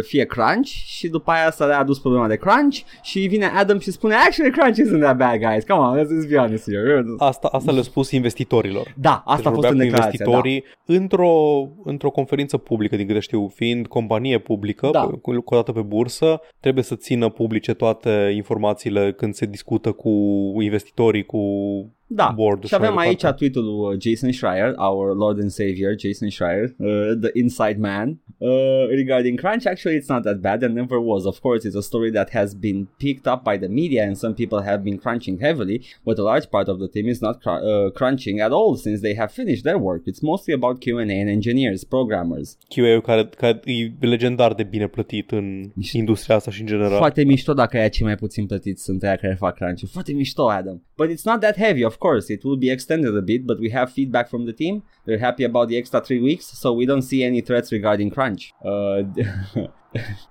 fie 0.03 0.25
crunch 0.25 0.67
și 0.69 1.09
după 1.09 1.31
aia 1.31 1.51
să 1.51 1.67
le 1.67 1.75
adus 1.75 1.99
problema 1.99 2.29
de 2.29 2.37
crunch 2.37 2.77
și 3.03 3.19
vine 3.21 3.47
Adam 3.47 3.79
și 3.79 3.91
spune 3.91 4.15
Actually 4.15 4.53
crunch 4.53 4.77
isn't 4.79 5.01
that 5.01 5.17
bad 5.17 5.37
guys, 5.41 5.65
come 5.65 5.81
on, 5.81 5.99
let's 5.99 6.29
be 6.29 6.37
honest 6.37 6.71
here. 6.71 7.05
Asta, 7.19 7.49
asta 7.53 7.73
le-a 7.73 7.83
spus 7.83 8.11
investitorilor. 8.11 8.95
Da, 8.97 9.23
asta 9.27 9.37
Deci 9.37 9.47
a 9.47 9.51
fost 9.55 9.69
în 9.69 9.69
vorbea 9.69 9.71
cu 9.71 9.77
declarație, 9.91 10.25
da. 10.25 10.31
investitorii 10.31 10.65
într-o, 10.87 11.69
într-o 11.85 12.11
conferință 12.11 12.57
publică, 12.57 12.97
din 12.97 13.07
câte 13.07 13.19
știu, 13.19 13.49
fiind 13.55 13.87
companie 13.87 14.39
publică, 14.39 14.89
Da. 14.93 15.01
pe- 15.07 15.19
cu- 15.23 15.41
cotată 15.41 15.73
pe 15.73 15.81
bursă, 15.81 16.41
trebuie 16.61 16.85
să 16.85 16.95
țină 16.95 17.29
publice 17.29 17.75
toate 17.75 18.33
informațiile 18.35 19.13
când 19.13 19.35
se 19.35 19.47
discută 19.47 19.93
cu 19.93 20.09
investitorii, 20.61 21.25
cu 21.25 21.39
Da, 22.15 22.33
board 22.37 22.65
și 22.65 22.75
avem 22.75 22.95
mai 22.95 23.07
aici 23.07 23.21
departe. 23.21 23.39
tweet-ul 23.39 23.65
lui 23.65 23.95
uh, 23.95 24.01
Jason 24.01 24.33
Schreier, 24.33 24.75
our 24.77 25.17
Lord 25.17 25.41
and 25.41 25.51
Savior, 25.51 25.95
Jason 25.99 26.29
Schreier, 26.29 26.65
uh, 26.79 27.19
the 27.21 27.31
inside 27.33 27.79
man, 27.79 28.21
uh, 28.39 28.49
regarding 28.89 29.39
crunch. 29.39 29.65
Actually, 29.67 29.97
it's 30.01 30.09
not 30.09 30.23
that 30.23 30.39
bad 30.41 30.63
and 30.63 30.75
never 30.75 30.99
was. 31.13 31.25
Of 31.25 31.39
course, 31.41 31.63
it's 31.69 31.77
a 31.77 31.87
story 31.91 32.11
that 32.19 32.29
has 32.31 32.55
been 32.55 32.81
picked 32.99 33.27
up 33.33 33.41
by 33.51 33.57
the 33.63 33.69
media 33.69 34.03
and 34.07 34.15
some 34.17 34.35
people 34.35 34.61
have 34.71 34.81
been 34.89 34.99
crunching 35.05 35.37
heavily, 35.47 35.77
but 36.05 36.19
a 36.19 36.23
large 36.23 36.47
part 36.55 36.69
of 36.69 36.77
the 36.83 36.89
team 36.95 37.07
is 37.15 37.21
not 37.27 37.35
cr- 37.45 37.63
uh, 37.73 37.91
crunching 37.99 38.37
at 38.47 38.53
all 38.59 38.73
since 38.77 38.99
they 39.07 39.15
have 39.15 39.31
finished 39.41 39.63
their 39.69 39.79
work. 39.89 40.03
It's 40.11 40.23
mostly 40.33 40.53
about 40.55 40.75
Q&A 40.85 41.21
and 41.23 41.29
engineers, 41.39 41.85
programmers. 41.85 42.59
QA-ul 42.69 43.01
care, 43.01 43.29
care 43.37 43.61
e 43.65 44.07
legendar 44.07 44.55
de 44.55 44.63
bine 44.63 44.87
plătit 44.87 45.31
în 45.31 45.71
Mișto. 45.75 45.99
industria 45.99 46.35
asta 46.37 46.51
și 46.51 46.61
în 46.61 46.67
general. 46.67 46.97
Foarte 46.97 47.25
mișto 47.25 47.53
dacă 47.53 47.77
aia 47.77 47.89
cei 47.89 48.07
mai 48.07 48.17
puțin 48.17 48.47
plătiți 48.47 48.83
sunt 48.83 49.03
aia 49.03 49.17
care 49.17 49.35
fac 49.35 49.55
crunch. 49.55 49.83
Foarte 49.93 50.13
mișto, 50.13 50.49
Adam. 50.49 50.83
But 50.97 51.11
it's 51.11 51.25
not 51.25 51.41
that 51.41 51.57
heavy, 51.57 51.85
of 51.85 51.97
course. 52.03 52.27
It 52.31 52.45
will 52.45 52.57
be 52.57 52.71
extended 52.71 53.17
a 53.17 53.23
bit, 53.23 53.47
but 53.47 53.59
we 53.65 53.71
have 53.71 53.93
feedback 53.99 54.27
from 54.29 54.43
the 54.49 54.53
team. 54.63 54.83
They're 55.07 55.25
happy 55.29 55.45
about 55.45 55.69
the 55.69 55.79
extra 55.79 56.01
three 56.01 56.21
weeks, 56.21 56.47
so 56.47 56.73
we 56.73 56.85
don't 56.91 57.07
see 57.11 57.21
any 57.31 57.41
threats 57.41 57.71
regarding 57.79 58.11
crunch. 58.11 58.53
Uh, 58.65 59.03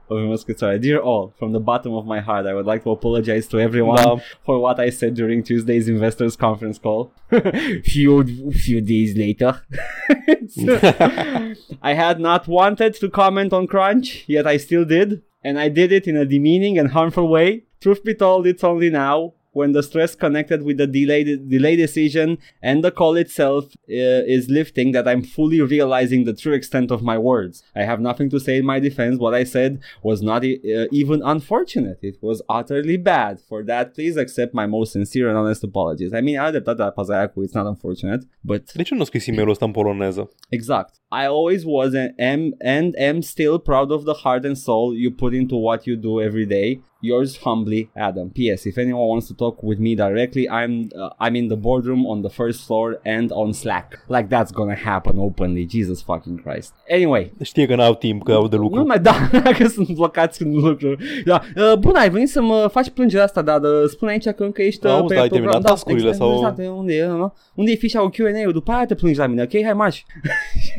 oh, 0.10 0.16
we 0.22 0.28
must 0.28 0.48
get 0.48 0.58
started. 0.58 0.82
Dear 0.82 1.00
all, 1.00 1.34
from 1.40 1.52
the 1.52 1.60
bottom 1.60 1.94
of 1.94 2.06
my 2.06 2.20
heart, 2.20 2.46
I 2.46 2.54
would 2.54 2.66
like 2.66 2.84
to 2.84 2.92
apologize 2.92 3.48
to 3.50 3.60
everyone 3.60 4.04
Da. 4.04 4.20
for 4.46 4.60
what 4.60 4.80
I 4.80 4.90
said 4.90 5.14
during 5.14 5.44
Tuesday's 5.44 5.88
investors 5.88 6.36
conference 6.36 6.78
call. 6.78 7.14
few 7.84 8.52
few 8.52 8.82
days 8.82 9.16
later, 9.18 9.62
I 11.92 11.94
had 12.04 12.20
not 12.20 12.48
wanted 12.48 12.96
to 12.96 13.10
comment 13.10 13.54
on 13.54 13.68
crunch, 13.68 14.26
yet 14.28 14.46
I 14.48 14.58
still 14.58 14.86
did, 14.86 15.22
and 15.44 15.60
I 15.60 15.70
did 15.70 15.92
it 15.92 16.08
in 16.08 16.18
a 16.18 16.26
demeaning 16.26 16.78
and 16.78 16.92
harmful 16.92 17.28
way. 17.28 17.64
Truth 17.82 18.04
be 18.04 18.14
told, 18.14 18.46
it's 18.46 18.64
only 18.64 18.90
now. 18.90 19.34
When 19.54 19.74
the 19.74 19.84
stress 19.84 20.16
connected 20.16 20.64
with 20.64 20.78
the 20.78 20.88
delayed 20.88 21.50
delay 21.50 21.76
decision 21.76 22.38
and 22.62 22.84
the 22.86 22.92
call 22.92 23.16
itself 23.16 23.66
uh, 23.66 24.36
is 24.36 24.50
lifting, 24.50 24.94
that 24.94 25.08
I'm 25.08 25.24
fully 25.24 25.60
realizing 25.60 26.24
the 26.24 26.34
true 26.34 26.54
extent 26.54 26.90
of 26.90 27.02
my 27.04 27.18
words. 27.18 27.62
I 27.76 27.84
have 27.84 28.00
nothing 28.00 28.30
to 28.30 28.40
say 28.40 28.58
in 28.58 28.66
my 28.66 28.80
defense. 28.80 29.20
What 29.20 29.34
I 29.34 29.44
said 29.44 29.80
was 30.04 30.22
not 30.22 30.44
e- 30.46 30.62
uh, 30.78 30.88
even 30.92 31.22
unfortunate; 31.22 32.00
it 32.02 32.18
was 32.22 32.42
utterly 32.48 32.98
bad. 32.98 33.42
For 33.50 33.62
that, 33.64 33.94
please 33.94 34.16
accept 34.16 34.54
my 34.54 34.66
most 34.66 34.94
sincere 34.94 35.28
and 35.30 35.38
honest 35.38 35.64
apologies. 35.64 36.14
I 36.14 36.22
mean, 36.22 36.38
are 36.38 36.52
dreptate 36.52 36.80
la 36.80 36.92
paza 36.92 37.14
aia 37.18 37.28
cu 37.28 37.44
it's 37.44 37.54
not 37.54 37.68
unfortunate, 37.68 38.22
but 38.44 38.64
De 38.74 38.84
ce 38.84 38.96
nu 38.96 39.04
scris 39.04 39.28
e-mailul 39.28 39.52
ăsta 39.52 39.66
în 39.66 39.72
poloneză? 39.72 40.30
Exact. 40.50 40.94
I 41.12 41.26
always 41.26 41.64
was 41.66 41.94
and 41.94 42.14
am, 42.20 42.56
and 42.64 42.96
am 43.10 43.22
still 43.22 43.58
proud 43.60 43.92
of 43.92 44.04
the 44.06 44.14
heart 44.24 44.46
and 44.46 44.56
soul 44.56 44.98
you 44.98 45.12
put 45.12 45.34
into 45.34 45.56
what 45.56 45.86
you 45.86 45.96
do 45.98 46.22
every 46.22 46.46
day. 46.46 46.82
Yours 47.02 47.38
humbly, 47.46 47.90
Adam. 47.96 48.30
P.S. 48.30 48.66
If 48.66 48.78
anyone 48.78 49.08
wants 49.08 49.28
to 49.28 49.34
talk 49.34 49.64
with 49.64 49.80
me 49.80 49.96
directly, 49.96 50.44
I'm 50.48 50.74
uh, 50.96 51.28
I'm 51.28 51.36
in 51.36 51.48
the 51.48 51.56
boardroom 51.56 52.06
on 52.06 52.22
the 52.22 52.30
first 52.30 52.66
floor 52.66 53.00
and 53.04 53.32
on 53.32 53.54
Slack. 53.54 53.88
Like 54.08 54.28
that's 54.36 54.52
gonna 54.52 54.76
happen 54.76 55.16
openly. 55.18 55.66
Jesus 55.70 56.02
fucking 56.02 56.42
Christ. 56.44 56.74
Anyway, 56.90 57.34
Știe 57.42 57.66
că 57.66 57.76
n-au 57.76 57.96
timp, 57.96 58.24
că 58.24 58.32
au 58.34 58.48
de 58.48 58.56
lucru. 58.56 58.80
nu 58.80 58.86
mai 58.86 59.00
da, 59.00 59.14
că 59.58 59.68
sunt 59.68 59.90
blocați 59.92 60.42
în 60.44 60.54
lucru. 60.54 60.96
Da. 61.26 61.42
Uh, 61.56 61.78
bun, 61.80 61.96
ai 61.96 62.10
venit 62.10 62.30
să 62.30 62.42
mă 62.42 62.68
faci 62.72 62.90
plângerea 62.90 63.26
asta, 63.26 63.42
dar 63.42 63.62
uh, 63.62 63.84
spune 63.88 64.12
aici 64.12 64.30
că 64.30 64.44
încă 64.44 64.62
ești 64.62 64.86
uh, 64.86 64.92
Auzi, 64.92 65.08
pe 65.08 65.14
da, 65.16 65.22
ai 65.22 65.28
program. 65.28 65.50
terminat 65.52 65.70
task-urile 65.72 66.08
exact, 66.10 66.30
sau- 66.30 66.52
exact, 66.52 66.78
unde 66.78 66.94
e, 66.96 67.06
uh, 67.12 67.30
unde 67.56 67.72
e 67.72 67.76
fișa 67.76 68.00
cu 68.00 68.08
Q&A-ul? 68.10 68.52
După 68.52 68.72
aia 68.72 68.86
te 68.86 68.96
plângi 68.96 69.18
la 69.20 69.28
mine, 69.28 69.42
ok? 69.42 69.64
Hai 69.64 69.74
marș. 69.74 69.98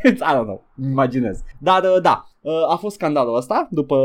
I 0.05 0.11
don't 0.13 0.43
know, 0.43 0.65
imaginez. 0.91 1.41
Dar 1.59 1.83
uh, 1.83 2.03
da, 2.03 2.27
uh, 2.43 2.73
a 2.73 2.77
fost 2.77 2.95
scandalul 2.95 3.37
ăsta 3.37 3.69
după, 3.71 3.97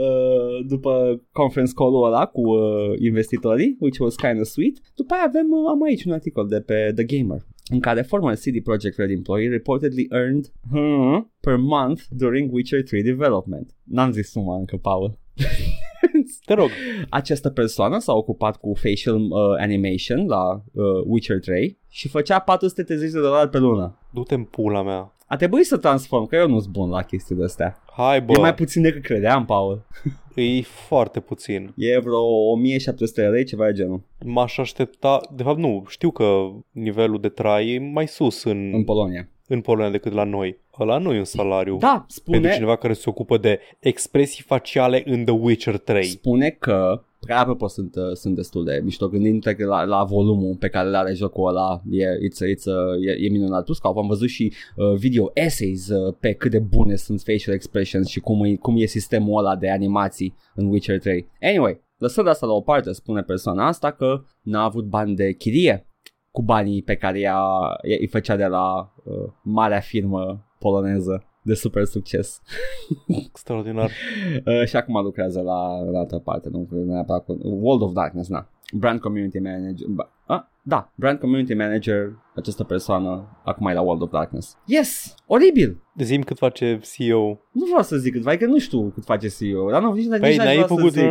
uh, 0.00 0.66
după 0.66 1.22
conference 1.32 1.72
call-ul 1.74 2.06
ăla 2.06 2.26
cu 2.26 2.40
uh, 2.40 2.92
investitorii, 2.98 3.76
which 3.80 3.98
was 4.00 4.14
kind 4.14 4.40
of 4.40 4.46
sweet. 4.46 4.76
După 4.94 5.14
aia 5.14 5.24
avem, 5.26 5.46
uh, 5.50 5.68
am 5.68 5.82
aici 5.82 6.04
un 6.04 6.12
articol 6.12 6.46
de 6.46 6.60
pe 6.60 6.92
The 6.94 7.04
Gamer 7.04 7.40
în 7.70 7.80
care 7.80 8.02
former 8.02 8.34
CD 8.34 8.62
Projekt 8.62 8.96
Red 8.96 9.10
employee 9.10 9.48
reportedly 9.48 10.06
earned 10.10 10.52
hmm, 10.70 11.32
per 11.40 11.56
month 11.56 12.02
during 12.10 12.52
Witcher 12.52 12.82
3 12.82 13.02
development. 13.02 13.74
N-am 13.84 14.10
zis 14.10 14.30
suma 14.30 14.56
încă, 14.56 14.76
Paul. 14.76 15.18
Te 16.46 16.54
rog. 16.54 16.68
Această 17.08 17.50
persoană 17.50 17.98
s-a 17.98 18.14
ocupat 18.14 18.56
cu 18.56 18.74
facial 18.74 19.20
uh, 19.20 19.30
animation 19.58 20.26
la 20.26 20.62
uh, 20.72 20.84
Witcher 21.04 21.38
3 21.38 21.78
și 21.88 22.08
făcea 22.08 22.38
430 22.38 23.10
de 23.10 23.20
dolari 23.20 23.50
pe 23.50 23.58
lună. 23.58 23.98
Du-te 24.12 24.34
în 24.34 24.44
pula 24.44 24.82
mea. 24.82 25.16
A 25.28 25.36
trebuit 25.36 25.66
să 25.66 25.76
transform, 25.76 26.26
că 26.26 26.36
eu 26.36 26.48
nu 26.48 26.60
sunt 26.60 26.72
bun 26.72 26.88
la 26.90 27.02
chestii 27.02 27.34
de 27.36 27.44
astea. 27.44 27.82
Hai, 27.96 28.22
bă. 28.22 28.32
E 28.36 28.40
mai 28.40 28.54
puțin 28.54 28.82
decât 28.82 29.02
credeam, 29.02 29.44
Paul. 29.44 29.82
E 30.34 30.62
foarte 30.62 31.20
puțin. 31.20 31.72
E 31.76 31.98
vreo 31.98 32.50
1700 32.50 33.20
de 33.20 33.26
lei, 33.26 33.44
ceva 33.44 33.66
de 33.66 33.72
genul, 33.72 34.00
M-aș 34.24 34.58
aștepta, 34.58 35.20
de 35.34 35.42
fapt 35.42 35.58
nu, 35.58 35.84
știu 35.88 36.10
că 36.10 36.48
nivelul 36.70 37.20
de 37.20 37.28
trai 37.28 37.68
e 37.68 37.78
mai 37.78 38.08
sus 38.08 38.44
în, 38.44 38.70
în 38.74 38.84
Polonia. 38.84 39.28
în 39.46 39.60
Polonia 39.60 39.90
decât 39.90 40.12
la 40.12 40.24
noi. 40.24 40.58
Ăla 40.80 40.98
nu 40.98 41.14
e 41.14 41.18
un 41.18 41.24
salariu 41.24 41.76
Da, 41.76 41.88
pentru 41.88 42.06
spune, 42.08 42.52
cineva 42.52 42.76
care 42.76 42.92
se 42.92 43.04
ocupă 43.08 43.36
de 43.36 43.60
expresii 43.78 44.44
faciale 44.46 45.02
în 45.06 45.24
The 45.24 45.34
Witcher 45.34 45.78
3. 45.78 46.04
spune 46.04 46.50
că 46.50 46.70
că 46.70 47.02
apropo 47.34 47.66
sunt, 47.66 47.94
uh, 47.94 48.12
sunt 48.12 48.34
destul 48.34 48.64
de 48.64 48.80
mișto. 48.84 49.08
Gândindu-te 49.08 49.54
că 49.54 49.66
la, 49.66 49.84
la 49.84 50.04
volumul 50.04 50.56
pe 50.56 50.68
care 50.68 50.88
îl 50.88 50.94
are 50.94 51.14
jocul 51.14 51.48
ăla 51.48 51.82
e, 51.90 52.04
it's, 52.04 52.54
it's, 52.54 52.64
uh, 52.64 53.06
e, 53.06 53.24
e 53.26 53.28
minunat. 53.28 53.64
Plus 53.64 53.78
că 53.78 53.86
am 53.96 54.06
văzut 54.06 54.28
și 54.28 54.52
uh, 54.76 54.94
video 54.96 55.30
essays 55.34 55.88
uh, 55.88 56.14
pe 56.20 56.32
cât 56.32 56.50
de 56.50 56.58
bune 56.58 56.94
sunt 56.94 57.20
facial 57.20 57.54
expressions 57.54 58.08
și 58.08 58.20
cum 58.20 58.44
e, 58.44 58.54
cum 58.54 58.74
e 58.76 58.84
sistemul 58.84 59.38
ăla 59.38 59.56
de 59.56 59.70
animații 59.70 60.34
în 60.54 60.66
Witcher 60.66 60.98
3 60.98 61.28
anyway, 61.42 61.80
lăsând 61.96 62.28
asta 62.28 62.46
la 62.46 62.52
o 62.52 62.60
parte 62.60 62.92
spune 62.92 63.22
persoana 63.22 63.66
asta 63.66 63.90
că 63.90 64.22
n-a 64.42 64.62
avut 64.62 64.84
bani 64.84 65.14
de 65.14 65.32
chirie 65.32 65.86
cu 66.30 66.42
banii 66.42 66.82
pe 66.82 66.94
care 66.94 67.20
ea, 67.20 67.40
ea 67.82 67.96
îi 68.00 68.06
făcea 68.06 68.36
de 68.36 68.46
la 68.46 68.92
uh, 69.04 69.32
marea 69.42 69.80
firmă 69.80 70.46
poloneză 70.58 71.24
de 71.42 71.54
super 71.54 71.84
succes. 71.84 72.40
Extraordinar. 73.28 73.90
Uh, 74.44 74.64
și 74.66 74.76
acum 74.76 75.02
lucrează 75.02 75.40
la, 75.40 75.90
la 75.90 75.98
altă 75.98 76.18
parte, 76.18 76.48
nu 76.52 76.68
neapărat 76.70 77.24
cu 77.24 77.38
World 77.42 77.82
of 77.82 77.92
Darkness, 77.92 78.28
na. 78.28 78.48
Brand 78.72 79.00
Community 79.00 79.38
Manager. 79.38 79.86
Ba, 79.88 80.10
a, 80.26 80.50
da, 80.62 80.92
Brand 80.94 81.18
Community 81.18 81.54
Manager, 81.54 82.12
această 82.34 82.64
persoană, 82.64 83.40
acum 83.44 83.66
e 83.66 83.72
la 83.72 83.80
World 83.80 84.02
of 84.02 84.10
Darkness. 84.10 84.56
Yes! 84.66 85.14
Oribil! 85.26 85.82
De 85.94 86.04
zi 86.04 86.18
cât 86.18 86.38
face 86.38 86.80
CEO. 86.82 87.26
Nu 87.52 87.64
vreau 87.64 87.82
să 87.82 87.96
zic 87.96 88.12
cât, 88.12 88.38
că 88.38 88.46
nu 88.46 88.58
știu 88.58 88.90
cât 88.94 89.04
face 89.04 89.28
CEO, 89.28 89.70
dar 89.70 89.82
nu, 89.82 89.92
nici, 89.92 90.08
Păi 90.08 90.18
nici 90.18 90.36
n-aș 90.36 90.46
n-ai 90.46 90.54
vrea 90.54 90.66
făcut... 90.66 90.92
să 90.92 91.00
zic. 91.00 91.08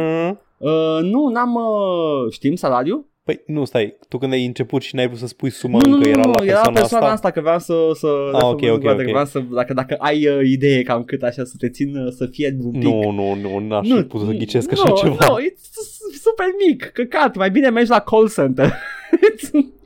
Uh, 0.57 0.99
nu, 1.01 1.27
n-am, 1.27 1.55
uh, 1.55 2.31
știm 2.31 2.55
salariu? 2.55 3.05
Păi 3.27 3.41
nu, 3.45 3.65
stai, 3.65 3.97
tu 4.07 4.17
când 4.17 4.33
ai 4.33 4.45
început 4.45 4.81
și 4.81 4.95
n-ai 4.95 5.07
vrut 5.07 5.19
să 5.19 5.27
spui 5.27 5.49
suma 5.49 5.79
nu, 5.83 5.89
nu, 5.89 5.95
încă 5.95 6.07
nu, 6.07 6.13
era 6.13 6.21
la 6.21 6.27
nu, 6.27 6.33
persoana, 6.33 6.61
era 6.61 6.79
persoana 6.79 7.05
asta? 7.05 7.15
asta? 7.15 7.31
că 7.31 7.41
vreau 7.41 7.59
să... 7.59 7.89
să 7.93 8.07
Ah, 8.33 8.43
ok, 8.43 8.61
ok, 8.61 8.83
dacă, 8.83 9.01
ok. 9.01 9.09
Vreau 9.09 9.25
să, 9.25 9.39
dacă, 9.39 9.73
dacă 9.73 9.95
ai 9.99 10.27
uh, 10.27 10.49
idee 10.49 10.81
cam 10.81 11.03
cât 11.03 11.23
așa 11.23 11.43
să 11.43 11.53
te 11.57 11.69
țin 11.69 11.95
uh, 11.95 12.11
să 12.11 12.25
fie 12.25 12.57
un 12.61 12.71
pic. 12.71 12.81
Nu, 12.83 13.11
nu, 13.11 13.33
nu, 13.33 13.59
n-aș 13.59 13.87
fi 13.87 14.01
putut 14.03 14.27
să 14.27 14.33
ghicesc 14.33 14.71
așa 14.71 14.87
nu, 14.87 14.95
ceva. 14.95 15.25
Nu, 15.27 15.37
e 15.37 15.55
super 16.11 16.45
mic, 16.67 16.83
căcat, 16.83 17.35
mai 17.35 17.51
bine 17.51 17.69
mergi 17.69 17.89
la 17.89 17.99
call 17.99 18.29
center. 18.29 18.73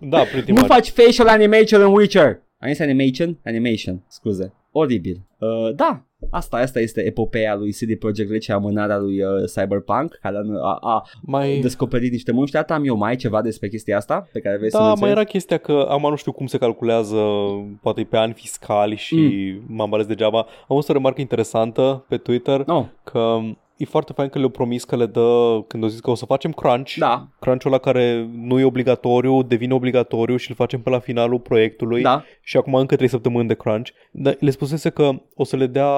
Da, 0.09 0.19
pretty 0.19 0.51
nu 0.51 0.59
much. 0.59 0.72
faci 0.72 0.89
facial 0.89 1.27
animation 1.27 1.81
în 1.81 1.93
Witcher. 1.93 2.41
Am 2.59 2.69
zis 2.69 2.80
animation? 2.80 3.38
Animation, 3.45 4.03
scuze. 4.07 4.53
Oribil. 4.72 5.22
Uh, 5.39 5.76
da, 5.76 6.06
asta, 6.30 6.57
asta 6.57 6.80
este 6.80 7.02
epopeea 7.06 7.56
lui 7.56 7.72
CD 7.72 7.95
Projekt 7.99 8.30
Red 8.31 8.41
și 8.41 8.52
amânarea 8.52 8.98
lui 8.98 9.22
uh, 9.23 9.30
Cyberpunk, 9.56 10.18
care 10.22 10.35
a, 10.38 10.41
a, 10.61 10.77
a 10.81 11.03
Mai... 11.22 11.60
descoperit 11.60 12.11
niște 12.11 12.31
munci. 12.31 12.56
Asta 12.56 12.73
am 12.73 12.85
eu 12.85 12.98
mai 12.98 13.15
ceva 13.15 13.41
despre 13.41 13.68
chestia 13.68 13.98
asta 13.98 14.27
pe 14.31 14.39
care 14.39 14.57
vrei 14.57 14.69
să 14.72 14.77
Da, 14.77 14.84
menționezi? 14.84 15.14
mai 15.14 15.22
era 15.22 15.30
chestia 15.31 15.57
că 15.57 15.88
am 15.89 16.02
nu 16.10 16.15
știu 16.15 16.31
cum 16.31 16.45
se 16.45 16.57
calculează 16.57 17.22
poate 17.81 18.03
pe 18.03 18.18
ani 18.18 18.34
fiscali 18.34 18.95
și 18.95 19.15
Mm. 19.15 19.76
m-am 19.76 19.93
ales 19.93 20.06
degeaba. 20.06 20.38
Am 20.39 20.45
văzut 20.76 20.89
o 20.89 20.93
remarcă 20.93 21.22
interesantă 21.22 22.06
pe 22.07 22.18
Twitter 22.18 22.64
No, 22.65 22.85
că 23.03 23.38
e 23.82 23.86
foarte 23.86 24.14
fain 24.14 24.30
că 24.30 24.38
le-au 24.38 24.49
promis 24.49 24.84
că 24.84 24.95
le 24.95 25.06
dă, 25.06 25.60
când 25.68 25.84
au 25.84 25.90
zis 25.90 25.99
că 25.99 26.10
o 26.10 26.16
să 26.16 26.26
facem 26.26 26.52
crunch, 26.52 26.94
da, 26.98 27.28
crunch-ul 27.40 27.72
ăla 27.72 27.80
care 27.80 28.30
nu 28.36 28.60
e 28.60 28.64
obligatoriu, 28.64 29.44
devine 29.44 29.74
obligatoriu 29.74 30.36
și 30.38 30.49
îl 30.49 30.56
facem 30.56 30.82
pe 30.82 30.90
la 30.90 30.99
finalul 30.99 31.40
proiectului 31.40 32.02
da, 32.02 32.24
și 32.41 32.58
acum 32.58 32.76
încă 32.76 32.95
3 32.95 33.08
săptămâni 33.08 33.48
de 33.48 33.53
crunch. 33.56 33.90
Dar 34.12 34.36
le 34.40 34.49
spusese 34.49 34.90
că 34.90 35.12
o 35.36 35.44
să 35.44 35.56
le 35.56 35.68
dea 35.68 35.90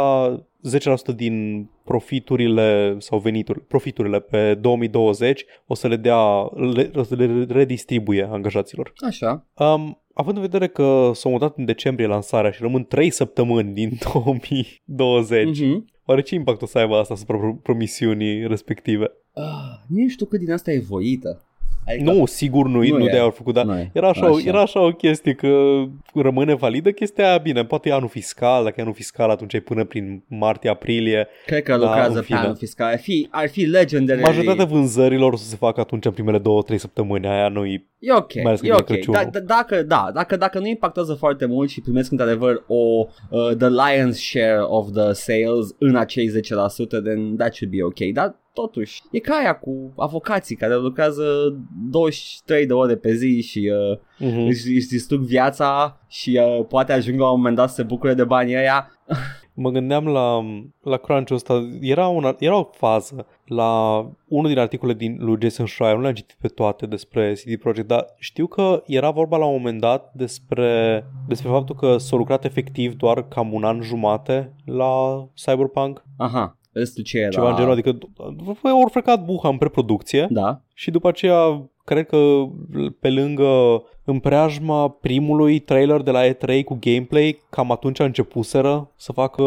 10% 1.14 1.16
din 1.16 1.68
profiturile 1.84 2.96
sau 3.00 3.20
venituri, 3.20 3.60
profiturile 3.62 4.20
pe 4.20 4.54
2020 4.54 5.46
o 5.68 5.74
să 5.76 5.88
le 5.88 5.96
dea, 5.96 6.50
le, 6.74 6.92
o 6.96 7.04
să 7.04 7.16
le 7.16 7.46
redistribuie 7.50 8.28
angajaților. 8.32 8.94
așa. 9.08 9.46
Um, 9.58 9.98
având 10.14 10.36
în 10.36 10.42
vedere 10.42 10.68
că 10.68 11.12
s-a 11.14 11.30
mutat 11.30 11.58
în 11.58 11.66
decembrie 11.66 12.08
lansarea 12.08 12.52
și 12.52 12.62
rămân 12.62 12.84
3 12.86 13.10
săptămâni 13.10 13.74
din 13.74 13.90
2020, 14.14 15.60
Mhm. 15.60 15.86
Oare 16.06 16.22
ce 16.22 16.36
impact 16.36 16.62
o 16.62 16.66
să 16.66 16.78
aibă 16.78 16.96
asta 16.96 17.14
asupra 17.14 17.38
pro- 17.38 17.54
promisiunii 17.64 18.48
respective? 18.48 19.12
Ah, 19.34 19.80
nu 19.88 20.08
știu 20.08 20.26
cât 20.26 20.40
din 20.40 20.52
asta 20.52 20.72
e 20.72 20.80
voită. 20.80 21.44
Adică, 21.88 22.12
Nu, 22.12 22.26
sigur 22.26 22.66
nu, 22.68 22.82
Nu 22.84 22.98
nu, 22.98 23.04
e. 23.04 23.08
de-aia 23.10 23.24
au 23.24 23.30
făcut, 23.30 23.54
dar 23.54 23.66
Nu 23.66 23.74
e. 23.78 23.90
era 23.94 24.10
așa, 24.10 24.26
Așa. 24.26 24.40
era 24.46 24.62
așa 24.62 24.80
o 24.86 24.92
chestie 24.92 25.34
că 25.34 25.84
rămâne 26.14 26.54
validă 26.56 26.92
chestia 26.92 27.28
aia, 27.30 27.38
bine, 27.38 27.66
poate 27.66 27.90
e 27.90 27.94
anul 27.94 28.10
fiscal, 28.10 28.64
dacă 28.64 28.76
e 28.78 28.82
anul 28.82 28.94
fiscal 28.94 29.30
atunci 29.30 29.54
ai 29.54 29.60
până 29.60 29.84
prin 29.86 30.24
martie-aprilie. 30.28 31.28
Cred 31.46 31.64
că 31.64 31.72
Da, 31.72 31.78
lucrează 31.78 32.10
în 32.14 32.20
pe 32.20 32.26
fine. 32.26 32.38
anul 32.38 32.56
fiscal. 32.56 32.92
Ar 32.92 33.00
fi, 33.00 33.28
ar 33.32 33.50
fi 33.50 33.62
legendary. 33.66 34.22
Majoritatea 34.22 34.66
vânzărilor 34.66 35.34
o 35.34 35.36
să 35.36 35.46
se 35.50 35.56
facă 35.56 35.80
atunci 35.80 36.06
în 36.06 36.12
primele 36.12 36.38
două, 36.38 36.62
trei 36.62 36.78
săptămâni, 36.78 37.28
aia 37.28 37.48
nu-i 37.48 37.92
E 38.00 38.14
ok, 38.14 38.34
Mai 38.36 38.44
ales 38.46 38.60
că 38.60 38.66
e 38.66 38.70
vine 38.70 38.76
ok. 38.82 38.86
Crăciunul. 38.86 39.20
Da, 39.32 39.40
da, 39.40 39.46
dacă, 39.56 39.84
da, 39.84 40.10
dacă, 40.14 40.36
dacă 40.38 40.60
nu 40.60 40.68
impactează 40.68 41.14
foarte 41.14 41.46
mult 41.46 41.70
și 41.70 41.82
primesc 41.82 42.12
într-adevăr 42.12 42.64
o 42.68 42.76
uh, 43.30 43.56
the 43.58 43.68
lion's 43.68 44.12
share 44.16 44.60
of 44.62 44.88
the 44.94 45.14
sales 45.14 45.76
în 45.80 45.96
acei 45.96 46.30
10%, 46.30 46.34
then 47.04 47.36
that 47.38 47.54
should 47.54 47.74
be 47.76 47.84
ok. 47.84 48.14
Dar 48.14 48.36
totuși, 48.54 49.02
e 49.12 49.20
ca 49.20 49.36
aia 49.36 49.56
cu 49.56 49.94
avocații 49.98 50.56
care 50.56 50.76
lucrează 50.76 51.24
23 51.90 52.66
de 52.66 52.74
ore 52.74 52.96
pe 52.96 53.14
zi 53.14 53.42
și 53.42 53.72
uh, 53.92 53.98
Mhm. 54.20 54.40
își, 54.40 54.74
își 54.76 54.88
distrug 54.88 55.22
viața 55.22 56.00
și 56.08 56.40
uh, 56.44 56.66
poate 56.68 56.94
ajung 56.94 57.20
la 57.20 57.30
un 57.32 57.38
moment 57.38 57.56
dat 57.56 57.70
să 57.70 57.76
se 57.76 57.84
bucure 57.84 58.14
de 58.14 58.24
banii 58.24 58.56
ăia. 58.56 58.92
Mă 59.56 59.70
gândeam 59.70 60.08
la, 60.08 60.40
la 60.84 60.98
crunch-ul 60.98 61.36
ăsta, 61.36 61.70
era, 61.82 62.08
una, 62.08 62.36
era 62.40 62.58
o 62.58 62.70
fază 62.72 63.26
la 63.46 63.98
unul 64.28 64.48
din 64.50 64.58
articole 64.60 64.94
din 64.94 65.18
lui 65.20 65.38
Jason 65.42 65.66
Schreier, 65.66 65.96
nu 65.96 66.02
le-am 66.02 66.14
citit 66.14 66.38
pe 66.42 66.48
toate 66.48 66.86
despre 66.86 67.34
CD 67.34 67.60
Projekt, 67.60 67.88
dar 67.88 68.06
știu 68.18 68.48
că 68.48 68.84
era 68.86 69.10
vorba 69.12 69.38
la 69.38 69.46
un 69.46 69.56
moment 69.56 69.80
dat 69.80 70.12
despre, 70.14 71.04
despre 71.28 71.50
faptul 71.50 71.76
că 71.76 71.98
s-a 71.98 72.16
lucrat 72.16 72.46
efectiv 72.46 72.94
doar 72.96 73.28
cam 73.28 73.54
un 73.54 73.64
an 73.64 73.82
jumate 73.82 74.54
la 74.66 75.26
Cyberpunk, 75.46 76.04
Aha, 76.18 76.58
restul 76.74 77.04
ce 77.04 77.18
era? 77.18 77.30
ceva 77.30 77.50
în 77.50 77.56
genul, 77.56 77.72
adică 77.72 77.98
au 78.64 78.88
frecat 78.92 79.26
buha 79.26 79.50
în 79.50 79.58
preproducție 79.58 80.28
Da. 80.30 80.62
și 80.74 80.92
după 80.92 81.08
aceea 81.08 81.70
cred 81.86 82.06
că 82.08 82.18
pe 83.00 83.10
lângă 83.10 83.84
în 84.06 84.20
preajma 84.20 84.90
primului 84.90 85.60
trailer 85.60 86.02
de 86.02 86.12
la 86.12 86.22
E3 86.28 86.64
cu 86.66 86.78
gameplay, 86.82 87.40
cam 87.50 87.72
atunci 87.72 88.00
începuseră 88.00 88.92
să 88.96 89.12
facă 89.12 89.44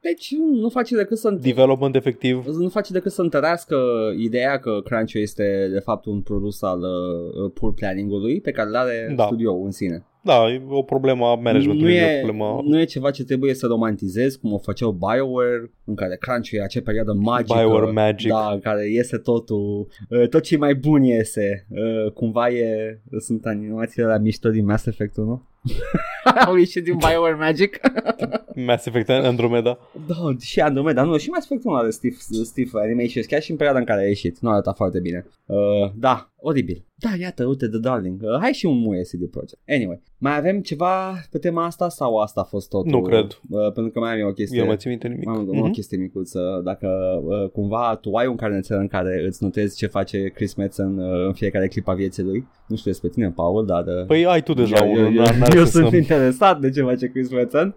Deci 0.00 0.34
nu 0.60 0.68
face 0.68 0.96
decât 0.96 1.18
să 1.18 1.30
development 1.30 1.94
efectiv. 1.94 2.46
nu 2.46 2.68
face 2.68 2.92
decât 2.92 3.12
să 3.12 3.22
întărească 3.22 3.76
ideea 4.18 4.58
că 4.58 4.80
crunch 4.84 5.12
este 5.14 5.68
de 5.72 5.78
fapt 5.78 6.04
un 6.06 6.20
produs 6.20 6.62
al 6.62 6.78
uh, 6.80 7.50
poor 7.54 7.74
planning-ului 7.74 8.40
pe 8.40 8.50
care 8.50 8.68
îl 8.68 8.76
are 8.76 9.12
Da. 9.16 9.24
studioul 9.24 9.64
în 9.64 9.70
sine. 9.70 10.06
Da, 10.28 10.48
e 10.52 10.62
o 10.68 10.82
problemă 10.82 11.26
a 11.26 11.34
Nu 11.34 11.40
managementului, 11.42 11.94
e, 11.94 12.04
o 12.04 12.08
e, 12.08 12.20
problemă 12.22 12.60
nu 12.64 12.80
e 12.80 12.84
ceva 12.84 13.10
ce 13.10 13.24
trebuie 13.24 13.54
să 13.54 13.66
romantizezi 13.66 14.38
cum 14.40 14.52
o 14.52 14.58
făceau 14.58 14.90
BioWare 14.90 15.70
în 15.84 15.94
care 15.94 16.16
crunch 16.20 16.50
e 16.50 16.62
acea 16.62 16.80
perioadă 16.84 17.12
magică 17.12 17.58
Bioware 17.58 17.90
Magic. 17.90 18.30
da, 18.30 18.50
în 18.52 18.60
care 18.60 18.90
iese 18.90 19.16
totul 19.16 19.88
uh, 20.08 20.28
tot 20.28 20.42
ce 20.42 20.56
mai 20.56 20.74
bun 20.74 21.02
iese 21.02 21.66
uh, 21.68 22.12
cumva 22.12 22.48
e 22.48 23.00
sunt 23.18 23.46
animațiile 23.46 24.06
la 24.06 24.18
mișto 24.18 24.50
din 24.50 24.64
Mass 24.64 24.86
Effect 24.86 25.16
1 25.16 25.42
au 26.46 26.56
ieșit 26.56 26.84
din 26.84 26.96
BioWare 26.96 27.34
Magic 27.34 27.80
Mass 28.66 28.86
Effect 28.86 29.08
Andromeda. 29.08 29.78
Da, 30.06 30.14
și 30.40 30.60
Andromeda, 30.60 31.02
nu, 31.02 31.16
și 31.16 31.28
mai 31.28 31.40
spectrul 31.42 31.80
de 31.84 31.90
Steve, 31.90 32.16
Steve 32.42 32.70
Animation, 32.72 33.22
chiar 33.26 33.42
și 33.42 33.50
în 33.50 33.56
perioada 33.56 33.80
în 33.80 33.86
care 33.86 34.00
a 34.00 34.06
ieșit. 34.06 34.38
Nu 34.38 34.50
arăta 34.50 34.72
foarte 34.72 35.00
bine. 35.00 35.26
Uh, 35.46 35.90
da, 35.94 36.30
oribil. 36.40 36.84
Da, 36.94 37.08
iată, 37.20 37.44
uite, 37.46 37.68
The 37.68 37.78
Darling. 37.78 38.20
Uh, 38.22 38.38
hai 38.40 38.52
și 38.52 38.66
un 38.66 38.78
muie 38.78 39.02
CD 39.02 39.30
Projekt. 39.30 39.58
Anyway, 39.68 40.00
mai 40.18 40.36
avem 40.36 40.60
ceva 40.60 41.14
pe 41.30 41.38
tema 41.38 41.64
asta 41.64 41.88
sau 41.88 42.16
asta 42.18 42.40
a 42.40 42.44
fost 42.44 42.68
totul? 42.68 42.90
Nu 42.90 43.02
cred. 43.02 43.24
Uh, 43.50 43.72
pentru 43.72 43.92
că 43.92 43.98
mai 43.98 44.12
am 44.12 44.18
eu 44.18 44.28
o 44.28 44.32
chestie. 44.32 44.56
Eu 44.56 44.62
nu 44.62 44.68
mai 44.68 44.78
țin 44.78 44.90
minte 44.90 45.08
nimic. 45.08 45.28
Am 45.28 45.44
mm-hmm. 45.44 45.60
o 45.60 45.62
Mhm. 45.64 45.70
chestie 45.72 45.98
micuță. 45.98 46.60
Dacă 46.64 46.88
uh, 47.24 47.50
cumva 47.50 47.96
tu 48.00 48.12
ai 48.14 48.26
un 48.26 48.36
carnețel 48.36 48.78
în 48.78 48.86
care 48.88 49.24
îți 49.26 49.42
notezi 49.42 49.76
ce 49.76 49.86
face 49.86 50.28
Chris 50.28 50.54
Metzen 50.54 50.98
uh, 50.98 51.26
în 51.26 51.32
fiecare 51.32 51.68
clip 51.68 51.88
a 51.88 51.94
vieții 51.94 52.22
lui, 52.22 52.46
nu 52.66 52.76
știu 52.76 52.90
despre 52.90 53.08
tine, 53.08 53.30
Paul, 53.30 53.66
dar... 53.66 53.84
Uh, 53.86 54.06
Păi 54.06 54.26
ai 54.26 54.42
tu 54.42 54.52
deja 54.54 54.84
eu, 54.84 54.92
unul. 54.92 55.04
eu, 55.16 55.22
n-ar- 55.22 55.36
n-ar 55.38 55.54
eu 55.56 55.64
să 55.64 55.70
sunt 55.70 55.88
să- 55.90 55.96
interesat 55.96 56.60
de 56.60 56.70
ce 56.70 56.82
face 56.82 57.06
Chris 57.10 57.30
Metzen. 57.30 57.74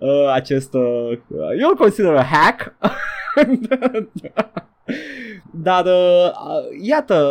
Uh, 0.00 0.08
acest... 0.32 0.74
Uh, 0.74 0.82
eu 1.60 1.68
îl 1.68 1.76
consider 1.78 2.14
a 2.14 2.22
hack. 2.22 2.74
Dar 5.62 5.84
uh, 5.84 6.30
iată, 6.82 7.26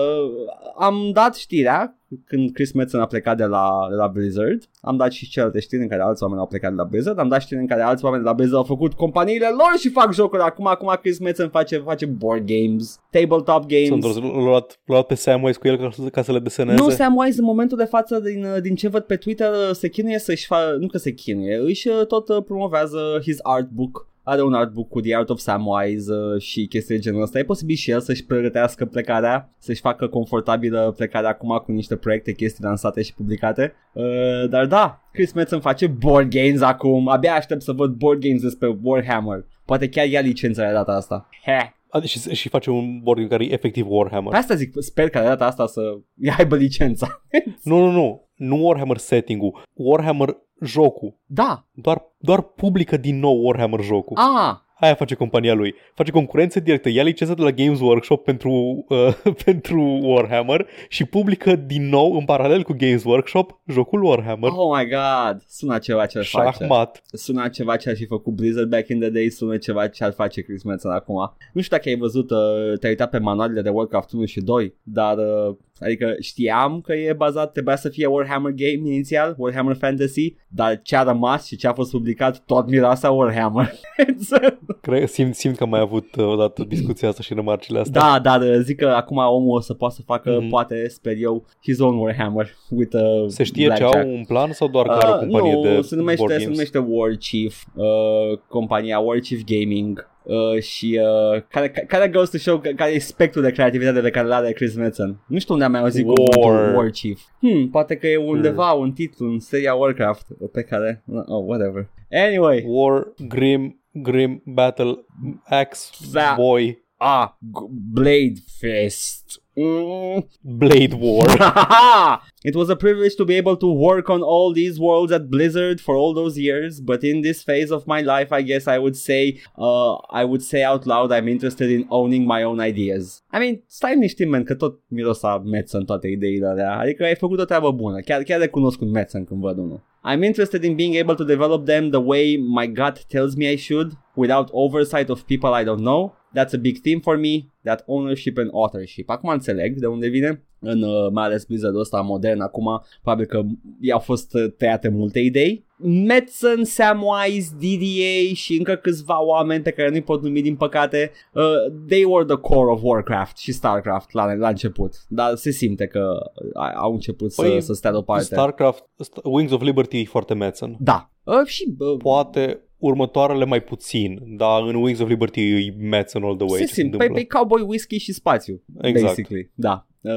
am 0.77 1.09
dat 1.13 1.35
știrea 1.35 1.97
când 2.25 2.51
Chris 2.51 2.71
Metzen 2.73 2.99
a 2.99 3.05
plecat 3.05 3.37
de 3.37 3.43
la, 3.45 3.69
de 3.89 3.95
la 3.95 4.07
Blizzard. 4.07 4.63
Am 4.81 4.97
dat 4.97 5.11
și 5.11 5.29
celelalte 5.29 5.59
știri 5.59 5.81
în 5.81 5.87
care 5.87 6.01
alți 6.01 6.23
oameni 6.23 6.39
au 6.41 6.47
plecat 6.47 6.69
de 6.69 6.75
la 6.75 6.83
Blizzard. 6.83 7.19
Am 7.19 7.27
dat 7.27 7.41
știri 7.41 7.59
în 7.59 7.67
care 7.67 7.81
alți 7.81 8.03
oameni 8.05 8.23
de 8.23 8.29
la 8.29 8.35
Blizzard 8.35 8.57
au 8.57 8.63
făcut 8.63 8.93
companiile 8.93 9.47
lor 9.49 9.79
și 9.79 9.89
fac 9.89 10.13
jocuri. 10.13 10.41
Acum, 10.41 10.67
acum 10.67 10.97
Chris 11.01 11.19
Metzen 11.19 11.49
face, 11.49 11.77
face 11.77 12.05
board 12.05 12.45
games, 12.45 12.99
tabletop 13.09 13.65
games. 13.65 13.87
Sunt 14.13 14.23
l-a 14.23 14.41
luat, 14.43 14.79
l-a 14.85 14.93
luat 14.93 15.05
pe 15.05 15.15
Samwise 15.15 15.59
cu 15.59 15.67
el 15.67 15.77
ca, 15.77 15.89
să- 15.91 16.09
ca 16.09 16.21
să 16.21 16.31
le 16.31 16.39
deseneze. 16.39 16.81
Nu, 16.83 16.89
Sam 16.89 17.15
Wise 17.15 17.39
în 17.39 17.45
momentul 17.45 17.77
de 17.77 17.83
față, 17.85 18.19
din, 18.19 18.45
din 18.61 18.75
ce 18.75 18.87
văd 18.87 19.03
pe 19.03 19.15
Twitter, 19.15 19.49
se 19.71 19.89
chinuie 19.89 20.19
să-și 20.19 20.45
facă, 20.45 20.75
nu 20.79 20.87
că 20.87 20.97
se 20.97 21.11
chinuie, 21.13 21.57
își 21.57 21.87
uh, 21.87 22.05
tot 22.07 22.29
uh, 22.29 22.43
promovează 22.43 23.19
his 23.21 23.37
art 23.41 23.69
book. 23.69 24.07
Are 24.23 24.41
un 24.43 24.53
artbook 24.53 24.89
cu 24.89 25.01
The 25.01 25.15
Art 25.15 25.29
of 25.29 25.39
Samwise 25.39 26.13
uh, 26.13 26.41
și 26.41 26.65
chestii 26.67 26.95
de 26.95 27.01
genul 27.01 27.21
ăsta. 27.21 27.39
E 27.39 27.43
posibil 27.43 27.75
și 27.75 27.91
el 27.91 27.99
să-și 27.99 28.25
pregătească 28.25 28.85
plecarea, 28.85 29.53
să-și 29.57 29.81
facă 29.81 30.07
confortabilă 30.07 30.93
plecarea 30.97 31.29
acum 31.29 31.61
cu 31.65 31.71
niște 31.71 31.95
proiecte, 31.95 32.31
chestii 32.33 32.63
lansate 32.63 33.01
și 33.01 33.13
publicate. 33.13 33.73
Uh, 33.93 34.49
dar 34.49 34.65
da, 34.65 35.01
Chris 35.11 35.33
Metzen 35.33 35.59
face 35.59 35.87
board 35.87 36.29
games 36.29 36.61
acum. 36.61 37.07
Abia 37.07 37.33
aștept 37.33 37.61
să 37.61 37.71
văd 37.71 37.93
board 37.93 38.19
games 38.21 38.41
despre 38.41 38.77
Warhammer. 38.81 39.45
Poate 39.65 39.89
chiar 39.89 40.07
ia 40.07 40.19
licența 40.19 40.65
de 40.65 40.73
data 40.73 40.91
asta. 40.91 41.29
He. 41.45 41.73
A, 41.89 42.01
și, 42.01 42.19
și 42.19 42.49
face 42.49 42.69
un 42.69 42.99
board 42.99 43.19
game 43.19 43.29
care 43.29 43.43
e 43.43 43.53
efectiv 43.53 43.83
Pe 43.83 43.89
Warhammer. 43.93 44.33
asta 44.33 44.55
zic, 44.55 44.73
sper 44.79 45.09
că 45.09 45.19
de 45.19 45.25
data 45.25 45.45
asta 45.45 45.67
să 45.67 45.81
ia 46.27 46.35
aibă 46.37 46.55
licența. 46.55 47.21
Nu, 47.63 47.77
nu, 47.79 47.91
nu. 47.91 48.27
Nu 48.35 48.65
Warhammer 48.65 48.97
setting-ul. 48.97 49.61
Warhammer 49.73 50.37
jocul. 50.65 51.15
da, 51.25 51.65
Doar, 51.71 52.01
doar 52.17 52.41
publică 52.41 52.97
din 52.97 53.19
nou 53.19 53.45
Warhammer 53.45 53.81
jocul. 53.81 54.17
Ah, 54.17 54.57
aia 54.83 54.95
face 54.95 55.15
compania 55.15 55.53
lui. 55.53 55.75
Face 55.93 56.11
concurență 56.11 56.59
directă. 56.59 56.89
Ia 56.89 57.03
licența 57.03 57.33
de 57.33 57.41
la 57.41 57.51
Games 57.51 57.79
Workshop 57.79 58.23
pentru, 58.23 58.85
uh, 58.89 59.33
pentru 59.45 59.99
Warhammer 60.01 60.67
și 60.87 61.05
publică 61.05 61.55
din 61.55 61.89
nou 61.89 62.17
în 62.17 62.25
paralel 62.25 62.63
cu 62.63 62.73
Games 62.77 63.03
Workshop 63.03 63.59
jocul 63.67 64.03
Warhammer. 64.03 64.51
Oh 64.55 64.77
my 64.77 64.87
god, 64.89 65.43
sună 65.47 65.77
ceva 65.77 66.05
ce 66.05 66.17
ar 66.17 66.25
face. 66.25 66.57
Șahmat. 66.57 67.01
Sună 67.11 67.47
ceva 67.47 67.75
ce 67.75 67.89
ar 67.89 67.95
fi 67.95 68.05
făcut 68.05 68.33
Blizzard 68.33 68.69
back 68.69 68.87
in 68.87 68.99
the 68.99 69.09
day, 69.09 69.29
sună 69.29 69.57
ceva 69.57 69.87
ce 69.87 70.03
ar 70.03 70.11
face 70.11 70.41
Chris 70.41 70.63
Metzen 70.63 70.91
acum. 70.91 71.35
Nu 71.53 71.61
știu 71.61 71.77
dacă 71.77 71.89
ai 71.89 71.95
văzut, 71.97 72.31
uh, 72.31 72.37
te-ai 72.79 72.91
uitat 72.91 73.09
pe 73.09 73.17
manualele 73.17 73.61
de 73.61 73.69
Warcraft 73.69 74.11
1 74.11 74.25
și 74.25 74.41
2, 74.41 74.75
dar 74.83 75.17
uh, 75.17 75.55
Adică 75.79 76.15
știam 76.19 76.81
că 76.81 76.93
e 76.93 77.13
bazat, 77.13 77.51
trebuia 77.51 77.75
să 77.75 77.89
fie 77.89 78.05
Warhammer 78.05 78.51
Game 78.51 78.93
inițial, 78.93 79.35
Warhammer 79.37 79.75
Fantasy, 79.75 80.35
dar 80.47 80.79
ce 80.83 80.95
a 80.95 81.03
rămas 81.03 81.45
și 81.45 81.55
ce 81.55 81.67
a 81.67 81.73
fost 81.73 81.91
publicat 81.91 82.43
tot 82.45 82.69
miroasa 82.69 83.11
Warhammer. 83.11 83.71
Cred, 84.81 85.07
simt, 85.07 85.35
simt 85.35 85.57
că 85.57 85.63
am 85.63 85.69
mai 85.69 85.79
avut 85.79 86.15
uh, 86.15 86.25
odată 86.27 86.63
discuția 86.63 87.07
asta 87.07 87.21
și 87.21 87.33
remarcile 87.33 87.79
astea. 87.79 88.01
da, 88.01 88.19
dar 88.19 88.57
zic 88.61 88.77
că 88.77 88.87
acum 88.87 89.17
omul 89.17 89.55
o 89.55 89.59
să 89.59 89.73
poată 89.73 89.93
să 89.95 90.01
facă, 90.05 90.37
Mhm. 90.39 90.49
poate, 90.49 90.87
sper 90.89 91.13
eu, 91.17 91.45
his 91.61 91.79
own 91.79 91.97
Warhammer 91.97 92.49
with 92.69 92.95
a 92.95 93.25
Se 93.27 93.43
știe 93.43 93.61
ce 93.67 93.67
blackjack. 93.77 94.03
au 94.05 94.11
un 94.13 94.23
plan 94.27 94.51
sau 94.51 94.67
doar 94.67 94.85
că 94.85 94.91
are 94.91 95.07
o 95.11 95.13
Uh, 95.13 95.19
companie 95.19 95.53
nu, 95.53 95.61
de 95.61 95.81
se 95.81 95.95
numește, 95.95 96.19
board 96.25 96.33
se 96.33 96.43
games? 96.43 96.57
numește 96.57 96.77
War 96.77 97.11
Chief, 97.19 97.63
uh, 97.75 98.37
compania 98.47 98.99
War 98.99 99.17
Chief 99.19 99.41
Gaming. 99.45 100.11
Uh, 100.23 100.61
și 100.61 100.99
uh, 101.33 101.41
care, 101.49 101.69
care 101.69 102.07
goes 102.07 102.29
to 102.29 102.37
show 102.37 102.59
că- 102.59 102.69
care 102.75 102.91
e 102.91 102.99
spectrul 102.99 103.43
de 103.43 103.51
creativitate 103.51 103.99
pe 103.99 104.09
care 104.09 104.27
l-are 104.27 104.51
Chris 104.51 104.75
Metzen. 104.75 105.19
Nu 105.27 105.39
știu 105.39 105.53
unde 105.53 105.65
am 105.65 105.71
mai 105.71 105.81
auzit 105.81 106.05
War. 106.05 106.15
cuvântul 106.15 106.75
War 106.75 106.89
Chief. 106.89 107.21
Hmm, 107.39 107.69
poate 107.69 107.95
că 107.95 108.07
e 108.07 108.17
undeva 108.17 108.71
un 108.71 108.91
titlu 108.91 109.27
în 109.31 109.39
seria 109.39 109.73
Warcraft 109.73 110.27
pe 110.51 110.61
care... 110.61 111.03
Oh, 111.25 111.43
whatever. 111.45 111.89
Anyway, 112.11 112.63
War, 112.67 113.13
Grim, 113.27 113.81
Grim, 113.91 114.41
Battle, 114.45 115.05
Axe, 115.43 115.89
Da. 116.11 116.33
Boy, 116.37 116.82
ah, 116.99 117.35
G- 117.41 117.67
Blade 117.69 118.39
Fist. 118.59 119.39
Mm. 119.55 120.27
Blade 120.43 120.95
War. 120.95 121.25
it 122.43 122.55
was 122.55 122.69
a 122.69 122.75
privilege 122.75 123.15
to 123.17 123.25
be 123.25 123.35
able 123.35 123.55
to 123.57 123.67
work 123.67 124.09
on 124.09 124.23
all 124.23 124.51
these 124.51 124.79
worlds 124.79 125.11
at 125.11 125.29
Blizzard 125.29 125.79
for 125.79 125.95
all 125.95 126.13
those 126.13 126.39
years, 126.39 126.81
but 126.81 127.03
in 127.03 127.21
this 127.21 127.43
phase 127.43 127.69
of 127.71 127.85
my 127.85 128.01
life, 128.01 128.31
I 128.31 128.41
guess 128.41 128.67
I 128.67 128.79
would 128.79 128.97
say, 128.97 129.41
uh, 129.57 129.93
I 130.09 130.25
would 130.25 130.41
say 130.41 130.63
out 130.63 130.87
loud, 130.87 131.11
I'm 131.11 131.27
interested 131.27 131.69
in 131.69 131.85
owning 131.89 132.25
my 132.25 132.41
own 132.43 132.59
ideas. 132.59 133.21
I 133.31 133.39
mean, 133.39 133.63
stai 133.67 133.95
niște 133.95 134.25
man, 134.25 134.43
că 134.43 134.55
tot 134.55 134.79
mirosa 134.87 135.37
Metzen 135.37 135.85
toate 135.85 136.07
ideile 136.07 136.47
alea. 136.47 136.77
Adică 136.77 137.03
ai 137.03 137.15
făcut 137.15 137.39
o 137.39 137.45
treabă 137.45 137.71
bună. 137.71 137.99
Chiar, 137.99 138.23
chiar 138.23 138.39
recunosc 138.39 138.81
un 138.81 138.89
Metzen 138.91 139.23
când 139.23 139.41
văd 139.41 139.57
unul. 139.57 139.81
I'm 140.05 140.23
interested 140.23 140.63
in 140.63 140.75
being 140.75 140.97
able 140.97 141.15
to 141.15 141.23
develop 141.23 141.65
them 141.65 141.89
the 141.89 141.99
way 141.99 142.37
my 142.37 142.67
gut 142.67 143.05
tells 143.05 143.35
me 143.35 143.51
I 143.51 143.55
should, 143.57 143.91
without 144.15 144.49
oversight 144.51 145.09
of 145.09 145.21
people 145.21 145.61
I 145.61 145.63
don't 145.63 145.83
know. 145.83 146.13
That's 146.35 146.53
a 146.53 146.57
big 146.57 146.77
theme 146.81 146.99
for 146.99 147.17
me, 147.17 147.45
that 147.63 147.83
ownership 147.85 148.37
and 148.37 148.49
authorship. 148.53 149.09
Acum 149.09 149.29
înțeleg 149.29 149.79
de 149.79 149.85
unde 149.85 150.07
vine, 150.07 150.43
în 150.59 150.81
uh, 150.81 151.11
mai 151.11 151.23
ales 151.23 151.45
Blizzard 151.45 151.75
ăsta 151.75 152.01
modern 152.01 152.39
acum, 152.39 152.83
probabil 153.01 153.25
că 153.25 153.41
i-au 153.79 153.99
fost 153.99 154.33
uh, 154.33 154.51
tăiate 154.57 154.89
multe 154.89 155.19
idei. 155.19 155.65
Metzen, 155.85 156.63
Samwise, 156.63 157.55
DDA 157.59 158.33
și 158.33 158.57
încă 158.57 158.75
câțiva 158.75 159.23
oameni 159.23 159.63
pe 159.63 159.71
care 159.71 159.89
nu-i 159.89 160.01
pot 160.01 160.21
numi 160.21 160.41
din 160.41 160.55
păcate, 160.55 161.11
uh, 161.33 161.43
they 161.87 162.03
were 162.03 162.25
the 162.25 162.35
core 162.35 162.71
of 162.71 162.79
Warcraft 162.83 163.37
și 163.37 163.51
Starcraft 163.51 164.11
la, 164.11 164.33
la 164.33 164.47
început, 164.47 164.93
dar 165.07 165.35
se 165.35 165.51
simte 165.51 165.87
că 165.87 166.31
uh, 166.53 166.73
au 166.75 166.93
început 166.93 167.31
să, 167.31 167.41
Păi, 167.41 167.61
să 167.61 167.73
stea 167.73 167.91
deoparte. 167.91 168.23
StarCraft, 168.23 168.83
St- 168.83 169.23
Wings 169.23 169.51
of 169.51 169.61
Liberty 169.61 169.99
e 169.99 170.05
foarte 170.05 170.33
Metzen. 170.33 170.77
Da. 170.79 171.11
Uh, 171.23 171.45
și 171.45 171.75
uh, 171.77 171.97
Poate 171.97 172.59
următoarele 172.85 173.45
mai 173.45 173.61
puțin, 173.61 174.19
dar 174.37 174.61
în 174.61 174.75
Wings 174.75 174.99
of 174.99 175.07
Liberty 175.07 175.41
e 175.41 175.75
Metzen 175.79 176.23
all 176.23 176.35
the 176.35 176.45
way. 176.49 176.59
se 176.59 176.65
ce 176.65 176.73
simte. 176.73 176.97
Păi, 176.97 177.07
întâmplă. 177.07 177.13
păi 177.13 177.39
cowboy, 177.39 177.61
whisky 177.61 177.97
și 177.97 178.13
spațiu. 178.13 178.63
Exact. 178.81 179.07
Basically, 179.07 179.51
da. 179.53 179.87
Uh, 180.01 180.11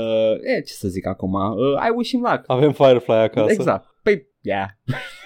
e, 0.57 0.61
ce 0.61 0.73
să 0.73 0.89
zic 0.89 1.07
acum? 1.07 1.33
Uh, 1.33 1.87
I 1.89 1.93
wish 1.97 2.11
him 2.11 2.21
luck. 2.21 2.43
Avem 2.47 2.73
Firefly 2.73 3.15
acasă. 3.15 3.53
Exact. 3.53 3.95
Păi, 4.47 4.55
yeah. 4.55 4.68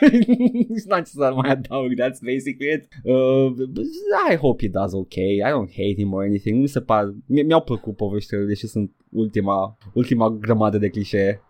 It's 0.74 0.86
not 0.88 1.06
să 1.06 1.32
mai 1.34 1.50
adaug, 1.50 1.90
that's 1.92 2.20
basically 2.24 2.72
it. 2.74 2.88
Uh, 3.04 3.52
I 4.32 4.36
hope 4.36 4.62
he 4.62 4.68
does 4.68 4.92
okay. 4.92 5.34
I 5.36 5.50
don't 5.50 5.70
hate 5.76 5.94
him 5.96 6.12
or 6.12 6.22
anything. 6.22 6.60
Mi 6.60 6.66
se 6.68 6.80
par, 6.80 7.14
mi- 7.26 7.42
mi-au 7.42 7.60
plăcut 7.62 7.96
poveștile, 7.96 8.44
deși 8.44 8.66
sunt 8.66 8.90
ultima, 9.10 9.78
ultima 9.94 10.28
grămadă 10.30 10.78
de 10.78 10.88
clișee. 10.88 11.42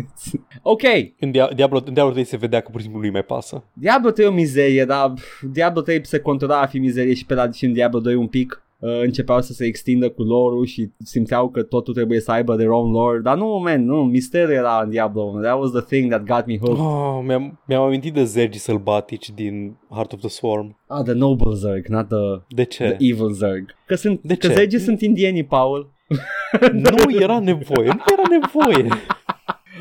ok, 0.62 0.82
În, 1.20 1.30
Dia- 1.30 1.54
Diablo, 1.54 1.82
în 1.84 1.92
Diablo 1.94 2.12
3 2.12 2.24
se 2.24 2.36
vedea 2.36 2.60
că 2.60 2.68
pur 2.70 2.76
și 2.80 2.84
simplu 2.84 3.00
nu-i 3.02 3.10
mai 3.12 3.24
pasă. 3.24 3.64
Diablo 3.72 4.10
3 4.10 4.26
e 4.26 4.28
o 4.28 4.32
mizerie, 4.32 4.84
dar 4.84 5.12
pf, 5.12 5.42
Diablo 5.52 5.80
3 5.80 6.06
se 6.06 6.18
contura 6.18 6.60
a 6.60 6.66
fi 6.66 6.78
mizerie 6.78 7.14
și 7.14 7.26
pe 7.26 7.34
la 7.34 7.50
și 7.50 7.64
în 7.64 7.72
Diablo 7.72 8.00
2 8.00 8.14
un 8.14 8.26
pic. 8.26 8.62
Uh, 8.80 9.00
începeau 9.02 9.40
să 9.40 9.52
se 9.52 9.64
extindă 9.64 10.08
cu 10.10 10.22
lore 10.22 10.66
și 10.66 10.90
simțeau 11.04 11.48
că 11.48 11.62
totul 11.62 11.94
trebuie 11.94 12.20
să 12.20 12.30
aibă 12.30 12.54
their 12.56 12.70
own 12.70 12.90
lore, 12.92 13.18
dar 13.18 13.36
nu, 13.36 13.60
man, 13.64 13.84
nu, 13.84 14.04
misterul 14.04 14.52
era 14.54 14.80
în 14.84 14.90
Diablo, 14.90 15.38
that 15.42 15.58
was 15.60 15.70
the 15.70 15.80
thing 15.80 16.10
that 16.10 16.24
got 16.24 16.46
me 16.46 16.58
hooked. 16.58 16.84
Oh, 16.84 17.20
mi-am, 17.26 17.60
mi-am 17.66 17.82
amintit 17.82 18.12
de 18.14 18.24
zergii 18.24 18.60
sălbatici 18.60 19.30
din 19.30 19.76
Heart 19.90 20.12
of 20.12 20.18
the 20.20 20.28
Swarm. 20.28 20.78
Ah, 20.86 21.02
the 21.04 21.12
noble 21.12 21.54
Zerg, 21.54 21.86
not 21.86 22.08
the, 22.08 22.44
De 22.48 22.64
the 22.64 22.84
ce? 22.84 22.96
evil 22.98 23.32
Zerg. 23.32 23.74
Că 23.86 23.94
sunt, 23.94 24.20
De 24.22 24.34
că 24.36 24.46
ce? 24.46 24.52
Zergii 24.52 24.78
sunt 24.78 25.00
indienii, 25.00 25.44
Paul. 25.44 25.90
nu 26.72 27.20
era 27.20 27.38
nevoie, 27.38 27.86
nu 27.88 28.02
era 28.12 28.22
nevoie. 28.40 28.88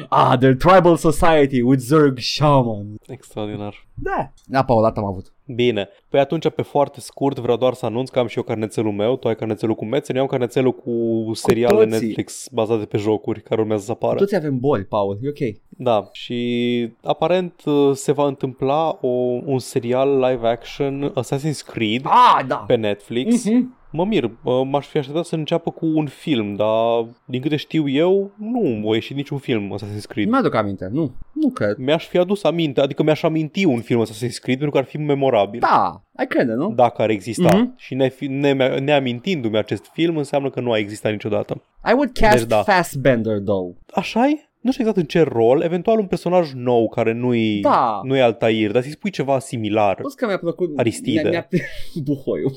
Ah, 0.09 0.37
the 0.39 0.53
tribal 0.53 0.95
society 0.95 1.61
with 1.61 1.81
Zerg 1.81 2.17
shaman. 2.19 2.95
Extraordinar. 3.07 3.85
Da. 3.93 4.31
Da, 4.45 4.63
Paul, 4.63 4.81
dată 4.81 4.99
am 4.99 5.05
avut. 5.05 5.33
Bine, 5.55 5.89
păi 6.09 6.19
atunci 6.19 6.49
pe 6.49 6.61
foarte 6.61 6.99
scurt 6.99 7.39
vreau 7.39 7.57
doar 7.57 7.73
să 7.73 7.85
anunț 7.85 8.09
că 8.09 8.19
am 8.19 8.27
și 8.27 8.37
eu 8.37 8.43
carnețelul 8.43 8.91
meu, 8.91 9.15
tu 9.17 9.27
ai 9.27 9.35
carnețelul 9.35 9.75
cu 9.75 9.85
Metzen, 9.85 10.15
eu 10.15 10.21
am 10.21 10.27
carnețelul 10.27 10.71
cu 10.73 10.91
seriale 11.33 11.85
toții. 11.85 12.05
Netflix 12.05 12.47
bazate 12.51 12.85
pe 12.85 12.97
jocuri 12.97 13.41
care 13.41 13.61
urmează 13.61 13.83
să 13.83 13.91
apară. 13.91 14.15
Toți 14.17 14.35
avem 14.35 14.59
boli, 14.59 14.83
Paul, 14.83 15.19
e 15.21 15.29
ok. 15.29 15.55
Da, 15.69 16.09
și 16.11 16.91
aparent 17.03 17.61
uh, 17.65 17.91
se 17.93 18.11
va 18.11 18.25
întâmpla 18.27 18.97
o, 19.01 19.07
un 19.45 19.59
serial 19.59 20.19
live 20.19 20.47
action 20.47 21.13
Assassin's 21.19 21.65
Creed 21.65 22.01
Ah, 22.05 22.45
da. 22.47 22.55
pe 22.55 22.75
Netflix. 22.75 23.45
Mhm. 23.45 23.77
Mă 23.91 24.05
mir, 24.05 24.23
uh, 24.23 24.61
m-aș 24.65 24.87
fi 24.87 24.97
așteptat 24.97 25.25
să 25.25 25.35
înceapă 25.35 25.71
cu 25.71 25.85
un 25.85 26.05
film, 26.05 26.55
dar 26.55 27.05
din 27.25 27.41
câte 27.41 27.55
știu 27.55 27.89
eu, 27.89 28.31
nu 28.37 28.89
a 28.89 28.93
ieșit 28.93 29.15
niciun 29.15 29.37
film 29.37 29.77
Assassin's 29.77 30.05
Creed. 30.07 30.25
Nu 30.27 30.31
mi-aduc 30.31 30.55
aminte, 30.55 30.89
nu, 30.91 31.11
nu 31.33 31.49
cred. 31.49 31.77
Mi-aș 31.77 32.07
fi 32.07 32.17
adus 32.17 32.43
aminte, 32.43 32.81
adică 32.81 33.03
mi-aș 33.03 33.23
aminti 33.23 33.65
un 33.65 33.81
film 33.81 34.05
Assassin's 34.05 34.39
Creed 34.41 34.57
pentru 34.57 34.69
că 34.69 34.77
ar 34.77 34.83
fi 34.83 34.97
memorabil. 34.97 35.59
Da, 35.59 36.03
ai 36.15 36.27
crede, 36.27 36.53
nu? 36.53 36.71
Dacă 36.73 37.01
ar 37.01 37.09
exista. 37.09 37.55
Mhm. 37.55 37.73
Și 37.77 37.93
ne, 37.95 38.13
ne, 38.27 38.79
neamintindu-mi 38.79 39.57
acest 39.57 39.85
film 39.93 40.17
înseamnă 40.17 40.49
că 40.49 40.59
nu 40.59 40.71
a 40.71 40.77
existat 40.77 41.11
niciodată. 41.11 41.61
I 41.89 41.91
would 41.93 42.11
cast 42.13 42.37
Deci 42.37 42.47
da. 42.47 42.63
Fassbender, 42.63 43.39
though. 43.39 43.75
așa 43.93 44.27
e? 44.27 44.43
Nu 44.61 44.71
știu 44.71 44.83
exact 44.83 45.01
în 45.01 45.07
ce 45.07 45.21
rol, 45.21 45.61
eventual 45.61 45.99
un 45.99 46.05
personaj 46.05 46.51
nou 46.53 46.89
care 46.89 47.13
nu-i, 47.13 47.59
Da. 47.61 48.01
nu 48.03 48.15
e 48.15 48.21
Altair, 48.21 48.71
dar 48.71 48.81
să-i 48.81 48.91
spui 48.91 49.09
ceva 49.09 49.39
similar. 49.39 49.95
Plus 49.95 50.13
că 50.13 50.25
mi-a 50.25 50.37
plăcut... 50.37 50.77
Aristide. 50.77 51.29
Mi-a, 51.29 51.47
mi-a... 51.51 51.61
Buhoiu. 52.05 52.51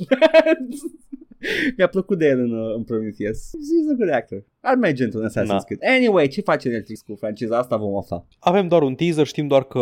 mi-a 1.77 1.87
plăcut 1.87 2.19
de 2.19 2.27
el 2.27 2.39
în, 2.39 2.53
uh, 2.53 2.75
în 2.77 2.83
Prometheus. 2.83 3.39
He's 3.39 3.93
a 3.93 3.95
good 3.97 4.11
actor. 4.13 4.45
Ar 4.61 4.77
merge 4.77 5.05
într-un 5.05 5.29
Assassin's 5.29 5.47
Da. 5.47 5.59
Creed. 5.59 5.81
Anyway, 5.97 6.29
ce 6.29 6.41
face 6.41 6.69
Netflix 6.69 7.01
cu 7.01 7.15
franciza 7.15 7.59
asta 7.59 7.77
vom 7.77 7.97
afla. 7.97 8.27
Avem 8.39 8.69
doar 8.69 8.83
un 8.83 8.95
teaser, 8.95 9.27
știm 9.27 9.47
doar 9.47 9.65
că 9.65 9.79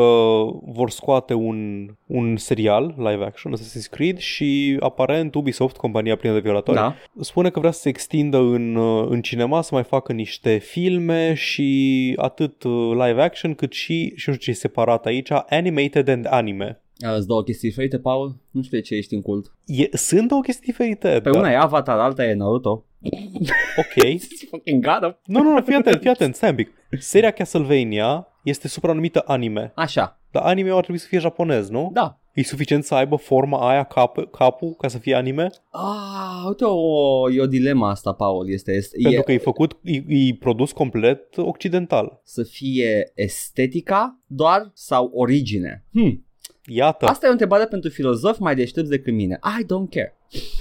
vor 0.64 0.90
scoate 0.90 1.34
un, 1.34 1.88
un 2.06 2.36
serial 2.36 2.94
live 2.96 3.24
action, 3.24 3.54
Assassin's 3.56 3.90
Creed 3.90 4.18
și 4.18 4.76
aparent 4.80 5.34
Ubisoft, 5.34 5.76
compania 5.76 6.16
plină 6.16 6.34
de 6.34 6.40
violatori, 6.40 6.76
Da. 6.76 6.94
spune 7.20 7.50
că 7.50 7.58
vrea 7.58 7.70
să 7.70 7.80
se 7.80 7.88
extindă 7.88 8.38
în, 8.38 8.74
uh, 8.74 9.06
în 9.10 9.22
cinema, 9.22 9.62
să 9.62 9.70
mai 9.74 9.84
facă 9.84 10.12
niște 10.12 10.56
filme 10.56 11.34
și 11.34 12.12
atât 12.16 12.62
uh, 12.62 12.90
live 12.92 13.22
action 13.22 13.54
cât 13.54 13.72
și, 13.72 14.12
și 14.16 14.28
nu 14.28 14.34
știu 14.34 14.44
ce 14.44 14.50
e 14.50 14.54
separat 14.54 15.06
aici, 15.06 15.30
animated 15.48 16.08
and 16.08 16.26
anime. 16.30 16.80
Îți 17.16 17.26
două 17.26 17.42
chestii 17.42 17.68
diferite, 17.68 17.98
Paul? 17.98 18.36
Nu 18.50 18.62
știu 18.62 18.76
de 18.76 18.82
ce 18.82 18.94
ești 18.94 19.14
în 19.14 19.22
cult. 19.22 19.52
E, 19.66 19.96
sunt 19.96 20.28
două 20.28 20.40
chestii 20.40 20.66
diferite. 20.66 21.20
Pe 21.22 21.30
da. 21.30 21.38
una 21.38 21.50
e 21.50 21.56
Avatar, 21.56 21.98
alta 21.98 22.24
e 22.24 22.34
Naruto. 22.34 22.84
Ok. 23.76 24.18
Fucking 24.50 24.84
got 24.84 24.98
him. 25.02 25.18
Nu, 25.24 25.42
nu, 25.42 25.52
nu, 25.54 25.60
fii 25.62 25.74
atent, 25.74 26.00
fii 26.00 26.10
atent, 26.10 26.34
stai 26.34 26.50
un 26.50 26.54
pic. 26.56 26.70
Seria 26.98 27.30
Castlevania 27.30 28.26
este 28.44 28.68
supranumită 28.68 29.22
anime, 29.26 29.72
Așa, 29.74 30.20
dar 30.30 30.42
anime 30.42 30.70
ar 30.72 30.80
trebui 30.80 31.00
să 31.00 31.06
fie 31.06 31.18
japonez, 31.18 31.68
nu? 31.68 31.90
da. 31.92 32.14
E 32.34 32.42
suficient 32.42 32.84
să 32.84 32.94
aibă 32.94 33.16
forma 33.16 33.68
aia, 33.70 33.84
cap, 33.84 34.30
capul, 34.30 34.74
ca 34.78 34.88
să 34.88 34.98
fie 34.98 35.14
anime? 35.14 35.50
Ah, 35.70 36.44
uite, 36.48 36.64
o, 36.64 37.30
e 37.30 37.40
o 37.40 37.46
dilemă 37.46 37.86
asta, 37.86 38.12
Paul. 38.12 38.50
Este, 38.50 38.72
este 38.72 38.96
Pentru 39.02 39.20
e, 39.20 39.22
că 39.22 39.32
e 39.32 39.38
făcut, 39.38 39.78
e, 39.82 40.02
e 40.08 40.34
produs 40.38 40.72
complet 40.72 41.36
occidental. 41.36 42.20
să 42.24 42.42
fie 42.42 43.12
estetica 43.14 44.18
doar 44.26 44.70
sau 44.74 45.10
origine? 45.14 45.84
Hmm. 45.92 46.26
Iată, 46.66 47.06
Asta 47.06 47.26
e 47.26 47.28
o 47.28 47.32
întrebare 47.32 47.64
pentru 47.64 47.90
filozofi 47.90 48.42
mai 48.42 48.54
deștepți 48.54 48.90
decât 48.90 49.12
mine. 49.12 49.38
I 49.60 49.64
don't 49.64 49.90
care. 49.90 50.14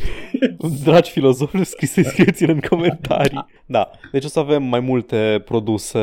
dragi 0.84 1.12
filozofi, 1.12 1.64
scrise 1.64 2.04
scrieți-le 2.04 2.52
în 2.52 2.60
comentarii. 2.70 3.46
Da, 3.66 3.90
deci 4.12 4.24
o 4.24 4.28
să 4.28 4.40
avem 4.40 4.64
mai 4.64 4.80
multe 4.80 5.42
produse, 5.46 6.00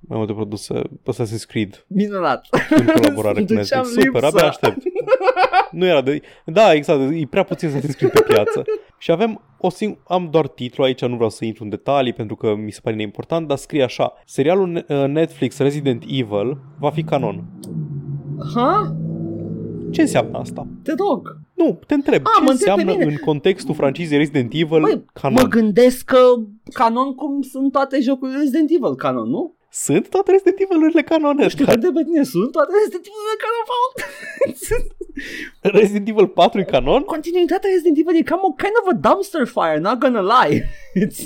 mai 0.00 0.18
multe 0.18 0.32
produse 0.32 0.82
Assassin's 1.12 1.46
Creed 1.48 1.84
Minunat. 1.86 2.46
în 2.70 2.86
colaborare 2.86 3.40
cu 3.44 3.46
Duceam 3.46 3.56
Netflix. 3.84 4.04
Super, 4.04 4.22
lipsă. 4.22 4.26
abia 4.26 4.48
aștept. 4.48 4.76
Nu 5.70 5.86
era 5.86 6.00
de... 6.02 6.20
Da, 6.44 6.72
exact, 6.72 7.00
e 7.12 7.26
prea 7.30 7.42
puțin 7.42 7.70
să 7.70 7.80
te 7.80 7.90
scrii 7.92 8.08
pe 8.08 8.20
piață. 8.28 8.62
Și 8.98 9.10
avem 9.10 9.42
o 9.58 9.68
sing- 9.70 9.98
am 10.06 10.28
doar 10.30 10.46
titlu 10.48 10.84
aici, 10.84 11.04
nu 11.04 11.14
vreau 11.14 11.30
să 11.30 11.44
intru 11.44 11.62
în 11.64 11.68
detalii 11.70 12.12
pentru 12.12 12.36
că 12.36 12.54
mi 12.54 12.70
se 12.72 12.80
pare 12.82 12.96
neimportant, 12.96 13.48
dar 13.48 13.56
scrie 13.56 13.82
așa. 13.82 14.12
Serialul 14.26 14.84
uh, 14.88 15.04
Netflix 15.06 15.58
Resident 15.58 16.02
Evil 16.06 16.58
va 16.78 16.90
fi 16.90 17.02
canon. 17.02 17.44
Ha? 18.54 18.96
Ce 19.92 20.00
înseamnă 20.00 20.38
asta? 20.38 20.66
Te 20.82 20.92
rog. 20.98 21.36
Nu, 21.54 21.78
te 21.86 21.94
întreb, 21.94 22.22
Ah, 22.26 22.32
ce 22.36 22.42
mă 22.44 22.50
întreb 22.50 22.74
pe 22.74 22.80
înseamnă 22.80 22.98
mine. 23.04 23.12
în 23.12 23.18
contextul 23.24 23.74
francizei 23.74 24.18
Resident 24.18 24.52
Evil 24.52 24.80
Băi, 24.80 25.04
canon? 25.12 25.38
mă 25.42 25.48
gândesc 25.48 26.04
că 26.04 26.18
canon 26.72 27.14
cum 27.14 27.42
sunt 27.42 27.72
toate 27.72 28.00
jocurile 28.00 28.38
Resident 28.38 28.70
Evil 28.70 28.94
canon, 28.94 29.28
nu? 29.28 29.54
Sunt 29.74 30.08
toate 30.08 30.30
Resident 30.30 30.58
Evil-urile 30.60 31.02
canone. 31.02 31.48
Știu 31.48 31.64
cât 31.64 31.80
de 31.80 31.90
pe 31.94 32.02
tine 32.04 32.22
sunt 32.22 32.50
toate 32.52 32.70
Resident 32.80 33.04
Evil 33.10 33.36
canon, 33.44 33.64
Paul. 33.70 33.90
Resident 35.80 36.08
Evil 36.08 36.26
4 36.28 36.60
e 36.60 36.64
canon? 36.64 37.02
Continuitatea 37.02 37.70
Resident 37.70 37.98
Evil 37.98 38.16
e 38.16 38.22
cam 38.22 38.40
o 38.42 38.52
kind 38.52 38.72
of 38.80 38.86
a 38.92 39.08
dumpster 39.08 39.46
fire, 39.46 39.78
not 39.78 39.98
gonna 39.98 40.24
lie. 40.34 40.64
It's... 41.04 41.20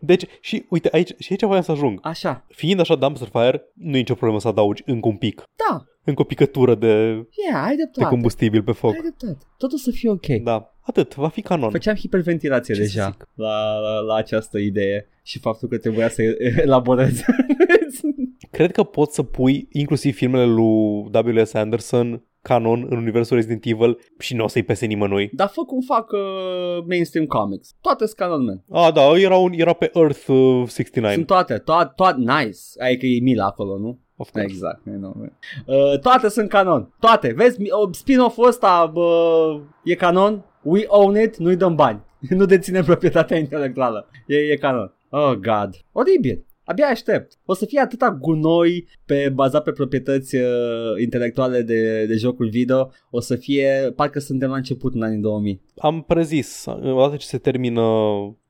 Deci, 0.00 0.24
și 0.40 0.66
uite, 0.68 0.88
aici, 0.92 1.10
și 1.18 1.28
aici 1.30 1.42
voiam 1.42 1.62
să 1.62 1.70
ajung. 1.70 1.98
Așa, 2.02 2.44
Fiind 2.48 2.80
așa 2.80 2.94
dumpster 2.94 3.28
fire, 3.32 3.62
nu 3.74 3.94
e 3.96 3.98
nicio 3.98 4.14
problemă 4.14 4.40
să 4.40 4.48
adaugi 4.48 4.82
încă 4.86 5.08
un 5.08 5.16
pic. 5.16 5.42
da, 5.68 5.84
Încă 6.04 6.20
o 6.20 6.24
picătură 6.24 6.74
de, 6.74 6.88
yeah, 6.88 7.62
ai 7.64 7.68
de 7.68 7.74
dreptate. 7.74 8.08
combustibil 8.08 8.62
pe 8.62 8.72
foc. 8.72 8.92
Ai 8.92 9.00
dreptate. 9.00 9.38
Totul 9.56 9.78
să 9.78 9.90
fie 9.90 10.10
ok. 10.10 10.26
Da, 10.26 10.71
atât, 10.82 11.14
va 11.14 11.28
fi 11.28 11.40
canon. 11.40 11.70
Făceam 11.70 11.94
hiperventilație 11.94 12.74
Ce 12.74 12.80
să 12.84 12.86
deja 12.86 13.10
zic? 13.10 13.28
la, 13.34 13.78
la, 13.78 13.98
la 13.98 14.14
această 14.14 14.58
idee 14.58 15.08
și 15.22 15.38
faptul 15.38 15.68
că 15.68 15.78
trebuia 15.78 16.08
să 16.08 16.22
elaborez. 16.62 17.20
Cred 18.50 18.72
că 18.72 18.82
poți 18.82 19.14
să 19.14 19.22
pui 19.22 19.68
inclusiv 19.72 20.14
filmele 20.14 20.44
lui 20.44 21.10
W.S. 21.34 21.52
Anderson 21.54 22.24
canon 22.42 22.86
în 22.90 22.96
universul 22.96 23.36
Resident 23.36 23.64
Evil 23.64 23.98
și 24.18 24.34
nu 24.34 24.44
o 24.44 24.48
să-i 24.48 24.62
pese 24.62 24.86
nimănui. 24.86 25.30
Dar 25.32 25.48
fă 25.48 25.62
cum 25.62 25.80
fac 25.80 26.10
uh, 26.12 26.84
mainstream 26.88 27.26
comics. 27.26 27.74
Toate 27.80 28.04
sunt 28.06 28.16
canon, 28.18 28.44
man. 28.44 28.64
Ah, 28.84 28.92
da, 28.92 29.02
era, 29.18 29.36
un, 29.36 29.52
era 29.52 29.72
pe 29.72 29.90
Earth 29.94 30.26
uh, 30.28 30.68
69. 30.68 31.12
Sunt 31.14 31.26
toate, 31.26 31.58
toate, 31.58 31.92
toate, 31.96 32.18
nice. 32.18 32.58
Adică 32.78 33.06
e 33.06 33.20
Mila 33.20 33.44
acolo, 33.44 33.78
nu? 33.78 33.98
Of 34.16 34.30
course. 34.30 34.48
Exact, 34.50 34.86
I 34.86 34.90
know, 34.90 35.14
man. 35.18 35.38
uh, 35.66 35.98
toate 35.98 36.28
sunt 36.28 36.48
canon. 36.48 36.92
Toate. 37.00 37.32
Vezi, 37.36 37.60
mi- 37.60 37.68
uh, 37.70 37.88
spin-off-ul 37.94 38.46
ăsta 38.46 38.90
bă, 38.92 39.60
e 39.84 39.94
canon. 39.94 40.44
We 40.62 40.84
own 40.86 41.16
it, 41.16 41.36
nu-i 41.36 41.56
dăm 41.56 41.74
bani. 41.74 42.00
nu 42.38 42.44
deținem 42.44 42.84
proprietatea 42.84 43.38
intelectuală. 43.38 44.08
E, 44.26 44.36
e 44.36 44.56
canon. 44.56 44.92
Oh, 45.08 45.32
God. 45.32 45.70
Oribil. 45.92 46.44
Abia 46.64 46.86
aștept. 46.86 47.38
O 47.44 47.54
să 47.54 47.64
fie 47.64 47.80
atâta 47.80 48.18
gunoi 48.20 48.88
pe 49.06 49.28
bazat 49.34 49.62
pe 49.62 49.70
proprietăți 49.70 50.36
uh, 50.36 50.42
intelectuale 51.02 51.62
de, 51.62 52.06
de 52.06 52.14
jocuri 52.14 52.48
video. 52.48 52.90
O 53.10 53.20
să 53.20 53.36
fie, 53.36 53.92
parcă 53.96 54.18
suntem 54.18 54.50
la 54.50 54.56
început 54.56 54.94
în 54.94 55.02
anii 55.02 55.18
2000. 55.18 55.60
Am 55.76 56.02
prezis, 56.02 56.64
odată 56.66 57.16
ce 57.16 57.26
se 57.26 57.38
termină 57.38 57.82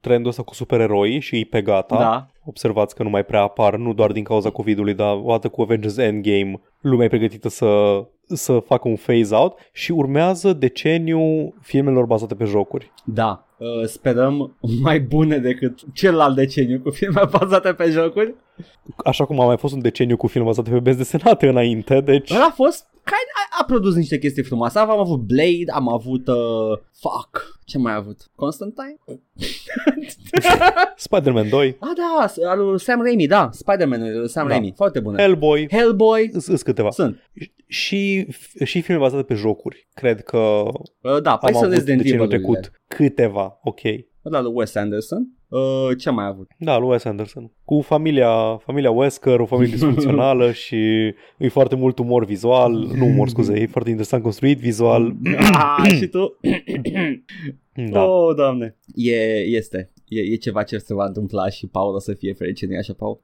trendul 0.01 0.29
ăsta 0.31 0.43
cu 0.43 0.55
supereroi 0.55 1.21
și 1.21 1.39
e 1.39 1.47
pe 1.51 1.63
gata, 1.63 1.99
Da. 1.99 2.27
observați 2.45 2.95
că 2.95 3.03
nu 3.03 3.11
mai 3.11 3.25
prea 3.25 3.43
apar, 3.43 3.77
nu 3.77 3.93
doar 3.95 4.13
din 4.13 4.25
cauza 4.25 4.51
COVID-ului, 4.51 4.95
dar 4.95 5.21
odată 5.23 5.49
cu 5.49 5.63
Avengers 5.63 5.97
Endgame, 5.97 6.61
lumea 6.81 7.05
e 7.05 7.09
pregătită 7.09 7.49
să, 7.49 7.67
să 8.27 8.59
facă 8.59 8.89
un 8.89 8.97
phase-out 8.97 9.59
și 9.73 9.93
urmează 9.93 10.53
deceniu 10.53 11.55
filmelor 11.61 12.05
bazate 12.05 12.35
pe 12.35 12.44
jocuri. 12.44 12.93
Da. 13.05 13.47
Uh, 13.63 13.87
sperăm 13.87 14.57
mai 14.83 15.01
bune 15.01 15.39
decât 15.39 15.79
celălalt 15.93 16.37
deceniu 16.37 16.81
cu 16.81 16.91
filme 16.91 17.23
bazate 17.39 17.73
pe 17.73 17.91
jocuri. 17.91 18.35
Așa 19.05 19.25
cum 19.25 19.41
a 19.41 19.45
mai 19.45 19.57
fost 19.57 19.75
un 19.75 19.81
deceniu 19.81 20.17
cu 20.17 20.27
filme 20.27 20.47
bazate 20.47 20.71
pe 20.71 20.81
benzi 20.81 20.99
desenate 20.99 21.49
înainte, 21.49 22.01
deci... 22.01 22.31
Ăla 22.31 22.45
a 22.45 22.51
fost 22.51 22.87
care 23.05 23.27
a, 23.35 23.57
a 23.61 23.65
produs 23.65 23.95
niște 23.95 24.19
chestii 24.19 24.43
frumoase. 24.43 24.79
Am 24.79 24.91
avut 24.91 25.21
Blade, 25.21 25.71
am 25.73 25.89
avut 25.89 26.27
uh, 26.27 26.79
fuck, 26.93 27.61
ce 27.65 27.79
mai 27.79 27.95
avut? 27.95 28.31
Constantine? 28.35 28.97
Spider-Man 30.97 31.49
2, 31.49 31.77
Ah 31.81 31.91
da, 31.97 32.49
al 32.49 32.59
lui 32.59 32.81
Sam 32.81 33.03
Raimi, 33.03 33.27
da, 33.27 33.49
Spider-Man 33.53 34.19
lui 34.19 34.29
Sam 34.29 34.47
Da. 34.47 34.53
Raimi, 34.53 34.73
foarte 34.77 35.01
bune. 35.01 35.23
Hellboy, 35.23 35.69
Hellboy, 35.71 36.31
sunt 36.39 36.63
câteva. 36.63 36.91
sunt. 36.91 37.31
Și, 37.67 38.27
și 38.65 38.81
filme 38.81 39.01
bazate 39.01 39.23
pe 39.23 39.35
jocuri. 39.35 39.89
Cred 39.95 40.23
că 40.23 40.39
Uh, 41.03 41.23
da, 41.23 41.37
păi 41.37 41.49
am 41.49 41.55
să 41.55 41.65
avut 41.65 41.73
Resident 41.73 42.03
deceniul 42.03 42.25
Evil 42.25 42.39
trecut 42.39 42.82
câteva, 42.94 43.59
ok. 43.62 43.81
Ăla 44.24 44.40
lui 44.40 44.52
Wes 44.55 44.74
Anderson. 44.74 45.28
Uh, 45.48 45.97
ce 45.98 46.10
mai 46.10 46.27
avut? 46.27 46.51
Da, 46.59 46.78
lui 46.78 46.89
Wes 46.89 47.05
Anderson. 47.05 47.52
Cu 47.64 47.81
familia, 47.81 48.56
familia 48.56 48.90
Wesker, 48.90 49.40
o 49.40 49.47
familie 49.47 49.73
disfuncțională 49.73 50.52
și 50.62 50.77
e 51.39 51.48
foarte 51.48 51.74
mult 51.77 51.98
umor 51.98 52.24
vizual. 52.24 52.73
Nu 52.73 53.06
umor, 53.06 53.28
scuze, 53.28 53.60
e 53.60 53.66
foarte 53.66 53.90
interesant 53.90 54.23
construit 54.23 54.59
vizual. 54.59 55.14
ah, 55.52 55.93
și 55.94 56.06
tu? 56.06 56.39
Da. 57.90 58.05
Oh, 58.05 58.35
doamne. 58.36 58.77
E, 58.94 59.16
este. 59.40 59.93
E, 60.09 60.20
e 60.20 60.36
ceva 60.36 60.62
ce 60.62 60.78
se 60.78 60.94
va 60.94 61.05
întâmpla 61.05 61.48
și 61.48 61.66
Paul 61.66 61.94
o 61.94 61.98
să 61.98 62.12
fie 62.12 62.32
fericit, 62.32 62.69
nu 62.69 62.77
așa, 62.77 62.93
Paul? 62.98 63.20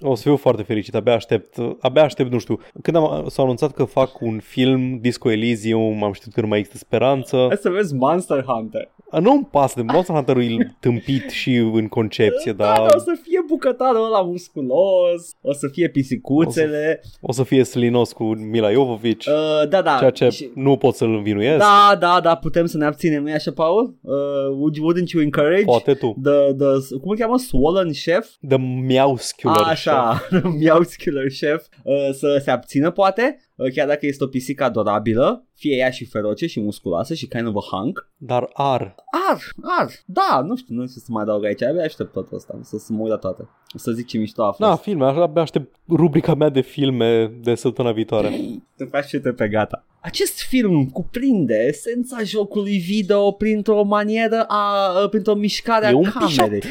O 0.00 0.14
să 0.14 0.22
fiu 0.22 0.36
foarte 0.36 0.62
fericit, 0.62 0.94
abia 0.94 1.14
aștept, 1.14 1.56
abia 1.80 2.02
aștept, 2.02 2.32
nu 2.32 2.38
știu, 2.38 2.60
când 2.82 2.96
am, 2.96 3.24
s-a 3.28 3.42
anunțat 3.42 3.72
că 3.72 3.84
fac 3.84 4.20
un 4.20 4.38
film, 4.38 4.98
Disco 5.00 5.30
Elysium, 5.30 6.02
am 6.04 6.12
știut 6.12 6.34
că 6.34 6.40
nu 6.40 6.46
mai 6.46 6.58
există 6.58 6.78
speranță. 6.78 7.36
Hai 7.48 7.56
să 7.60 7.68
vezi 7.70 7.94
Monster 7.94 8.44
Hunter. 8.46 8.94
A, 9.10 9.18
Nu-mi 9.18 9.48
pasă 9.50 9.72
de 9.76 9.92
Monster 9.92 10.14
Hunter 10.14 10.36
e 10.36 10.74
tâmpit 10.80 11.30
și 11.30 11.54
în 11.54 11.88
concepție, 11.88 12.52
Da, 12.52 12.64
dar 12.64 12.76
dar 12.76 12.94
o 12.94 12.98
să 12.98 13.18
fie 13.22 13.38
bucătarul 13.48 14.04
ăla 14.04 14.22
musculos, 14.22 15.30
o 15.40 15.52
să 15.52 15.68
fie 15.72 15.88
pisicuțele. 15.88 17.00
o 17.20 17.32
să 17.32 17.42
fie 17.42 17.62
slinos 17.64 18.12
cu 18.12 18.24
Mila 18.24 18.72
Jovovich, 18.72 19.26
Uh, 19.26 19.68
da, 19.68 19.82
da. 19.82 19.96
ceea 19.98 20.10
ce 20.10 20.28
Și- 20.28 20.50
nu 20.54 20.76
pot 20.76 20.94
să-l 20.94 21.14
învinuiesc. 21.14 21.58
Da, 21.58 21.96
da, 21.98 22.20
da, 22.22 22.34
putem 22.34 22.66
să 22.66 22.76
ne 22.76 22.84
abținem, 22.84 23.22
nu-i 23.22 23.32
așa, 23.32 23.50
Paul? 23.54 23.94
Uh, 24.00 24.12
would, 24.50 24.74
wouldn't 24.76 25.10
you 25.14 25.22
encourage 25.22 25.64
Poate 25.64 25.94
tu. 25.94 26.16
the, 26.22 26.52
the, 26.54 26.96
cum 27.00 27.10
îl 27.10 27.16
cheamă, 27.16 27.38
Swollen 27.38 27.90
Chef? 27.92 28.26
The 28.48 28.56
Meowscular 28.58 29.56
Așa, 29.90 30.26
Meowscular 30.60 31.26
Chef 31.26 31.66
uh, 31.82 31.94
să 32.12 32.40
se 32.44 32.50
abțină, 32.50 32.90
poate, 32.90 33.36
uh, 33.38 33.45
chiar 33.74 33.86
dacă 33.86 34.06
este 34.06 34.24
o 34.24 34.26
pisică 34.26 34.64
adorabilă, 34.64 35.46
fie 35.54 35.76
ea 35.76 35.90
și 35.90 36.04
feroce 36.04 36.46
și 36.46 36.60
musculoasă 36.60 37.14
și 37.14 37.26
kind 37.26 37.46
of 37.46 37.54
a 37.54 37.76
hunk. 37.76 38.10
Dar 38.16 38.50
ar. 38.52 38.94
Ar, 39.30 39.40
ar, 39.62 39.90
da, 40.06 40.42
nu 40.46 40.56
știu, 40.56 40.74
nu 40.74 40.86
știu 40.86 41.00
să 41.00 41.06
mai 41.10 41.22
adaug 41.22 41.44
aici, 41.44 41.62
abia 41.62 41.84
aștept 41.84 42.12
tot 42.12 42.32
asta, 42.32 42.58
să, 42.62 42.76
să 42.76 42.92
mă 42.92 43.00
uit 43.00 43.10
la 43.10 43.16
toate. 43.16 43.48
Să 43.74 43.90
zic 43.90 44.06
ce 44.06 44.18
mișto 44.18 44.42
a 44.42 44.46
fost. 44.46 44.58
Da, 44.58 44.76
filme, 44.76 45.04
așa 45.04 45.22
abia 45.22 45.42
aștept 45.42 45.74
rubrica 45.88 46.34
mea 46.34 46.48
de 46.48 46.60
filme 46.60 47.26
de 47.42 47.54
săptămâna 47.54 47.94
viitoare. 47.94 48.40
Te 48.76 48.84
faci 48.84 49.04
și 49.04 49.18
te 49.18 49.32
pe 49.32 49.48
gata. 49.48 49.84
Acest 50.00 50.40
film 50.40 50.86
cuprinde 50.86 51.64
esența 51.68 52.22
jocului 52.22 52.78
video 52.78 53.30
printr-o 53.30 53.82
manieră 53.82 54.44
a, 54.48 55.08
printr-o 55.10 55.34
mișcare 55.34 55.86
E 55.86 55.88
a 55.88 55.96
un 55.96 56.10
camerei. 56.18 56.62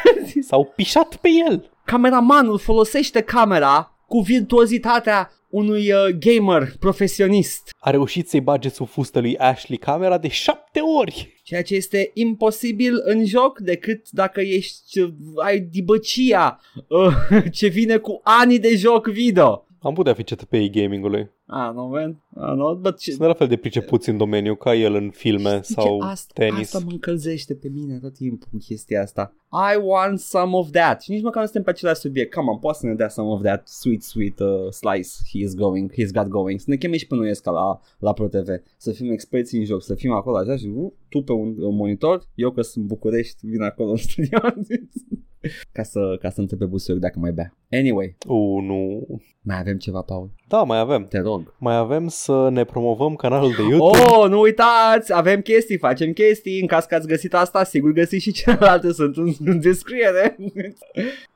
S-au 0.48 0.72
pișat 0.76 1.16
pe 1.16 1.28
el. 1.48 1.70
Cameramanul 1.84 2.58
folosește 2.58 3.20
camera 3.20 3.96
cu 4.06 4.20
virtuozitatea 4.20 5.30
unui 5.52 5.92
uh, 5.92 6.16
gamer 6.18 6.72
profesionist, 6.78 7.70
A 7.78 7.90
reușit 7.90 8.28
să-i 8.28 8.40
bage 8.40 8.68
sub 8.68 8.88
fustă 8.88 9.20
lui 9.20 9.36
Ashley 9.36 9.78
camera 9.78 10.18
de 10.18 10.28
șapte 10.28 10.80
ori. 10.80 11.40
ceea 11.42 11.62
ce 11.62 11.74
este 11.74 12.10
imposibil 12.14 13.00
în 13.04 13.24
joc 13.24 13.58
decât 13.58 14.10
dacă 14.10 14.40
ești 14.40 15.00
uh, 15.00 15.12
ai 15.44 15.60
dibăcia 15.60 16.60
uh, 16.88 17.44
ce 17.58 17.66
vine 17.66 17.96
cu 17.96 18.20
ani 18.22 18.58
de 18.58 18.76
joc 18.76 19.06
video. 19.06 19.66
Am 19.80 19.94
putea 19.94 20.14
fi 20.14 20.22
CTP-ii 20.22 20.70
gamingului. 20.70 21.30
Ah, 21.54 21.74
no, 21.74 21.88
man. 21.88 22.22
Ah, 22.34 22.54
no, 22.56 22.74
but 22.76 22.98
ce, 22.98 23.10
Sunt 23.10 23.26
la 23.26 23.34
fel 23.34 23.46
de 23.48 23.56
pricepuți 23.56 24.08
în 24.08 24.16
domeniu 24.16 24.54
ca 24.54 24.74
el 24.74 24.94
în 24.94 25.10
filme 25.10 25.60
Știi 25.62 25.74
sau 25.74 25.98
ce? 26.00 26.06
asta, 26.06 26.32
tenis. 26.34 26.58
Asta 26.74 26.78
mă 26.84 26.90
încălzește 26.90 27.54
pe 27.54 27.68
mine 27.68 27.98
tot 27.98 28.14
timpul 28.14 28.48
cu 28.50 28.56
chestia 28.56 29.02
asta. 29.02 29.34
I 29.74 29.78
want 29.82 30.18
some 30.18 30.56
of 30.56 30.70
that. 30.70 31.02
Și 31.02 31.10
nici 31.10 31.22
măcar 31.22 31.40
nu 31.40 31.44
suntem 31.44 31.62
pe 31.62 31.70
același 31.70 32.00
subiect. 32.00 32.34
Come 32.34 32.50
on, 32.50 32.58
poate 32.58 32.78
să 32.78 32.86
ne 32.86 32.94
dea 32.94 33.08
some 33.08 33.28
of 33.28 33.42
that 33.42 33.68
sweet, 33.68 34.02
sweet 34.02 34.38
uh, 34.38 34.70
slice 34.70 35.08
he 35.32 35.38
is 35.38 35.54
going, 35.54 35.92
he's 35.92 36.12
got 36.12 36.26
going. 36.28 36.60
Să 36.60 36.66
ne 36.68 36.76
cheme 36.76 36.96
și 36.96 37.06
pe 37.06 37.14
noi 37.14 37.30
ăsca 37.30 37.50
la, 37.50 37.80
la 37.98 38.12
ProTV. 38.12 38.48
Să 38.76 38.92
fim 38.92 39.10
experți 39.10 39.56
în 39.56 39.64
joc, 39.64 39.82
să 39.82 39.94
fim 39.94 40.12
acolo 40.12 40.36
așa 40.36 40.56
și 40.56 40.66
uh, 40.74 40.92
tu 41.08 41.22
pe 41.22 41.32
un, 41.32 41.54
un 41.62 41.74
monitor, 41.76 42.22
eu 42.34 42.50
că 42.50 42.62
sunt 42.62 42.76
în 42.84 42.86
București, 42.86 43.46
vin 43.46 43.62
acolo 43.62 43.90
în 43.90 43.96
studio. 43.96 44.38
ca 45.72 45.82
să, 45.82 46.16
ca 46.20 46.30
să 46.30 46.40
întrebe 46.40 46.64
busuioc 46.64 46.98
dacă 47.00 47.18
mai 47.18 47.32
bea. 47.32 47.56
Anyway, 47.70 48.16
Uh, 48.28 48.62
nu. 48.62 49.06
mai 49.40 49.58
avem 49.58 49.76
ceva, 49.76 50.00
Paul? 50.00 50.30
Da, 50.48 50.62
mai 50.62 50.78
avem. 50.78 51.06
Te 51.08 51.18
rog. 51.20 51.41
Mai 51.58 51.76
avem 51.76 52.08
să 52.08 52.48
ne 52.50 52.64
promovăm 52.64 53.14
canalul 53.14 53.54
de 53.56 53.62
YouTube. 53.62 53.98
Oh, 53.98 54.28
nu 54.28 54.40
uitați, 54.40 55.14
avem 55.14 55.40
chestii, 55.40 55.78
facem 55.78 56.12
chestii, 56.12 56.60
în 56.60 56.66
caz 56.66 56.84
că 56.84 56.94
ați 56.94 57.06
găsit 57.06 57.34
asta, 57.34 57.64
sigur 57.64 57.90
găsiți 57.92 58.22
și 58.22 58.32
celelalte, 58.32 58.92
sunt 58.92 59.16
în, 59.16 59.32
în 59.44 59.60
descriere. 59.60 60.36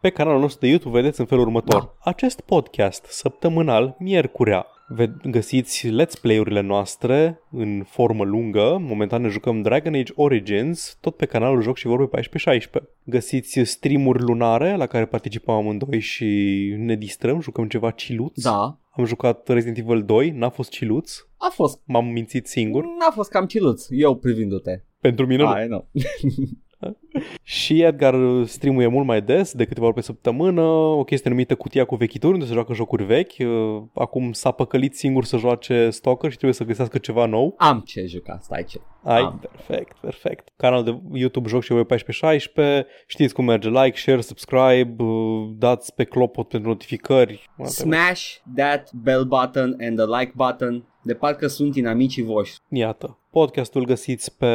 Pe 0.01 0.09
canalul 0.11 0.41
nostru 0.41 0.61
de 0.61 0.67
YouTube 0.69 1.01
vedeți 1.01 1.21
în 1.21 1.27
felul 1.27 1.45
următor. 1.45 1.81
Da. 1.81 1.95
Acest 2.11 2.41
podcast 2.41 3.05
săptămânal, 3.05 3.97
miercurea, 3.99 4.67
ve- 4.89 5.17
găsiți 5.31 5.89
let's 5.89 6.21
play-urile 6.21 6.61
noastre 6.61 7.41
în 7.51 7.85
formă 7.89 8.25
lungă. 8.25 8.77
Momentan 8.81 9.23
ne 9.23 9.29
jucăm 9.29 9.63
Dragon 9.63 9.95
Age 9.95 10.13
Origins, 10.17 10.97
tot 11.01 11.17
pe 11.17 11.27
canalul 11.27 11.63
Joc 11.63 11.77
și 11.77 11.87
Vorbe 11.87 12.21
14-16. 12.21 12.23
Găsiți 13.05 13.61
streamuri 13.65 14.23
lunare 14.23 14.77
la 14.77 14.87
care 14.87 15.05
participăm 15.05 15.55
amândoi 15.55 16.01
și 16.01 16.25
ne 16.79 16.95
distrăm, 16.95 17.41
jucăm 17.41 17.67
ceva 17.67 17.91
ciluț. 17.91 18.43
Da. 18.43 18.79
Am 18.97 19.05
jucat 19.05 19.49
Resident 19.49 19.79
Evil 19.79 20.05
2, 20.05 20.31
n-a 20.31 20.49
fost 20.49 20.71
ciluț, 20.71 21.17
A 21.37 21.51
fost, 21.53 21.81
m-am 21.85 22.07
mințit 22.07 22.47
singur. 22.47 22.85
n-a 22.85 23.11
fost 23.11 23.31
cam 23.31 23.47
ciluț, 23.47 23.87
eu 23.91 24.17
privindu-te. 24.17 24.83
Pentru 25.01 25.27
mine 25.27 25.43
nu. 25.43 25.49
Ai, 25.49 25.69
nu. 25.69 25.89
Și 27.43 27.83
Edgar 27.83 28.15
streamuie 28.45 28.87
mult 28.87 29.07
mai 29.07 29.23
des, 29.23 29.53
de 29.53 29.65
câteva 29.65 29.87
ori 29.87 29.95
pe 29.95 30.01
săptămână, 30.01 30.61
o 30.61 31.05
chestie 31.05 31.31
numită 31.31 31.55
cutia 31.55 31.85
cu 31.85 31.95
vechituri, 31.97 32.33
unde 32.33 32.45
se 32.45 32.53
joacă 32.53 32.75
jocuri 32.75 33.05
vechi. 33.05 33.39
Uh, 33.39 33.83
Acum 33.95 34.33
s-a 34.33 34.51
păcălit 34.51 34.97
singur 34.97 35.25
să 35.25 35.37
joace 35.37 35.91
Stalker 35.91 36.31
și 36.31 36.37
trebuie 36.37 36.59
să 36.59 36.65
găsească 36.65 36.99
ceva 36.99 37.27
nou. 37.27 37.55
Am 37.59 37.81
ce 37.81 38.05
juca, 38.07 38.39
stai 38.41 38.65
ce. 38.65 38.81
Ai, 39.03 39.21
Am. 39.21 39.39
perfect, 39.51 39.97
perfect. 40.01 40.49
Canal 40.57 40.85
de 40.85 41.01
YouTube 41.13 41.49
Joc 41.49 41.63
și 41.63 41.73
voi 41.73 41.81
1416, 41.81 42.87
știți 43.07 43.35
cum 43.35 43.45
merge, 43.45 43.69
like, 43.69 43.99
share, 43.99 44.21
subscribe, 44.21 45.03
uh, 45.03 45.49
dați 45.59 45.95
pe 45.95 46.05
clopot 46.05 46.49
pentru 46.49 46.69
notificări. 46.69 47.51
Smash 47.63 48.37
that 48.55 48.93
bell 48.93 49.25
button 49.25 49.77
and 49.81 49.97
the 49.99 50.19
like 50.19 50.33
button. 50.35 50.85
De 51.07 51.15
parcă 51.15 51.47
sunt 51.47 51.77
inamicii 51.77 52.23
voștri. 52.23 52.63
Iată, 52.69 53.19
podcastul 53.31 53.85
găsiți 53.85 54.37
pe 54.37 54.47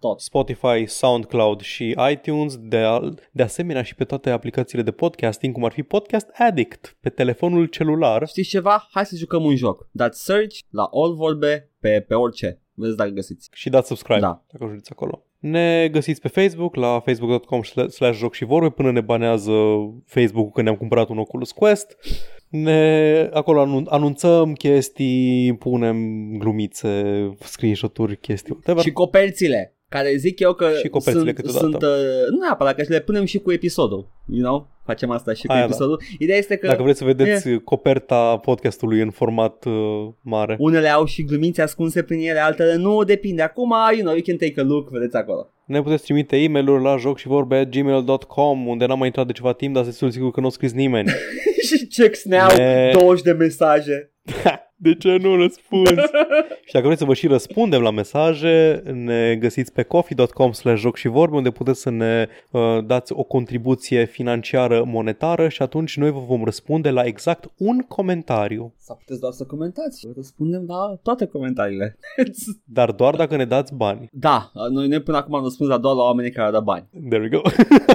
Tot. 0.00 0.20
Spotify, 0.20 0.86
SoundCloud 0.86 1.60
și 1.60 1.96
iTunes, 2.10 2.56
de, 2.56 2.76
al- 2.76 3.18
de 3.32 3.42
asemenea 3.42 3.82
și 3.82 3.94
pe 3.94 4.04
toate 4.04 4.30
aplicațiile 4.30 4.82
de 4.82 4.90
podcasting, 4.90 5.54
cum 5.54 5.64
ar 5.64 5.72
fi 5.72 5.82
Podcast 5.82 6.28
Addict, 6.38 6.96
pe 7.00 7.08
telefonul 7.08 7.66
celular. 7.66 8.26
Știți 8.28 8.48
ceva? 8.48 8.88
Hai 8.90 9.06
să 9.06 9.16
jucăm 9.16 9.44
un 9.44 9.56
joc. 9.56 9.88
Dați 9.90 10.24
search 10.24 10.58
la 10.70 10.88
all 10.92 11.14
vorbe 11.14 11.70
pe, 11.80 12.04
pe 12.08 12.14
orice. 12.14 12.60
Vedeți 12.74 12.96
dacă 12.96 13.10
găsiți. 13.10 13.48
Și 13.52 13.68
dați 13.70 13.86
subscribe 13.86 14.20
Da. 14.20 14.42
dacă 14.52 14.64
ajungeți 14.64 14.90
acolo. 14.92 15.24
Ne 15.42 15.88
găsiți 15.92 16.20
pe 16.20 16.28
Facebook 16.28 16.74
la 16.74 17.00
facebook.com 17.04 17.62
slash 17.88 18.18
joc 18.18 18.34
și 18.34 18.44
vorbe 18.44 18.70
până 18.70 18.90
ne 18.92 19.00
banează 19.00 19.52
Facebook-ul 20.06 20.50
că 20.52 20.62
ne-am 20.62 20.76
cumpărat 20.76 21.08
un 21.08 21.18
Oculus 21.18 21.52
Quest. 21.52 21.96
Ne, 22.48 23.28
acolo 23.32 23.60
anun- 23.66 23.88
anunțăm 23.88 24.52
chestii, 24.52 25.56
punem 25.56 26.28
glumițe, 26.38 27.02
screenshot-uri, 27.40 28.16
chestii, 28.16 28.52
whatever. 28.52 28.82
Și 28.82 28.92
coperțile. 28.92 29.74
Care 29.92 30.16
zic 30.16 30.40
eu 30.40 30.52
că 30.52 30.70
Și 30.82 30.88
coperțile 30.88 31.24
sunt, 31.24 31.34
câteodată. 31.34 31.64
sunt 31.64 31.82
uh, 31.82 31.88
nu 32.30 32.38
neapărat 32.40 32.74
că 32.74 32.82
și 32.82 32.90
le 32.90 33.00
punem 33.00 33.24
și 33.24 33.38
cu 33.38 33.52
episodul. 33.52 34.08
You 34.26 34.42
know? 34.42 34.68
Facem 34.84 35.10
asta 35.10 35.32
și 35.32 35.46
cu 35.46 35.52
Aia 35.52 35.60
da. 35.60 35.66
episodul. 35.66 36.00
Ideea 36.18 36.38
este 36.38 36.56
că 36.56 36.66
Dacă 36.66 36.82
vreți 36.82 36.98
să 36.98 37.04
vedeți 37.04 37.50
coperta 37.64 38.36
podcastului 38.36 39.00
în 39.00 39.10
format 39.10 39.64
uh, 39.64 40.08
mare. 40.20 40.56
unele 40.58 40.88
au 40.88 41.04
și 41.04 41.24
glumițe 41.24 41.62
ascunse 41.62 42.02
prin 42.02 42.28
ele, 42.28 42.38
altele 42.38 42.74
nu, 42.74 43.04
depinde. 43.04 43.42
Acum, 43.42 43.74
you 43.92 44.00
know, 44.00 44.12
you 44.12 44.22
can 44.26 44.36
take 44.36 44.60
a 44.60 44.62
look, 44.62 44.88
vedeți 44.90 45.16
acolo. 45.16 45.50
Ne 45.64 45.82
puteți 45.82 46.02
trimite 46.02 46.36
e-mail-uri 46.36 46.82
la 46.82 46.96
joc 46.96 47.18
și 47.18 47.26
vorbe 47.26 47.68
gmail.com 47.70 48.66
unde 48.66 48.86
n-am 48.86 48.98
mai 48.98 49.06
intrat 49.06 49.26
de 49.26 49.32
ceva 49.32 49.52
timp, 49.52 49.74
dar 49.74 49.84
sunt 49.84 50.12
sigur 50.12 50.30
că 50.30 50.40
nu 50.40 50.46
a 50.46 50.50
scris 50.50 50.72
nimeni. 50.72 51.08
și 51.68 51.86
checks 51.86 52.24
now 52.24 52.48
Ne- 52.56 52.90
20 52.92 53.22
de 53.22 53.32
mesaje. 53.32 54.12
De 54.84 54.94
ce 54.94 55.16
nu 55.16 55.36
răspunzi? 55.36 55.92
și 56.66 56.72
dacă 56.72 56.84
vreți 56.86 57.00
să 57.00 57.06
vă 57.06 57.14
și 57.14 57.26
răspundem 57.26 57.82
la 57.82 57.90
mesaje, 57.90 58.82
ne 58.92 59.36
găsiți 59.36 59.72
pe 59.72 59.82
coffee.com 59.82 60.52
slash 60.52 60.80
joc 60.80 60.96
și 60.96 61.08
vorbe, 61.08 61.36
unde 61.36 61.50
puteți 61.50 61.80
să 61.80 61.90
ne 61.90 62.28
uh, 62.50 62.84
dați 62.86 63.12
o 63.12 63.22
contribuție 63.22 64.04
financiară 64.04 64.84
monetară 64.86 65.48
și 65.48 65.62
atunci 65.62 65.96
noi 65.96 66.10
vă 66.10 66.18
vom 66.18 66.44
răspunde 66.44 66.90
la 66.90 67.02
exact 67.02 67.50
un 67.56 67.78
comentariu. 67.78 68.74
Sau 68.78 68.96
puteți 68.96 69.20
doar 69.20 69.32
să 69.32 69.44
comentați. 69.44 70.08
Răspundem 70.16 70.64
la 70.66 70.98
toate 71.02 71.26
comentariile. 71.26 71.98
Dar 72.64 72.90
doar 72.90 73.16
dacă 73.16 73.36
ne 73.36 73.44
dați 73.44 73.74
bani. 73.74 74.08
da, 74.12 74.50
noi, 74.70 74.88
noi 74.88 75.02
până 75.02 75.16
acum 75.16 75.34
am 75.34 75.42
răspuns 75.42 75.70
la 75.70 75.78
doar 75.78 75.94
la 75.94 76.02
oamenii 76.02 76.30
care 76.30 76.46
au 76.46 76.52
dat 76.52 76.62
bani. 76.62 76.88
There 77.08 77.22
we 77.22 77.28
go. 77.28 77.40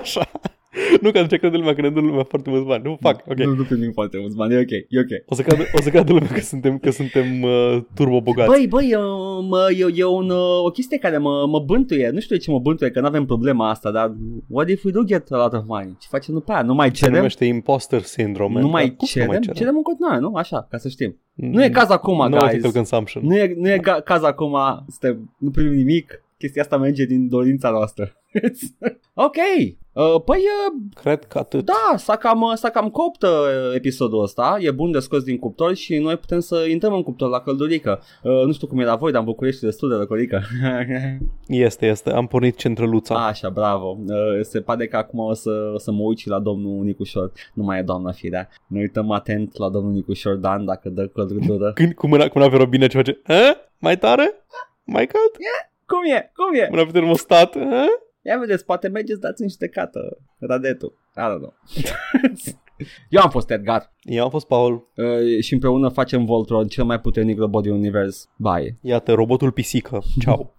Așa. 0.02 0.30
Nu 1.02 1.12
că 1.12 1.18
atunci 1.18 1.40
crede 1.40 1.58
lumea 1.58 1.74
că 1.76 1.82
ne 1.82 1.90
dă 1.90 2.00
lumea 2.00 2.24
foarte 2.24 2.50
mulți 2.50 2.66
bani. 2.66 2.84
Nu 2.84 2.98
fac, 3.02 3.24
ok. 3.28 3.38
Nu, 3.38 3.54
nu 3.56 3.64
primim 3.64 3.92
foarte 3.92 4.18
mulți 4.20 4.36
bani, 4.36 4.54
e 4.54 4.58
ok, 4.60 4.72
e 4.72 5.00
ok. 5.00 5.24
O 5.26 5.36
să 5.36 5.42
cadă, 5.42 5.64
o 5.78 5.82
să 5.82 5.90
cadă 5.90 6.14
lumea 6.14 6.28
că 6.34 6.40
suntem, 6.40 6.78
că 6.78 6.90
suntem 6.92 7.42
uh, 7.42 7.78
turbo 7.94 8.22
bogați. 8.22 8.50
Băi, 8.50 8.68
băi, 8.68 8.90
e, 8.90 8.98
mă, 9.48 9.68
e, 9.78 9.86
e 9.96 10.04
un, 10.06 10.30
uh, 10.30 10.64
o 10.64 10.70
chestie 10.70 10.98
care 10.98 11.18
mă, 11.18 11.46
mă 11.50 11.60
bântuie. 11.60 12.10
Nu 12.10 12.20
știu 12.20 12.36
de 12.36 12.42
ce 12.42 12.52
mă 12.52 12.60
bântuie, 12.60 12.92
că 12.92 13.00
nu 13.00 13.06
avem 13.06 13.26
problema 13.26 13.70
asta, 13.70 13.92
dar 13.92 14.16
what 14.48 14.70
if 14.70 14.84
we 14.84 14.92
do 14.92 15.04
get 15.04 15.32
a 15.32 15.38
lot 15.38 15.54
of 15.54 15.64
money? 15.68 15.96
Ce 16.00 16.08
facem 16.10 16.34
după 16.34 16.52
aia? 16.52 16.62
Nu 16.62 16.74
mai 16.74 16.88
Se 16.88 16.94
cerem? 16.94 17.16
numește 17.16 17.46
imposter 17.46 18.02
syndrome. 18.02 18.60
Nu 18.60 18.68
mai 18.68 18.86
Dar 18.86 18.96
cum 18.96 19.08
să 19.08 19.20
cerem? 19.20 19.42
nu 19.48 19.54
cerem? 19.54 19.76
în 19.76 19.82
continuare, 19.82 20.20
nu? 20.20 20.34
Așa, 20.36 20.68
ca 20.70 20.78
să 20.78 20.90
știm. 20.90 21.20
Mm, 21.34 21.50
Nu 21.52 21.64
e 21.64 21.70
caz 21.70 21.90
acum, 21.90 22.18
no 22.18 22.38
guys. 22.38 22.52
ethical 22.52 22.72
consumption. 22.72 23.24
Nu 23.26 23.36
e, 23.36 23.54
nu 23.58 23.70
e 23.70 23.80
ga- 23.80 24.04
caz 24.04 24.24
acum, 24.24 24.58
suntem, 24.90 25.36
nu 25.38 25.50
primim 25.50 25.74
nimic. 25.74 26.22
Chestia 26.38 26.62
asta 26.62 26.78
merge 26.78 27.06
din 27.06 27.28
dorința 27.28 27.70
noastră. 27.70 28.12
ok. 29.28 29.36
Uh, 29.98 30.22
păi, 30.26 30.38
uh, 30.38 30.82
Cred 31.02 31.24
că 31.24 31.38
atât. 31.38 31.66
da, 31.66 31.98
s-a 31.98 32.16
cam, 32.16 32.52
s-a 32.56 32.70
cam 32.70 32.90
copt 32.90 33.22
uh, 33.22 33.30
episodul 33.76 34.22
ăsta. 34.22 34.58
E 34.60 34.72
bun 34.72 34.92
de 34.92 35.00
scos 35.00 35.24
din 35.24 35.38
cuptor 35.40 35.74
și 35.74 35.98
noi 35.98 36.18
putem 36.18 36.40
să 36.40 36.66
intrăm 36.70 36.94
în 36.94 37.04
cuptor 37.04 37.30
la 37.30 37.40
căldurică. 37.40 38.02
Uh, 38.24 38.46
nu 38.46 38.52
știu 38.52 38.68
cum 38.68 38.80
e 38.80 38.84
la 38.84 38.96
voi, 38.96 39.12
dar 39.12 39.20
în 39.20 39.26
București 39.26 39.64
e 39.64 39.68
destul 39.68 39.90
de 39.90 39.96
răcorică. 39.96 40.42
Este, 41.48 41.86
este. 41.86 42.12
Am 42.12 42.28
pornit 42.28 42.58
centrăluța. 42.58 43.28
Așa, 43.28 43.50
bravo. 43.50 43.98
Uh, 44.08 44.16
se 44.42 44.62
pare 44.62 44.88
că 44.88 44.98
acum 44.98 45.20
o 45.20 45.34
să, 45.34 45.72
o 45.74 45.78
să 45.78 45.92
mă 45.92 46.02
uit 46.02 46.18
și 46.18 46.28
la 46.28 46.40
domnul 46.40 46.84
Nicușor. 46.84 47.32
Nu 47.54 47.64
mai 47.64 47.80
e 47.80 47.82
doamna 47.82 48.12
Firea. 48.12 48.50
Ne 48.68 48.80
uităm 48.80 49.12
atent 49.12 49.58
la 49.58 49.70
domnul 49.70 49.92
Nicușor 49.92 50.36
Dan 50.36 50.66
dacă 50.66 50.90
dă 50.90 51.08
căldură. 51.08 51.72
Când, 51.80 51.94
cu 51.94 52.08
mâna, 52.08 52.28
cu 52.28 52.38
mâna 52.38 52.50
pe 52.50 52.58
robine 52.58 52.88
ce 52.88 52.98
face? 52.98 53.22
A? 53.24 53.58
Mai 53.78 53.98
tare? 53.98 54.44
Mai 54.84 55.08
cald? 55.08 55.32
cum 55.86 56.04
e? 56.16 56.32
Cum 56.36 56.54
e? 56.54 56.68
Mâna 56.70 56.84
pe 56.84 56.92
termostat? 56.92 57.56
A? 57.56 57.86
Ia 58.28 58.38
vedeți, 58.40 58.66
poate 58.66 58.88
mergeți 58.88 59.20
dați 59.20 59.42
în 59.42 59.50
judecată. 59.50 60.18
Radetul. 60.40 60.94
I 61.16 61.20
don't 61.20 61.38
know. 61.38 61.54
Eu 63.10 63.22
am 63.22 63.30
fost 63.30 63.50
Edgar 63.50 63.94
Eu 64.02 64.24
am 64.24 64.30
fost 64.30 64.48
Paul. 64.48 64.88
uh, 64.96 65.42
și 65.42 65.54
împreună 65.54 65.90
facem 65.90 66.26
Voltron, 66.26 66.68
cel 66.68 66.84
mai 66.84 67.00
puternic 67.00 67.38
robot 67.38 67.64
din 67.64 67.72
univers. 67.72 68.30
Bye. 68.38 68.78
Iată, 68.82 69.14
robotul 69.14 69.52
pisică. 69.52 70.02
Ciao. 70.20 70.52